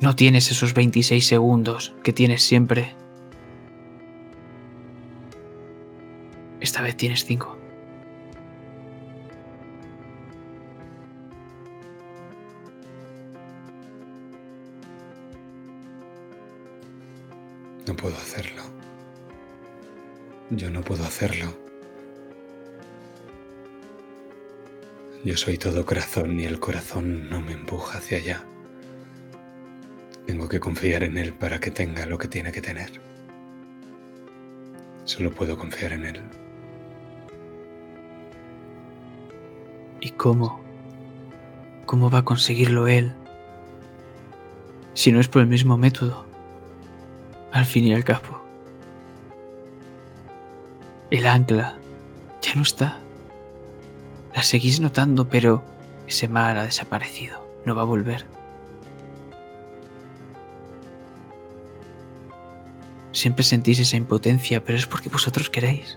no 0.00 0.16
tienes 0.16 0.50
esos 0.50 0.74
26 0.74 1.24
segundos 1.24 1.94
que 2.02 2.12
tienes 2.12 2.42
siempre. 2.42 2.94
Esta 6.60 6.82
vez 6.82 6.96
tienes 6.96 7.24
5. 7.24 7.63
Yo 20.56 20.70
no 20.70 20.82
puedo 20.82 21.04
hacerlo. 21.04 21.52
Yo 25.24 25.36
soy 25.36 25.58
todo 25.58 25.84
corazón 25.84 26.38
y 26.38 26.44
el 26.44 26.60
corazón 26.60 27.28
no 27.28 27.40
me 27.40 27.52
empuja 27.52 27.98
hacia 27.98 28.18
allá. 28.18 28.44
Tengo 30.26 30.48
que 30.48 30.60
confiar 30.60 31.02
en 31.02 31.18
él 31.18 31.32
para 31.32 31.58
que 31.58 31.70
tenga 31.70 32.06
lo 32.06 32.18
que 32.18 32.28
tiene 32.28 32.52
que 32.52 32.60
tener. 32.60 33.00
Solo 35.04 35.32
puedo 35.32 35.58
confiar 35.58 35.92
en 35.92 36.04
él. 36.04 36.20
¿Y 40.00 40.10
cómo? 40.10 40.60
¿Cómo 41.86 42.10
va 42.10 42.18
a 42.18 42.24
conseguirlo 42.24 42.86
él? 42.86 43.12
Si 44.92 45.10
no 45.10 45.18
es 45.18 45.28
por 45.28 45.42
el 45.42 45.48
mismo 45.48 45.76
método. 45.76 46.26
Al 47.50 47.64
fin 47.64 47.84
y 47.84 47.94
al 47.94 48.04
cabo. 48.04 48.43
El 51.14 51.28
ancla 51.28 51.78
ya 52.42 52.56
no 52.56 52.62
está. 52.62 52.98
La 54.34 54.42
seguís 54.42 54.80
notando, 54.80 55.28
pero 55.28 55.62
ese 56.08 56.26
mal 56.26 56.58
ha 56.58 56.64
desaparecido. 56.64 57.38
No 57.64 57.76
va 57.76 57.82
a 57.82 57.84
volver. 57.84 58.26
Siempre 63.12 63.44
sentís 63.44 63.78
esa 63.78 63.96
impotencia, 63.96 64.64
pero 64.64 64.76
es 64.76 64.88
porque 64.88 65.08
vosotros 65.08 65.48
queréis. 65.48 65.96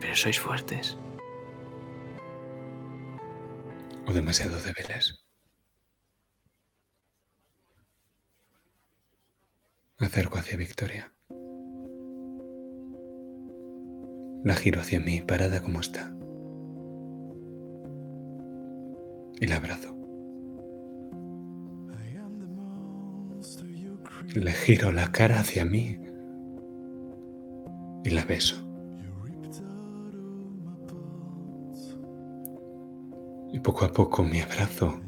Pero 0.00 0.14
sois 0.14 0.38
fuertes. 0.38 0.98
O 4.06 4.12
demasiado 4.12 4.60
débiles. 4.60 5.23
Acerco 10.14 10.38
hacia 10.38 10.56
Victoria. 10.56 11.12
La 14.44 14.54
giro 14.54 14.80
hacia 14.80 15.00
mí, 15.00 15.20
parada 15.22 15.60
como 15.60 15.80
está. 15.80 16.14
Y 19.40 19.48
la 19.48 19.56
abrazo. 19.56 19.92
Le 24.36 24.52
giro 24.52 24.92
la 24.92 25.10
cara 25.10 25.40
hacia 25.40 25.64
mí 25.64 25.98
y 28.04 28.10
la 28.10 28.24
beso. 28.24 28.54
Y 33.52 33.58
poco 33.58 33.84
a 33.84 33.92
poco 33.92 34.22
mi 34.22 34.40
abrazo 34.40 35.00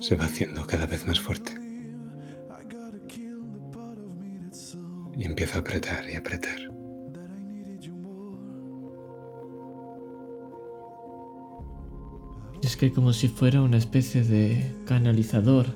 se 0.00 0.16
va 0.16 0.26
haciendo 0.26 0.66
cada 0.66 0.84
vez 0.84 1.06
más 1.06 1.18
fuerte. 1.18 1.63
Empiezo 5.24 5.56
a 5.56 5.60
apretar 5.62 6.04
y 6.10 6.16
apretar. 6.16 6.58
Es 12.62 12.76
que 12.76 12.92
como 12.92 13.14
si 13.14 13.28
fuera 13.28 13.62
una 13.62 13.78
especie 13.78 14.22
de 14.22 14.70
canalizador, 14.84 15.66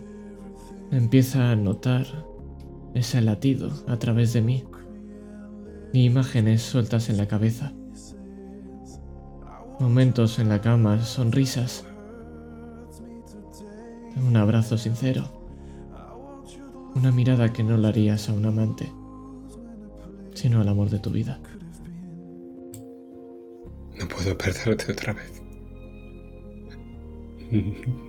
empieza 0.91 1.51
a 1.51 1.57
notar 1.57 2.07
ese 2.93 3.23
latido 3.23 3.71
a 3.89 3.99
través 3.99 4.35
de 4.35 4.43
mí 4.43 4.65
y 5.95 6.05
imágenes 6.05 6.61
sueltas 6.61 7.09
en 7.09 7.17
la 7.17 7.27
cabeza. 7.27 7.73
Momentos 9.81 10.39
en 10.39 10.51
la 10.51 10.61
cama, 10.61 11.03
sonrisas, 11.03 11.87
un 14.27 14.37
abrazo 14.37 14.77
sincero, 14.77 15.25
una 16.95 17.13
mirada 17.13 17.51
que 17.51 17.63
no 17.63 17.79
le 17.79 17.89
harías 17.89 18.29
a 18.29 18.35
un 18.35 18.45
amante, 18.45 18.93
sino 20.39 20.61
al 20.61 20.69
amor 20.69 20.89
de 20.89 21.01
tu 21.01 21.11
vida. 21.11 21.41
No 23.99 24.07
puedo 24.07 24.39
perderte 24.39 24.93
otra 24.93 25.13
vez. 25.13 25.43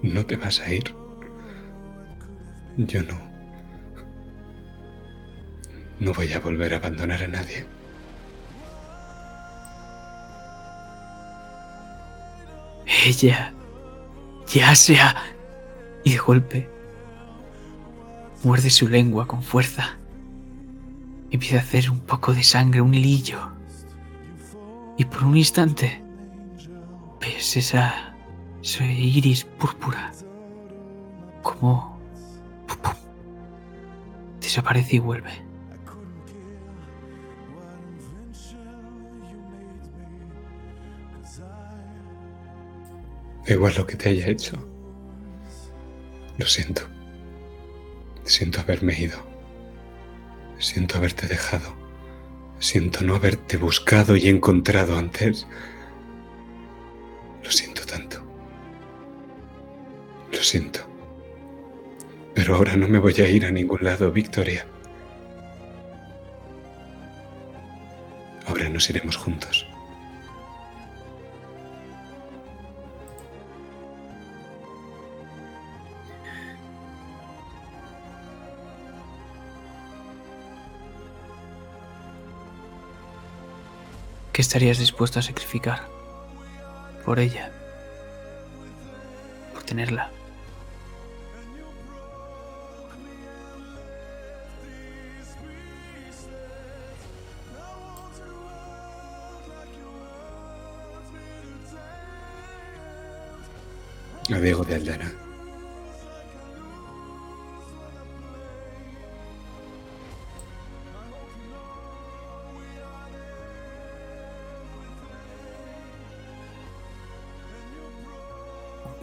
No 0.04 0.24
te 0.26 0.36
vas 0.36 0.60
a 0.60 0.72
ir. 0.72 0.84
Yo 2.78 3.02
no. 3.02 3.20
No 6.00 6.14
voy 6.14 6.32
a 6.32 6.40
volver 6.40 6.76
a 6.76 6.78
abandonar 6.78 7.24
a 7.24 7.28
nadie. 7.28 7.66
Ella 13.06 13.54
ya 14.54 14.76
se 14.76 15.00
ha... 15.00 15.16
Y 16.04 16.12
de 16.12 16.18
golpe 16.18 16.70
muerde 18.44 18.70
su 18.70 18.88
lengua 18.88 19.26
con 19.26 19.42
fuerza. 19.42 19.99
Empieza 21.32 21.58
a 21.58 21.60
hacer 21.60 21.90
un 21.90 22.00
poco 22.00 22.34
de 22.34 22.44
sangre, 22.44 22.82
un 22.82 22.94
hilillo. 22.94 23.52
Y 24.98 25.06
por 25.06 25.24
un 25.24 25.38
instante 25.38 26.04
ves 27.22 27.56
esa, 27.58 28.16
ese 28.62 28.86
iris 28.86 29.44
púrpura. 29.44 30.12
Como... 31.42 32.00
desaparece 34.42 34.96
y 34.96 35.00
vuelve. 35.00 35.32
Igual 43.48 43.74
lo 43.78 43.86
que 43.86 43.96
te 43.96 44.10
haya 44.10 44.28
hecho. 44.28 44.56
Lo 46.38 46.46
siento. 46.46 46.82
Siento 48.24 48.62
haberme 48.62 49.00
ido. 49.00 49.29
Siento 50.60 50.98
haberte 50.98 51.28
dejado. 51.28 51.74
Siento 52.60 53.02
no 53.04 53.16
haberte 53.16 53.56
buscado 53.56 54.18
y 54.18 54.28
encontrado 54.28 54.98
antes. 54.98 55.48
Lo 57.44 57.50
siento 57.50 57.86
tanto. 57.86 58.22
Lo 60.32 60.44
siento. 60.44 60.82
Pero 62.36 62.56
ahora 62.56 62.76
no 62.76 62.88
me 62.90 63.00
voy 63.00 63.16
a 63.20 63.30
ir 63.30 63.46
a 63.46 63.52
ningún 63.52 63.80
lado, 63.82 64.12
Victoria. 64.12 64.66
Ahora 68.46 68.68
nos 68.68 68.90
iremos 68.90 69.16
juntos. 69.16 69.69
¿Qué 84.40 84.44
estarías 84.44 84.78
dispuesto 84.78 85.20
a 85.20 85.22
sacrificar? 85.22 85.82
Por 87.04 87.20
ella. 87.20 87.52
Por 89.52 89.64
tenerla. 89.64 90.10
De 104.30 104.76
Aldana. 104.76 105.29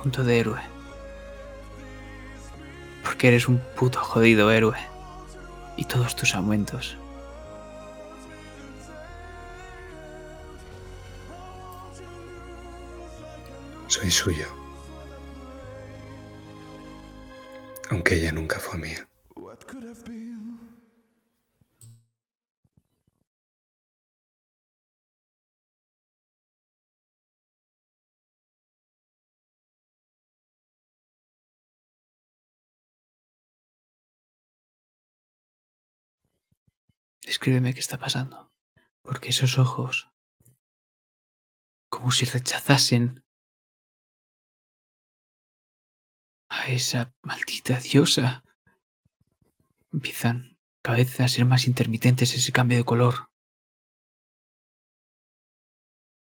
Punto 0.07 0.23
de 0.23 0.39
héroe. 0.39 0.61
Porque 3.03 3.27
eres 3.27 3.49
un 3.49 3.59
puto 3.74 3.99
jodido 3.99 4.53
héroe. 4.53 4.78
Y 5.77 5.85
todos 5.85 6.15
tus 6.15 6.37
aumentos. 6.37 6.97
Soy 13.89 14.12
suyo. 14.12 14.47
Aunque 17.91 18.15
ella 18.15 18.31
nunca 18.31 18.61
fue 18.61 18.78
mía. 18.78 19.09
Descríbeme 37.27 37.74
qué 37.74 37.81
está 37.81 37.98
pasando. 37.98 38.53
Porque 39.03 39.31
esos 39.31 39.59
ojos, 39.59 40.09
como 41.89 42.12
si 42.12 42.24
rechazasen 42.24 43.24
a 46.48 46.69
esa 46.69 47.12
maldita 47.23 47.78
diosa, 47.81 48.44
empiezan 49.93 50.57
cada 50.82 50.98
a 51.03 51.28
ser 51.28 51.44
más 51.44 51.66
intermitentes 51.66 52.32
ese 52.35 52.53
cambio 52.53 52.78
de 52.78 52.85
color. 52.85 53.28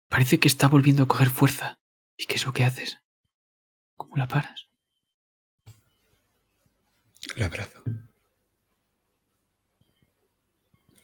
Parece 0.09 0.41
que 0.41 0.49
está 0.49 0.69
volviendo 0.69 1.03
a 1.03 1.09
coger 1.09 1.29
fuerza. 1.29 1.79
¿Y 2.17 2.25
qué 2.25 2.37
es 2.37 2.47
lo 2.47 2.55
que 2.55 2.65
haces? 2.65 2.99
¿Cómo 3.97 4.17
la 4.17 4.27
paras? 4.27 4.71
La 7.37 7.47
abrazo. 7.47 7.83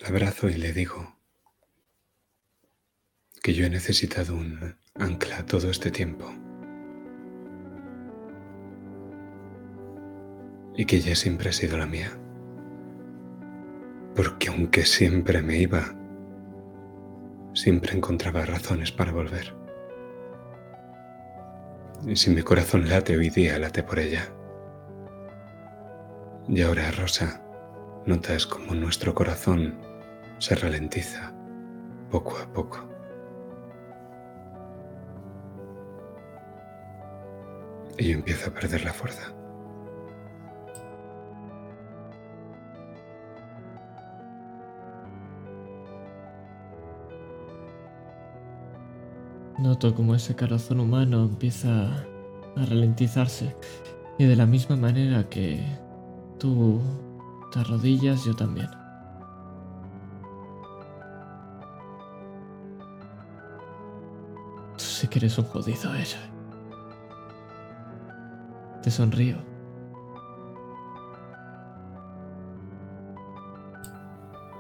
Abrazo 0.06 0.50
y 0.50 0.54
le 0.54 0.74
digo 0.74 1.16
que 3.42 3.54
yo 3.54 3.64
he 3.64 3.70
necesitado 3.70 4.34
un 4.34 4.76
ancla 4.94 5.46
todo 5.46 5.70
este 5.70 5.90
tiempo. 5.90 6.30
Y 10.76 10.84
que 10.84 10.96
ella 10.96 11.16
siempre 11.16 11.48
ha 11.48 11.52
sido 11.54 11.78
la 11.78 11.86
mía. 11.86 12.10
Porque 14.14 14.48
aunque 14.48 14.84
siempre 14.84 15.40
me 15.40 15.56
iba, 15.56 15.94
siempre 17.54 17.96
encontraba 17.96 18.44
razones 18.44 18.92
para 18.92 19.12
volver. 19.12 19.56
Y 22.06 22.16
si 22.16 22.28
mi 22.28 22.42
corazón 22.42 22.90
late 22.90 23.16
hoy 23.16 23.30
día, 23.30 23.58
late 23.58 23.82
por 23.82 23.98
ella. 23.98 24.28
Y 26.46 26.60
ahora, 26.60 26.90
Rosa, 26.90 27.42
notas 28.04 28.46
como 28.46 28.74
nuestro 28.74 29.14
corazón 29.14 29.93
se 30.38 30.54
ralentiza 30.54 31.32
poco 32.10 32.36
a 32.38 32.52
poco. 32.52 32.78
Y 37.98 38.08
yo 38.08 38.14
empiezo 38.14 38.50
a 38.50 38.54
perder 38.54 38.84
la 38.84 38.92
fuerza. 38.92 39.32
Noto 49.58 49.94
como 49.94 50.14
ese 50.14 50.34
corazón 50.34 50.80
humano 50.80 51.24
empieza 51.24 51.86
a 51.86 52.66
ralentizarse 52.68 53.56
y 54.18 54.24
de 54.24 54.36
la 54.36 54.46
misma 54.46 54.76
manera 54.76 55.28
que 55.28 55.64
tú 56.38 56.80
te 57.52 57.60
arrodillas, 57.60 58.24
yo 58.24 58.34
también. 58.34 58.83
Que 65.14 65.20
eres 65.20 65.38
un 65.38 65.44
jodido, 65.44 65.94
ella. 65.94 66.18
Te 68.82 68.90
sonrío. 68.90 69.36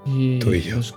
Y 0.06 0.38
Tú 0.38 0.54
y 0.54 0.60
yo. 0.60 0.76
los- 0.76 0.94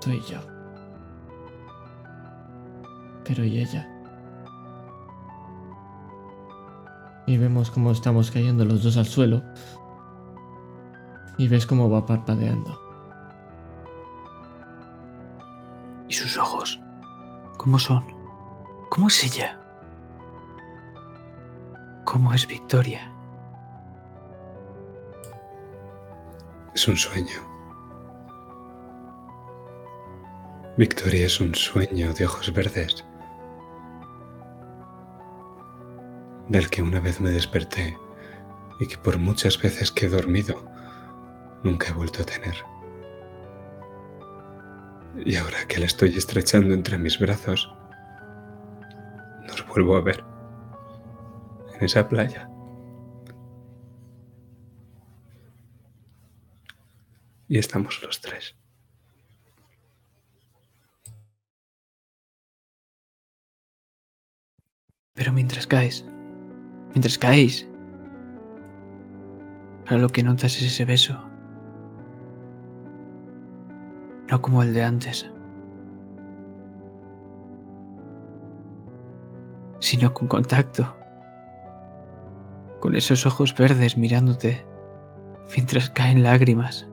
Tú 0.00 0.10
y 0.10 0.20
yo. 0.22 0.38
Pero 3.24 3.44
¿y 3.44 3.58
ella? 3.60 3.88
Y 7.26 7.36
vemos 7.36 7.70
cómo 7.70 7.90
estamos 7.90 8.30
cayendo 8.30 8.64
los 8.64 8.82
dos 8.82 8.96
al 8.96 9.06
suelo. 9.06 9.42
Y 11.38 11.48
ves 11.48 11.66
cómo 11.66 11.88
va 11.88 12.04
parpadeando. 12.04 12.78
¿Y 16.08 16.12
sus 16.12 16.36
ojos? 16.36 16.80
¿Cómo 17.56 17.78
son? 17.78 18.04
¿Cómo 18.90 19.08
es 19.08 19.24
ella? 19.24 19.60
¿Cómo 22.04 22.32
es 22.32 22.46
Victoria? 22.46 23.12
Es 26.74 26.88
un 26.88 26.96
sueño. 26.96 27.48
Victoria 30.78 31.26
es 31.26 31.40
un 31.40 31.54
sueño 31.54 32.14
de 32.14 32.24
ojos 32.24 32.52
verdes, 32.52 33.04
del 36.48 36.70
que 36.70 36.82
una 36.82 37.00
vez 37.00 37.20
me 37.20 37.30
desperté 37.30 37.98
y 38.78 38.86
que 38.86 38.96
por 38.96 39.18
muchas 39.18 39.60
veces 39.60 39.90
que 39.90 40.06
he 40.06 40.08
dormido 40.08 40.64
nunca 41.62 41.88
he 41.88 41.92
vuelto 41.92 42.22
a 42.22 42.26
tener. 42.26 42.54
Y 45.24 45.36
ahora 45.36 45.66
que 45.66 45.78
la 45.78 45.86
estoy 45.86 46.16
estrechando 46.16 46.74
entre 46.74 46.98
mis 46.98 47.18
brazos, 47.18 47.72
nos 49.46 49.66
vuelvo 49.66 49.96
a 49.96 50.00
ver 50.00 50.24
en 51.74 51.84
esa 51.84 52.08
playa. 52.08 52.48
Y 57.48 57.58
estamos 57.58 58.00
los 58.02 58.20
tres. 58.20 58.54
Pero 65.14 65.32
mientras 65.32 65.66
caes, 65.66 66.04
mientras 66.90 67.18
caéis, 67.18 67.66
ahora 69.86 70.02
lo 70.02 70.08
que 70.10 70.22
notas 70.22 70.56
es 70.58 70.62
ese 70.62 70.84
beso. 70.84 71.27
No 74.30 74.42
como 74.42 74.62
el 74.62 74.74
de 74.74 74.82
antes, 74.82 75.30
sino 79.80 80.12
con 80.12 80.28
contacto, 80.28 80.94
con 82.80 82.94
esos 82.94 83.24
ojos 83.26 83.54
verdes 83.56 83.96
mirándote 83.96 84.64
mientras 85.56 85.90
caen 85.90 86.22
lágrimas. 86.22 86.86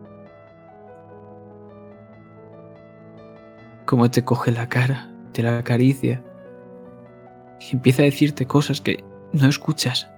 Cómo 3.86 4.10
te 4.10 4.24
coge 4.24 4.52
la 4.52 4.68
cara, 4.70 5.12
te 5.34 5.44
la 5.44 5.60
acaricia 5.60 6.24
y 7.60 7.76
empieza 7.76 8.02
a 8.02 8.06
decirte 8.06 8.46
cosas 8.46 8.82
que 8.82 9.04
no 9.34 9.48
escuchas. 9.48 10.10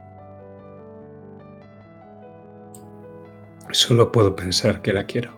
Solo 3.71 4.11
puedo 4.11 4.35
pensar 4.35 4.81
que 4.81 4.93
la 4.93 5.03
quiero. 5.03 5.36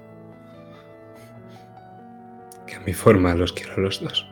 Mi 2.86 2.94
forma 2.94 3.36
los 3.36 3.54
quiero 3.54 3.74
a 3.76 3.80
los 3.80 4.02
dos. 4.02 4.30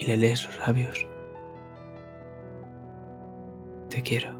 y 0.00 0.06
le 0.06 0.16
lees 0.16 0.44
los 0.46 0.58
labios. 0.58 1.06
Te 3.90 4.02
quiero, 4.02 4.34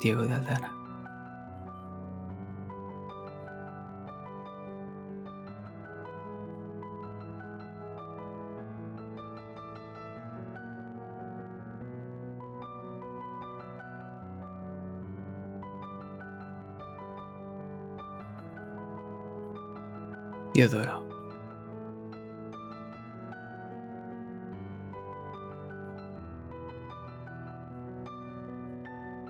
Diego 0.00 0.22
de 0.22 0.34
Aldana. 0.34 0.75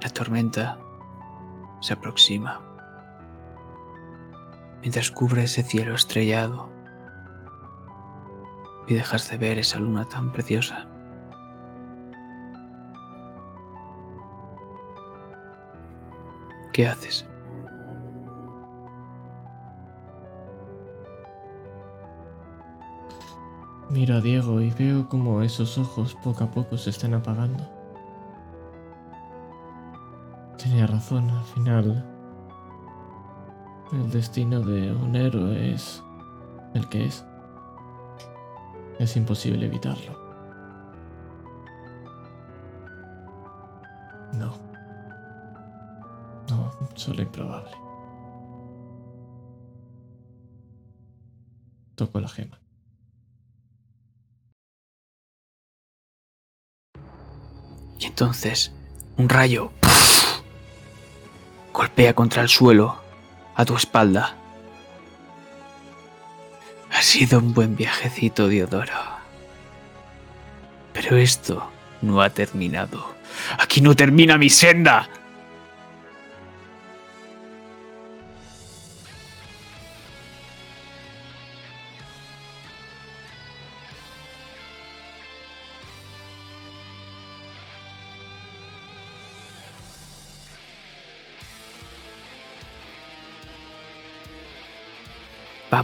La 0.02 0.08
tormenta 0.14 0.78
se 1.80 1.92
aproxima 1.92 2.60
mientras 4.80 5.10
cubre 5.10 5.44
ese 5.44 5.62
cielo 5.62 5.94
estrellado 5.94 6.70
y 8.86 8.94
dejas 8.94 9.28
de 9.30 9.36
ver 9.36 9.58
esa 9.58 9.78
luna 9.78 10.06
tan 10.06 10.32
preciosa. 10.32 10.86
¿Qué 16.72 16.86
haces? 16.86 17.26
Miro 23.88 24.16
a 24.16 24.20
Diego 24.20 24.60
y 24.60 24.70
veo 24.70 25.08
como 25.08 25.42
esos 25.42 25.78
ojos 25.78 26.16
poco 26.22 26.42
a 26.42 26.50
poco 26.50 26.76
se 26.76 26.90
están 26.90 27.14
apagando. 27.14 27.64
Tenía 30.58 30.88
razón, 30.88 31.30
al 31.30 31.44
final. 31.44 32.04
El 33.92 34.10
destino 34.10 34.60
de 34.60 34.92
un 34.92 35.14
héroe 35.14 35.72
es 35.72 36.02
el 36.74 36.88
que 36.88 37.04
es. 37.04 37.24
Es 38.98 39.16
imposible 39.16 39.66
evitarlo. 39.66 40.18
No. 44.32 44.52
No, 46.50 46.72
solo 46.96 47.22
improbable. 47.22 47.70
Toco 51.94 52.20
la 52.20 52.28
gema. 52.28 52.58
Y 57.98 58.06
entonces, 58.06 58.72
un 59.16 59.28
rayo 59.28 59.72
golpea 61.72 62.14
contra 62.14 62.42
el 62.42 62.48
suelo 62.48 62.96
a 63.54 63.64
tu 63.64 63.76
espalda. 63.76 64.36
Ha 66.90 67.02
sido 67.02 67.38
un 67.38 67.52
buen 67.52 67.76
viajecito, 67.76 68.48
Diodoro. 68.48 68.94
Pero 70.92 71.16
esto 71.16 71.70
no 72.00 72.22
ha 72.22 72.30
terminado. 72.30 73.14
Aquí 73.58 73.82
no 73.82 73.94
termina 73.94 74.38
mi 74.38 74.48
senda. 74.48 75.08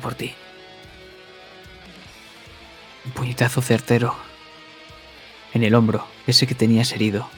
Por 0.01 0.15
ti. 0.15 0.35
Un 3.05 3.13
puñetazo 3.13 3.63
certero. 3.63 4.15
En 5.55 5.63
el 5.63 5.75
hombro, 5.75 6.07
ese 6.27 6.47
que 6.47 6.55
tenías 6.55 6.93
herido. 6.93 7.29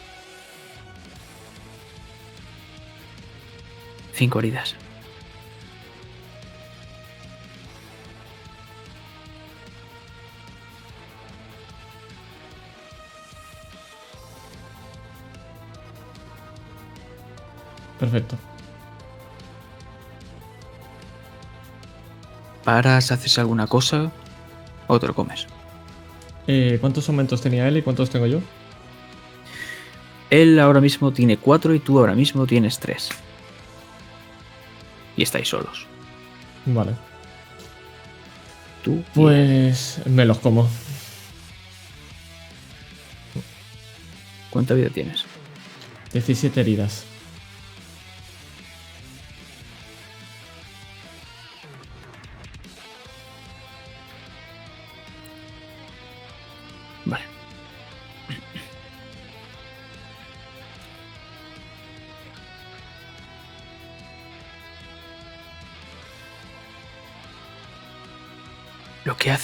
Cinco 4.14 4.38
heridas. 4.38 4.76
Perfecto. 17.98 18.53
Paras, 22.64 23.12
haces 23.12 23.38
alguna 23.38 23.66
cosa 23.66 24.10
o 24.86 24.98
te 24.98 25.06
lo 25.06 25.14
comes. 25.14 25.46
Eh, 26.46 26.78
¿Cuántos 26.80 27.08
aumentos 27.08 27.40
tenía 27.40 27.68
él 27.68 27.76
y 27.76 27.82
cuántos 27.82 28.10
tengo 28.10 28.26
yo? 28.26 28.40
Él 30.30 30.58
ahora 30.58 30.80
mismo 30.80 31.12
tiene 31.12 31.36
cuatro 31.36 31.74
y 31.74 31.78
tú 31.78 31.98
ahora 31.98 32.14
mismo 32.14 32.46
tienes 32.46 32.78
tres. 32.78 33.10
Y 35.16 35.22
estáis 35.22 35.48
solos. 35.48 35.86
Vale. 36.66 36.92
Tú. 38.82 39.02
Pues 39.14 40.00
me 40.06 40.24
los 40.24 40.38
como. 40.38 40.68
¿Cuánta 44.50 44.74
vida 44.74 44.88
tienes? 44.90 45.24
17 46.12 46.60
heridas. 46.60 47.04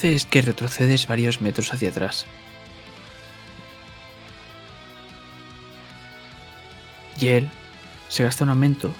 Es 0.04 0.26
que 0.26 0.42
retrocedes 0.42 1.06
varios 1.06 1.40
metros 1.40 1.72
hacia 1.72 1.90
atrás. 1.90 2.26
Y 7.20 7.28
él 7.28 7.50
se 8.08 8.24
gasta 8.24 8.44
un 8.44 8.50
aumento 8.50 8.94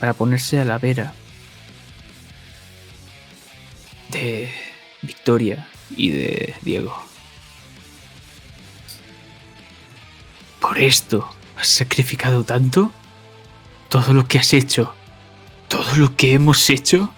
para 0.00 0.14
ponerse 0.14 0.58
a 0.60 0.64
la 0.64 0.78
vera 0.78 1.12
de 4.10 4.52
Victoria 5.02 5.68
y 5.96 6.10
de 6.10 6.54
Diego. 6.62 6.94
¿Por 10.60 10.78
esto 10.78 11.32
has 11.56 11.68
sacrificado 11.68 12.44
tanto? 12.44 12.92
Todo 13.88 14.12
lo 14.12 14.26
que 14.26 14.38
has 14.38 14.52
hecho, 14.52 14.94
todo 15.68 15.96
lo 15.96 16.16
que 16.16 16.34
hemos 16.34 16.70
hecho 16.70 17.12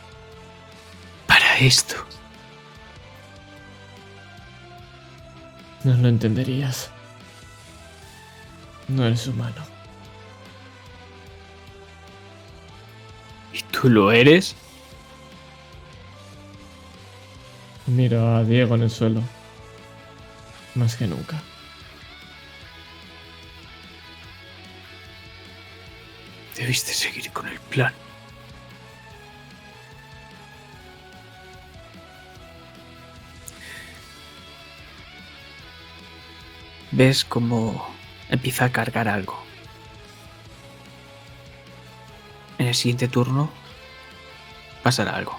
para 1.26 1.58
esto. 1.58 2.11
No 5.84 5.96
lo 5.96 6.08
entenderías. 6.08 6.90
No 8.88 9.04
eres 9.04 9.26
humano. 9.26 9.64
¿Y 13.52 13.62
tú 13.62 13.88
lo 13.88 14.12
eres? 14.12 14.54
Miro 17.86 18.36
a 18.36 18.44
Diego 18.44 18.76
en 18.76 18.82
el 18.82 18.90
suelo. 18.90 19.22
Más 20.74 20.96
que 20.96 21.06
nunca. 21.06 21.42
Debiste 26.56 26.94
seguir 26.94 27.30
con 27.32 27.48
el 27.48 27.58
plan. 27.58 27.92
Ves 36.92 37.24
cómo 37.24 37.86
empieza 38.28 38.66
a 38.66 38.72
cargar 38.72 39.08
algo. 39.08 39.42
En 42.58 42.68
el 42.68 42.74
siguiente 42.74 43.08
turno 43.08 43.50
pasará 44.82 45.16
algo. 45.16 45.38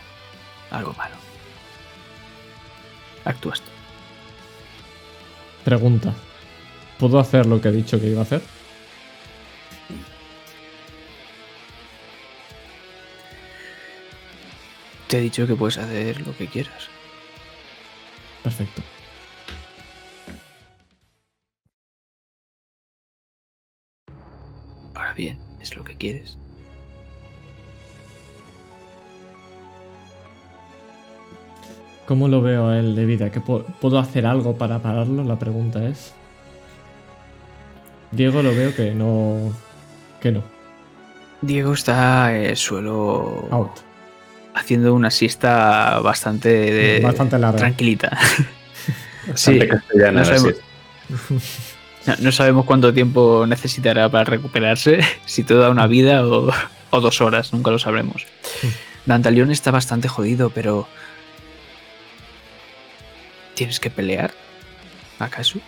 Algo 0.71 0.93
malo. 0.93 1.15
Actúas 3.25 3.61
tú. 3.61 3.69
Pregunta. 5.63 6.13
¿Puedo 6.99 7.19
hacer 7.19 7.45
lo 7.45 7.61
que 7.61 7.69
he 7.69 7.71
dicho 7.71 7.99
que 7.99 8.07
iba 8.07 8.19
a 8.19 8.23
hacer? 8.23 8.41
Te 15.07 15.17
he 15.17 15.21
dicho 15.21 15.47
que 15.47 15.55
puedes 15.55 15.77
hacer 15.77 16.25
lo 16.25 16.35
que 16.35 16.47
quieras. 16.47 16.89
Perfecto. 18.43 18.82
Quieres. 26.03 26.37
¿Cómo 32.05 32.27
lo 32.27 32.41
veo 32.41 32.67
a 32.67 32.79
él 32.79 32.95
de 32.95 33.05
vida? 33.05 33.31
¿Que 33.31 33.39
pu- 33.41 33.63
¿Puedo 33.79 33.97
hacer 33.97 34.25
algo 34.25 34.55
para 34.57 34.79
pararlo? 34.79 35.23
La 35.23 35.39
pregunta 35.39 35.85
es. 35.87 36.13
Diego 38.11 38.43
lo 38.43 38.53
veo 38.53 38.75
que 38.75 38.93
no. 38.93 39.53
que 40.21 40.31
no. 40.31 40.43
Diego 41.41 41.73
está 41.73 42.35
en 42.37 42.45
el 42.51 42.57
suelo 42.57 43.47
Out. 43.51 43.71
haciendo 44.53 44.93
una 44.93 45.09
siesta 45.11 45.99
bastante 45.99 46.49
de- 46.49 46.99
Bastante 47.01 47.39
larga. 47.39 47.57
tranquilita. 47.59 48.17
Bastante 49.27 49.67
castellana 49.69 50.19
no 50.19 50.25
sabemos. 50.25 50.53
no- 52.05 52.15
no 52.19 52.31
sabemos 52.31 52.65
cuánto 52.65 52.93
tiempo 52.93 53.45
necesitará 53.47 54.09
para 54.09 54.23
recuperarse, 54.25 54.99
si 55.25 55.43
toda 55.43 55.69
una 55.69 55.87
vida 55.87 56.25
o, 56.25 56.51
o 56.91 57.01
dos 57.01 57.21
horas, 57.21 57.53
nunca 57.53 57.71
lo 57.71 57.79
sabremos. 57.79 58.25
Dantalión 59.05 59.51
está 59.51 59.71
bastante 59.71 60.07
jodido, 60.07 60.49
pero... 60.49 60.87
¿Tienes 63.55 63.79
que 63.79 63.89
pelear? 63.89 64.31
¿Acaso? 65.19 65.59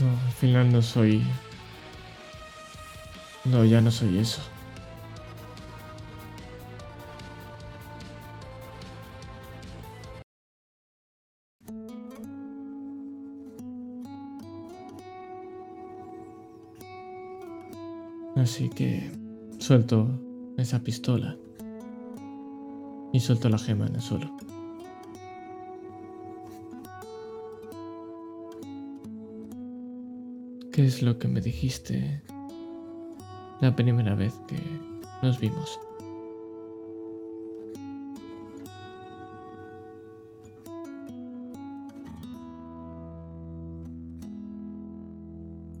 No, 0.00 0.08
al 0.08 0.32
final 0.32 0.72
no 0.72 0.80
soy... 0.80 1.22
No, 3.44 3.64
ya 3.64 3.80
no 3.80 3.90
soy 3.90 4.18
eso. 4.18 4.40
Así 18.36 18.70
que 18.70 19.12
suelto 19.58 20.08
esa 20.56 20.80
pistola 20.80 21.36
y 23.12 23.20
suelto 23.20 23.50
la 23.50 23.58
gema 23.58 23.86
en 23.86 23.96
el 23.96 24.00
suelo. 24.00 24.34
¿Qué 30.80 30.86
es 30.86 31.02
lo 31.02 31.18
que 31.18 31.28
me 31.28 31.42
dijiste 31.42 32.22
la 33.60 33.76
primera 33.76 34.14
vez 34.14 34.32
que 34.48 34.56
nos 35.22 35.38
vimos? 35.38 35.78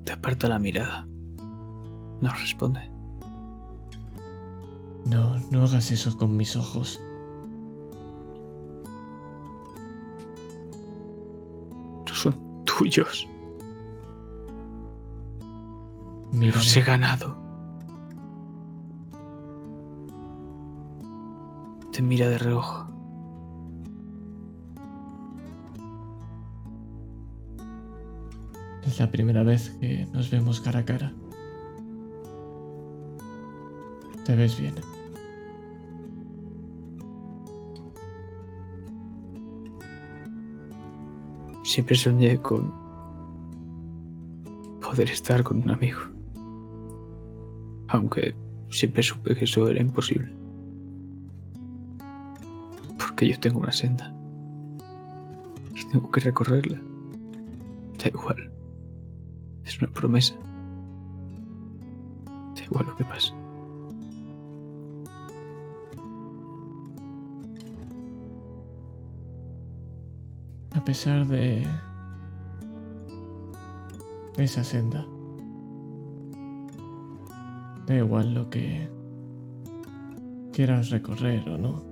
Te 0.04 0.12
aparta 0.12 0.50
la 0.50 0.58
mirada. 0.58 1.08
No 2.20 2.34
responde. 2.34 2.86
No, 5.06 5.38
no 5.50 5.62
hagas 5.62 5.90
eso 5.92 6.14
con 6.18 6.36
mis 6.36 6.54
ojos. 6.56 7.00
No 12.06 12.14
son 12.14 12.64
tuyos. 12.66 13.26
Mira, 16.40 16.54
Los 16.56 16.74
he 16.74 16.80
ganado. 16.80 17.36
Te 21.92 22.00
mira 22.00 22.30
de 22.30 22.38
reojo. 22.38 22.86
es 28.86 28.98
la 28.98 29.10
primera 29.10 29.42
vez 29.42 29.76
que 29.80 30.06
nos 30.14 30.30
vemos 30.30 30.62
cara 30.62 30.78
a 30.80 30.84
cara. 30.86 31.12
Te 34.24 34.34
ves 34.34 34.58
bien. 34.58 34.74
Siempre 41.64 41.94
soñé 41.96 42.40
con 42.40 42.72
poder 44.80 45.10
estar 45.10 45.44
con 45.44 45.62
un 45.62 45.70
amigo. 45.70 46.19
Aunque 47.90 48.34
siempre 48.70 49.02
supe 49.02 49.34
que 49.34 49.44
eso 49.44 49.68
era 49.68 49.80
imposible. 49.80 50.32
Porque 52.98 53.28
yo 53.28 53.40
tengo 53.40 53.58
una 53.58 53.72
senda. 53.72 54.14
Y 55.74 55.84
tengo 55.90 56.10
que 56.10 56.20
recorrerla. 56.20 56.80
Da 57.98 58.08
igual. 58.08 58.52
Es 59.64 59.80
una 59.82 59.92
promesa. 59.92 60.34
Da 62.54 62.62
igual 62.62 62.86
lo 62.86 62.96
que 62.96 63.04
pase. 63.04 63.32
A 70.72 70.84
pesar 70.84 71.26
de 71.26 71.66
esa 74.38 74.62
senda. 74.62 75.04
Da 77.90 77.96
igual 77.96 78.34
lo 78.34 78.48
que 78.48 78.88
quieras 80.52 80.90
recorrer 80.90 81.48
o 81.48 81.58
no. 81.58 81.82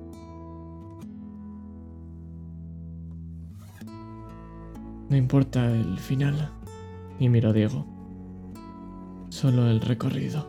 No 5.10 5.16
importa 5.16 5.68
el 5.68 5.98
final. 5.98 6.52
Y 7.18 7.28
miro 7.28 7.50
a 7.50 7.52
Diego. 7.52 7.84
Solo 9.30 9.68
el 9.68 9.80
recorrido. 9.80 10.46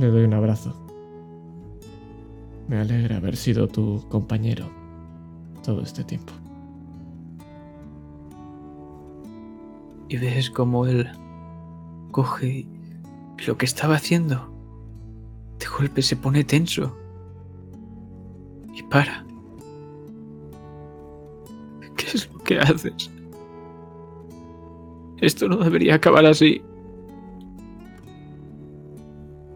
Le 0.00 0.08
doy 0.08 0.24
un 0.24 0.34
abrazo. 0.34 0.74
Me 2.66 2.78
alegra 2.78 3.18
haber 3.18 3.36
sido 3.36 3.68
tu 3.68 4.04
compañero 4.08 4.68
todo 5.62 5.82
este 5.82 6.02
tiempo. 6.02 6.32
Y 10.08 10.16
ves 10.16 10.50
como 10.50 10.84
él 10.84 11.08
coge 12.10 12.66
lo 13.46 13.56
que 13.56 13.66
estaba 13.66 13.94
haciendo. 13.96 14.52
De 15.58 15.66
golpe 15.66 16.02
se 16.02 16.16
pone 16.16 16.44
tenso. 16.44 16.96
Y 18.74 18.82
para. 18.84 19.24
¿Qué 21.96 22.06
es 22.14 22.32
lo 22.32 22.38
que 22.40 22.58
haces? 22.60 23.10
Esto 25.20 25.48
no 25.48 25.56
debería 25.56 25.96
acabar 25.96 26.24
así. 26.26 26.62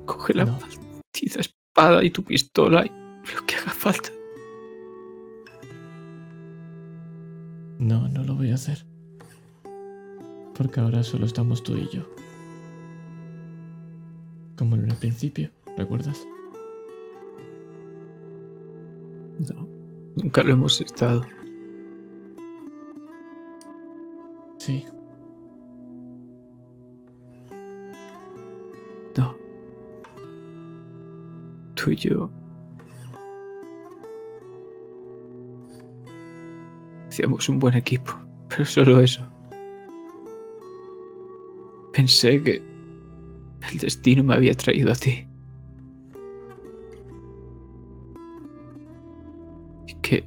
Coge 0.06 0.34
la 0.34 0.44
No. 0.44 0.52
maldita 0.58 1.40
espada 1.40 2.02
y 2.02 2.10
tu 2.10 2.24
pistola 2.24 2.84
y 2.84 2.88
lo 3.34 3.46
que 3.46 3.54
haga 3.56 3.70
falta. 3.70 4.10
No, 7.78 8.08
no 8.08 8.24
lo 8.24 8.34
voy 8.34 8.50
a 8.50 8.54
hacer. 8.54 8.84
Porque 10.54 10.80
ahora 10.80 11.02
solo 11.02 11.26
estamos 11.26 11.62
tú 11.62 11.76
y 11.76 11.88
yo. 11.88 12.02
Como 14.62 14.76
en 14.76 14.88
el 14.88 14.96
principio, 14.96 15.50
¿recuerdas? 15.76 16.24
No, 19.40 19.66
nunca 20.14 20.44
lo 20.44 20.52
hemos 20.52 20.80
estado. 20.80 21.26
Sí, 24.58 24.84
No. 29.18 29.34
Tú 31.74 31.90
y 31.90 31.96
yo. 31.96 32.30
Hacíamos 37.08 37.48
un 37.48 37.58
buen 37.58 37.74
equipo, 37.74 38.12
pero 38.48 38.64
solo 38.64 39.00
eso. 39.00 39.26
Pensé 41.92 42.40
que 42.40 42.71
el 43.72 43.78
destino 43.78 44.22
me 44.24 44.34
había 44.34 44.54
traído 44.54 44.92
a 44.92 44.94
ti. 44.94 45.26
Y 49.86 49.94
que... 50.00 50.24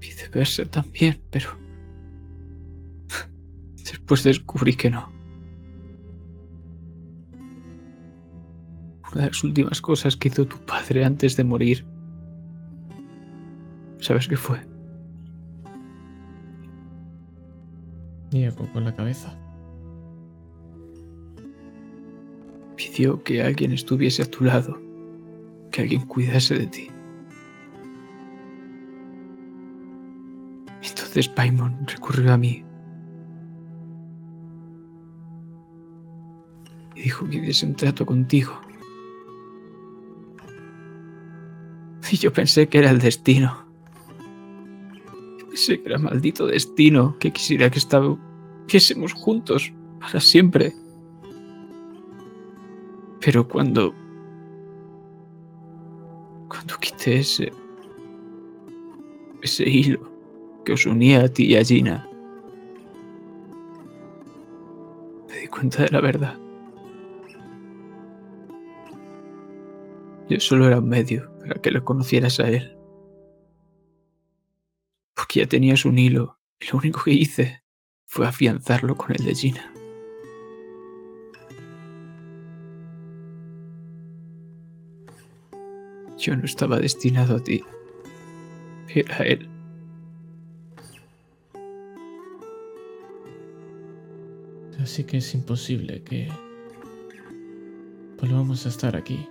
Viceversa 0.00 0.64
también, 0.66 1.20
pero... 1.30 1.50
Después 3.76 4.24
descubrí 4.24 4.74
que 4.74 4.90
no. 4.90 5.12
Una 9.12 9.22
de 9.22 9.28
las 9.28 9.44
últimas 9.44 9.80
cosas 9.80 10.16
que 10.16 10.28
hizo 10.28 10.46
tu 10.46 10.58
padre 10.58 11.04
antes 11.04 11.36
de 11.36 11.44
morir. 11.44 11.86
¿Sabes 14.00 14.28
qué 14.28 14.36
fue? 14.36 14.75
Con 18.72 18.84
la 18.84 18.94
cabeza. 18.94 19.38
Pidió 22.76 23.22
que 23.22 23.42
alguien 23.42 23.72
estuviese 23.72 24.22
a 24.22 24.30
tu 24.30 24.44
lado, 24.44 24.80
que 25.70 25.82
alguien 25.82 26.06
cuidase 26.06 26.58
de 26.58 26.66
ti. 26.66 26.88
Entonces 30.82 31.28
Paimon 31.28 31.86
recurrió 31.86 32.32
a 32.32 32.36
mí 32.36 32.64
y 36.94 37.02
dijo 37.02 37.28
que 37.28 37.36
hiciese 37.36 37.66
un 37.66 37.74
trato 37.74 38.06
contigo. 38.06 38.60
Y 42.10 42.16
yo 42.16 42.32
pensé 42.32 42.68
que 42.68 42.78
era 42.78 42.90
el 42.90 42.98
destino. 42.98 43.65
Pensé 45.66 45.82
que 45.82 45.88
era 45.88 45.98
maldito 45.98 46.46
destino 46.46 47.18
que 47.18 47.32
quisiera 47.32 47.68
que 47.68 47.80
estuviésemos 47.80 49.12
juntos 49.14 49.72
para 49.98 50.20
siempre. 50.20 50.72
Pero 53.20 53.48
cuando. 53.48 53.92
Cuando 56.48 56.76
quité 56.78 57.18
ese. 57.18 57.52
ese 59.42 59.68
hilo 59.68 60.08
que 60.64 60.74
os 60.74 60.86
unía 60.86 61.24
a 61.24 61.28
ti 61.28 61.46
y 61.46 61.56
a 61.56 61.64
Gina, 61.64 62.08
me 65.28 65.38
di 65.38 65.48
cuenta 65.48 65.82
de 65.82 65.88
la 65.88 66.00
verdad. 66.00 66.38
Yo 70.28 70.38
solo 70.38 70.68
era 70.68 70.78
un 70.78 70.88
medio 70.88 71.28
para 71.40 71.60
que 71.60 71.72
lo 71.72 71.84
conocieras 71.84 72.38
a 72.38 72.50
él. 72.50 72.75
Ya 75.36 75.46
tenías 75.46 75.84
un 75.84 75.98
hilo 75.98 76.40
y 76.58 76.72
lo 76.72 76.78
único 76.78 77.02
que 77.04 77.10
hice 77.10 77.62
fue 78.06 78.26
afianzarlo 78.26 78.96
con 78.96 79.14
el 79.14 79.22
de 79.22 79.34
Gina. 79.34 79.70
Yo 86.18 86.34
no 86.38 86.44
estaba 86.46 86.78
destinado 86.78 87.36
a 87.36 87.44
ti. 87.44 87.62
Era 88.88 89.18
él. 89.18 89.46
Así 94.80 95.04
que 95.04 95.18
es 95.18 95.34
imposible 95.34 96.02
que 96.02 96.30
volvamos 98.18 98.64
a 98.64 98.70
estar 98.70 98.96
aquí, 98.96 99.28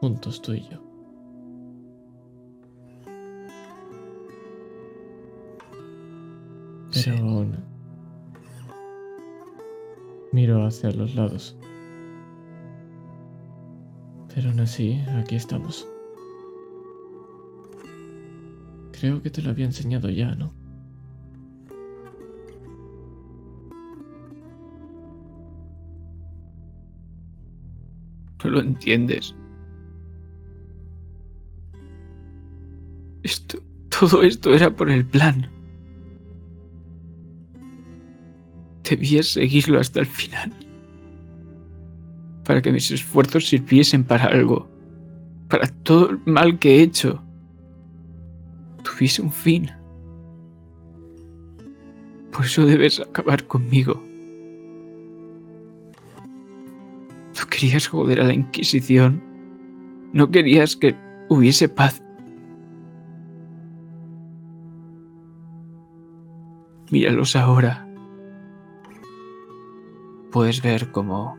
juntos 0.00 0.40
tú 0.40 0.54
y 0.54 0.66
yo. 0.70 0.93
Sí. 6.94 7.10
Pero 7.10 7.28
aún 7.28 7.56
miro 10.32 10.64
hacia 10.64 10.90
los 10.92 11.14
lados. 11.14 11.56
Pero 14.32 14.50
aún 14.50 14.60
así, 14.60 15.00
aquí 15.16 15.34
estamos. 15.34 15.88
Creo 18.92 19.20
que 19.20 19.30
te 19.30 19.42
lo 19.42 19.50
había 19.50 19.66
enseñado 19.66 20.08
ya, 20.08 20.34
¿no? 20.36 20.52
No 28.44 28.50
lo 28.50 28.60
entiendes. 28.60 29.34
Esto, 33.22 33.58
todo 33.88 34.22
esto 34.22 34.54
era 34.54 34.70
por 34.70 34.90
el 34.90 35.04
plan. 35.04 35.53
Debías 38.88 39.28
seguirlo 39.28 39.80
hasta 39.80 40.00
el 40.00 40.06
final. 40.06 40.52
Para 42.44 42.60
que 42.60 42.70
mis 42.70 42.90
esfuerzos 42.90 43.48
sirviesen 43.48 44.04
para 44.04 44.26
algo. 44.26 44.68
Para 45.48 45.66
todo 45.68 46.10
el 46.10 46.20
mal 46.26 46.58
que 46.58 46.76
he 46.76 46.82
hecho. 46.82 47.22
Tuviese 48.82 49.22
un 49.22 49.32
fin. 49.32 49.70
Por 52.30 52.44
eso 52.44 52.66
debes 52.66 53.00
acabar 53.00 53.46
conmigo. 53.46 54.02
No 57.38 57.46
querías 57.48 57.86
joder 57.86 58.20
a 58.20 58.24
la 58.24 58.34
Inquisición. 58.34 59.22
No 60.12 60.30
querías 60.30 60.76
que 60.76 60.94
hubiese 61.28 61.68
paz. 61.68 62.02
Míralos 66.90 67.34
ahora. 67.34 67.93
Puedes 70.34 70.62
ver 70.62 70.90
cómo 70.90 71.38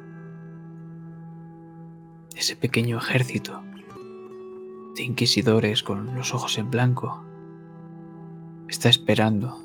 ese 2.34 2.56
pequeño 2.56 2.98
ejército 2.98 3.62
de 4.96 5.04
inquisidores 5.04 5.84
con 5.84 6.16
los 6.16 6.34
ojos 6.34 6.58
en 6.58 6.72
blanco 6.72 7.22
está 8.70 8.88
esperando. 8.88 9.62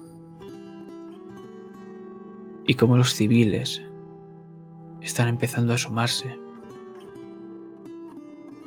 Y 2.66 2.74
como 2.74 2.96
los 2.96 3.14
civiles 3.14 3.80
están 5.00 5.28
empezando 5.28 5.70
a 5.70 5.76
asomarse 5.76 6.36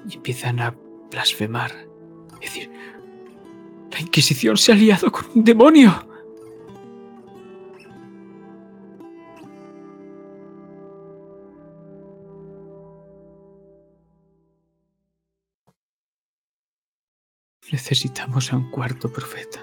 y 0.07 0.15
empiezan 0.15 0.61
a 0.61 0.73
blasfemar. 1.11 1.71
Es 2.35 2.53
decir, 2.53 2.71
la 3.91 3.99
Inquisición 3.99 4.55
se 4.55 4.71
ha 4.71 4.75
aliado 4.75 5.11
con 5.11 5.25
un 5.35 5.43
demonio. 5.43 6.12
Necesitamos 17.73 18.53
a 18.53 18.57
un 18.57 18.69
cuarto 18.69 19.11
profeta. 19.11 19.59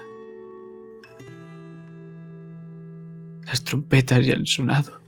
Las 3.45 3.63
trompetas 3.63 4.25
ya 4.25 4.33
han 4.33 4.45
sonado. 4.45 4.99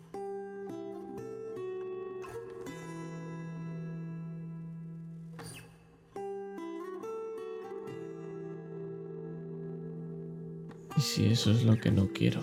Y 10.95 11.01
si 11.01 11.25
eso 11.25 11.51
es 11.51 11.65
lo 11.65 11.77
que 11.77 11.91
no 11.91 12.07
quiero. 12.13 12.39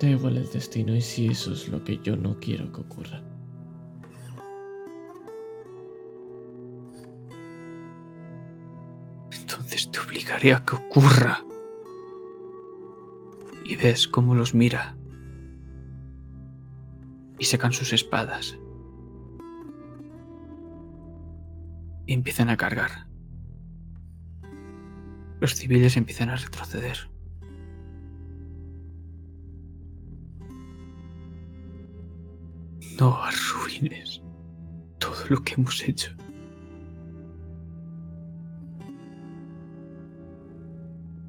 Da 0.00 0.08
igual 0.08 0.36
el 0.36 0.50
destino 0.50 0.96
y 0.96 1.00
si 1.00 1.28
eso 1.28 1.52
es 1.52 1.68
lo 1.68 1.84
que 1.84 1.98
yo 1.98 2.16
no 2.16 2.40
quiero 2.40 2.72
que 2.72 2.80
ocurra. 2.80 3.37
Que 10.40 10.54
ocurra. 10.54 11.44
Y 13.64 13.74
ves 13.74 14.06
cómo 14.06 14.36
los 14.36 14.54
mira. 14.54 14.96
Y 17.40 17.44
sacan 17.44 17.72
sus 17.72 17.92
espadas. 17.92 18.56
Y 22.06 22.12
empiezan 22.12 22.50
a 22.50 22.56
cargar. 22.56 23.08
Los 25.40 25.56
civiles 25.56 25.96
empiezan 25.96 26.30
a 26.30 26.36
retroceder. 26.36 27.10
No 33.00 33.18
arruines 33.24 34.22
todo 34.98 35.16
lo 35.30 35.42
que 35.42 35.54
hemos 35.54 35.82
hecho. 35.82 36.12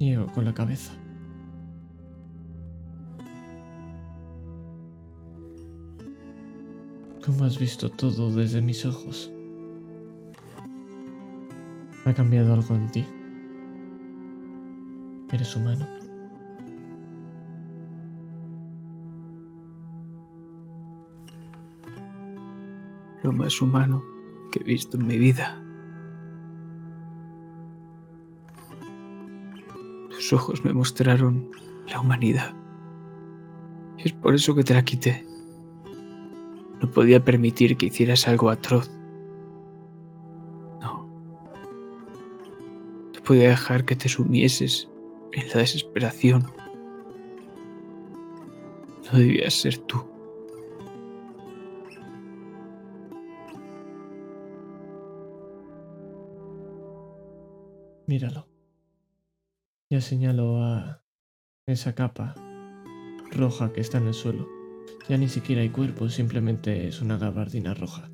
Niego 0.00 0.26
con 0.32 0.46
la 0.46 0.54
cabeza. 0.54 0.94
¿Cómo 7.24 7.44
has 7.44 7.58
visto 7.58 7.90
todo 7.90 8.32
desde 8.32 8.62
mis 8.62 8.86
ojos? 8.86 9.30
¿Ha 12.06 12.14
cambiado 12.14 12.54
algo 12.54 12.74
en 12.74 12.90
ti? 12.90 13.04
¿Eres 15.30 15.54
humano? 15.54 15.86
Lo 23.22 23.32
más 23.32 23.60
humano 23.60 24.02
que 24.50 24.60
he 24.60 24.64
visto 24.64 24.96
en 24.96 25.06
mi 25.06 25.18
vida. 25.18 25.59
Ojos 30.32 30.64
me 30.64 30.72
mostraron 30.72 31.50
la 31.88 32.00
humanidad. 32.00 32.54
Y 33.98 34.08
es 34.08 34.12
por 34.12 34.34
eso 34.34 34.54
que 34.54 34.62
te 34.62 34.74
la 34.74 34.84
quité. 34.84 35.26
No 36.80 36.90
podía 36.90 37.24
permitir 37.24 37.76
que 37.76 37.86
hicieras 37.86 38.26
algo 38.28 38.50
atroz. 38.50 38.90
No. 40.80 41.06
No 43.14 43.22
podía 43.24 43.50
dejar 43.50 43.84
que 43.84 43.96
te 43.96 44.08
sumieses 44.08 44.88
en 45.32 45.48
la 45.48 45.56
desesperación. 45.56 46.46
No 49.12 49.18
debías 49.18 49.54
ser 49.54 49.78
tú. 49.78 50.02
Míralo. 58.06 58.49
Señalo 60.00 60.62
a 60.62 61.04
esa 61.66 61.94
capa 61.94 62.34
roja 63.30 63.72
que 63.72 63.80
está 63.80 63.98
en 63.98 64.08
el 64.08 64.14
suelo. 64.14 64.48
Ya 65.08 65.16
ni 65.18 65.28
siquiera 65.28 65.62
hay 65.62 65.68
cuerpo, 65.68 66.08
simplemente 66.08 66.88
es 66.88 67.00
una 67.00 67.18
gabardina 67.18 67.74
roja. 67.74 68.10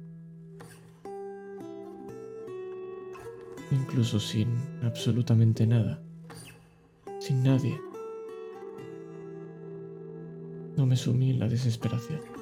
Incluso 3.71 4.21
sin 4.21 4.49
absolutamente 4.83 5.67
nada. 5.67 6.03
Sin 7.21 7.43
nadie. 7.43 7.81
No 10.77 10.87
me 10.87 10.97
sumí 10.97 11.31
en 11.31 11.39
la 11.39 11.49
desesperación. 11.49 12.36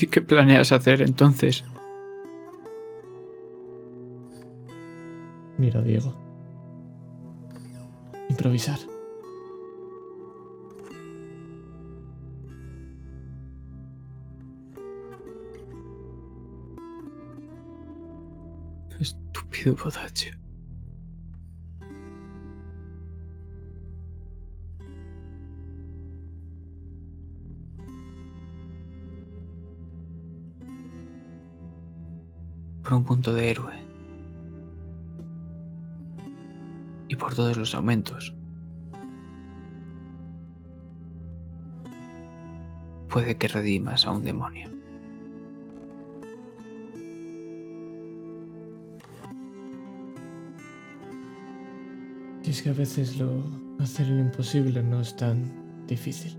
¿Y 0.00 0.06
qué 0.06 0.20
planeas 0.20 0.70
hacer 0.70 1.02
entonces? 1.02 1.64
Mira, 5.58 5.82
Diego. 5.82 6.14
Improvisar. 8.28 8.78
Estúpido 19.00 19.74
bodacho. 19.74 20.47
Por 32.88 32.96
un 32.96 33.04
punto 33.04 33.34
de 33.34 33.50
héroe. 33.50 33.74
Y 37.06 37.16
por 37.16 37.34
todos 37.34 37.54
los 37.58 37.74
aumentos. 37.74 38.34
Puede 43.10 43.36
que 43.36 43.46
redimas 43.46 44.06
a 44.06 44.12
un 44.12 44.24
demonio. 44.24 44.70
Y 52.42 52.48
es 52.48 52.62
que 52.62 52.70
a 52.70 52.72
veces 52.72 53.18
lo 53.18 53.44
hacer 53.80 54.06
lo 54.06 54.18
imposible 54.18 54.82
no 54.82 55.02
es 55.02 55.14
tan 55.14 55.52
difícil. 55.86 56.38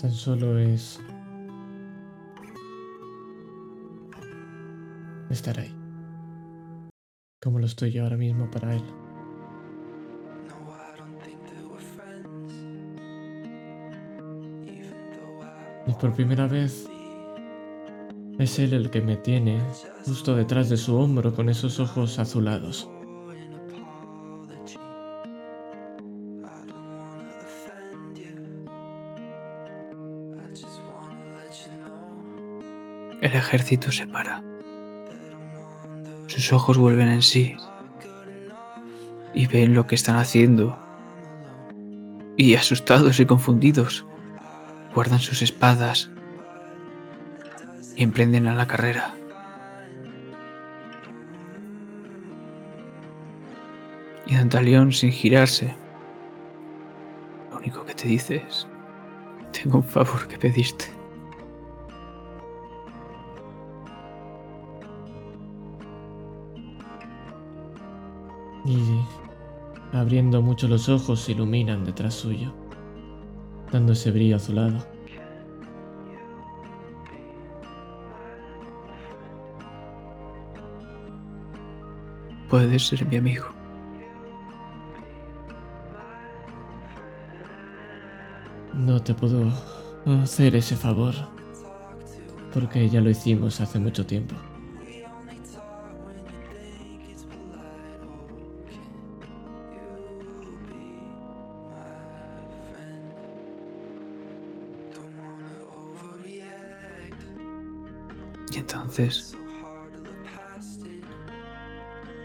Tan 0.00 0.12
solo 0.12 0.56
es 0.56 1.00
estar 5.34 5.58
ahí. 5.58 5.74
Como 7.42 7.58
lo 7.58 7.66
estoy 7.66 7.92
yo 7.92 8.04
ahora 8.04 8.16
mismo 8.16 8.50
para 8.50 8.74
él. 8.74 8.82
Y 15.86 15.92
por 15.92 16.14
primera 16.14 16.46
vez 16.46 16.88
es 18.38 18.58
él 18.58 18.72
el 18.72 18.90
que 18.90 19.02
me 19.02 19.16
tiene 19.16 19.60
justo 20.06 20.34
detrás 20.34 20.68
de 20.70 20.76
su 20.76 20.96
hombro 20.96 21.34
con 21.34 21.48
esos 21.48 21.78
ojos 21.78 22.18
azulados. 22.18 22.88
El 33.20 33.32
ejército 33.32 33.90
se 33.90 34.06
para. 34.06 34.53
Sus 36.44 36.52
ojos 36.52 36.76
vuelven 36.76 37.08
en 37.08 37.22
sí 37.22 37.56
y 39.32 39.46
ven 39.46 39.72
lo 39.72 39.86
que 39.86 39.94
están 39.94 40.16
haciendo. 40.16 40.78
Y 42.36 42.54
asustados 42.54 43.18
y 43.18 43.24
confundidos, 43.24 44.04
guardan 44.94 45.20
sus 45.20 45.40
espadas 45.40 46.10
y 47.96 48.02
emprenden 48.02 48.46
a 48.46 48.54
la 48.54 48.66
carrera. 48.66 49.14
Y 54.26 54.34
Dantalión, 54.34 54.92
sin 54.92 55.12
girarse, 55.12 55.74
lo 57.52 57.56
único 57.56 57.86
que 57.86 57.94
te 57.94 58.06
dice 58.06 58.44
es, 58.46 58.66
tengo 59.50 59.78
un 59.78 59.84
favor 59.84 60.28
que 60.28 60.36
pedirte. 60.36 61.03
Mucho 70.54 70.68
los 70.68 70.88
ojos 70.88 71.18
se 71.18 71.32
iluminan 71.32 71.84
detrás 71.84 72.14
suyo, 72.14 72.54
dando 73.72 73.92
ese 73.92 74.12
brillo 74.12 74.36
azulado. 74.36 74.86
Puedes 82.48 82.86
ser 82.86 83.04
mi 83.04 83.16
amigo. 83.16 83.46
No 88.74 89.02
te 89.02 89.12
puedo 89.12 89.50
hacer 90.22 90.54
ese 90.54 90.76
favor, 90.76 91.14
porque 92.52 92.88
ya 92.88 93.00
lo 93.00 93.10
hicimos 93.10 93.60
hace 93.60 93.80
mucho 93.80 94.06
tiempo. 94.06 94.36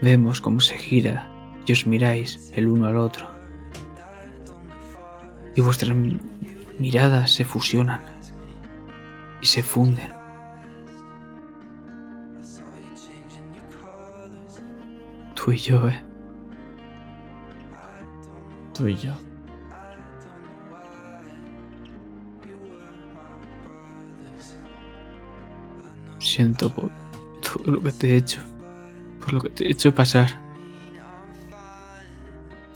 Vemos 0.02 0.40
cómo 0.40 0.60
se 0.60 0.76
gira 0.78 1.28
y 1.66 1.72
os 1.72 1.86
miráis 1.86 2.50
el 2.54 2.68
uno 2.68 2.86
al 2.86 2.96
otro. 2.96 3.28
Y 5.56 5.60
vuestras 5.60 5.94
mi- 5.96 6.18
miradas 6.78 7.32
se 7.32 7.44
fusionan 7.44 8.00
y 9.42 9.46
se 9.46 9.62
funden. 9.62 10.12
Tú 15.34 15.52
y 15.52 15.56
yo, 15.58 15.88
¿eh? 15.88 16.02
Tú 18.74 18.86
y 18.88 18.96
yo. 18.96 19.12
Siento 26.40 26.70
por 26.70 26.90
todo 27.42 27.70
lo 27.70 27.82
que 27.82 27.92
te 27.92 28.14
he 28.14 28.16
hecho, 28.16 28.40
por 29.20 29.34
lo 29.34 29.42
que 29.42 29.50
te 29.50 29.66
he 29.66 29.72
hecho 29.72 29.94
pasar. 29.94 30.40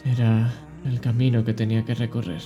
Era 0.04 0.52
el 0.84 1.00
camino 1.00 1.42
que 1.42 1.54
tenía 1.54 1.82
que 1.82 1.94
recorrer. 1.94 2.42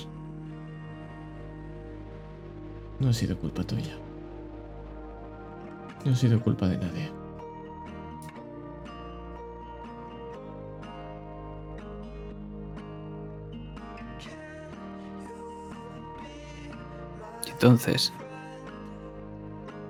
No 3.00 3.08
ha 3.08 3.12
sido 3.12 3.36
culpa 3.36 3.64
tuya. 3.64 3.96
No 6.04 6.12
ha 6.12 6.14
sido 6.14 6.40
culpa 6.40 6.68
de 6.68 6.78
nadie. 6.78 7.10
Entonces 17.50 18.12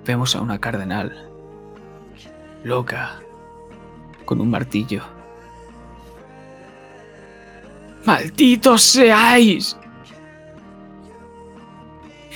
vemos 0.09 0.35
a 0.35 0.41
una 0.41 0.59
cardenal, 0.59 1.29
loca, 2.63 3.19
con 4.25 4.41
un 4.41 4.49
martillo. 4.49 5.03
¡Malditos 8.05 8.81
seáis! 8.81 9.77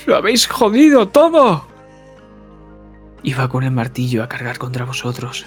¡Lo 0.06 0.14
habéis 0.14 0.46
jodido 0.46 1.08
todo! 1.08 1.66
Iba 3.24 3.48
con 3.48 3.64
el 3.64 3.72
martillo 3.72 4.22
a 4.22 4.28
cargar 4.28 4.56
contra 4.56 4.84
vosotros. 4.84 5.44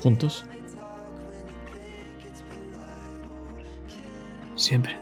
¿Juntos? 0.00 0.46
Siempre. 4.54 5.01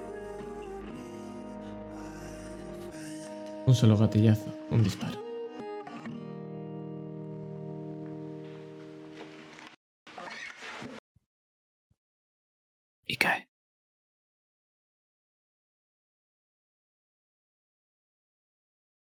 Un 3.71 3.77
solo 3.77 3.97
gatillazo, 3.97 4.51
un 4.73 4.83
disparo. 4.83 5.19
Y 13.07 13.17
cae. 13.17 13.49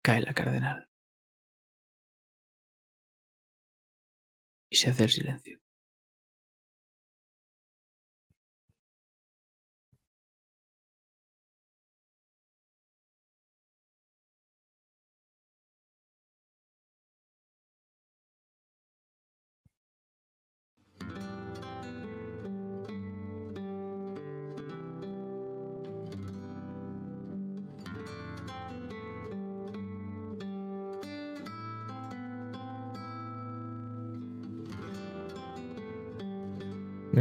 Cae 0.04 0.20
la 0.22 0.34
cardenal. 0.34 0.90
Y 4.70 4.76
se 4.76 4.90
hace 4.90 5.04
el 5.06 5.10
silencio. 5.12 5.60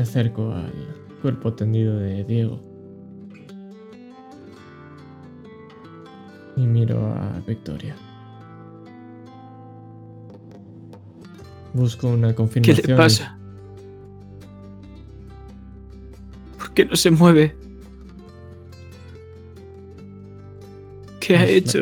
Me 0.01 0.05
acerco 0.05 0.51
al 0.55 0.73
cuerpo 1.21 1.53
tendido 1.53 1.95
de 1.99 2.25
Diego. 2.25 2.59
Y 6.57 6.63
miro 6.63 7.05
a 7.13 7.39
Victoria. 7.47 7.95
Busco 11.75 12.09
una 12.09 12.29
¿Qué 12.29 12.35
confirmación. 12.35 12.87
le 12.87 12.97
pasa? 12.97 13.39
¿Por 16.57 16.73
qué 16.73 16.87
no 16.87 16.97
se 16.97 17.11
mueve? 17.11 17.55
¿Qué 21.21 21.37
ha 21.37 21.41
la- 21.43 21.47
hecho? 21.51 21.81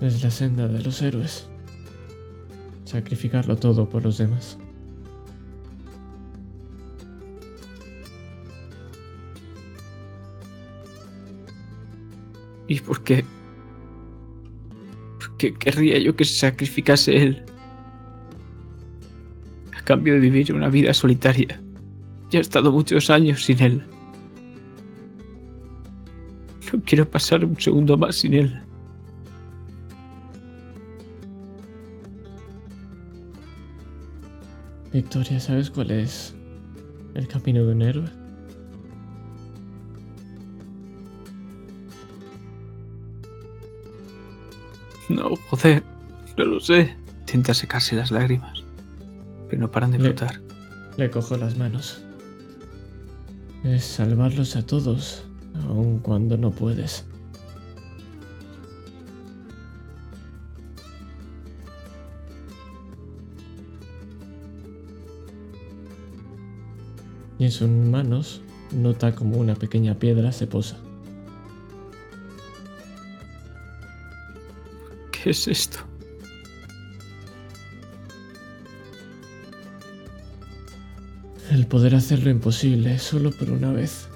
Es 0.00 0.22
la 0.24 0.30
senda 0.30 0.68
de 0.68 0.80
los 0.82 1.02
héroes. 1.02 1.50
Sacrificarlo 2.86 3.56
todo 3.56 3.90
por 3.90 4.04
los 4.04 4.16
demás. 4.16 4.56
¿Y 12.68 12.80
por 12.80 13.02
qué? 13.02 13.24
¿Por 15.18 15.36
qué 15.38 15.54
querría 15.54 15.98
yo 15.98 16.14
que 16.14 16.24
se 16.24 16.34
sacrificase 16.34 17.16
él? 17.16 17.42
A 19.76 19.80
cambio 19.82 20.14
de 20.14 20.20
vivir 20.20 20.52
una 20.52 20.68
vida 20.68 20.92
solitaria. 20.92 21.60
Ya 22.30 22.38
he 22.38 22.42
estado 22.42 22.70
muchos 22.70 23.08
años 23.08 23.42
sin 23.42 23.60
él. 23.62 23.82
No 26.72 26.82
quiero 26.84 27.08
pasar 27.08 27.42
un 27.44 27.58
segundo 27.58 27.96
más 27.96 28.16
sin 28.16 28.34
él. 28.34 28.62
Victoria, 34.92 35.40
¿sabes 35.40 35.70
cuál 35.70 35.90
es 35.90 36.34
el 37.14 37.26
camino 37.28 37.64
de 37.64 37.72
un 37.72 37.82
héroe? 37.82 38.17
No, 45.18 45.34
joder, 45.50 45.82
no 46.36 46.44
lo 46.44 46.60
sé. 46.60 46.96
Intenta 47.20 47.52
secarse 47.52 47.96
las 47.96 48.10
lágrimas, 48.10 48.62
pero 49.48 49.60
no 49.62 49.70
paran 49.70 49.90
de 49.92 49.98
Le- 49.98 50.08
brotar. 50.10 50.40
Le 50.96 51.10
cojo 51.10 51.36
las 51.36 51.56
manos. 51.56 52.02
Es 53.64 53.84
salvarlos 53.84 54.56
a 54.56 54.64
todos, 54.64 55.24
aun 55.68 55.98
cuando 55.98 56.36
no 56.36 56.50
puedes. 56.50 57.04
Y 67.38 67.44
en 67.44 67.50
sus 67.52 67.68
manos 67.68 68.40
nota 68.74 69.14
como 69.14 69.38
una 69.38 69.54
pequeña 69.54 69.94
piedra 69.98 70.32
se 70.32 70.46
posa. 70.46 70.76
¿Qué 75.28 75.32
es 75.32 75.46
esto? 75.46 75.80
El 81.50 81.66
poder 81.66 81.94
hacer 81.94 82.22
lo 82.22 82.30
imposible 82.30 82.98
solo 82.98 83.30
por 83.30 83.50
una 83.50 83.70
vez. 83.70 84.08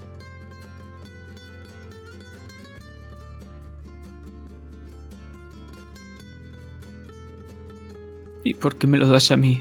¿Y 8.42 8.54
por 8.54 8.78
qué 8.78 8.86
me 8.86 8.96
lo 8.96 9.06
das 9.06 9.30
a 9.32 9.36
mí? 9.36 9.60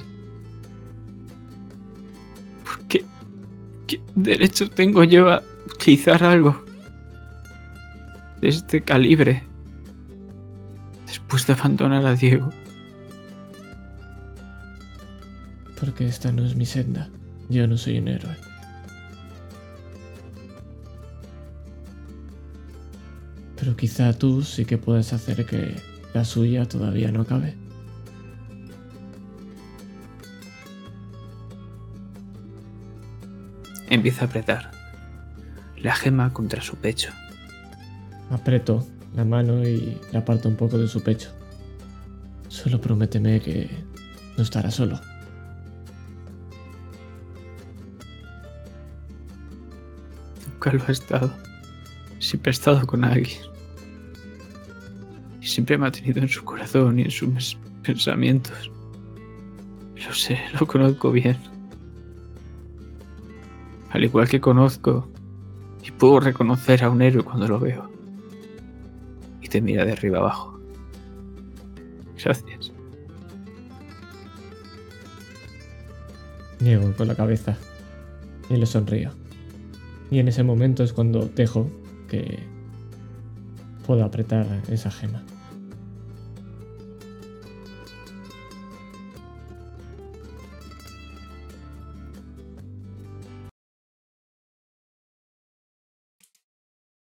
¿Por 2.63 2.87
qué? 2.87 3.03
¿Qué 3.87 3.99
derecho 4.15 4.69
tengo 4.69 5.03
yo 5.03 5.29
a 5.29 5.43
utilizar 5.65 6.23
algo 6.23 6.63
de 8.39 8.47
este 8.47 8.79
calibre 8.79 9.50
de 11.47 11.53
abandonar 11.53 12.05
a 12.05 12.15
Diego? 12.15 12.49
Porque 15.79 16.07
esta 16.07 16.31
no 16.31 16.45
es 16.45 16.55
mi 16.55 16.65
senda. 16.65 17.09
Yo 17.49 17.67
no 17.67 17.77
soy 17.77 17.99
un 17.99 18.07
héroe. 18.07 18.35
Pero 23.57 23.75
quizá 23.75 24.13
tú 24.13 24.41
sí 24.41 24.65
que 24.65 24.77
puedes 24.77 25.13
hacer 25.13 25.45
que 25.45 25.75
la 26.13 26.25
suya 26.25 26.67
todavía 26.67 27.11
no 27.11 27.21
acabe. 27.21 27.55
Empieza 33.89 34.25
a 34.25 34.27
apretar 34.27 34.71
la 35.77 35.95
gema 35.95 36.31
contra 36.31 36.61
su 36.61 36.75
pecho. 36.77 37.11
Aprieto 38.29 38.87
la 39.15 39.25
mano 39.25 39.67
y 39.67 39.97
la 40.11 40.19
aparto 40.19 40.47
un 40.47 40.55
poco 40.55 40.77
de 40.77 40.87
su 40.87 41.01
pecho. 41.01 41.29
Solo 42.47 42.79
prométeme 42.79 43.39
que 43.39 43.69
no 44.37 44.43
estará 44.43 44.71
solo. 44.71 44.99
Nunca 50.47 50.73
lo 50.73 50.83
ha 50.87 50.91
estado. 50.91 51.31
Siempre 52.19 52.49
ha 52.49 52.53
estado 52.53 52.85
con 52.85 53.03
alguien. 53.03 53.41
Y 55.41 55.47
siempre 55.47 55.77
me 55.77 55.87
ha 55.87 55.91
tenido 55.91 56.21
en 56.21 56.29
su 56.29 56.43
corazón 56.43 56.99
y 56.99 57.03
en 57.03 57.11
sus 57.11 57.57
pensamientos. 57.83 58.71
Lo 59.95 60.13
sé, 60.13 60.39
lo 60.59 60.67
conozco 60.67 61.11
bien. 61.11 61.37
Al 63.89 64.03
igual 64.03 64.29
que 64.29 64.39
conozco 64.39 65.09
y 65.83 65.91
puedo 65.91 66.19
reconocer 66.19 66.83
a 66.83 66.89
un 66.89 67.01
héroe 67.01 67.23
cuando 67.23 67.47
lo 67.47 67.59
veo. 67.59 68.00
Te 69.51 69.59
mira 69.59 69.83
de 69.83 69.91
arriba 69.91 70.19
abajo. 70.19 70.57
Gracias. 72.23 72.71
Niego 76.61 76.93
con 76.95 77.09
la 77.09 77.15
cabeza 77.15 77.57
y 78.49 78.55
le 78.55 78.65
sonrío. 78.65 79.11
Y 80.09 80.19
en 80.19 80.29
ese 80.29 80.43
momento 80.43 80.85
es 80.85 80.93
cuando 80.93 81.25
dejo 81.25 81.69
que 82.07 82.39
pueda 83.85 84.05
apretar 84.05 84.47
esa 84.69 84.89
gema. 84.89 85.21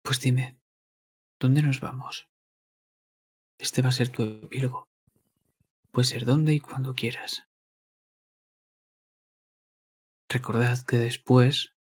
Pues 0.02 0.20
dime, 0.20 0.57
¿dónde 1.38 1.62
nos 1.62 1.80
vamos? 1.80 2.28
Este 3.58 3.82
va 3.82 3.88
a 3.88 3.92
ser 3.92 4.10
tu 4.10 4.22
epílogo. 4.22 4.88
Puede 5.90 6.06
ser 6.06 6.24
donde 6.24 6.54
y 6.54 6.60
cuando 6.60 6.94
quieras. 6.94 7.48
Recordad 10.28 10.84
que 10.84 10.98
después 10.98 11.74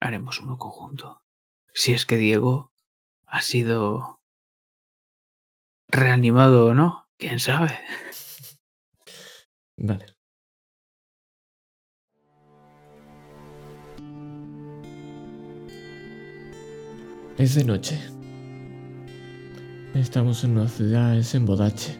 haremos 0.00 0.40
uno 0.40 0.58
conjunto. 0.58 1.22
Si 1.72 1.92
es 1.92 2.06
que 2.06 2.16
Diego 2.16 2.72
ha 3.26 3.40
sido 3.40 4.20
reanimado 5.88 6.66
o 6.66 6.74
no, 6.74 7.08
quién 7.16 7.40
sabe. 7.40 7.78
Vale. 9.76 10.06
Es 17.38 17.54
de 17.54 17.64
noche. 17.64 18.17
Estamos 19.98 20.44
en 20.44 20.52
una 20.52 20.68
ciudad, 20.68 21.18
es 21.18 21.34
en 21.34 21.44
Bodache. 21.44 21.98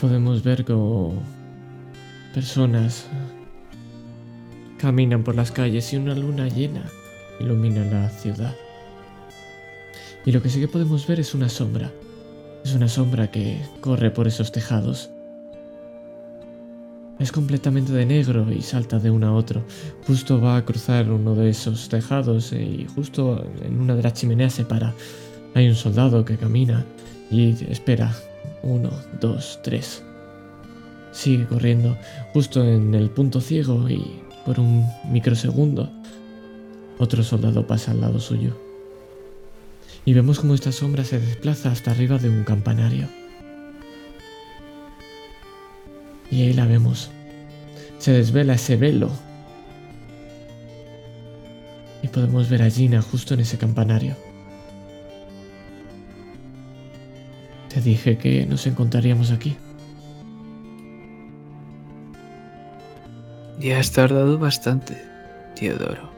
Podemos 0.00 0.42
ver 0.42 0.64
como 0.64 1.22
personas 2.32 3.04
caminan 4.78 5.22
por 5.22 5.34
las 5.34 5.52
calles 5.52 5.92
y 5.92 5.96
una 5.96 6.14
luna 6.14 6.48
llena 6.48 6.84
ilumina 7.40 7.84
la 7.84 8.08
ciudad. 8.08 8.56
Y 10.24 10.32
lo 10.32 10.40
que 10.40 10.48
sí 10.48 10.60
que 10.60 10.66
podemos 10.68 11.06
ver 11.06 11.20
es 11.20 11.34
una 11.34 11.50
sombra. 11.50 11.92
Es 12.64 12.72
una 12.72 12.88
sombra 12.88 13.30
que 13.30 13.60
corre 13.82 14.10
por 14.10 14.26
esos 14.26 14.50
tejados. 14.50 15.10
Es 17.18 17.32
completamente 17.32 17.92
de 17.92 18.06
negro 18.06 18.50
y 18.50 18.62
salta 18.62 18.98
de 18.98 19.10
uno 19.10 19.26
a 19.26 19.32
otro. 19.34 19.62
Justo 20.06 20.40
va 20.40 20.56
a 20.56 20.64
cruzar 20.64 21.10
uno 21.10 21.34
de 21.34 21.50
esos 21.50 21.90
tejados 21.90 22.54
y 22.54 22.86
justo 22.94 23.44
en 23.62 23.78
una 23.78 23.94
de 23.94 24.02
las 24.02 24.14
chimeneas 24.14 24.54
se 24.54 24.64
para. 24.64 24.94
Hay 25.54 25.68
un 25.68 25.74
soldado 25.74 26.24
que 26.24 26.36
camina 26.36 26.84
y 27.30 27.50
espera. 27.70 28.14
Uno, 28.62 28.90
dos, 29.20 29.60
tres. 29.62 30.02
Sigue 31.12 31.46
corriendo 31.46 31.96
justo 32.32 32.64
en 32.64 32.94
el 32.94 33.10
punto 33.10 33.40
ciego 33.40 33.88
y 33.88 34.20
por 34.44 34.60
un 34.60 34.86
microsegundo 35.10 35.90
otro 36.98 37.22
soldado 37.22 37.66
pasa 37.66 37.92
al 37.92 38.00
lado 38.00 38.18
suyo. 38.18 38.56
Y 40.04 40.14
vemos 40.14 40.40
como 40.40 40.54
esta 40.54 40.72
sombra 40.72 41.04
se 41.04 41.20
desplaza 41.20 41.70
hasta 41.70 41.90
arriba 41.90 42.18
de 42.18 42.28
un 42.28 42.44
campanario. 42.44 43.08
Y 46.30 46.42
ahí 46.42 46.52
la 46.52 46.66
vemos. 46.66 47.10
Se 47.98 48.12
desvela 48.12 48.54
ese 48.54 48.76
velo. 48.76 49.10
Y 52.02 52.08
podemos 52.08 52.48
ver 52.48 52.62
a 52.62 52.70
Gina 52.70 53.02
justo 53.02 53.34
en 53.34 53.40
ese 53.40 53.58
campanario. 53.58 54.16
Te 57.78 57.84
dije 57.84 58.18
que 58.18 58.44
nos 58.44 58.66
encontraríamos 58.66 59.30
aquí. 59.30 59.56
Ya 63.60 63.78
has 63.78 63.92
tardado 63.92 64.36
bastante, 64.36 65.00
Teodoro. 65.54 66.10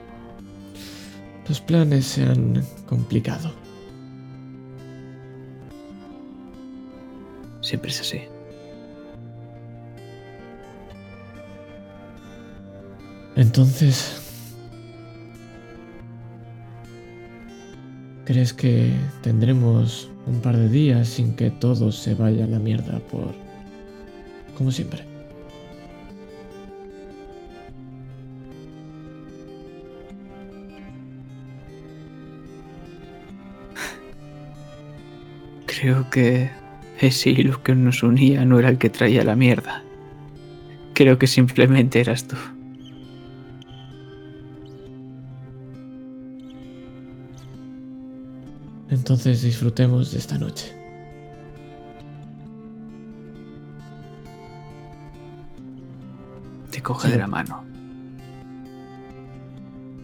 Los 1.47 1.61
planes 1.61 2.07
se 2.07 2.25
han 2.25 2.65
complicado. 2.87 3.53
Siempre 7.61 7.91
es 7.91 8.01
así. 8.01 8.23
Entonces... 13.37 14.17
¿Crees 18.25 18.55
que 18.55 18.95
tendremos 19.23 20.09
un 20.31 20.41
par 20.41 20.57
de 20.57 20.69
días 20.69 21.09
sin 21.09 21.35
que 21.35 21.51
todo 21.51 21.91
se 21.91 22.15
vaya 22.15 22.45
a 22.45 22.47
la 22.47 22.59
mierda 22.59 23.01
por... 23.11 23.35
como 24.57 24.71
siempre? 24.71 25.05
Creo 35.67 36.09
que 36.11 36.51
ese 37.01 37.31
hilo 37.31 37.63
que 37.63 37.75
nos 37.75 38.03
unía 38.03 38.45
no 38.45 38.59
era 38.59 38.69
el 38.69 38.79
que 38.79 38.91
traía 38.91 39.25
la 39.25 39.35
mierda. 39.35 39.83
Creo 40.95 41.19
que 41.19 41.27
simplemente 41.27 42.01
eras 42.01 42.29
tú. 42.29 42.37
Entonces 49.11 49.43
disfrutemos 49.43 50.13
de 50.13 50.19
esta 50.21 50.39
noche. 50.39 50.73
Te 56.71 56.81
coge 56.81 57.09
de 57.09 57.19
la 57.19 57.27
mano 57.27 57.65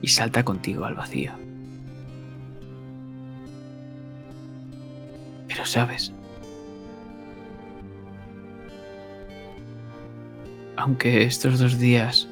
y 0.03 0.09
salta 0.09 0.45
contigo 0.45 0.85
al 0.87 0.97
vacío. 0.97 1.31
Pero 5.47 5.65
sabes, 5.65 6.13
aunque 10.77 11.23
estos 11.23 11.61
dos 11.61 11.79
días 11.79 12.27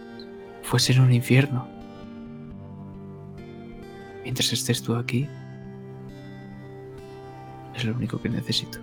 fuesen 0.64 1.02
un 1.02 1.12
infierno, 1.12 1.68
mientras 4.24 4.52
estés 4.52 4.82
tú 4.82 4.96
aquí, 4.96 5.28
es 7.84 7.90
lo 7.90 7.96
único 7.96 8.20
que 8.20 8.28
necesito. 8.28 8.78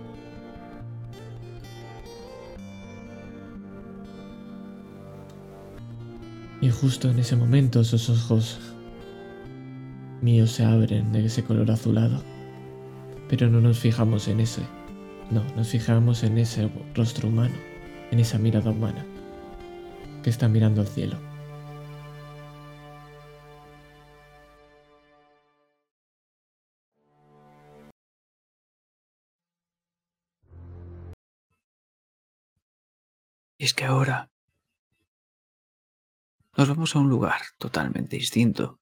Y 6.60 6.70
justo 6.70 7.10
en 7.10 7.18
ese 7.18 7.34
momento 7.34 7.80
esos 7.80 8.08
ojos 8.08 8.60
míos 10.20 10.52
se 10.52 10.64
abren 10.64 11.12
de 11.12 11.26
ese 11.26 11.42
color 11.42 11.70
azulado. 11.70 12.22
Pero 13.28 13.50
no 13.50 13.60
nos 13.60 13.78
fijamos 13.78 14.28
en 14.28 14.40
ese. 14.40 14.62
No, 15.30 15.42
nos 15.56 15.68
fijamos 15.68 16.22
en 16.22 16.38
ese 16.38 16.70
rostro 16.94 17.28
humano, 17.28 17.54
en 18.10 18.20
esa 18.20 18.38
mirada 18.38 18.70
humana 18.70 19.04
que 20.22 20.30
está 20.30 20.48
mirando 20.48 20.82
al 20.82 20.86
cielo. 20.86 21.31
Y 33.62 33.64
es 33.64 33.74
que 33.74 33.84
ahora 33.84 34.28
nos 36.56 36.68
vamos 36.68 36.96
a 36.96 36.98
un 36.98 37.08
lugar 37.08 37.42
totalmente 37.58 38.16
distinto. 38.16 38.80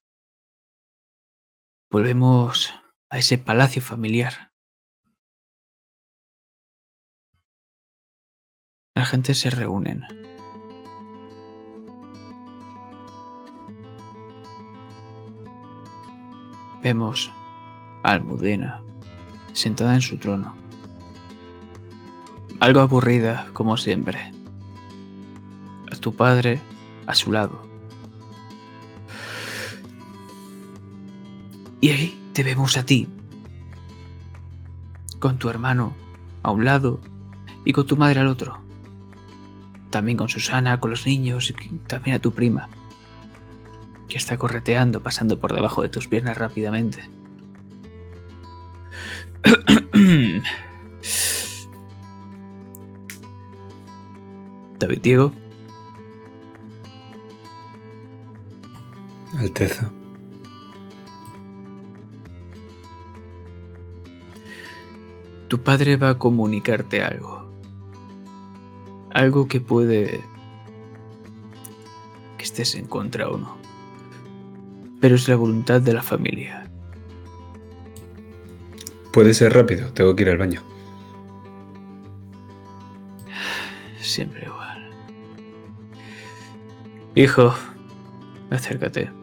Volvemos 1.91 2.73
a 3.11 3.19
ese 3.19 3.37
palacio 3.37 3.83
familiar. 3.83 4.51
La 8.95 9.05
gente 9.05 9.35
se 9.35 9.51
reúnen. 9.51 10.01
Vemos 16.81 17.31
a 18.01 18.13
Almudena 18.13 18.83
sentada 19.53 19.93
en 19.93 20.01
su 20.01 20.17
trono. 20.17 20.55
Algo 22.59 22.79
aburrida, 22.79 23.47
como 23.53 23.77
siempre. 23.77 24.40
Tu 26.01 26.13
padre 26.13 26.59
a 27.07 27.15
su 27.15 27.31
lado. 27.31 27.65
Y 31.79 31.89
ahí 31.89 32.19
te 32.33 32.43
vemos 32.43 32.75
a 32.77 32.85
ti, 32.85 33.07
con 35.19 35.37
tu 35.37 35.49
hermano 35.49 35.93
a 36.43 36.51
un 36.51 36.65
lado 36.65 36.99
y 37.65 37.71
con 37.73 37.87
tu 37.87 37.95
madre 37.97 38.19
al 38.19 38.27
otro. 38.27 38.59
También 39.89 40.17
con 40.17 40.27
Susana, 40.29 40.79
con 40.79 40.89
los 40.89 41.05
niños 41.05 41.49
y 41.49 41.53
también 41.87 42.15
a 42.15 42.19
tu 42.19 42.31
prima, 42.33 42.69
que 44.07 44.17
está 44.17 44.37
correteando, 44.37 45.01
pasando 45.01 45.39
por 45.39 45.53
debajo 45.53 45.81
de 45.81 45.89
tus 45.89 46.07
piernas 46.07 46.37
rápidamente. 46.37 47.09
David 54.79 55.01
Diego. 55.01 55.33
Alteza. 59.41 59.91
Tu 65.47 65.61
padre 65.63 65.97
va 65.97 66.11
a 66.11 66.17
comunicarte 66.17 67.01
algo. 67.01 67.51
Algo 69.09 69.47
que 69.47 69.59
puede 69.59 70.21
que 72.37 72.43
estés 72.43 72.75
en 72.75 72.85
contra 72.85 73.29
o 73.29 73.37
no. 73.37 73.57
Pero 75.01 75.15
es 75.15 75.27
la 75.27 75.35
voluntad 75.35 75.81
de 75.81 75.93
la 75.93 76.03
familia. 76.03 76.69
Puede 79.11 79.33
ser 79.33 79.53
rápido, 79.53 79.91
tengo 79.91 80.15
que 80.15 80.21
ir 80.21 80.29
al 80.29 80.37
baño. 80.37 80.61
Siempre 83.99 84.45
igual. 84.45 84.89
Hijo, 87.15 87.53
acércate. 88.51 89.20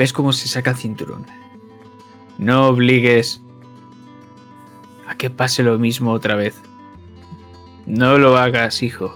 ¿Ves 0.00 0.14
cómo 0.14 0.32
se 0.32 0.48
saca 0.48 0.70
el 0.70 0.78
cinturón? 0.78 1.26
No 2.38 2.68
obligues 2.68 3.42
a 5.06 5.14
que 5.14 5.28
pase 5.28 5.62
lo 5.62 5.78
mismo 5.78 6.12
otra 6.12 6.36
vez. 6.36 6.58
No 7.84 8.16
lo 8.16 8.38
hagas, 8.38 8.82
hijo. 8.82 9.14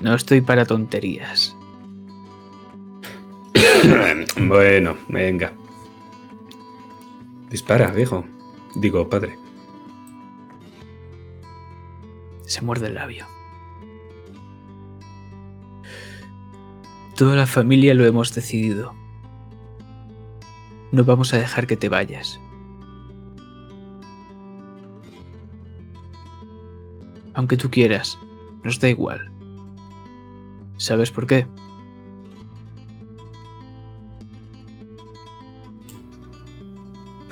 No 0.00 0.16
estoy 0.16 0.40
para 0.40 0.64
tonterías. 0.64 1.54
bueno, 4.36 4.96
venga. 5.06 5.52
Dispara, 7.48 7.92
viejo. 7.92 8.24
Digo, 8.74 9.08
padre. 9.08 9.38
Se 12.46 12.62
muerde 12.62 12.88
el 12.88 12.94
labio. 12.94 13.28
Toda 17.14 17.36
la 17.36 17.46
familia 17.46 17.94
lo 17.94 18.04
hemos 18.04 18.34
decidido. 18.34 19.05
No 20.96 21.04
vamos 21.04 21.34
a 21.34 21.36
dejar 21.36 21.66
que 21.66 21.76
te 21.76 21.90
vayas. 21.90 22.40
Aunque 27.34 27.58
tú 27.58 27.70
quieras, 27.70 28.18
nos 28.64 28.80
da 28.80 28.88
igual. 28.88 29.30
¿Sabes 30.78 31.10
por 31.10 31.26
qué? 31.26 31.46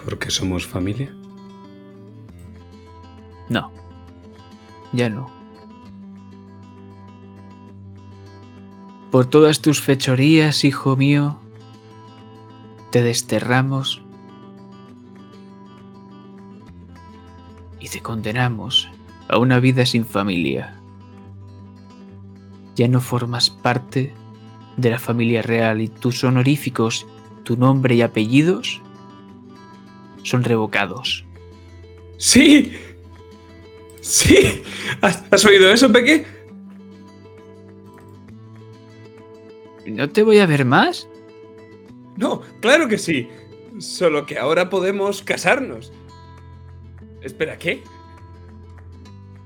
¿Porque 0.04 0.30
somos 0.30 0.66
familia? 0.66 1.10
No. 3.48 3.72
Ya 4.92 5.08
no. 5.08 5.30
Por 9.10 9.24
todas 9.24 9.62
tus 9.62 9.80
fechorías, 9.80 10.66
hijo 10.66 10.96
mío, 10.96 11.40
te 12.94 13.02
desterramos 13.02 14.04
te 17.94 18.02
condenamos 18.02 18.90
a 19.28 19.38
una 19.38 19.60
vida 19.60 19.86
sin 19.86 20.04
familia. 20.04 20.80
Ya 22.74 22.88
no 22.88 23.00
formas 23.00 23.50
parte 23.50 24.12
de 24.76 24.90
la 24.90 24.98
familia 24.98 25.42
real 25.42 25.80
y 25.80 25.86
tus 25.86 26.24
honoríficos, 26.24 27.06
tu 27.44 27.56
nombre 27.56 27.94
y 27.94 28.02
apellidos 28.02 28.82
son 30.24 30.42
revocados. 30.42 31.24
¡Sí! 32.18 32.72
¡Sí! 34.00 34.64
¿Has, 35.00 35.22
has 35.30 35.44
oído 35.44 35.70
eso, 35.70 35.92
Peque? 35.92 36.26
¿No 39.86 40.08
te 40.08 40.24
voy 40.24 40.40
a 40.40 40.46
ver 40.46 40.64
más? 40.64 41.06
No, 42.16 42.40
claro 42.60 42.88
que 42.88 42.98
sí. 42.98 43.28
Solo 43.78 44.24
que 44.26 44.38
ahora 44.38 44.70
podemos 44.70 45.22
casarnos. 45.22 45.92
Espera, 47.22 47.58
¿qué? 47.58 47.82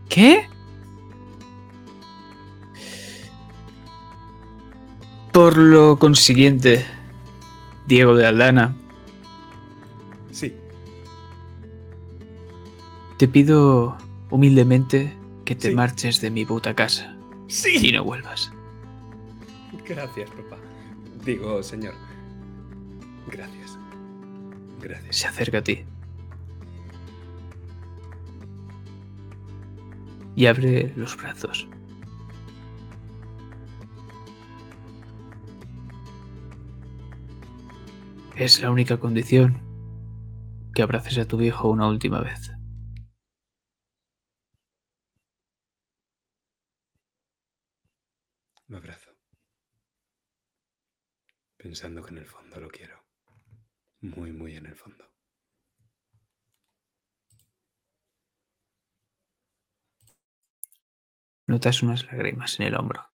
¿Qué? 0.08 0.46
Por 5.32 5.56
lo 5.56 5.98
consiguiente, 5.98 6.84
Diego 7.86 8.14
de 8.16 8.26
Aldana, 8.26 8.74
Sí. 10.30 10.52
te 13.18 13.28
pido 13.28 13.96
humildemente 14.30 15.14
que 15.44 15.54
te 15.54 15.70
Sí. 15.70 15.74
marches 15.74 16.20
de 16.20 16.30
mi 16.30 16.44
puta 16.44 16.74
casa 16.74 17.16
y 17.48 17.52
¡Sí! 17.52 17.92
no 17.92 18.04
vuelvas. 18.04 18.52
Gracias, 19.86 20.28
papá. 20.30 20.56
Digo, 21.24 21.62
señor. 21.62 21.94
Gracias. 23.30 23.78
Gracias. 24.80 25.16
Se 25.16 25.26
acerca 25.26 25.58
a 25.58 25.62
ti. 25.62 25.84
Y 30.34 30.46
abre 30.46 30.92
los 30.96 31.16
brazos. 31.16 31.68
Es 38.36 38.62
la 38.62 38.70
única 38.70 38.98
condición 38.98 39.60
que 40.72 40.82
abraces 40.82 41.18
a 41.18 41.26
tu 41.26 41.36
viejo 41.38 41.68
una 41.68 41.88
última 41.88 42.20
vez. 42.20 42.52
Me 48.68 48.76
abrazo. 48.76 49.10
Pensando 51.56 52.02
que 52.02 52.10
en 52.10 52.18
el 52.18 52.26
fondo 52.26 52.60
lo 52.60 52.68
quiero. 52.68 52.97
Muy, 54.00 54.32
muy 54.32 54.56
en 54.56 54.66
el 54.66 54.76
fondo. 54.76 55.04
Notas 61.46 61.82
unas 61.82 62.04
lágrimas 62.04 62.60
en 62.60 62.66
el 62.66 62.74
hombro. 62.74 63.10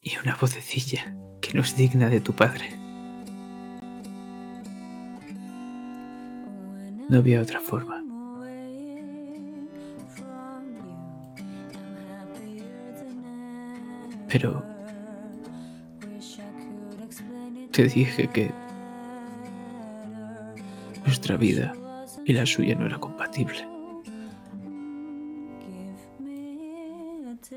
Y 0.00 0.16
una 0.18 0.36
vocecilla 0.36 1.16
que 1.40 1.54
no 1.54 1.62
es 1.62 1.76
digna 1.76 2.08
de 2.08 2.20
tu 2.20 2.34
padre. 2.34 2.70
No 7.08 7.18
había 7.18 7.40
otra 7.40 7.60
forma. 7.60 8.04
Pero 14.28 14.77
te 17.78 17.86
dije 17.86 18.26
que 18.26 18.50
nuestra 21.06 21.36
vida 21.36 21.72
y 22.24 22.32
la 22.32 22.44
suya 22.44 22.74
no 22.74 22.86
era 22.86 22.98
compatible. 22.98 23.64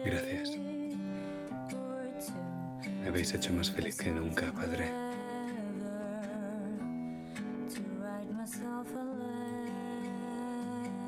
Gracias. 0.06 0.60
Me 3.02 3.08
habéis 3.08 3.34
hecho 3.34 3.52
más 3.54 3.72
feliz 3.72 3.98
que 3.98 4.12
nunca, 4.12 4.52
padre. 4.52 4.92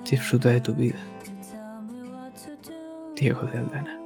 Disfruta 0.09 0.49
de 0.49 0.61
tu 0.61 0.73
vida. 0.73 0.97
Diego 3.15 3.43
de 3.43 3.59
Aldana. 3.59 4.02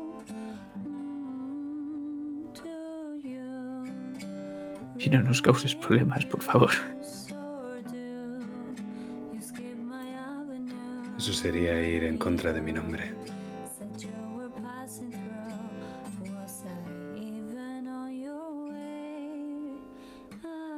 Y 5.08 5.10
no 5.10 5.24
nos 5.24 5.42
causes 5.42 5.74
problemas, 5.74 6.26
por 6.26 6.42
favor. 6.42 6.69
Eso 11.18 11.32
sería 11.32 11.82
ir 11.82 12.03
en 12.03 12.18
contra 12.18 12.52
de 12.52 12.60
mi 12.60 12.74
nombre. 12.74 13.14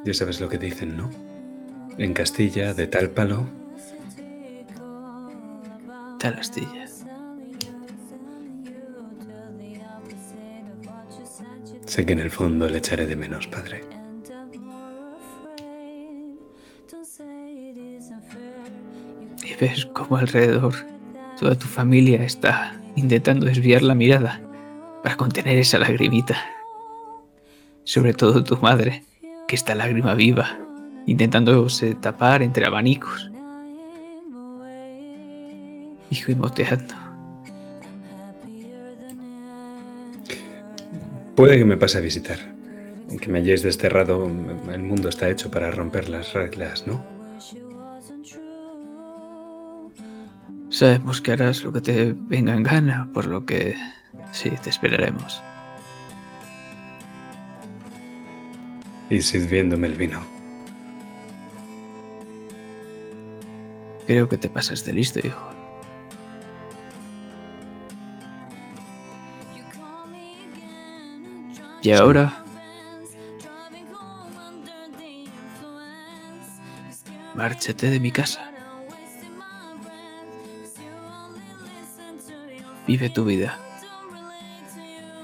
Ya 0.06 0.14
sabes 0.14 0.40
lo 0.40 0.48
que 0.48 0.60
dicen, 0.60 0.96
¿no? 0.96 1.10
En 1.98 2.14
Castilla, 2.14 2.76
de 2.76 2.86
tal 2.86 3.10
palo, 3.10 3.48
Tal 6.20 6.36
astilla. 6.36 6.86
sé 11.88 12.06
que 12.06 12.14
en 12.14 12.20
el 12.20 12.30
fondo 12.30 12.70
le 12.70 12.78
echaré 12.78 13.08
de 13.08 13.16
menos, 13.16 13.48
padre. 13.48 13.99
Ves 19.60 19.86
cómo 19.88 20.16
alrededor 20.16 20.74
toda 21.38 21.56
tu 21.56 21.68
familia 21.68 22.24
está 22.24 22.80
intentando 22.96 23.46
desviar 23.46 23.82
la 23.82 23.94
mirada 23.94 24.40
para 25.04 25.18
contener 25.18 25.58
esa 25.58 25.78
lagrimita. 25.80 26.38
Sobre 27.84 28.14
todo 28.14 28.44
tu 28.44 28.58
madre, 28.58 29.04
que 29.48 29.56
está 29.56 29.76
lágrima 29.76 30.14
viva, 30.14 30.58
intentándose 31.06 31.96
tapar 31.96 32.42
entre 32.42 32.66
abanicos. 32.66 33.30
Y 36.10 36.16
gimoteando. 36.16 36.96
Puede 41.36 41.58
que 41.58 41.66
me 41.66 41.78
pase 41.78 41.98
a 41.98 42.02
visitar. 42.02 42.38
Que 43.20 43.28
me 43.28 43.40
hayáis 43.40 43.64
desterrado. 43.64 44.26
El 44.72 44.84
mundo 44.84 45.10
está 45.10 45.30
hecho 45.30 45.52
para 45.52 45.72
romper 45.72 46.10
las 46.10 46.34
reglas, 46.34 46.86
¿no? 46.88 47.19
Sabemos 50.80 51.20
que 51.20 51.34
harás 51.34 51.62
lo 51.66 51.74
que 51.74 51.82
te 51.82 52.14
venga 52.16 52.54
en 52.54 52.64
gana, 52.64 53.10
por 53.14 53.26
lo 53.26 53.46
que 53.46 53.76
sí, 54.32 54.50
te 54.64 54.70
esperaremos. 54.70 55.44
Y 59.10 59.22
sirviéndome 59.22 59.88
el 59.88 59.96
vino. 59.96 60.22
Creo 64.08 64.30
que 64.30 64.38
te 64.38 64.50
pasas 64.50 64.86
de 64.86 64.94
listo, 64.94 65.20
hijo. 65.20 65.50
Y 71.82 71.92
ahora, 71.92 72.42
márchate 77.36 77.90
de 77.90 78.00
mi 78.00 78.14
casa. 78.14 78.49
Vive 82.90 83.12
tu 83.12 83.24
vida. 83.24 83.52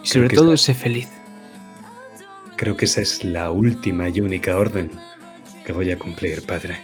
Y 0.03 0.07
sobre 0.07 0.29
todo, 0.29 0.53
esa- 0.53 0.65
sé 0.65 0.73
feliz. 0.75 1.09
Creo 2.57 2.77
que 2.77 2.85
esa 2.85 3.01
es 3.01 3.23
la 3.23 3.49
última 3.49 4.07
y 4.07 4.21
única 4.21 4.55
orden 4.55 4.91
que 5.65 5.73
voy 5.73 5.89
a 5.89 5.97
cumplir, 5.97 6.45
padre. 6.45 6.77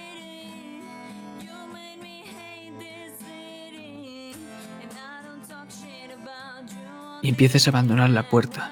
Y 7.22 7.30
empieces 7.30 7.68
a 7.68 7.72
abandonar 7.72 8.10
la 8.10 8.24
puerta. 8.30 8.72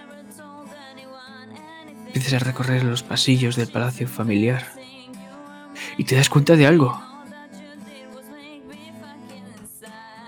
Empieces 2.07 2.33
a 2.33 2.39
recorrer 2.39 2.83
los 2.83 3.03
pasillos 3.03 3.55
del 3.55 3.67
palacio 3.67 4.07
familiar. 4.07 4.65
Y 5.97 6.03
te 6.05 6.15
das 6.15 6.29
cuenta 6.29 6.55
de 6.55 6.65
algo. 6.65 6.99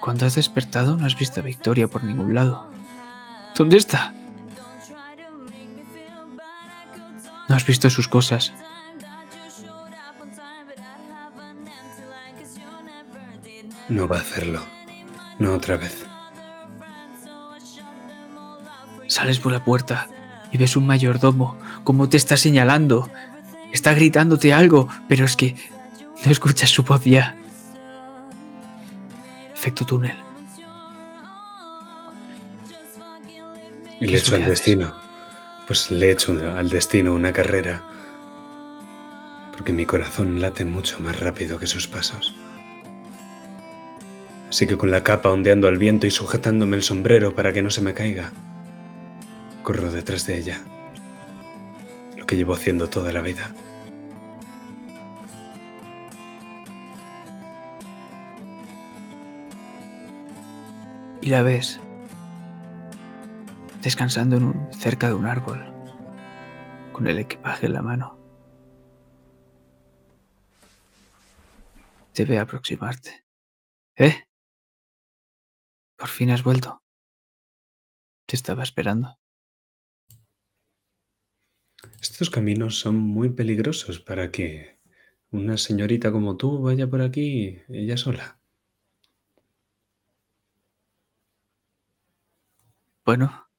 Cuando 0.02 0.26
has 0.26 0.34
despertado 0.34 0.98
no 0.98 1.06
has 1.06 1.16
visto 1.16 1.40
a 1.40 1.44
Victoria 1.44 1.88
por 1.88 2.04
ningún 2.04 2.34
lado. 2.34 2.66
¿Dónde 3.56 3.78
está? 3.78 4.14
No 7.48 7.56
has 7.56 7.66
visto 7.66 7.90
sus 7.90 8.08
cosas. 8.08 8.52
No 13.90 14.08
va 14.08 14.18
a 14.18 14.22
hacerlo. 14.22 14.64
No 15.38 15.54
otra 15.54 15.78
vez. 15.78 16.06
Sales 19.08 19.40
por 19.40 19.52
la 19.52 19.64
puerta 19.64 20.08
y 20.52 20.58
ves 20.58 20.76
un 20.76 20.88
mayordomo 20.88 21.58
como 21.84 22.10
te 22.10 22.18
está 22.18 22.38
señalando. 22.38 23.10
Está 23.72 23.94
gritándote 23.94 24.52
algo, 24.52 24.88
pero 25.08 25.26
es 25.26 25.36
que 25.36 25.56
no 26.26 26.32
escuchas 26.32 26.72
su 26.72 26.84
voz 26.84 27.04
ya. 27.04 27.36
Efecto 29.62 29.86
túnel. 29.86 30.18
Y 34.00 34.08
¿Qué 34.08 34.08
le 34.08 34.18
echo 34.18 34.34
al 34.34 34.46
destino. 34.46 34.92
Pues 35.68 35.92
le 35.92 36.10
echo 36.10 36.32
al 36.58 36.68
destino 36.68 37.14
una 37.14 37.32
carrera. 37.32 37.84
Porque 39.52 39.72
mi 39.72 39.86
corazón 39.86 40.42
late 40.42 40.66
mucho 40.66 41.00
más 41.00 41.20
rápido 41.20 41.60
que 41.60 41.68
sus 41.68 41.88
pasos. 41.88 42.34
Así 44.50 44.66
que 44.66 44.78
con 44.78 44.90
la 44.90 45.04
capa 45.04 45.30
ondeando 45.30 45.68
al 45.68 45.78
viento 45.78 46.08
y 46.08 46.12
sujetándome 46.12 46.76
el 46.76 46.82
sombrero 46.82 47.36
para 47.36 47.54
que 47.54 47.62
no 47.62 47.70
se 47.70 47.82
me 47.82 47.94
caiga, 47.94 48.32
corro 49.62 49.92
detrás 49.92 50.26
de 50.26 50.40
ella. 50.40 50.62
Lo 52.18 52.26
que 52.26 52.36
llevo 52.36 52.56
haciendo 52.56 52.90
toda 52.90 53.14
la 53.14 53.22
vida. 53.22 53.52
La 61.32 61.44
ves 61.44 61.80
descansando 63.82 64.54
cerca 64.74 65.08
de 65.08 65.14
un 65.14 65.26
árbol, 65.26 65.64
con 66.92 67.08
el 67.08 67.20
equipaje 67.20 67.68
en 67.68 67.74
la 67.74 67.82
mano. 67.82 68.20
Te 72.12 72.26
ve 72.26 72.38
aproximarte. 72.38 73.24
¿Eh? 73.96 74.26
Por 75.96 76.10
fin 76.10 76.32
has 76.32 76.44
vuelto. 76.44 76.84
Te 78.26 78.36
estaba 78.36 78.64
esperando. 78.64 79.18
Estos 82.02 82.30
caminos 82.30 82.78
son 82.78 82.98
muy 82.98 83.30
peligrosos 83.30 84.02
para 84.02 84.32
que 84.32 84.82
una 85.30 85.56
señorita 85.58 86.12
como 86.12 86.36
tú 86.36 86.62
vaya 86.62 86.90
por 86.90 87.02
aquí 87.02 87.62
ella 87.70 87.96
sola. 87.96 88.41
Bueno, 93.04 93.50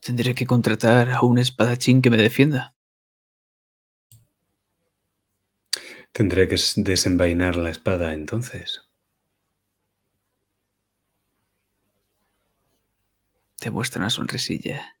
tendré 0.00 0.34
que 0.34 0.46
contratar 0.46 1.10
a 1.10 1.22
un 1.22 1.38
espadachín 1.38 2.02
que 2.02 2.10
me 2.10 2.18
defienda. 2.18 2.74
Tendré 6.12 6.48
que 6.48 6.56
desenvainar 6.76 7.56
la 7.56 7.70
espada 7.70 8.12
entonces. 8.12 8.82
Te 13.58 13.70
muestra 13.70 14.00
una 14.00 14.10
sonrisilla. 14.10 14.98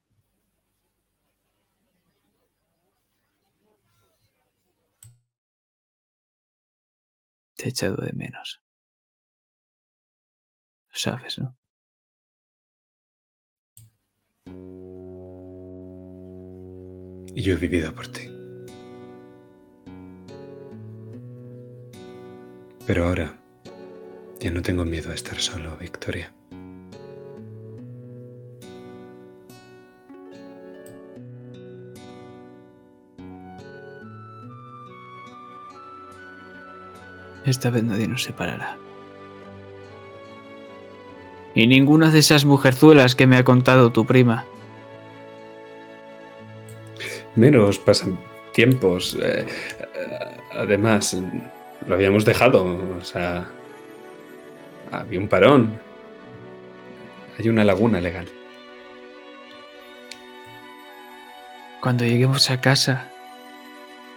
Te 7.56 7.66
he 7.66 7.68
echado 7.68 7.96
de 7.96 8.12
menos. 8.12 8.62
Lo 10.90 10.98
sabes, 10.98 11.38
¿no? 11.38 11.57
Y 17.34 17.42
yo 17.42 17.54
he 17.54 17.56
vivido 17.56 17.94
por 17.94 18.08
ti. 18.08 18.28
Pero 22.86 23.06
ahora 23.06 23.38
ya 24.40 24.50
no 24.50 24.62
tengo 24.62 24.84
miedo 24.84 25.10
a 25.10 25.14
estar 25.14 25.38
solo, 25.38 25.76
Victoria. 25.76 26.32
Esta 37.44 37.70
vez 37.70 37.84
nadie 37.84 38.08
nos 38.08 38.22
separará. 38.22 38.87
Y 41.58 41.66
ninguna 41.66 42.12
de 42.12 42.20
esas 42.20 42.44
mujerzuelas 42.44 43.16
que 43.16 43.26
me 43.26 43.36
ha 43.36 43.42
contado 43.42 43.90
tu 43.90 44.06
prima. 44.06 44.44
Menos 47.34 47.80
pasan 47.80 48.16
tiempos. 48.52 49.18
eh, 49.20 49.44
eh, 49.44 50.36
además, 50.52 51.16
lo 51.84 51.94
habíamos 51.96 52.24
dejado. 52.24 52.78
O 52.96 53.02
sea, 53.02 53.48
había 54.92 55.18
un 55.18 55.26
parón. 55.26 55.80
Hay 57.36 57.48
una 57.48 57.64
laguna 57.64 58.00
legal. 58.00 58.28
Cuando 61.80 62.04
lleguemos 62.04 62.50
a 62.50 62.60
casa, 62.60 63.10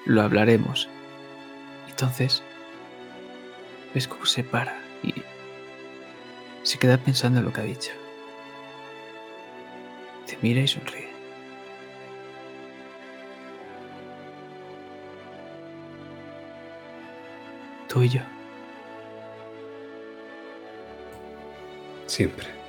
lo 0.06 0.22
hablaremos. 0.22 0.90
Entonces, 1.90 2.44
ves 3.96 4.08
cómo 4.08 4.28
se 4.28 4.44
para 4.44 4.80
y 5.02 5.24
se 6.64 6.78
queda 6.78 6.98
pensando 6.98 7.40
en 7.40 7.46
lo 7.46 7.54
que 7.54 7.62
ha 7.62 7.66
dicho. 7.66 7.92
Te 10.26 10.38
mira 10.42 10.62
y 10.62 10.68
sonríe. 10.68 11.10
Tú 17.88 18.04
y 18.04 18.10
yo. 18.10 18.22
Siempre. 22.08 22.62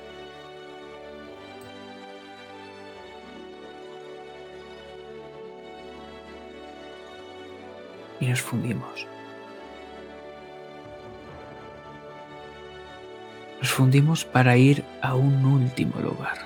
y 8.23 8.27
nos 8.27 8.41
fundimos. 8.41 9.05
Nos 13.63 13.71
fundimos 13.71 14.25
para 14.25 14.57
ir 14.57 14.83
a 15.01 15.15
un 15.15 15.45
último 15.45 15.97
lugar. 16.01 16.37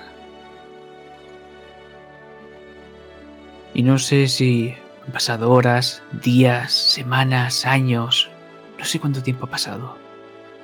Y 3.74 3.82
no 3.82 3.98
sé 3.98 4.28
si 4.28 4.76
han 5.04 5.10
pasado 5.10 5.50
horas, 5.50 6.00
días, 6.22 6.72
semanas, 6.72 7.66
años, 7.66 8.30
no 8.78 8.84
sé 8.84 9.00
cuánto 9.00 9.20
tiempo 9.20 9.46
ha 9.46 9.50
pasado, 9.50 9.96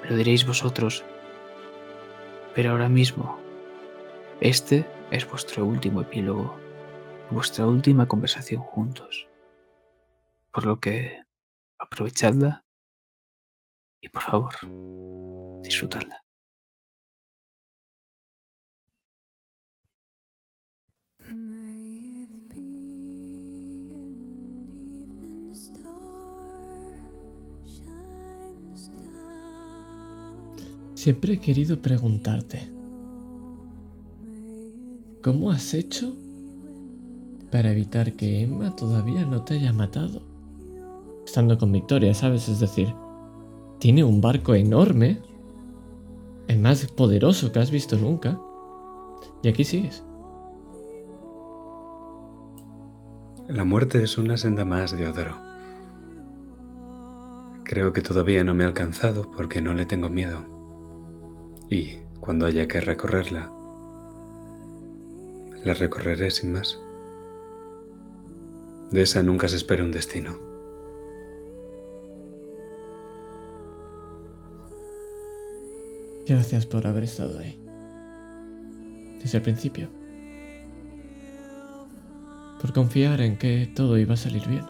me 0.00 0.10
lo 0.10 0.16
diréis 0.16 0.46
vosotros. 0.46 1.04
Pero 2.54 2.70
ahora 2.70 2.88
mismo, 2.88 3.36
este 4.40 4.86
es 5.10 5.28
vuestro 5.28 5.64
último 5.66 6.02
epílogo, 6.02 6.56
vuestra 7.30 7.66
última 7.66 8.06
conversación 8.06 8.62
juntos. 8.62 9.26
Por 10.52 10.66
lo 10.66 10.78
que 10.78 11.20
aprovechadla 11.80 12.64
y 14.00 14.08
por 14.08 14.22
favor, 14.22 14.54
disfrutadla. 15.64 16.23
Siempre 31.04 31.34
he 31.34 31.38
querido 31.38 31.82
preguntarte, 31.82 32.66
¿cómo 35.22 35.50
has 35.50 35.74
hecho 35.74 36.16
para 37.52 37.72
evitar 37.72 38.14
que 38.14 38.40
Emma 38.40 38.74
todavía 38.74 39.26
no 39.26 39.42
te 39.42 39.52
haya 39.52 39.74
matado? 39.74 40.22
Estando 41.26 41.58
con 41.58 41.72
Victoria, 41.72 42.14
¿sabes? 42.14 42.48
Es 42.48 42.58
decir, 42.58 42.94
tiene 43.80 44.02
un 44.02 44.22
barco 44.22 44.54
enorme, 44.54 45.20
el 46.48 46.58
más 46.60 46.86
poderoso 46.86 47.52
que 47.52 47.58
has 47.58 47.70
visto 47.70 47.98
nunca, 47.98 48.40
y 49.42 49.48
aquí 49.48 49.64
sigues. 49.64 50.02
La 53.46 53.64
muerte 53.64 54.02
es 54.02 54.16
una 54.16 54.38
senda 54.38 54.64
más, 54.64 54.96
Deodoro. 54.96 55.36
Creo 57.62 57.92
que 57.92 58.00
todavía 58.00 58.42
no 58.42 58.54
me 58.54 58.64
ha 58.64 58.68
alcanzado 58.68 59.30
porque 59.30 59.60
no 59.60 59.74
le 59.74 59.84
tengo 59.84 60.08
miedo. 60.08 60.53
Y 61.70 61.98
cuando 62.20 62.46
haya 62.46 62.68
que 62.68 62.80
recorrerla, 62.80 63.50
la 65.64 65.74
recorreré 65.74 66.30
sin 66.30 66.52
más. 66.52 66.78
De 68.90 69.02
esa 69.02 69.22
nunca 69.22 69.48
se 69.48 69.56
espera 69.56 69.82
un 69.82 69.92
destino. 69.92 70.38
Gracias 76.26 76.64
por 76.64 76.86
haber 76.86 77.04
estado 77.04 77.38
ahí. 77.38 77.58
Desde 79.22 79.38
el 79.38 79.42
principio. 79.42 79.88
Por 82.60 82.72
confiar 82.72 83.20
en 83.20 83.36
que 83.36 83.70
todo 83.74 83.98
iba 83.98 84.14
a 84.14 84.16
salir 84.16 84.46
bien. 84.48 84.64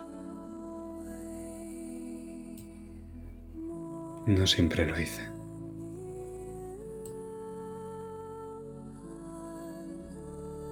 No 4.27 4.47
siempre 4.47 4.87
lo 4.87 4.99
hice. 4.99 5.34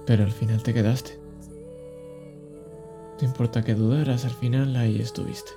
Pero 0.05 0.23
al 0.23 0.31
final 0.31 0.61
te 0.63 0.73
quedaste. 0.73 1.19
No 3.21 3.27
importa 3.27 3.63
que 3.63 3.73
dudaras, 3.73 4.25
al 4.25 4.31
final 4.31 4.75
ahí 4.75 4.99
estuviste. 4.99 5.51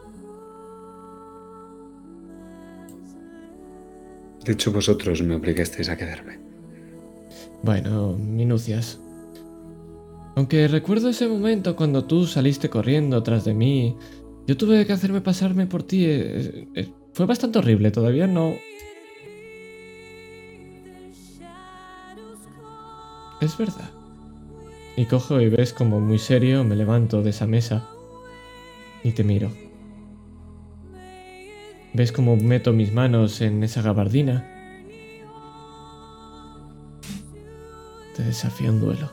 De 4.44 4.52
hecho, 4.52 4.70
vosotros 4.72 5.22
me 5.22 5.34
obligasteis 5.34 5.88
a 5.88 5.96
quedarme. 5.96 6.38
Bueno, 7.62 8.12
minucias. 8.12 9.00
Aunque 10.36 10.68
recuerdo 10.68 11.08
ese 11.08 11.26
momento 11.26 11.74
cuando 11.74 12.04
tú 12.04 12.26
saliste 12.26 12.70
corriendo 12.70 13.22
tras 13.22 13.44
de 13.44 13.54
mí, 13.54 13.96
yo 14.46 14.56
tuve 14.56 14.86
que 14.86 14.92
hacerme 14.92 15.20
pasarme 15.20 15.66
por 15.66 15.82
ti. 15.82 16.04
eh, 16.06 16.68
eh, 16.74 16.92
fue 17.12 17.26
bastante 17.26 17.58
horrible, 17.58 17.90
todavía 17.90 18.26
no... 18.26 18.54
Es 23.40 23.56
verdad. 23.58 23.95
Y 24.96 25.04
cojo 25.04 25.40
y 25.42 25.50
ves 25.50 25.74
como 25.74 26.00
muy 26.00 26.18
serio 26.18 26.64
me 26.64 26.74
levanto 26.74 27.22
de 27.22 27.30
esa 27.30 27.46
mesa 27.46 27.86
y 29.04 29.12
te 29.12 29.24
miro. 29.24 29.50
Ves 31.92 32.12
como 32.12 32.36
meto 32.36 32.72
mis 32.72 32.92
manos 32.92 33.42
en 33.42 33.62
esa 33.62 33.82
gabardina. 33.82 34.44
Te 38.16 38.22
desafío 38.22 38.70
un 38.70 38.80
duelo. 38.80 39.10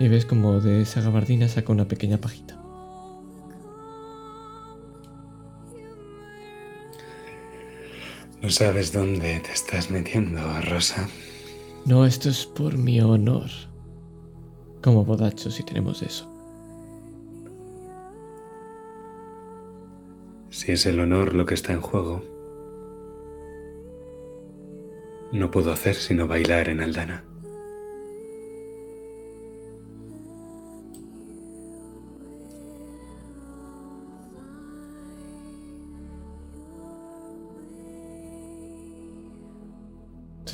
Y 0.00 0.08
ves 0.08 0.26
como 0.26 0.60
de 0.60 0.82
esa 0.82 1.00
gabardina 1.00 1.48
saca 1.48 1.72
una 1.72 1.86
pequeña 1.86 2.18
pajita. 2.18 2.57
No 8.48 8.52
sabes 8.52 8.94
dónde 8.94 9.40
te 9.40 9.52
estás 9.52 9.90
metiendo, 9.90 10.40
Rosa. 10.62 11.06
No, 11.84 12.06
esto 12.06 12.30
es 12.30 12.46
por 12.46 12.78
mi 12.78 12.98
honor. 12.98 13.50
Como 14.82 15.04
bodachos 15.04 15.52
si 15.52 15.62
tenemos 15.62 16.00
eso. 16.00 16.26
Si 20.48 20.72
es 20.72 20.86
el 20.86 20.98
honor 20.98 21.34
lo 21.34 21.44
que 21.44 21.52
está 21.52 21.74
en 21.74 21.82
juego, 21.82 22.24
no 25.30 25.50
puedo 25.50 25.70
hacer 25.70 25.94
sino 25.94 26.26
bailar 26.26 26.70
en 26.70 26.80
Aldana. 26.80 27.24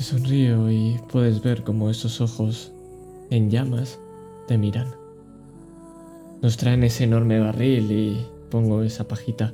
Sonrío 0.05 0.69
y 0.69 0.99
puedes 1.11 1.41
ver 1.41 1.63
como 1.63 1.89
esos 1.89 2.21
ojos 2.21 2.71
en 3.31 3.49
llamas 3.49 3.99
te 4.47 4.57
miran. 4.57 4.95
Nos 6.41 6.57
traen 6.57 6.83
ese 6.83 7.05
enorme 7.05 7.39
barril 7.39 7.91
y 7.91 8.25
pongo 8.51 8.83
esa 8.83 9.07
pajita. 9.07 9.53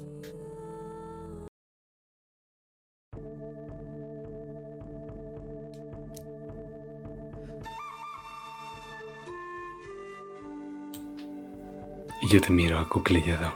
Y 12.22 12.28
yo 12.28 12.42
te 12.42 12.52
miro 12.52 12.78
acuclillado. 12.78 13.54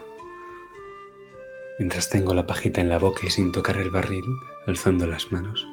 Mientras 1.77 2.09
tengo 2.09 2.33
la 2.33 2.47
pajita 2.47 2.79
en 2.79 2.87
la 2.87 2.99
boca 2.99 3.27
y 3.27 3.29
sin 3.29 3.51
tocar 3.51 3.77
el 3.77 3.91
barril, 3.91 4.23
alzando 4.65 5.05
las 5.05 5.29
manos, 5.33 5.67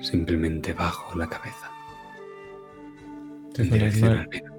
simplemente 0.00 0.72
bajo 0.72 1.16
la 1.18 1.28
cabeza. 1.28 1.70
En 3.46 3.52
Tengo 3.52 3.70
las, 3.76 3.80
dirección 3.94 4.14
ma- 4.14 4.20
al 4.22 4.28
vino. 4.28 4.52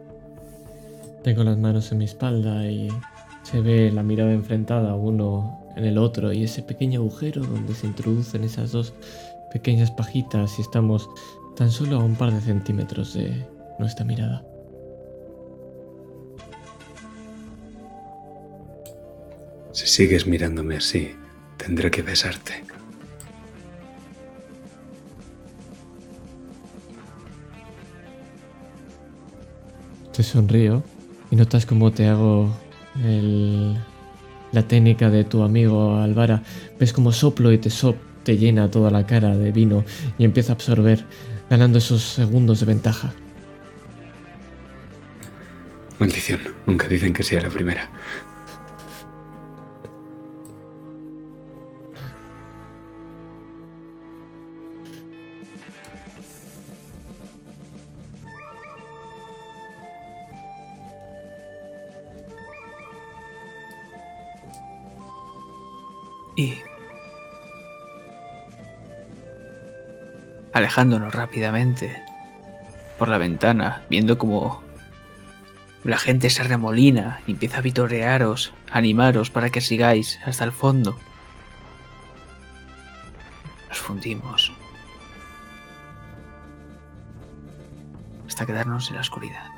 tengo 1.24 1.44
las 1.44 1.58
manos 1.58 1.92
en 1.92 1.98
mi 2.00 2.06
espalda 2.06 2.66
y 2.70 2.90
se 3.44 3.62
ve 3.62 3.92
la 3.92 4.04
mirada 4.04 4.32
enfrentada 4.34 4.96
uno 4.96 5.60
en 5.76 5.86
el 5.86 5.98
otro 5.98 6.32
y 6.34 6.44
ese 6.44 6.62
pequeño 6.64 7.00
agujero 7.00 7.42
donde 7.44 7.74
se 7.74 7.88
introducen 7.88 8.44
esas 8.44 8.72
dos 8.72 8.94
pequeñas 9.54 9.90
pajitas 9.92 10.60
y 10.60 10.62
estamos 10.62 11.10
tan 11.56 11.72
solo 11.72 11.98
a 11.98 12.04
un 12.04 12.16
par 12.16 12.32
de 12.34 12.42
centímetros 12.42 13.14
de 13.14 13.46
nuestra 13.80 14.06
mirada. 14.06 14.44
Si 19.74 19.88
sigues 19.88 20.28
mirándome 20.28 20.78
así, 20.78 21.12
tendré 21.58 21.90
que 21.90 22.02
besarte. 22.02 22.64
Te 30.14 30.24
sonrío 30.24 30.84
y 31.30 31.36
notas 31.36 31.66
cómo 31.66 31.92
te 31.92 32.08
hago 32.08 32.54
el- 33.04 33.78
la 34.52 34.68
técnica 34.68 35.10
de 35.10 35.24
tu 35.24 35.44
amigo 35.44 35.96
Alvara. 35.98 36.44
Ves 36.80 36.92
como 36.94 37.12
soplo 37.12 37.52
y 37.52 37.58
te, 37.58 37.70
sop 37.70 37.96
te 38.24 38.38
llena 38.38 38.70
toda 38.70 38.92
la 38.92 39.06
cara 39.06 39.36
de 39.38 39.52
vino 39.52 39.84
y 40.18 40.26
empieza 40.26 40.52
a 40.52 40.56
absorber, 40.56 41.06
ganando 41.50 41.78
esos 41.78 42.02
segundos 42.02 42.60
de 42.60 42.66
ventaja. 42.66 43.14
Maldición, 46.00 46.40
nunca 46.66 46.88
dicen 46.88 47.14
que 47.14 47.24
sea 47.24 47.42
la 47.42 47.50
primera. 47.50 47.90
Alejándonos 70.54 71.14
rápidamente 71.14 72.04
por 72.98 73.08
la 73.08 73.18
ventana, 73.18 73.84
viendo 73.90 74.18
como 74.18 74.62
la 75.84 75.98
gente 75.98 76.30
se 76.30 76.44
remolina 76.44 77.22
y 77.26 77.32
empieza 77.32 77.58
a 77.58 77.62
vitorearos, 77.62 78.54
animaros 78.72 79.32
para 79.32 79.50
que 79.50 79.62
sigáis 79.62 80.20
hasta 80.26 80.44
el 80.44 80.52
fondo. 80.52 80.98
Nos 83.70 83.80
fundimos. 83.80 84.54
Hasta 88.28 88.46
quedarnos 88.46 88.90
en 88.90 88.96
la 88.96 89.02
oscuridad. 89.02 89.50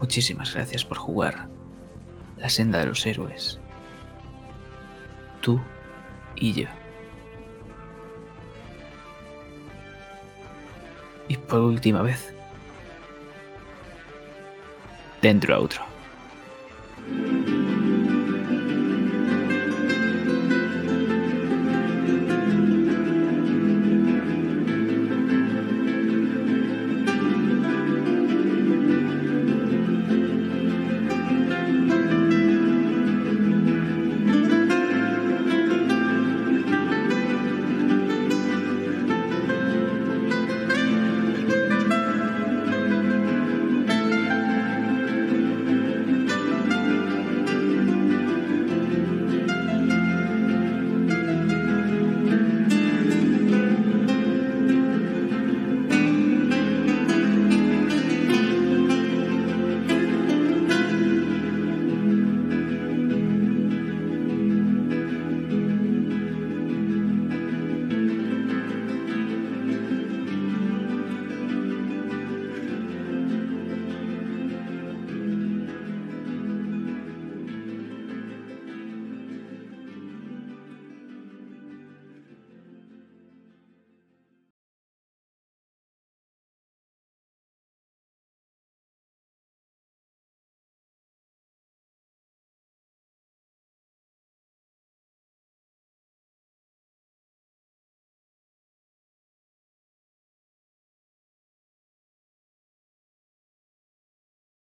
Muchísimas 0.00 0.54
gracias 0.54 0.84
por 0.84 0.98
jugar 0.98 1.48
la 2.36 2.48
senda 2.48 2.78
de 2.80 2.86
los 2.86 3.04
héroes 3.06 3.59
tú 5.40 5.60
y 6.36 6.52
yo. 6.52 6.68
Y 11.28 11.36
por 11.36 11.60
última 11.60 12.02
vez, 12.02 12.34
dentro 15.22 15.54
a 15.54 15.60
otro. 15.60 15.82